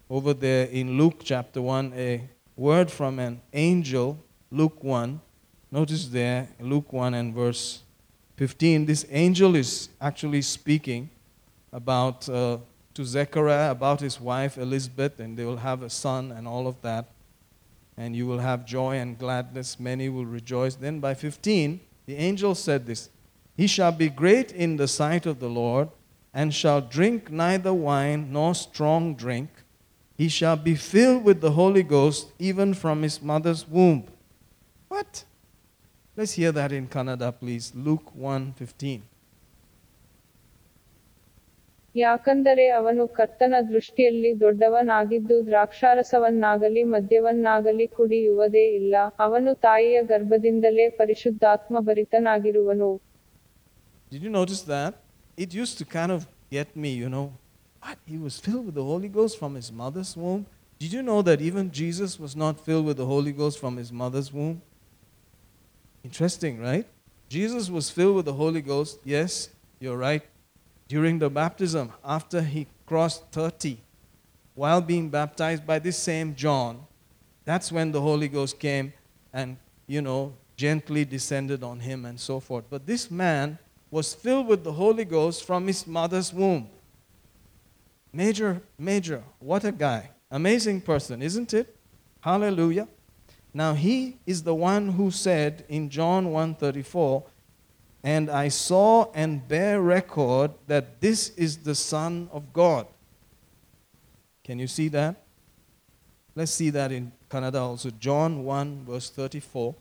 over 0.08 0.32
there 0.32 0.66
in 0.66 0.96
Luke 0.96 1.22
chapter 1.24 1.60
1 1.60 1.92
a 1.96 2.28
word 2.56 2.92
from 2.92 3.18
an 3.18 3.40
angel, 3.52 4.16
Luke 4.52 4.84
1. 4.84 5.20
Notice 5.72 6.06
there, 6.06 6.48
Luke 6.60 6.92
1 6.92 7.12
and 7.14 7.34
verse 7.34 7.82
15, 8.36 8.86
this 8.86 9.04
angel 9.10 9.56
is 9.56 9.88
actually 10.00 10.42
speaking 10.42 11.10
about 11.72 12.28
uh, 12.28 12.58
to 12.94 13.04
Zechariah 13.04 13.72
about 13.72 13.98
his 13.98 14.20
wife 14.20 14.56
Elizabeth, 14.56 15.18
and 15.18 15.36
they 15.36 15.44
will 15.44 15.56
have 15.56 15.82
a 15.82 15.90
son 15.90 16.30
and 16.30 16.46
all 16.46 16.68
of 16.68 16.80
that. 16.82 17.06
And 17.96 18.14
you 18.14 18.28
will 18.28 18.38
have 18.38 18.64
joy 18.64 18.98
and 18.98 19.18
gladness, 19.18 19.80
many 19.80 20.08
will 20.08 20.24
rejoice. 20.24 20.76
Then 20.76 21.00
by 21.00 21.14
15, 21.14 21.80
the 22.06 22.14
angel 22.14 22.54
said 22.54 22.86
this 22.86 23.10
He 23.56 23.66
shall 23.66 23.90
be 23.90 24.08
great 24.08 24.52
in 24.52 24.76
the 24.76 24.86
sight 24.86 25.26
of 25.26 25.40
the 25.40 25.48
Lord 25.50 25.88
and 26.34 26.52
shall 26.52 26.80
drink 26.80 27.30
neither 27.30 27.72
wine 27.72 28.32
nor 28.32 28.54
strong 28.54 29.14
drink. 29.14 29.50
He 30.18 30.28
shall 30.28 30.56
be 30.56 30.74
filled 30.74 31.24
with 31.24 31.40
the 31.40 31.52
Holy 31.52 31.82
Ghost 31.82 32.32
even 32.38 32.74
from 32.74 33.02
his 33.02 33.22
mother's 33.22 33.62
womb. 33.68 34.00
What? 34.88 35.24
Let's 36.16 36.32
hear 36.32 36.52
that 36.52 36.72
in 36.72 36.86
Kannada, 36.88 37.32
please. 37.32 37.72
Luke 37.86 38.08
1:15. 38.14 39.02
ಯಾಕಂದರೆ 41.94 42.64
ಅವನು 42.78 43.02
ಕರ್ತನ 43.18 43.54
ದೃಷ್ಟಿಯಲ್ಲಿ 43.68 44.30
ದೊಡ್ಡವನಾಗಿದ್ದು 44.40 45.36
ದ್ರಾಕ್ಷಾರಸವನ್ನಾಗಲಿ 45.46 46.82
ಮದ್ಯವನ್ನಾಗಲಿ 46.94 47.86
ಕುಡಿಯುವುದೇ 47.86 48.64
ಇಲ್ಲ 48.78 48.94
ಅವನು 49.26 49.50
ತಾಯಿಯ 49.66 49.98
ಗರ್ಭದಿಂದಲೇ 50.12 50.86
ಪರಿಶುದ್ಧಾತ್ಮ 51.00 51.76
ಭರಿತನಾಗಿರುವನು 51.88 52.90
Did 54.12 54.22
you 54.26 54.32
notice 54.40 54.62
that? 54.74 54.94
It 55.36 55.54
used 55.54 55.78
to 55.78 55.84
kind 55.84 56.12
of 56.12 56.26
get 56.50 56.76
me, 56.76 56.92
you 56.92 57.08
know. 57.08 57.32
What? 57.80 57.98
He 58.06 58.18
was 58.18 58.38
filled 58.38 58.66
with 58.66 58.74
the 58.74 58.84
Holy 58.84 59.08
Ghost 59.08 59.38
from 59.38 59.54
his 59.54 59.70
mother's 59.70 60.16
womb? 60.16 60.46
Did 60.78 60.92
you 60.92 61.02
know 61.02 61.22
that 61.22 61.40
even 61.40 61.70
Jesus 61.70 62.18
was 62.18 62.34
not 62.34 62.60
filled 62.60 62.86
with 62.86 62.96
the 62.96 63.06
Holy 63.06 63.32
Ghost 63.32 63.58
from 63.58 63.76
his 63.76 63.92
mother's 63.92 64.32
womb? 64.32 64.60
Interesting, 66.02 66.60
right? 66.60 66.86
Jesus 67.28 67.70
was 67.70 67.90
filled 67.90 68.16
with 68.16 68.26
the 68.26 68.32
Holy 68.32 68.60
Ghost. 68.60 68.98
Yes, 69.04 69.48
you're 69.80 69.96
right. 69.96 70.22
During 70.88 71.18
the 71.18 71.30
baptism, 71.30 71.92
after 72.04 72.42
he 72.42 72.66
crossed 72.86 73.24
30, 73.32 73.78
while 74.54 74.80
being 74.80 75.08
baptized 75.08 75.66
by 75.66 75.78
this 75.78 75.96
same 75.96 76.34
John, 76.34 76.86
that's 77.44 77.72
when 77.72 77.92
the 77.92 78.00
Holy 78.00 78.28
Ghost 78.28 78.58
came 78.58 78.92
and, 79.32 79.56
you 79.86 80.02
know, 80.02 80.34
gently 80.56 81.04
descended 81.04 81.62
on 81.62 81.80
him 81.80 82.04
and 82.04 82.20
so 82.20 82.40
forth. 82.40 82.64
But 82.70 82.86
this 82.86 83.10
man 83.10 83.58
was 83.94 84.12
filled 84.12 84.48
with 84.48 84.64
the 84.64 84.72
Holy 84.72 85.04
Ghost 85.04 85.44
from 85.44 85.68
his 85.68 85.86
mother's 85.86 86.32
womb. 86.32 86.68
Major, 88.12 88.60
major, 88.76 89.22
what 89.38 89.62
a 89.62 89.70
guy. 89.70 90.10
Amazing 90.32 90.80
person, 90.80 91.22
isn't 91.22 91.54
it? 91.54 91.76
Hallelujah. 92.18 92.88
Now 93.52 93.74
he 93.74 94.16
is 94.26 94.42
the 94.42 94.52
one 94.52 94.88
who 94.88 95.12
said 95.12 95.64
in 95.68 95.90
John 95.90 96.32
1:34, 96.32 97.22
"And 98.02 98.28
I 98.30 98.48
saw 98.48 99.12
and 99.14 99.46
bear 99.46 99.80
record 99.80 100.50
that 100.66 101.00
this 101.00 101.28
is 101.36 101.58
the 101.58 101.76
Son 101.76 102.28
of 102.32 102.52
God." 102.52 102.88
Can 104.42 104.58
you 104.58 104.66
see 104.66 104.88
that? 104.88 105.22
Let's 106.34 106.50
see 106.50 106.70
that 106.70 106.90
in 106.90 107.12
Kannada 107.30 107.60
also. 107.60 107.90
John 107.90 108.42
1 108.42 108.86
verse 108.86 109.08
34. 109.08 109.76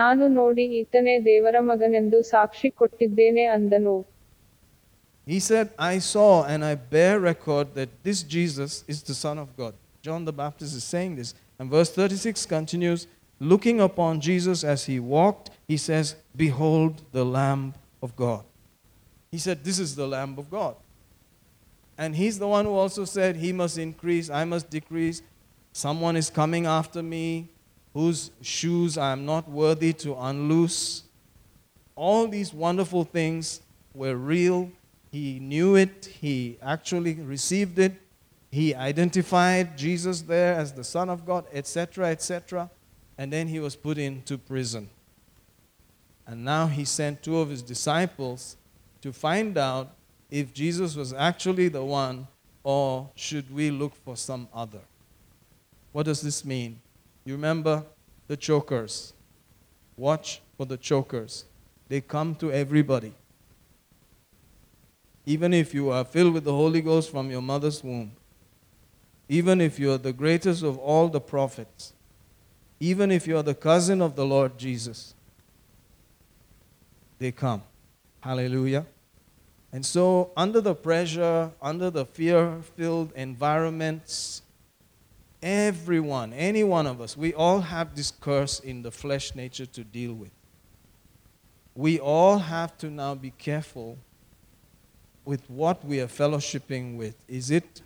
ನಾನು 0.00 0.24
ನೋಡಿ 0.40 0.64
ಈತನೇ 0.80 1.14
ದೇವರ 1.28 1.56
ಮಗನೆಂದು 1.70 2.20
ಸಾಕ್ಷಿ 2.32 2.70
ಕೊಟ್ಟಿದ್ದೇನೆ 2.80 3.46
ಅಂದನು 3.56 3.96
He 5.26 5.38
said, 5.40 5.66
I 5.92 5.94
saw 6.12 6.32
and 6.52 6.62
I 6.70 6.74
bear 6.94 7.14
record 7.18 7.66
that 7.76 7.90
this 8.06 8.18
Jesus 8.34 8.72
is 8.92 8.98
the 9.10 9.14
Son 9.14 9.36
of 9.44 9.48
God. 9.60 9.74
John 10.06 10.22
the 10.26 10.34
Baptist 10.40 10.72
is 10.80 10.84
saying 10.84 11.12
this. 11.16 11.30
And 11.58 11.70
verse 11.70 11.90
36 11.90 12.44
continues 12.46 13.02
Looking 13.40 13.80
upon 13.80 14.20
Jesus 14.20 14.62
as 14.62 14.84
he 14.84 15.00
walked, 15.00 15.50
he 15.66 15.76
says, 15.76 16.16
Behold 16.36 17.02
the 17.12 17.24
Lamb 17.24 17.74
of 18.02 18.14
God. 18.16 18.44
He 19.30 19.38
said, 19.38 19.64
This 19.64 19.78
is 19.78 19.96
the 19.96 20.06
Lamb 20.06 20.36
of 20.38 20.50
God. 20.50 20.76
And 21.96 22.16
he's 22.16 22.38
the 22.38 22.48
one 22.48 22.64
who 22.64 22.74
also 22.74 23.04
said, 23.04 23.36
He 23.36 23.52
must 23.52 23.78
increase, 23.78 24.30
I 24.30 24.44
must 24.44 24.70
decrease. 24.70 25.22
Someone 25.72 26.16
is 26.16 26.30
coming 26.30 26.66
after 26.66 27.02
me 27.02 27.48
whose 27.93 28.31
shoes 28.41 28.97
I 28.97 29.11
am 29.11 29.25
not 29.25 29.49
worthy 29.49 29.93
to 29.93 30.15
unloose. 30.15 31.03
All 31.95 32.27
these 32.27 32.53
wonderful 32.53 33.03
things 33.03 33.61
were 33.93 34.15
real. 34.15 34.71
He 35.11 35.39
knew 35.39 35.75
it, 35.75 36.05
he 36.21 36.57
actually 36.61 37.15
received 37.15 37.79
it. 37.79 37.93
He 38.51 38.73
identified 38.73 39.77
Jesus 39.77 40.21
there 40.21 40.55
as 40.55 40.73
the 40.73 40.83
Son 40.83 41.09
of 41.09 41.25
God, 41.25 41.45
etc., 41.53 42.07
etc. 42.07 42.69
And 43.17 43.31
then 43.31 43.47
he 43.47 43.59
was 43.59 43.75
put 43.75 43.97
into 43.97 44.37
prison. 44.37 44.89
And 46.25 46.45
now 46.45 46.67
he 46.67 46.85
sent 46.85 47.23
two 47.23 47.37
of 47.39 47.49
his 47.49 47.61
disciples 47.61 48.55
to 49.01 49.11
find 49.11 49.57
out 49.57 49.91
if 50.29 50.53
Jesus 50.53 50.95
was 50.95 51.11
actually 51.13 51.69
the 51.69 51.83
one 51.83 52.27
or 52.63 53.09
should 53.15 53.53
we 53.53 53.71
look 53.71 53.95
for 53.95 54.15
some 54.15 54.47
other. 54.53 54.81
What 55.91 56.05
does 56.05 56.21
this 56.21 56.45
mean? 56.45 56.79
You 57.25 57.33
remember 57.33 57.83
the 58.27 58.37
chokers. 58.37 59.13
Watch 59.97 60.41
for 60.57 60.65
the 60.65 60.77
chokers. 60.77 61.45
They 61.87 62.01
come 62.01 62.35
to 62.35 62.51
everybody. 62.51 63.13
Even 65.25 65.53
if 65.53 65.73
you 65.73 65.89
are 65.89 66.05
filled 66.05 66.33
with 66.33 66.43
the 66.43 66.53
Holy 66.53 66.81
Ghost 66.81 67.11
from 67.11 67.29
your 67.29 67.41
mother's 67.41 67.83
womb, 67.83 68.11
even 69.27 69.61
if 69.61 69.77
you 69.77 69.91
are 69.91 69.97
the 69.97 70.13
greatest 70.13 70.63
of 70.63 70.77
all 70.77 71.07
the 71.07 71.21
prophets, 71.21 71.93
even 72.79 73.11
if 73.11 73.27
you 73.27 73.37
are 73.37 73.43
the 73.43 73.53
cousin 73.53 74.01
of 74.01 74.15
the 74.15 74.25
Lord 74.25 74.57
Jesus, 74.57 75.13
they 77.19 77.31
come. 77.31 77.61
Hallelujah. 78.21 78.85
And 79.71 79.85
so, 79.85 80.31
under 80.35 80.61
the 80.61 80.73
pressure, 80.73 81.51
under 81.61 81.91
the 81.91 82.05
fear 82.05 82.61
filled 82.75 83.11
environments, 83.13 84.41
everyone, 85.41 86.33
any 86.33 86.63
one 86.63 86.87
of 86.87 87.01
us, 87.01 87.15
we 87.15 87.33
all 87.33 87.61
have 87.61 87.95
this 87.95 88.11
curse 88.11 88.59
in 88.59 88.81
the 88.81 88.91
flesh 88.91 89.35
nature 89.35 89.65
to 89.65 89.83
deal 89.83 90.13
with. 90.13 90.31
We 91.75 91.99
all 91.99 92.39
have 92.39 92.77
to 92.79 92.89
now 92.89 93.15
be 93.15 93.31
careful 93.31 93.97
with 95.25 95.49
what 95.49 95.85
we 95.85 96.01
are 96.01 96.07
fellowshipping 96.07 96.97
with. 96.97 97.15
Is 97.27 97.51
it 97.51 97.81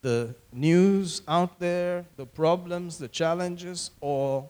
the 0.00 0.34
news 0.52 1.22
out 1.26 1.58
there, 1.58 2.04
the 2.16 2.26
problems, 2.26 2.98
the 2.98 3.08
challenges, 3.08 3.90
or 4.00 4.48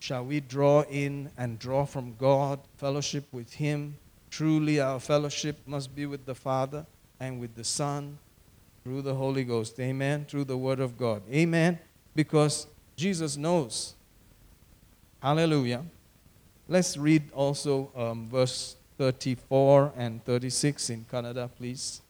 shall 0.00 0.24
we 0.24 0.40
draw 0.40 0.82
in 0.82 1.30
and 1.36 1.58
draw 1.58 1.84
from 1.84 2.14
God, 2.16 2.58
fellowship 2.76 3.24
with 3.32 3.52
Him? 3.54 3.96
Truly, 4.30 4.80
our 4.80 4.98
fellowship 4.98 5.58
must 5.66 5.94
be 5.94 6.06
with 6.06 6.24
the 6.24 6.34
Father 6.34 6.86
and 7.20 7.38
with 7.38 7.54
the 7.54 7.64
Son 7.64 8.18
through 8.82 9.02
the 9.02 9.14
Holy 9.14 9.44
Ghost. 9.44 9.78
Amen. 9.78 10.24
Through 10.28 10.44
the 10.44 10.56
Word 10.56 10.80
of 10.80 10.98
God. 10.98 11.22
Amen. 11.30 11.78
Because 12.14 12.66
Jesus 12.96 13.36
knows. 13.36 13.94
Hallelujah. 15.22 15.84
Let's 16.68 16.96
read 16.96 17.30
also 17.32 17.90
um, 17.96 18.28
verse 18.28 18.76
34 18.98 19.92
and 19.96 20.24
36 20.24 20.90
in 20.90 21.04
Kannada, 21.10 21.48
please. 21.56 22.00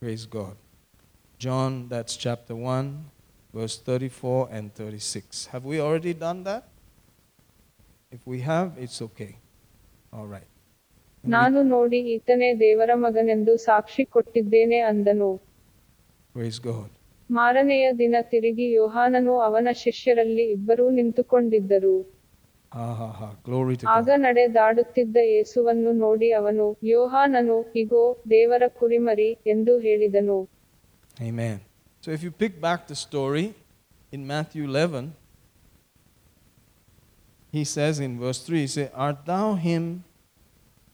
Praise 0.00 0.26
God. 0.26 0.56
John, 1.38 1.88
that's 1.88 2.16
chapter 2.16 2.54
1, 2.54 3.04
verse 3.54 3.78
34 3.78 4.48
and 4.50 4.74
36. 4.74 5.46
Have 5.46 5.64
we 5.64 5.80
already 5.80 6.12
done 6.12 6.44
that? 6.44 6.68
If 8.14 8.26
we 8.26 8.40
have, 8.42 8.68
it's 8.78 8.98
okay. 9.02 9.32
All 10.12 10.26
right. 10.26 10.48
ನಾನು 11.24 11.58
ನೋಡಿ 11.70 11.98
ಈತನೇ 12.14 12.48
ದೇವರ 12.62 12.90
ಮಗನೆಂದು 13.04 13.52
ಸಾಕ್ಷಿ 13.66 14.04
ಕೊಟ್ಟಿದ್ದೇನೆ 14.14 14.78
ಅಂದನು 14.88 15.30
God. 16.66 16.90
ಮಾರನೆಯ 17.30 17.86
ದಿನ 18.00 18.16
ತಿರುಗಿ 18.32 18.66
ಯೋಹಾನನು 18.72 19.34
ಅವನ 19.46 19.68
ಶಿಷ್ಯರಲ್ಲಿ 19.84 20.46
ಇಬ್ಬರೂ 20.56 20.86
ನಿಂತುಕೊಂಡಿದ್ದರು 20.98 21.96
Ha 22.72 22.86
ha 23.00 23.08
ha. 23.18 23.28
Glory 23.48 23.74
to 23.80 23.86
ಆಗ. 23.96 24.08
ನಡೆದಾಡುತ್ತಿದ್ದ 24.24 25.16
ಯೇಸುವನ್ನು 25.32 25.92
ನೋಡಿ 26.04 26.28
ಅವನು 26.40 26.64
ಯೋಹಾನನು 26.92 27.58
ಇಗೋ 27.82 28.04
ದೇವರ 28.34 28.64
ಕುರಿಮರಿ 28.80 29.30
ಎಂದು 29.54 29.74
ಹೇಳಿದನು 29.86 30.38
Amen. 31.24 31.56
So 32.02 32.10
if 32.10 32.22
you 32.26 32.32
pick 32.42 32.54
back 32.60 32.80
the 32.86 32.98
story 32.98 33.46
in 34.12 34.22
Matthew 34.26 34.64
11, 34.66 35.04
he 37.54 37.64
says 37.64 38.00
in 38.00 38.18
verse 38.18 38.40
3, 38.40 38.60
he 38.60 38.66
said, 38.66 38.90
Art 38.94 39.24
thou 39.24 39.54
him? 39.54 40.02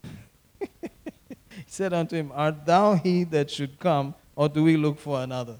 he 0.60 1.64
said 1.66 1.94
unto 1.94 2.16
him, 2.16 2.30
Art 2.34 2.66
thou 2.66 2.94
he 2.94 3.24
that 3.24 3.50
should 3.50 3.78
come, 3.78 4.14
or 4.36 4.48
do 4.48 4.62
we 4.62 4.76
look 4.76 4.98
for 4.98 5.22
another? 5.22 5.56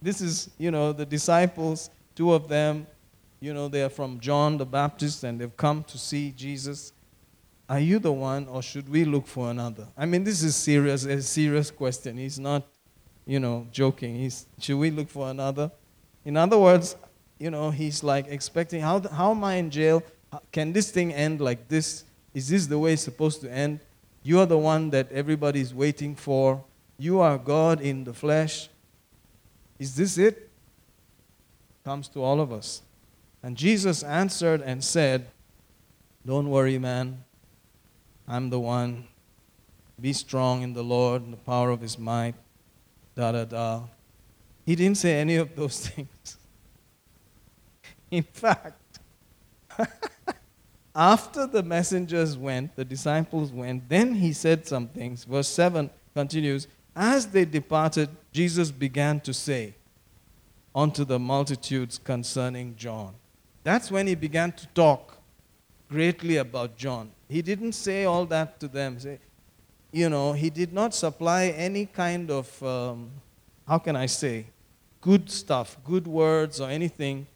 This 0.00 0.20
is, 0.20 0.50
you 0.56 0.70
know, 0.70 0.92
the 0.92 1.04
disciples, 1.04 1.90
two 2.14 2.32
of 2.32 2.48
them, 2.48 2.86
you 3.40 3.52
know, 3.52 3.66
they 3.66 3.82
are 3.82 3.88
from 3.88 4.20
John 4.20 4.56
the 4.56 4.64
Baptist 4.64 5.24
and 5.24 5.40
they've 5.40 5.56
come 5.56 5.82
to 5.84 5.98
see 5.98 6.30
Jesus. 6.30 6.92
Are 7.68 7.80
you 7.80 7.98
the 7.98 8.12
one, 8.12 8.46
or 8.46 8.62
should 8.62 8.88
we 8.88 9.04
look 9.04 9.26
for 9.26 9.50
another? 9.50 9.88
I 9.96 10.06
mean, 10.06 10.22
this 10.22 10.44
is 10.44 10.54
serious, 10.54 11.04
a 11.04 11.20
serious 11.20 11.70
question. 11.70 12.16
He's 12.16 12.38
not 12.38 12.62
you 13.28 13.38
know, 13.38 13.66
joking. 13.70 14.16
He's, 14.16 14.46
should 14.58 14.78
we 14.78 14.90
look 14.90 15.10
for 15.10 15.28
another? 15.28 15.70
In 16.24 16.36
other 16.36 16.58
words, 16.58 16.96
you 17.38 17.50
know, 17.50 17.70
he's 17.70 18.02
like 18.02 18.26
expecting, 18.28 18.80
how, 18.80 19.00
how 19.00 19.32
am 19.32 19.44
I 19.44 19.56
in 19.56 19.70
jail? 19.70 20.02
How- 20.32 20.42
Can 20.52 20.72
this 20.72 20.90
thing 20.90 21.12
end 21.12 21.40
like 21.40 21.68
this? 21.68 22.04
Is 22.34 22.48
this 22.48 22.66
the 22.66 22.78
way 22.78 22.92
it's 22.92 23.02
supposed 23.02 23.40
to 23.42 23.50
end? 23.50 23.80
You 24.22 24.40
are 24.40 24.46
the 24.46 24.58
one 24.58 24.90
that 24.90 25.10
everybody's 25.12 25.72
waiting 25.72 26.14
for. 26.14 26.64
You 26.98 27.20
are 27.20 27.38
God 27.38 27.80
in 27.80 28.04
the 28.04 28.12
flesh. 28.12 28.68
Is 29.78 29.94
this 29.96 30.18
it? 30.18 30.50
Comes 31.84 32.08
to 32.08 32.22
all 32.22 32.40
of 32.40 32.52
us. 32.52 32.82
And 33.42 33.56
Jesus 33.56 34.02
answered 34.02 34.60
and 34.60 34.82
said, 34.84 35.28
Don't 36.26 36.50
worry, 36.50 36.78
man. 36.78 37.24
I'm 38.26 38.50
the 38.50 38.60
one. 38.60 39.06
Be 40.00 40.12
strong 40.12 40.62
in 40.62 40.74
the 40.74 40.82
Lord 40.82 41.22
and 41.22 41.32
the 41.32 41.38
power 41.38 41.70
of 41.70 41.80
his 41.80 41.98
might 41.98 42.34
da 43.18 43.32
da 43.32 43.44
da. 43.44 43.82
He 44.64 44.76
didn't 44.76 44.96
say 44.96 45.18
any 45.18 45.36
of 45.36 45.54
those 45.56 45.80
things. 45.88 46.36
In 48.10 48.22
fact, 48.22 49.00
after 50.98 51.46
the 51.46 51.62
messengers 51.62 52.36
went, 52.36 52.74
the 52.74 52.84
disciples 52.84 53.52
went, 53.52 53.88
then 53.88 54.14
he 54.14 54.32
said 54.32 54.66
some 54.66 54.88
things. 54.88 55.22
Verse 55.22 55.46
7 55.46 55.88
continues 56.12 56.66
As 56.96 57.28
they 57.28 57.44
departed, 57.44 58.08
Jesus 58.32 58.72
began 58.72 59.20
to 59.20 59.32
say 59.32 59.76
unto 60.74 61.04
the 61.04 61.20
multitudes 61.20 62.00
concerning 62.02 62.74
John. 62.74 63.14
That's 63.62 63.92
when 63.92 64.08
he 64.08 64.16
began 64.16 64.50
to 64.50 64.66
talk 64.68 65.18
greatly 65.88 66.38
about 66.38 66.76
John. 66.76 67.12
He 67.28 67.42
didn't 67.42 67.72
say 67.72 68.04
all 68.04 68.26
that 68.26 68.58
to 68.58 68.66
them. 68.66 68.98
Say, 68.98 69.20
you 69.92 70.08
know, 70.08 70.32
he 70.32 70.50
did 70.50 70.72
not 70.72 70.94
supply 70.94 71.46
any 71.56 71.86
kind 71.86 72.28
of, 72.28 72.62
um, 72.64 73.12
how 73.68 73.78
can 73.78 73.94
I 73.94 74.06
say, 74.06 74.46
good 75.00 75.30
stuff, 75.30 75.76
good 75.84 76.08
words 76.08 76.60
or 76.60 76.68
anything, 76.68 77.28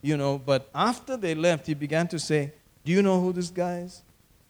you 0.00 0.16
know. 0.16 0.38
But 0.38 0.70
after 0.74 1.18
they 1.18 1.34
left, 1.34 1.66
he 1.66 1.74
began 1.74 2.08
to 2.08 2.18
say, 2.18 2.54
Do 2.84 2.92
you 2.92 3.02
know 3.02 3.20
who 3.20 3.32
this 3.32 3.50
guy 3.50 3.80
is? 3.80 4.02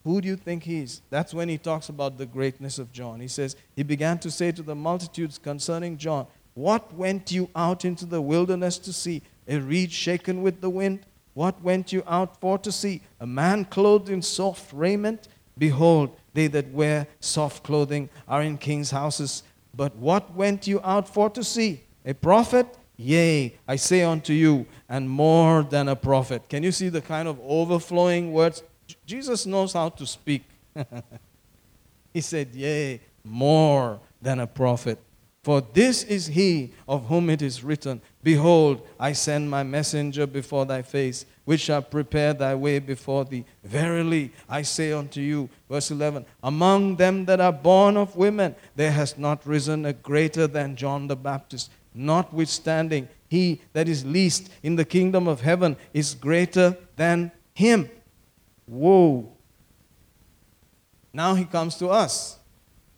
Who 0.04 0.20
do 0.20 0.28
you 0.28 0.36
think 0.36 0.62
he 0.62 0.80
is? 0.80 1.02
That's 1.10 1.34
when 1.34 1.48
he 1.48 1.58
talks 1.58 1.88
about 1.88 2.16
the 2.16 2.26
greatness 2.26 2.78
of 2.78 2.92
John. 2.92 3.20
He 3.20 3.28
says, 3.28 3.56
He 3.76 3.82
began 3.82 4.18
to 4.20 4.30
say 4.30 4.50
to 4.52 4.62
the 4.62 4.74
multitudes 4.74 5.38
concerning 5.38 5.98
John, 5.98 6.26
What 6.54 6.94
went 6.94 7.30
you 7.32 7.50
out 7.54 7.84
into 7.84 8.06
the 8.06 8.22
wilderness 8.22 8.78
to 8.78 8.92
see? 8.92 9.22
A 9.46 9.58
reed 9.58 9.92
shaken 9.92 10.42
with 10.42 10.60
the 10.60 10.70
wind? 10.70 11.00
What 11.34 11.62
went 11.62 11.92
you 11.92 12.02
out 12.06 12.40
for 12.40 12.58
to 12.58 12.72
see? 12.72 13.02
A 13.20 13.26
man 13.26 13.64
clothed 13.64 14.08
in 14.08 14.22
soft 14.22 14.72
raiment? 14.72 15.28
Behold, 15.58 16.16
they 16.32 16.46
that 16.46 16.72
wear 16.72 17.06
soft 17.20 17.62
clothing 17.62 18.08
are 18.26 18.42
in 18.42 18.56
kings' 18.56 18.90
houses. 18.90 19.42
But 19.74 19.94
what 19.96 20.34
went 20.34 20.66
you 20.66 20.80
out 20.82 21.08
for 21.08 21.28
to 21.30 21.44
see? 21.44 21.82
A 22.06 22.14
prophet? 22.14 22.66
Yea, 23.02 23.56
I 23.66 23.76
say 23.76 24.02
unto 24.02 24.34
you, 24.34 24.66
and 24.86 25.08
more 25.08 25.62
than 25.62 25.88
a 25.88 25.96
prophet. 25.96 26.46
Can 26.50 26.62
you 26.62 26.70
see 26.70 26.90
the 26.90 27.00
kind 27.00 27.28
of 27.28 27.40
overflowing 27.42 28.30
words? 28.30 28.62
Jesus 29.06 29.46
knows 29.46 29.72
how 29.72 29.88
to 29.88 30.06
speak. 30.06 30.42
he 32.12 32.20
said, 32.20 32.54
Yea, 32.54 33.00
more 33.24 34.00
than 34.20 34.40
a 34.40 34.46
prophet. 34.46 34.98
For 35.42 35.62
this 35.62 36.04
is 36.04 36.26
he 36.26 36.74
of 36.86 37.06
whom 37.06 37.30
it 37.30 37.40
is 37.40 37.64
written, 37.64 38.02
Behold, 38.22 38.86
I 38.98 39.12
send 39.12 39.48
my 39.48 39.62
messenger 39.62 40.26
before 40.26 40.66
thy 40.66 40.82
face, 40.82 41.24
which 41.46 41.62
shall 41.62 41.80
prepare 41.80 42.34
thy 42.34 42.54
way 42.54 42.80
before 42.80 43.24
thee. 43.24 43.46
Verily, 43.64 44.30
I 44.46 44.60
say 44.60 44.92
unto 44.92 45.22
you, 45.22 45.48
verse 45.70 45.90
11, 45.90 46.26
Among 46.42 46.96
them 46.96 47.24
that 47.24 47.40
are 47.40 47.52
born 47.54 47.96
of 47.96 48.14
women, 48.16 48.54
there 48.76 48.92
has 48.92 49.16
not 49.16 49.46
risen 49.46 49.86
a 49.86 49.94
greater 49.94 50.46
than 50.46 50.76
John 50.76 51.06
the 51.06 51.16
Baptist. 51.16 51.70
Notwithstanding, 51.94 53.08
he 53.28 53.60
that 53.72 53.88
is 53.88 54.04
least 54.04 54.50
in 54.62 54.76
the 54.76 54.84
kingdom 54.84 55.28
of 55.28 55.40
heaven 55.40 55.76
is 55.92 56.14
greater 56.14 56.76
than 56.96 57.32
him. 57.54 57.90
Whoa. 58.66 59.32
Now 61.12 61.34
he 61.34 61.44
comes 61.44 61.76
to 61.76 61.88
us 61.88 62.38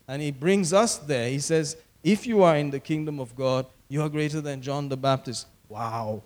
and 0.07 0.21
he 0.21 0.31
brings 0.31 0.73
us 0.73 0.97
there. 0.97 1.29
He 1.29 1.39
says, 1.39 1.77
If 2.03 2.27
you 2.27 2.43
are 2.43 2.55
in 2.55 2.69
the 2.69 2.79
kingdom 2.79 3.19
of 3.19 3.35
God, 3.35 3.65
you 3.87 4.01
are 4.01 4.09
greater 4.09 4.41
than 4.41 4.61
John 4.61 4.89
the 4.89 4.97
Baptist. 4.97 5.47
Wow. 5.69 6.23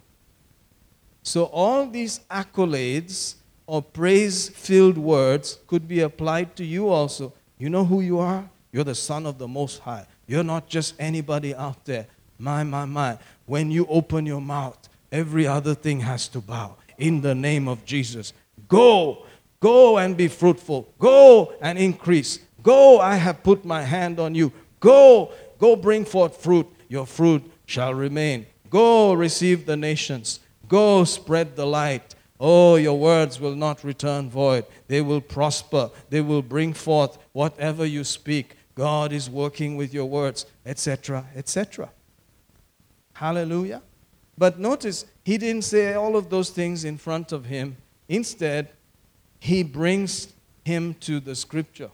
So, 1.23 1.45
all 1.45 1.85
these 1.87 2.21
accolades 2.31 3.35
or 3.65 3.81
praise 3.81 4.49
filled 4.49 4.97
words 4.97 5.59
could 5.67 5.87
be 5.87 5.99
applied 5.99 6.55
to 6.55 6.63
you 6.63 6.89
also. 6.89 7.33
You 7.57 7.69
know 7.69 7.83
who 7.83 8.01
you 8.01 8.19
are? 8.19 8.49
You're 8.71 8.85
the 8.85 8.95
Son 8.95 9.25
of 9.25 9.37
the 9.37 9.47
Most 9.47 9.79
High. 9.79 10.07
You're 10.27 10.43
not 10.43 10.67
just 10.67 10.93
anybody 10.99 11.53
out 11.53 11.83
there. 11.85 12.07
My, 12.39 12.63
my, 12.63 12.85
my. 12.85 13.17
When 13.45 13.71
you 13.71 13.85
open 13.87 14.25
your 14.25 14.41
mouth, 14.41 14.89
every 15.11 15.47
other 15.47 15.73
thing 15.73 16.01
has 16.01 16.27
to 16.29 16.39
bow 16.41 16.77
in 16.97 17.21
the 17.21 17.35
name 17.35 17.67
of 17.67 17.85
Jesus. 17.85 18.33
Go, 18.67 19.25
go 19.59 19.97
and 19.97 20.17
be 20.17 20.27
fruitful. 20.27 20.93
Go 20.99 21.53
and 21.61 21.77
increase. 21.77 22.39
Go, 22.63 22.99
I 22.99 23.15
have 23.15 23.43
put 23.43 23.63
my 23.65 23.83
hand 23.83 24.19
on 24.19 24.35
you. 24.35 24.51
Go, 24.79 25.31
go 25.57 25.75
bring 25.75 26.05
forth 26.05 26.37
fruit. 26.37 26.67
Your 26.89 27.05
fruit 27.05 27.43
shall 27.65 27.93
remain. 27.93 28.45
Go 28.69 29.13
receive 29.13 29.65
the 29.65 29.77
nations. 29.77 30.39
Go 30.67 31.03
spread 31.03 31.55
the 31.55 31.65
light. 31.65 32.15
Oh, 32.39 32.75
your 32.75 32.99
words 32.99 33.39
will 33.39 33.55
not 33.55 33.83
return 33.83 34.29
void. 34.29 34.65
They 34.87 35.01
will 35.01 35.21
prosper. 35.21 35.89
They 36.09 36.21
will 36.21 36.41
bring 36.41 36.73
forth 36.73 37.17
whatever 37.31 37.85
you 37.85 38.03
speak. 38.03 38.55
God 38.75 39.11
is 39.11 39.29
working 39.29 39.75
with 39.75 39.93
your 39.93 40.05
words, 40.05 40.45
etc., 40.65 41.25
etc. 41.35 41.89
Hallelujah. 43.17 43.81
But 44.37 44.59
notice, 44.59 45.05
he 45.25 45.39
didn't 45.39 45.63
say 45.63 45.95
all 45.95 46.15
of 46.15 46.29
those 46.29 46.51
things 46.51 46.85
in 46.85 46.99
front 46.99 47.31
of 47.31 47.45
him. 47.45 47.75
Instead, 48.07 48.69
he 49.39 49.63
brings 49.63 50.33
him 50.63 50.93
to 50.99 51.19
the 51.19 51.33
scripture 51.33 51.89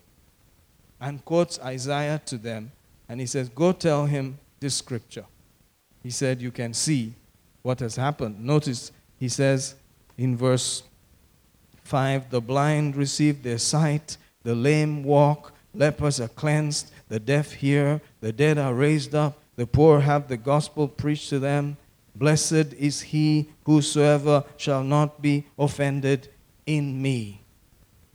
and 0.99 1.23
quotes 1.23 1.61
Isaiah 1.61 2.21
to 2.25 2.37
them. 2.37 2.73
And 3.07 3.21
he 3.21 3.25
says, 3.25 3.47
Go 3.47 3.71
tell 3.71 4.05
him 4.05 4.37
this 4.59 4.75
scripture. 4.75 5.23
He 6.01 6.09
said, 6.09 6.41
You 6.41 6.51
can 6.51 6.73
see 6.73 7.13
what 7.61 7.79
has 7.79 7.95
happened. 7.95 8.43
Notice, 8.43 8.91
he 9.17 9.29
says 9.29 9.75
in 10.17 10.35
verse 10.35 10.83
5 11.85 12.31
The 12.31 12.41
blind 12.41 12.97
receive 12.97 13.43
their 13.43 13.59
sight, 13.59 14.17
the 14.43 14.55
lame 14.55 15.05
walk, 15.05 15.53
lepers 15.73 16.19
are 16.19 16.27
cleansed, 16.27 16.91
the 17.07 17.21
deaf 17.21 17.53
hear, 17.53 18.01
the 18.19 18.33
dead 18.33 18.57
are 18.57 18.73
raised 18.73 19.15
up, 19.15 19.37
the 19.55 19.67
poor 19.67 19.99
have 19.99 20.27
the 20.27 20.37
gospel 20.37 20.87
preached 20.87 21.29
to 21.29 21.39
them. 21.39 21.77
Blessed 22.15 22.73
is 22.77 23.01
he 23.01 23.49
whosoever 23.65 24.43
shall 24.57 24.83
not 24.83 25.21
be 25.21 25.45
offended 25.57 26.29
in 26.65 27.01
me. 27.01 27.41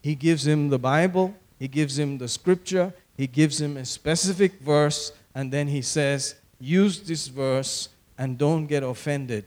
He 0.03 0.15
gives 0.15 0.47
him 0.47 0.69
the 0.69 0.79
Bible, 0.79 1.35
he 1.59 1.69
gives 1.69 1.99
him 1.99 2.19
the 2.19 2.29
scripture, 2.29 2.93
he 3.17 3.27
gives 3.27 3.61
him 3.61 3.77
a 3.77 3.85
specific 3.85 4.61
verse, 4.61 5.13
and 5.35 5.53
then 5.53 5.69
he 5.69 5.83
says, 5.83 6.37
Use 6.61 7.01
this 7.01 7.29
verse 7.29 7.89
and 8.17 8.39
don't 8.39 8.67
get 8.67 8.83
offended. 8.83 9.45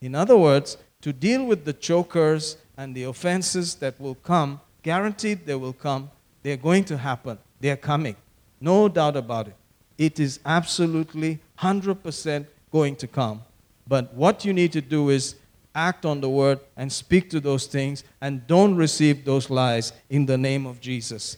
In 0.00 0.14
other 0.14 0.36
words, 0.36 0.76
to 1.00 1.12
deal 1.12 1.44
with 1.44 1.64
the 1.64 1.72
chokers 1.72 2.56
and 2.76 2.94
the 2.94 3.04
offenses 3.04 3.74
that 3.76 3.98
will 4.00 4.14
come, 4.14 4.60
guaranteed 4.82 5.46
they 5.46 5.54
will 5.54 5.72
come, 5.72 6.10
they're 6.42 6.56
going 6.56 6.84
to 6.84 6.98
happen, 6.98 7.38
they're 7.60 7.76
coming. 7.76 8.16
No 8.60 8.88
doubt 8.88 9.16
about 9.16 9.48
it. 9.48 9.56
It 9.98 10.18
is 10.18 10.40
absolutely 10.44 11.40
100% 11.58 12.46
going 12.72 12.96
to 12.96 13.06
come. 13.06 13.42
But 13.86 14.14
what 14.14 14.44
you 14.44 14.52
need 14.52 14.72
to 14.72 14.80
do 14.80 15.10
is 15.10 15.36
act 15.74 16.04
on 16.04 16.20
the 16.20 16.28
word 16.28 16.60
and 16.76 16.92
speak 16.92 17.30
to 17.30 17.40
those 17.40 17.66
things 17.66 18.04
and 18.20 18.46
don't 18.46 18.76
receive 18.76 19.24
those 19.24 19.50
lies 19.50 19.92
in 20.08 20.26
the 20.26 20.38
name 20.38 20.66
of 20.66 20.80
Jesus. 20.80 21.36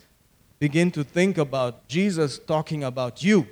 Begin 0.59 0.91
to 0.93 1.05
think 1.05 1.39
about 1.39 1.87
Jesus 1.89 2.39
talking 2.39 2.85
about 2.85 3.23
you. 3.23 3.47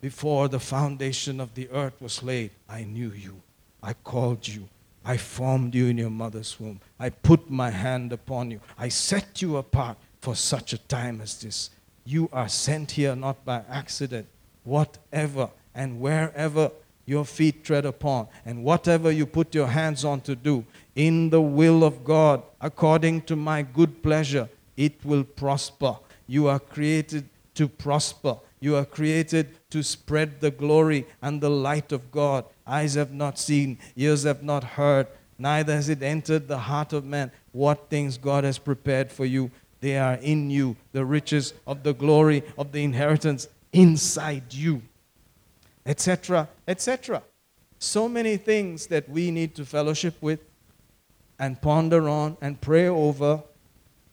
Before 0.00 0.48
the 0.48 0.60
foundation 0.60 1.40
of 1.40 1.54
the 1.54 1.68
earth 1.70 2.00
was 2.00 2.22
laid, 2.22 2.50
I 2.68 2.84
knew 2.84 3.10
you. 3.10 3.42
I 3.82 3.92
called 3.92 4.46
you. 4.46 4.68
I 5.04 5.16
formed 5.16 5.74
you 5.74 5.86
in 5.86 5.98
your 5.98 6.10
mother's 6.10 6.58
womb. 6.58 6.80
I 6.98 7.10
put 7.10 7.50
my 7.50 7.70
hand 7.70 8.12
upon 8.12 8.50
you. 8.50 8.60
I 8.76 8.88
set 8.88 9.40
you 9.40 9.56
apart 9.56 9.96
for 10.20 10.34
such 10.34 10.72
a 10.72 10.78
time 10.78 11.20
as 11.20 11.40
this. 11.40 11.70
You 12.06 12.30
are 12.32 12.48
sent 12.48 12.92
here 12.92 13.16
not 13.16 13.44
by 13.44 13.62
accident. 13.68 14.28
Whatever 14.62 15.50
and 15.74 16.00
wherever 16.00 16.70
your 17.04 17.24
feet 17.24 17.64
tread 17.64 17.84
upon, 17.84 18.26
and 18.44 18.64
whatever 18.64 19.12
you 19.12 19.26
put 19.26 19.54
your 19.54 19.68
hands 19.68 20.04
on 20.04 20.20
to 20.22 20.34
do, 20.34 20.64
in 20.96 21.30
the 21.30 21.40
will 21.40 21.84
of 21.84 22.04
God, 22.04 22.42
according 22.60 23.22
to 23.22 23.36
my 23.36 23.62
good 23.62 24.02
pleasure, 24.02 24.48
it 24.76 25.04
will 25.04 25.22
prosper. 25.22 25.96
You 26.26 26.48
are 26.48 26.58
created 26.58 27.28
to 27.54 27.68
prosper. 27.68 28.38
You 28.58 28.74
are 28.76 28.84
created 28.84 29.56
to 29.70 29.82
spread 29.82 30.40
the 30.40 30.50
glory 30.50 31.06
and 31.22 31.40
the 31.40 31.50
light 31.50 31.92
of 31.92 32.10
God. 32.10 32.44
Eyes 32.66 32.94
have 32.94 33.12
not 33.12 33.38
seen, 33.38 33.78
ears 33.94 34.24
have 34.24 34.42
not 34.42 34.64
heard, 34.64 35.06
neither 35.38 35.74
has 35.74 35.88
it 35.88 36.02
entered 36.02 36.48
the 36.48 36.58
heart 36.58 36.92
of 36.92 37.04
man 37.04 37.30
what 37.52 37.88
things 37.88 38.18
God 38.18 38.44
has 38.44 38.58
prepared 38.58 39.12
for 39.12 39.24
you. 39.24 39.50
They 39.86 39.98
are 39.98 40.14
in 40.14 40.50
you, 40.50 40.74
the 40.92 41.04
riches 41.04 41.54
of 41.66 41.84
the 41.84 41.94
glory 41.94 42.42
of 42.58 42.72
the 42.72 42.82
inheritance 42.82 43.46
inside 43.72 44.52
you 44.52 44.82
etc., 45.86 46.48
etc. 46.66 47.22
So 47.78 48.08
many 48.08 48.36
things 48.36 48.88
that 48.88 49.08
we 49.08 49.30
need 49.30 49.54
to 49.54 49.64
fellowship 49.64 50.16
with 50.20 50.40
and 51.38 51.60
ponder 51.62 52.08
on 52.08 52.36
and 52.40 52.60
pray 52.60 52.88
over, 52.88 53.42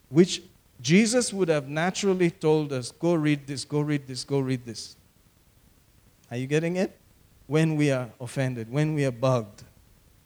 which 0.10 0.44
Jesus 0.82 1.34
would 1.34 1.50
have 1.50 1.68
naturally 1.68 2.30
told 2.30 2.72
us 2.72 2.92
go 2.92 3.16
read 3.16 3.48
this, 3.48 3.66
go 3.66 3.82
read 3.82 4.06
this, 4.06 4.24
go 4.24 4.40
read 4.40 4.66
this. 4.66 4.96
Are 6.30 6.38
you 6.38 6.48
getting 6.48 6.76
it? 6.76 6.98
When 7.48 7.76
we 7.76 7.92
are 7.92 8.10
offended, 8.22 8.72
when 8.72 8.94
we 8.94 9.06
are 9.06 9.12
bugged, 9.12 9.64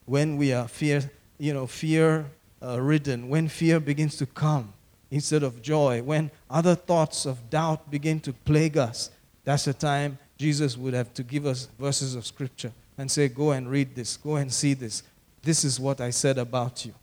when 0.05 0.37
we 0.37 0.53
are 0.53 0.67
fear, 0.67 1.09
you 1.37 1.53
know, 1.53 1.67
fear 1.67 2.25
uh, 2.61 2.81
ridden, 2.81 3.29
when 3.29 3.47
fear 3.47 3.79
begins 3.79 4.17
to 4.17 4.25
come 4.25 4.73
instead 5.11 5.43
of 5.43 5.61
joy, 5.61 6.01
when 6.01 6.31
other 6.49 6.75
thoughts 6.75 7.25
of 7.25 7.49
doubt 7.49 7.89
begin 7.89 8.19
to 8.21 8.33
plague 8.33 8.77
us, 8.77 9.09
that's 9.43 9.65
the 9.65 9.73
time 9.73 10.17
Jesus 10.37 10.77
would 10.77 10.93
have 10.93 11.13
to 11.15 11.23
give 11.23 11.45
us 11.45 11.67
verses 11.79 12.15
of 12.15 12.25
scripture 12.25 12.71
and 12.97 13.09
say, 13.09 13.27
Go 13.27 13.51
and 13.51 13.69
read 13.69 13.95
this, 13.95 14.17
go 14.17 14.35
and 14.35 14.51
see 14.51 14.73
this. 14.73 15.03
This 15.41 15.63
is 15.63 15.79
what 15.79 16.01
I 16.01 16.09
said 16.09 16.37
about 16.37 16.85
you. 16.85 16.93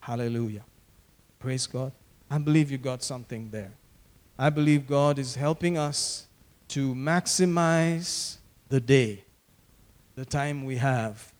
Hallelujah. 0.00 0.64
Praise 1.38 1.66
God. 1.66 1.92
I 2.30 2.38
believe 2.38 2.70
you 2.70 2.78
got 2.78 3.02
something 3.02 3.50
there. 3.50 3.72
I 4.38 4.50
believe 4.50 4.86
God 4.86 5.18
is 5.18 5.34
helping 5.34 5.76
us 5.76 6.26
to 6.68 6.94
maximize 6.94 8.36
the 8.68 8.80
day, 8.80 9.24
the 10.14 10.24
time 10.24 10.64
we 10.64 10.76
have, 10.76 11.32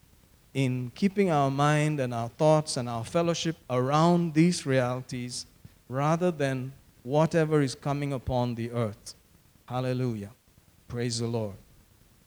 in 0.52 0.90
keeping 0.94 1.30
our 1.30 1.50
mind 1.50 2.00
and 2.00 2.12
our 2.12 2.28
thoughts 2.28 2.76
and 2.76 2.88
our 2.88 3.04
fellowship 3.04 3.56
around 3.70 4.34
these 4.34 4.66
realities 4.66 5.46
rather 5.90 6.30
than 6.30 6.72
whatever 7.02 7.60
is 7.60 7.74
coming 7.74 8.12
upon 8.12 8.54
the 8.54 8.70
earth. 8.70 9.14
Hallelujah. 9.66 10.30
Praise 10.86 11.18
the 11.18 11.26
Lord. 11.26 11.56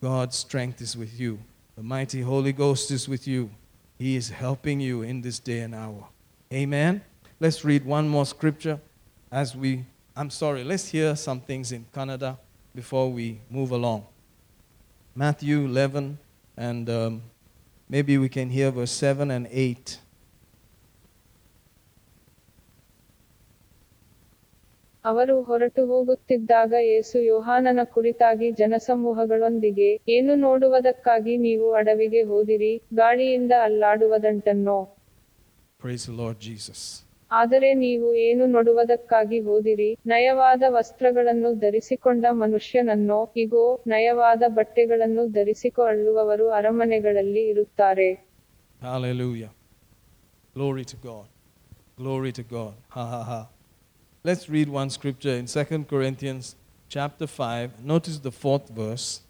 God's 0.02 0.36
strength 0.36 0.82
is 0.82 0.94
with 0.94 1.18
you. 1.18 1.38
The 1.74 1.82
mighty 1.82 2.20
Holy 2.20 2.52
Ghost 2.52 2.90
is 2.90 3.08
with 3.08 3.26
you. 3.26 3.50
He 3.98 4.16
is 4.16 4.28
helping 4.28 4.80
you 4.80 5.00
in 5.00 5.22
this 5.22 5.38
day 5.38 5.60
and 5.60 5.74
hour. 5.74 6.06
Amen. 6.52 7.02
Let's 7.40 7.64
read 7.64 7.86
one 7.86 8.06
more 8.06 8.26
scripture 8.26 8.78
as 9.32 9.56
we, 9.56 9.86
I'm 10.14 10.28
sorry, 10.28 10.62
let's 10.62 10.88
hear 10.88 11.16
some 11.16 11.40
things 11.40 11.72
in 11.72 11.86
Kannada 11.92 12.36
before 12.74 13.10
we 13.10 13.40
move 13.48 13.70
along. 13.70 14.04
Matthew 15.14 15.64
11, 15.64 16.18
and 16.58 16.90
um, 16.90 17.22
maybe 17.88 18.18
we 18.18 18.28
can 18.28 18.50
hear 18.50 18.70
verse 18.70 18.90
7 18.90 19.30
and 19.30 19.48
8. 19.50 19.98
ಅವರು 25.04 25.34
ಹೊರಟು 25.42 25.82
ಹೋಗುತ್ತಿದ್ದಾಗ 25.86 26.74
ಯೇಸು 26.86 27.18
ಯೋಹಾನನ 27.26 27.80
ಕುರಿತಾಗಿ 27.94 28.48
ಜನಸಮೂಹಗಳೊಂದಿಗೆ 28.60 29.88
ಏನು 30.08 30.34
ನೋಡುವುದಕ್ಕಾಗಿ 30.44 31.36
ನೀವು 31.38 31.66
ಅಡವಿಗೆ 31.74 32.22
ಹೋದಿರಿ 32.24 32.72
ಗಾಳಿಯಿಂದ 32.94 33.52
ಅಲ್ಲಾಡುವದಂಟನ್ನೋ 33.68 34.78
Praise 35.80 36.04
the 36.06 36.14
Lord 36.16 36.36
Jesus. 36.40 36.82
ಆದರೆ 37.30 37.70
ನೀವು 37.80 38.08
ಏನು 38.24 38.44
ನೋಡುವುದಕ್ಕಾಗಿ 38.46 39.38
ಹೋದಿರಿ 39.40 39.88
ನಯವಾದ 40.06 40.62
ವಸ್ತ್ರಗಳನ್ನು 40.70 41.50
ಧರಿಸಿಕೊಂಡ 41.60 42.24
ಮನುಷ್ಯನನ್ನೋ 42.34 43.20
ಇಗೋ 43.36 43.64
ನಯವಾದ 43.86 44.42
ಬಟ್ಟೆಗಳನ್ನು 44.56 45.24
ಧರಿಸಿಕೊಳ್ಳುವವರು 45.38 46.48
ಅರಮನೆಗಳಲ್ಲಿ 46.58 47.44
ಇರುತ್ತಾರೆ 47.52 48.08
Hallelujah. 48.80 49.50
Glory 50.54 50.84
to 50.84 50.96
God. 50.98 51.26
Glory 51.96 52.32
to 52.32 52.44
God. 52.50 52.74
Ha 52.90 53.04
ha 53.06 53.22
ha. 53.24 53.40
Let's 54.26 54.48
read 54.48 54.70
one 54.70 54.88
scripture 54.88 55.34
in 55.34 55.44
2 55.44 55.84
Corinthians 55.86 56.56
chapter 56.88 57.26
5. 57.26 57.84
Notice 57.84 58.18
the 58.18 58.32
fourth 58.32 58.70
verse. 58.70 59.20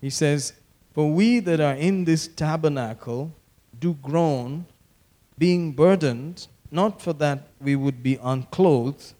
He 0.00 0.08
says, 0.08 0.54
For 0.94 1.12
we 1.12 1.40
that 1.40 1.60
are 1.60 1.74
in 1.74 2.06
this 2.06 2.28
tabernacle 2.28 3.34
do 3.78 3.92
groan, 4.02 4.64
being 5.36 5.72
burdened, 5.72 6.46
not 6.70 7.02
for 7.02 7.12
that 7.12 7.48
we 7.60 7.76
would 7.76 8.02
be 8.02 8.18
unclothed, 8.22 9.12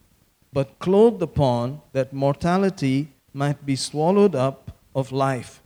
but 0.50 0.78
clothed 0.78 1.20
upon, 1.20 1.82
that 1.92 2.14
mortality 2.14 3.08
might 3.34 3.66
be 3.66 3.76
swallowed 3.76 4.34
up 4.34 4.78
of 4.94 5.12
life. 5.12 5.60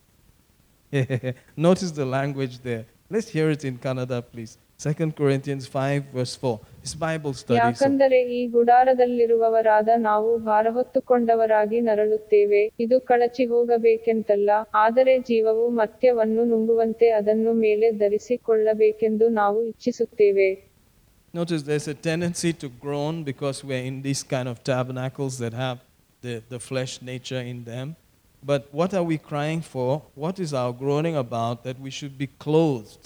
Notice 1.56 1.92
the 1.92 2.04
language 2.04 2.58
there. 2.64 2.84
Let's 3.08 3.28
hear 3.28 3.48
it 3.50 3.64
in 3.64 3.78
Kannada, 3.78 4.24
please. 4.28 4.58
2 4.78 5.12
Corinthians 5.12 5.68
5, 5.68 6.06
verse 6.06 6.34
4. 6.34 6.58
It's 6.83 6.95
Bible 7.05 7.33
study. 7.41 7.55
so- 7.55 7.61
ಯಾಕಂದರೆ 7.61 8.19
ಈ 8.37 8.41
ಗುಡಾರದಲ್ಲಿರುವವರಾದ 8.55 9.89
ನಾವು 10.09 10.29
ಭಾರಹೊತ್ತುಕೊಂಡವರಾಗಿ 10.51 11.81
ನರಳುತ್ತೇವೆ 11.87 12.61
ಇದು 12.85 12.97
ಕಳಚಿ 13.09 13.45
ಹೋಗಬೇಕೆಂತಲ್ಲ 13.53 14.49
ಆದರೆ 14.85 15.15
ಜೀವವು 15.29 15.65
ಮರ್ತ್ಯವನ್ನು 15.79 16.45
ನುಂಗುವಂತೆ 16.53 17.09
ಅದನ್ನು 17.19 17.53
ಮೇಲೆ 17.65 17.89
ಧರಿಸಿಕೊಳ್ಳಬೇಕೆಂದು 18.03 19.27
ನಾವು 19.41 19.61
ಇಚ್ಛಿಸುತ್ತೇವೆ 19.73 20.49
Notice 21.33 21.63
there's 21.63 21.87
a 21.87 21.97
tendency 22.05 22.51
to 22.53 22.67
groan 22.83 23.23
because 23.23 23.57
we're 23.63 23.83
in 23.83 24.01
these 24.01 24.23
kind 24.23 24.47
of 24.47 24.63
tabernacles 24.63 25.37
that 25.39 25.53
have 25.55 25.77
the, 26.23 26.41
the 26.49 26.59
flesh 26.59 26.93
nature 27.03 27.41
in 27.41 27.63
them. 27.65 27.87
But 28.43 28.61
what 28.71 28.93
are 28.93 29.03
we 29.03 29.17
crying 29.19 29.61
for? 29.73 29.89
What 30.15 30.39
is 30.39 30.53
our 30.53 30.71
groaning 30.73 31.15
about? 31.17 31.63
That 31.63 31.79
we 31.79 31.89
should 31.89 32.17
be 32.17 32.27
clothed. 32.39 33.05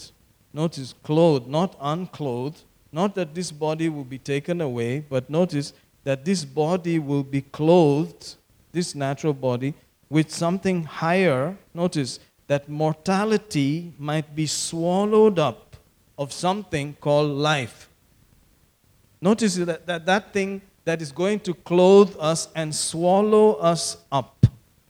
Notice, 0.54 0.94
clothed, 1.04 1.48
not 1.50 1.72
unclothed. 1.94 2.62
not 2.93 3.15
that 3.15 3.35
this 3.35 3.51
body 3.51 3.89
will 3.89 4.05
be 4.05 4.19
taken 4.19 4.61
away, 4.61 5.01
but 5.01 5.29
notice 5.29 5.73
that 6.05 6.25
this 6.25 6.45
body 6.45 6.99
will 6.99 7.25
be 7.25 7.43
clothed, 7.43 8.37
this 8.73 8.95
natural 8.95 9.35
body, 9.35 9.75
with 10.09 10.31
something 10.31 10.85
higher. 10.85 11.57
Notice 11.75 12.21
that 12.47 12.69
mortality 12.69 13.93
might 13.99 14.35
be 14.35 14.47
swallowed 14.47 15.39
up 15.39 15.77
of 16.17 16.33
something 16.33 16.97
called 17.01 17.31
life. 17.31 17.89
Notice 19.21 19.57
that 19.57 19.87
that, 19.87 20.07
that 20.07 20.33
thing 20.33 20.63
that 20.85 21.03
is 21.03 21.11
going 21.11 21.41
to 21.41 21.53
clothe 21.53 22.15
us 22.19 22.49
and 22.55 22.75
swallow 22.75 23.55
us 23.55 23.97
up 24.13 24.47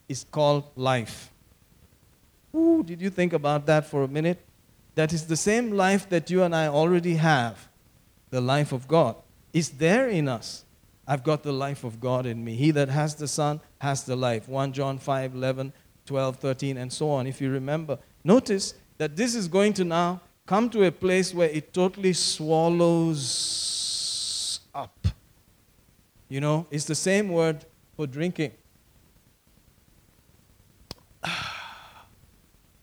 is 0.09 0.25
called 0.31 0.65
life. 0.77 1.33
Ooh, 2.55 2.83
did 2.83 3.01
you 3.01 3.11
think 3.11 3.33
about 3.33 3.67
that 3.67 3.87
for 3.87 4.03
a 4.03 4.09
minute? 4.09 4.39
That 4.95 5.13
is 5.13 5.27
the 5.27 5.37
same 5.37 5.73
life 5.73 6.09
that 6.11 6.31
you 6.31 6.43
and 6.43 6.55
I 6.55 6.69
already 6.69 7.17
have, 7.17 7.69
the 8.31 8.41
life 8.41 8.73
of 8.73 8.89
God. 8.89 9.17
is 9.53 9.71
there 9.71 10.09
in 10.09 10.29
us. 10.29 10.65
I've 11.07 11.23
got 11.23 11.43
the 11.43 11.53
life 11.53 11.85
of 11.85 12.01
God 12.01 12.27
in 12.27 12.45
me. 12.45 12.57
He 12.57 12.73
that 12.73 12.89
has 12.89 13.15
the 13.15 13.29
Son 13.29 13.61
has 13.79 14.05
the 14.05 14.17
life. 14.17 14.49
1 14.49 14.73
John 14.73 14.99
5 14.99 15.35
11, 15.35 15.73
12, 16.05 16.37
13, 16.37 16.77
and 16.77 16.93
so 16.93 17.11
on. 17.11 17.27
If 17.27 17.41
you 17.41 17.51
remember, 17.51 17.99
notice 18.25 18.75
that 18.99 19.17
this 19.17 19.35
is 19.35 19.47
going 19.49 19.73
to 19.75 19.85
now 19.85 20.21
come 20.47 20.69
to 20.71 20.83
a 20.85 20.91
place 20.93 21.33
where 21.33 21.49
it 21.49 21.73
totally 21.73 22.13
swallows 22.13 23.21
up. 24.75 25.07
You 26.29 26.41
know, 26.41 26.67
it's 26.71 26.87
the 26.87 26.97
same 26.97 27.29
word 27.29 27.65
for 27.97 28.07
drinking. 28.07 28.53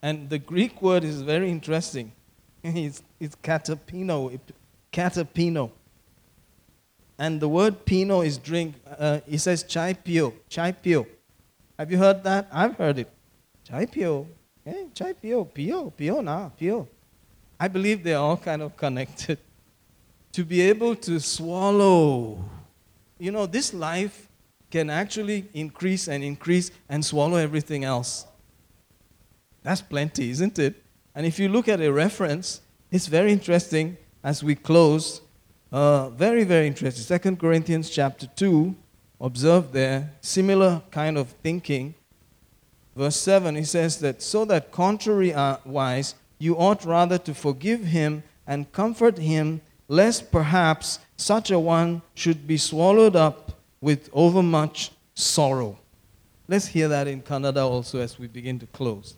And 0.02 0.28
the 0.28 0.38
Greek 0.38 0.82
word 0.82 1.02
is 1.02 1.22
very 1.22 1.50
interesting. 1.50 2.12
It's, 2.62 3.02
it's 3.18 3.36
katapino. 3.36 4.38
Katapino. 4.94 5.72
And 7.18 7.40
the 7.40 7.48
word 7.48 7.84
pino 7.84 8.20
is 8.20 8.38
drink. 8.38 8.76
Uh, 8.86 9.20
it 9.26 9.38
says 9.38 9.64
chai 9.64 9.92
pio. 9.92 10.32
Chai 10.48 10.70
pio. 10.70 11.06
Have 11.76 11.90
you 11.90 11.98
heard 11.98 12.22
that? 12.22 12.48
I've 12.52 12.76
heard 12.76 12.98
it. 12.98 13.10
Chai 13.68 13.86
pio. 13.86 14.28
Hey, 14.64 14.86
chai 14.94 15.12
pio. 15.12 15.44
Pio. 15.44 15.90
Pio 15.90 16.20
na. 16.20 16.48
Pio. 16.48 16.88
I 17.58 17.66
believe 17.68 18.04
they're 18.04 18.18
all 18.18 18.36
kind 18.36 18.62
of 18.62 18.76
connected. 18.76 19.38
To 20.32 20.44
be 20.44 20.60
able 20.62 20.94
to 20.96 21.20
swallow. 21.20 22.44
You 23.18 23.32
know, 23.32 23.46
this 23.46 23.74
life 23.74 24.28
can 24.70 24.90
actually 24.90 25.48
increase 25.54 26.08
and 26.08 26.22
increase 26.22 26.70
and 26.88 27.04
swallow 27.04 27.36
everything 27.36 27.84
else. 27.84 28.26
That's 29.62 29.80
plenty, 29.80 30.30
isn't 30.30 30.58
it? 30.58 30.82
And 31.14 31.26
if 31.26 31.38
you 31.38 31.48
look 31.48 31.68
at 31.68 31.80
a 31.80 31.92
reference, 31.92 32.60
it's 32.90 33.06
very 33.06 33.32
interesting 33.32 33.96
as 34.24 34.42
we 34.42 34.54
close. 34.54 35.20
Uh, 35.70 36.08
very, 36.10 36.44
very 36.44 36.66
interesting. 36.66 37.04
Second 37.04 37.38
Corinthians 37.38 37.90
chapter 37.90 38.26
2, 38.26 38.74
observe 39.20 39.70
there, 39.72 40.10
similar 40.22 40.82
kind 40.90 41.18
of 41.18 41.28
thinking. 41.42 41.94
Verse 42.96 43.16
7, 43.16 43.54
he 43.54 43.64
says 43.64 43.98
that, 43.98 44.22
so 44.22 44.44
that 44.46 44.72
contrariwise, 44.72 46.14
you 46.38 46.56
ought 46.56 46.84
rather 46.84 47.18
to 47.18 47.34
forgive 47.34 47.84
him 47.84 48.22
and 48.46 48.70
comfort 48.72 49.18
him, 49.18 49.60
lest 49.88 50.32
perhaps 50.32 51.00
such 51.16 51.50
a 51.50 51.58
one 51.58 52.02
should 52.14 52.46
be 52.46 52.56
swallowed 52.56 53.14
up 53.14 53.52
with 53.80 54.08
overmuch 54.12 54.90
sorrow. 55.14 55.78
Let's 56.48 56.66
hear 56.66 56.88
that 56.88 57.08
in 57.08 57.22
Kannada 57.22 57.64
also 57.64 58.00
as 58.00 58.18
we 58.18 58.26
begin 58.26 58.58
to 58.60 58.66
close. 58.66 59.16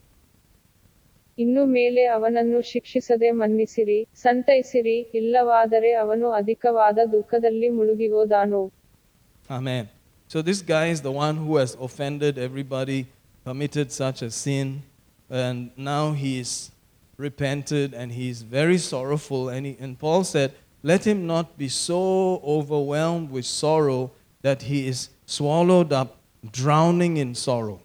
ಇನ್ನು 1.38 1.64
ಮೇಲೆ 1.78 2.02
ಅವನನ್ನು 2.16 2.60
ಶಿಕ್ಷಿಸದೆ 2.72 3.30
ಮನ್ನಿಸಿರಿ 3.42 4.00
ಸಂತೈಸಿರಿ 4.26 4.98
ಇಲ್ಲವಾದರೆ 5.20 5.92
ಅವನು 6.04 6.28
ಅಧಿಕವಾದ 6.42 7.00
ದುಃಖದಲ್ಲಿ 7.16 7.70
ಮುಳುಗಿಹೋದಾನು 7.80 8.62
Amen. 9.50 9.86
So 10.34 10.42
this 10.42 10.62
guy 10.62 10.88
is 10.88 11.02
the 11.02 11.12
one 11.12 11.36
who 11.36 11.58
has 11.58 11.72
offended 11.88 12.38
everybody, 12.38 13.00
committed 13.48 13.92
such 13.92 14.22
a 14.22 14.30
sin, 14.32 14.68
and 15.30 15.58
now 15.76 16.04
he 16.14 16.40
is 16.40 16.52
repented 17.18 17.94
and 17.94 18.12
he 18.12 18.30
is 18.30 18.42
very 18.42 18.78
sorrowful. 18.78 19.50
And, 19.50 19.66
he, 19.66 19.74
and 19.80 20.00
Paul 20.00 20.24
said, 20.24 20.54
Let 20.84 21.06
him 21.06 21.28
not 21.28 21.58
be 21.58 21.70
so 21.70 22.02
overwhelmed 22.44 23.30
with 23.32 23.46
sorrow 23.46 24.12
that 24.42 24.64
he 24.64 24.88
is 24.88 25.10
swallowed 25.26 25.92
up, 25.94 26.18
drowning 26.52 27.18
in 27.18 27.36
sorrow. 27.36 27.82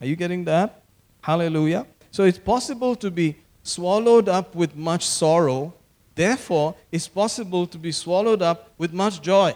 Are 0.00 0.06
you 0.06 0.14
getting 0.14 0.44
that? 0.44 0.82
Hallelujah. 1.22 1.86
So 2.13 2.25
it's 2.25 2.37
possible 2.37 2.95
to 2.97 3.09
be 3.09 3.35
swallowed 3.63 4.29
up 4.29 4.53
with 4.53 4.75
much 4.75 5.03
sorrow. 5.03 5.73
Therefore, 6.13 6.75
it's 6.91 7.07
possible 7.07 7.65
to 7.65 7.77
be 7.79 7.91
swallowed 7.91 8.43
up 8.43 8.69
with 8.77 8.93
much 8.93 9.19
joy. 9.19 9.55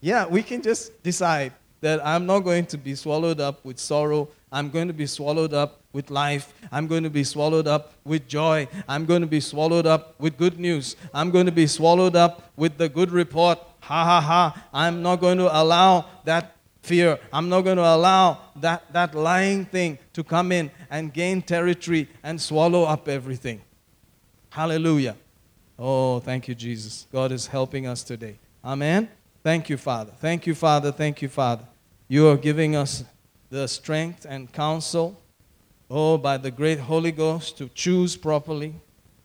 yeah, 0.00 0.26
we 0.26 0.42
can 0.42 0.60
just 0.62 1.00
decide 1.00 1.52
that 1.80 2.04
I'm 2.04 2.26
not 2.26 2.40
going 2.40 2.66
to 2.66 2.76
be 2.76 2.96
swallowed 2.96 3.38
up 3.38 3.64
with 3.64 3.78
sorrow. 3.78 4.28
I'm 4.50 4.68
going 4.68 4.88
to 4.88 4.94
be 4.94 5.06
swallowed 5.06 5.54
up 5.54 5.80
with 5.92 6.10
life. 6.10 6.52
I'm 6.72 6.88
going 6.88 7.04
to 7.04 7.10
be 7.10 7.22
swallowed 7.22 7.68
up 7.68 7.92
with 8.04 8.26
joy. 8.26 8.66
I'm 8.88 9.06
going 9.06 9.20
to 9.20 9.28
be 9.28 9.38
swallowed 9.38 9.86
up 9.86 10.18
with 10.18 10.36
good 10.36 10.58
news. 10.58 10.96
I'm 11.14 11.30
going 11.30 11.46
to 11.46 11.52
be 11.52 11.68
swallowed 11.68 12.16
up 12.16 12.50
with 12.56 12.78
the 12.78 12.88
good 12.88 13.12
report. 13.12 13.60
Ha 13.78 14.04
ha 14.04 14.20
ha. 14.20 14.66
I'm 14.74 15.02
not 15.02 15.20
going 15.20 15.38
to 15.38 15.46
allow 15.56 16.06
that 16.24 16.56
fear. 16.82 17.18
I'm 17.32 17.48
not 17.48 17.62
going 17.62 17.76
to 17.76 17.82
allow 17.82 18.38
that, 18.56 18.92
that 18.92 19.14
lying 19.14 19.64
thing 19.64 19.98
to 20.12 20.22
come 20.22 20.52
in 20.52 20.70
and 20.90 21.12
gain 21.12 21.40
territory 21.40 22.08
and 22.22 22.40
swallow 22.40 22.84
up 22.84 23.08
everything. 23.08 23.62
Hallelujah. 24.50 25.16
Oh, 25.78 26.20
thank 26.20 26.48
you, 26.48 26.54
Jesus. 26.54 27.06
God 27.10 27.32
is 27.32 27.46
helping 27.46 27.86
us 27.86 28.02
today. 28.02 28.38
Amen. 28.64 29.08
Thank 29.42 29.70
you, 29.70 29.76
Father. 29.76 30.12
Thank 30.20 30.46
you, 30.46 30.54
Father. 30.54 30.92
Thank 30.92 31.22
you, 31.22 31.28
Father. 31.28 31.64
You 32.08 32.28
are 32.28 32.36
giving 32.36 32.76
us 32.76 33.04
the 33.50 33.66
strength 33.66 34.26
and 34.28 34.52
counsel, 34.52 35.20
oh, 35.90 36.18
by 36.18 36.36
the 36.36 36.50
great 36.50 36.78
Holy 36.78 37.12
Ghost 37.12 37.58
to 37.58 37.68
choose 37.70 38.16
properly, 38.16 38.74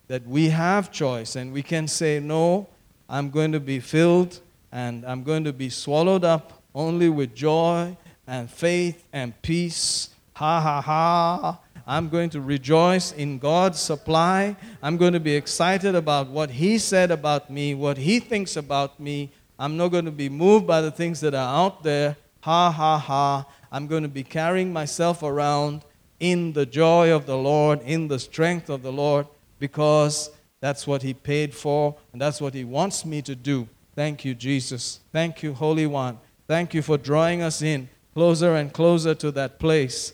that 0.07 0.25
we 0.25 0.49
have 0.49 0.91
choice 0.91 1.35
and 1.35 1.51
we 1.51 1.61
can 1.61 1.87
say, 1.87 2.19
No, 2.19 2.67
I'm 3.09 3.29
going 3.29 3.51
to 3.51 3.59
be 3.59 3.79
filled 3.79 4.39
and 4.71 5.05
I'm 5.05 5.23
going 5.23 5.43
to 5.43 5.53
be 5.53 5.69
swallowed 5.69 6.23
up 6.23 6.56
only 6.77 7.09
with 7.09 7.33
joy 7.33 7.97
and 8.27 8.49
faith 8.49 9.03
and 9.11 9.41
peace. 9.41 10.09
Ha 10.33 10.61
ha 10.61 10.79
ha. 10.81 11.59
I'm 11.87 12.09
going 12.09 12.29
to 12.31 12.41
rejoice 12.41 13.11
in 13.13 13.39
God's 13.39 13.79
supply. 13.79 14.55
I'm 14.83 14.97
going 14.97 15.13
to 15.13 15.19
be 15.19 15.33
excited 15.33 15.95
about 15.95 16.27
what 16.27 16.51
He 16.51 16.77
said 16.77 17.09
about 17.09 17.49
me, 17.49 17.73
what 17.73 17.97
He 17.97 18.19
thinks 18.19 18.55
about 18.55 18.99
me. 18.99 19.31
I'm 19.57 19.75
not 19.75 19.87
going 19.87 20.05
to 20.05 20.11
be 20.11 20.29
moved 20.29 20.67
by 20.67 20.81
the 20.81 20.91
things 20.91 21.19
that 21.21 21.33
are 21.33 21.65
out 21.65 21.81
there. 21.81 22.15
Ha 22.41 22.69
ha 22.69 22.97
ha. 22.99 23.47
I'm 23.71 23.87
going 23.87 24.03
to 24.03 24.09
be 24.09 24.23
carrying 24.23 24.71
myself 24.71 25.23
around 25.23 25.83
in 26.19 26.53
the 26.53 26.65
joy 26.65 27.11
of 27.11 27.25
the 27.25 27.37
Lord, 27.37 27.81
in 27.81 28.07
the 28.07 28.19
strength 28.19 28.69
of 28.69 28.83
the 28.83 28.91
Lord, 28.91 29.25
because 29.57 30.29
that's 30.59 30.85
what 30.85 31.01
He 31.01 31.15
paid 31.15 31.55
for 31.55 31.95
and 32.13 32.21
that's 32.21 32.39
what 32.39 32.53
He 32.53 32.63
wants 32.63 33.03
me 33.03 33.23
to 33.23 33.33
do. 33.33 33.67
Thank 33.95 34.23
you, 34.25 34.35
Jesus. 34.35 34.99
Thank 35.11 35.41
you, 35.41 35.55
Holy 35.55 35.87
One. 35.87 36.19
Thank 36.47 36.73
you 36.73 36.81
for 36.81 36.97
drawing 36.97 37.41
us 37.41 37.61
in 37.61 37.89
closer 38.13 38.55
and 38.55 38.71
closer 38.71 39.13
to 39.13 39.31
that 39.31 39.59
place 39.59 40.13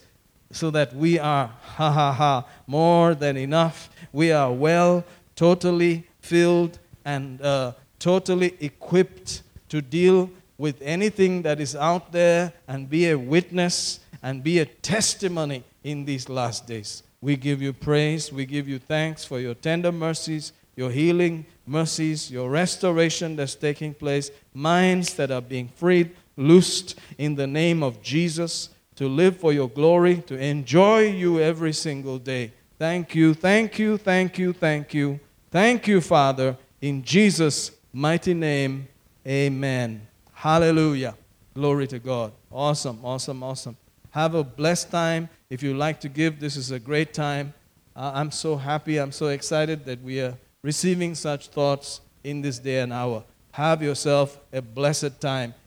so 0.50 0.70
that 0.70 0.94
we 0.94 1.18
are, 1.18 1.46
ha 1.62 1.90
ha 1.90 2.12
ha, 2.12 2.46
more 2.66 3.14
than 3.14 3.36
enough. 3.36 3.88
We 4.12 4.32
are 4.32 4.52
well, 4.52 5.04
totally 5.36 6.06
filled, 6.20 6.78
and 7.04 7.40
uh, 7.40 7.72
totally 7.98 8.54
equipped 8.60 9.42
to 9.68 9.80
deal 9.80 10.28
with 10.58 10.80
anything 10.82 11.42
that 11.42 11.60
is 11.60 11.74
out 11.74 12.12
there 12.12 12.52
and 12.68 12.90
be 12.90 13.10
a 13.10 13.18
witness 13.18 14.00
and 14.22 14.42
be 14.42 14.58
a 14.58 14.66
testimony 14.66 15.64
in 15.82 16.04
these 16.04 16.28
last 16.28 16.66
days. 16.66 17.02
We 17.20 17.36
give 17.36 17.62
you 17.62 17.72
praise, 17.72 18.32
we 18.32 18.44
give 18.44 18.68
you 18.68 18.78
thanks 18.78 19.24
for 19.24 19.40
your 19.40 19.54
tender 19.54 19.92
mercies, 19.92 20.52
your 20.76 20.90
healing 20.90 21.46
mercies, 21.66 22.30
your 22.30 22.50
restoration 22.50 23.36
that's 23.36 23.54
taking 23.54 23.94
place, 23.94 24.30
minds 24.52 25.14
that 25.14 25.30
are 25.30 25.40
being 25.40 25.68
freed, 25.68 26.10
loosed 26.36 26.98
in 27.18 27.34
the 27.34 27.46
name 27.46 27.82
of 27.82 28.02
Jesus 28.02 28.70
to 28.96 29.08
live 29.08 29.38
for 29.38 29.52
your 29.52 29.68
glory, 29.68 30.16
to 30.26 30.36
enjoy 30.36 31.08
you 31.08 31.40
every 31.40 31.72
single 31.72 32.18
day. 32.18 32.52
Thank 32.78 33.14
you, 33.14 33.34
thank 33.34 33.78
you, 33.78 33.96
thank 33.96 34.38
you, 34.38 34.52
thank 34.52 34.94
you. 34.94 35.20
Thank 35.50 35.86
you, 35.86 36.00
Father, 36.00 36.56
in 36.80 37.02
Jesus' 37.02 37.70
mighty 37.92 38.34
name. 38.34 38.88
Amen. 39.26 40.06
Hallelujah. 40.32 41.16
Glory 41.54 41.86
to 41.86 41.98
God. 41.98 42.32
Awesome, 42.50 42.98
awesome, 43.04 43.42
awesome. 43.42 43.76
Have 44.10 44.34
a 44.34 44.44
blessed 44.44 44.90
time. 44.90 45.28
If 45.48 45.62
you 45.62 45.74
like 45.74 46.00
to 46.00 46.08
give, 46.08 46.40
this 46.40 46.56
is 46.56 46.70
a 46.70 46.78
great 46.78 47.14
time. 47.14 47.54
Uh, 47.96 48.12
I'm 48.14 48.30
so 48.30 48.56
happy, 48.56 48.98
I'm 48.98 49.12
so 49.12 49.28
excited 49.28 49.84
that 49.86 50.02
we 50.02 50.20
are 50.20 50.34
receiving 50.62 51.14
such 51.14 51.48
thoughts 51.48 52.00
in 52.24 52.42
this 52.42 52.58
day 52.58 52.80
and 52.80 52.92
hour. 52.92 53.22
Have 53.52 53.82
yourself 53.82 54.38
a 54.52 54.60
blessed 54.60 55.20
time 55.20 55.54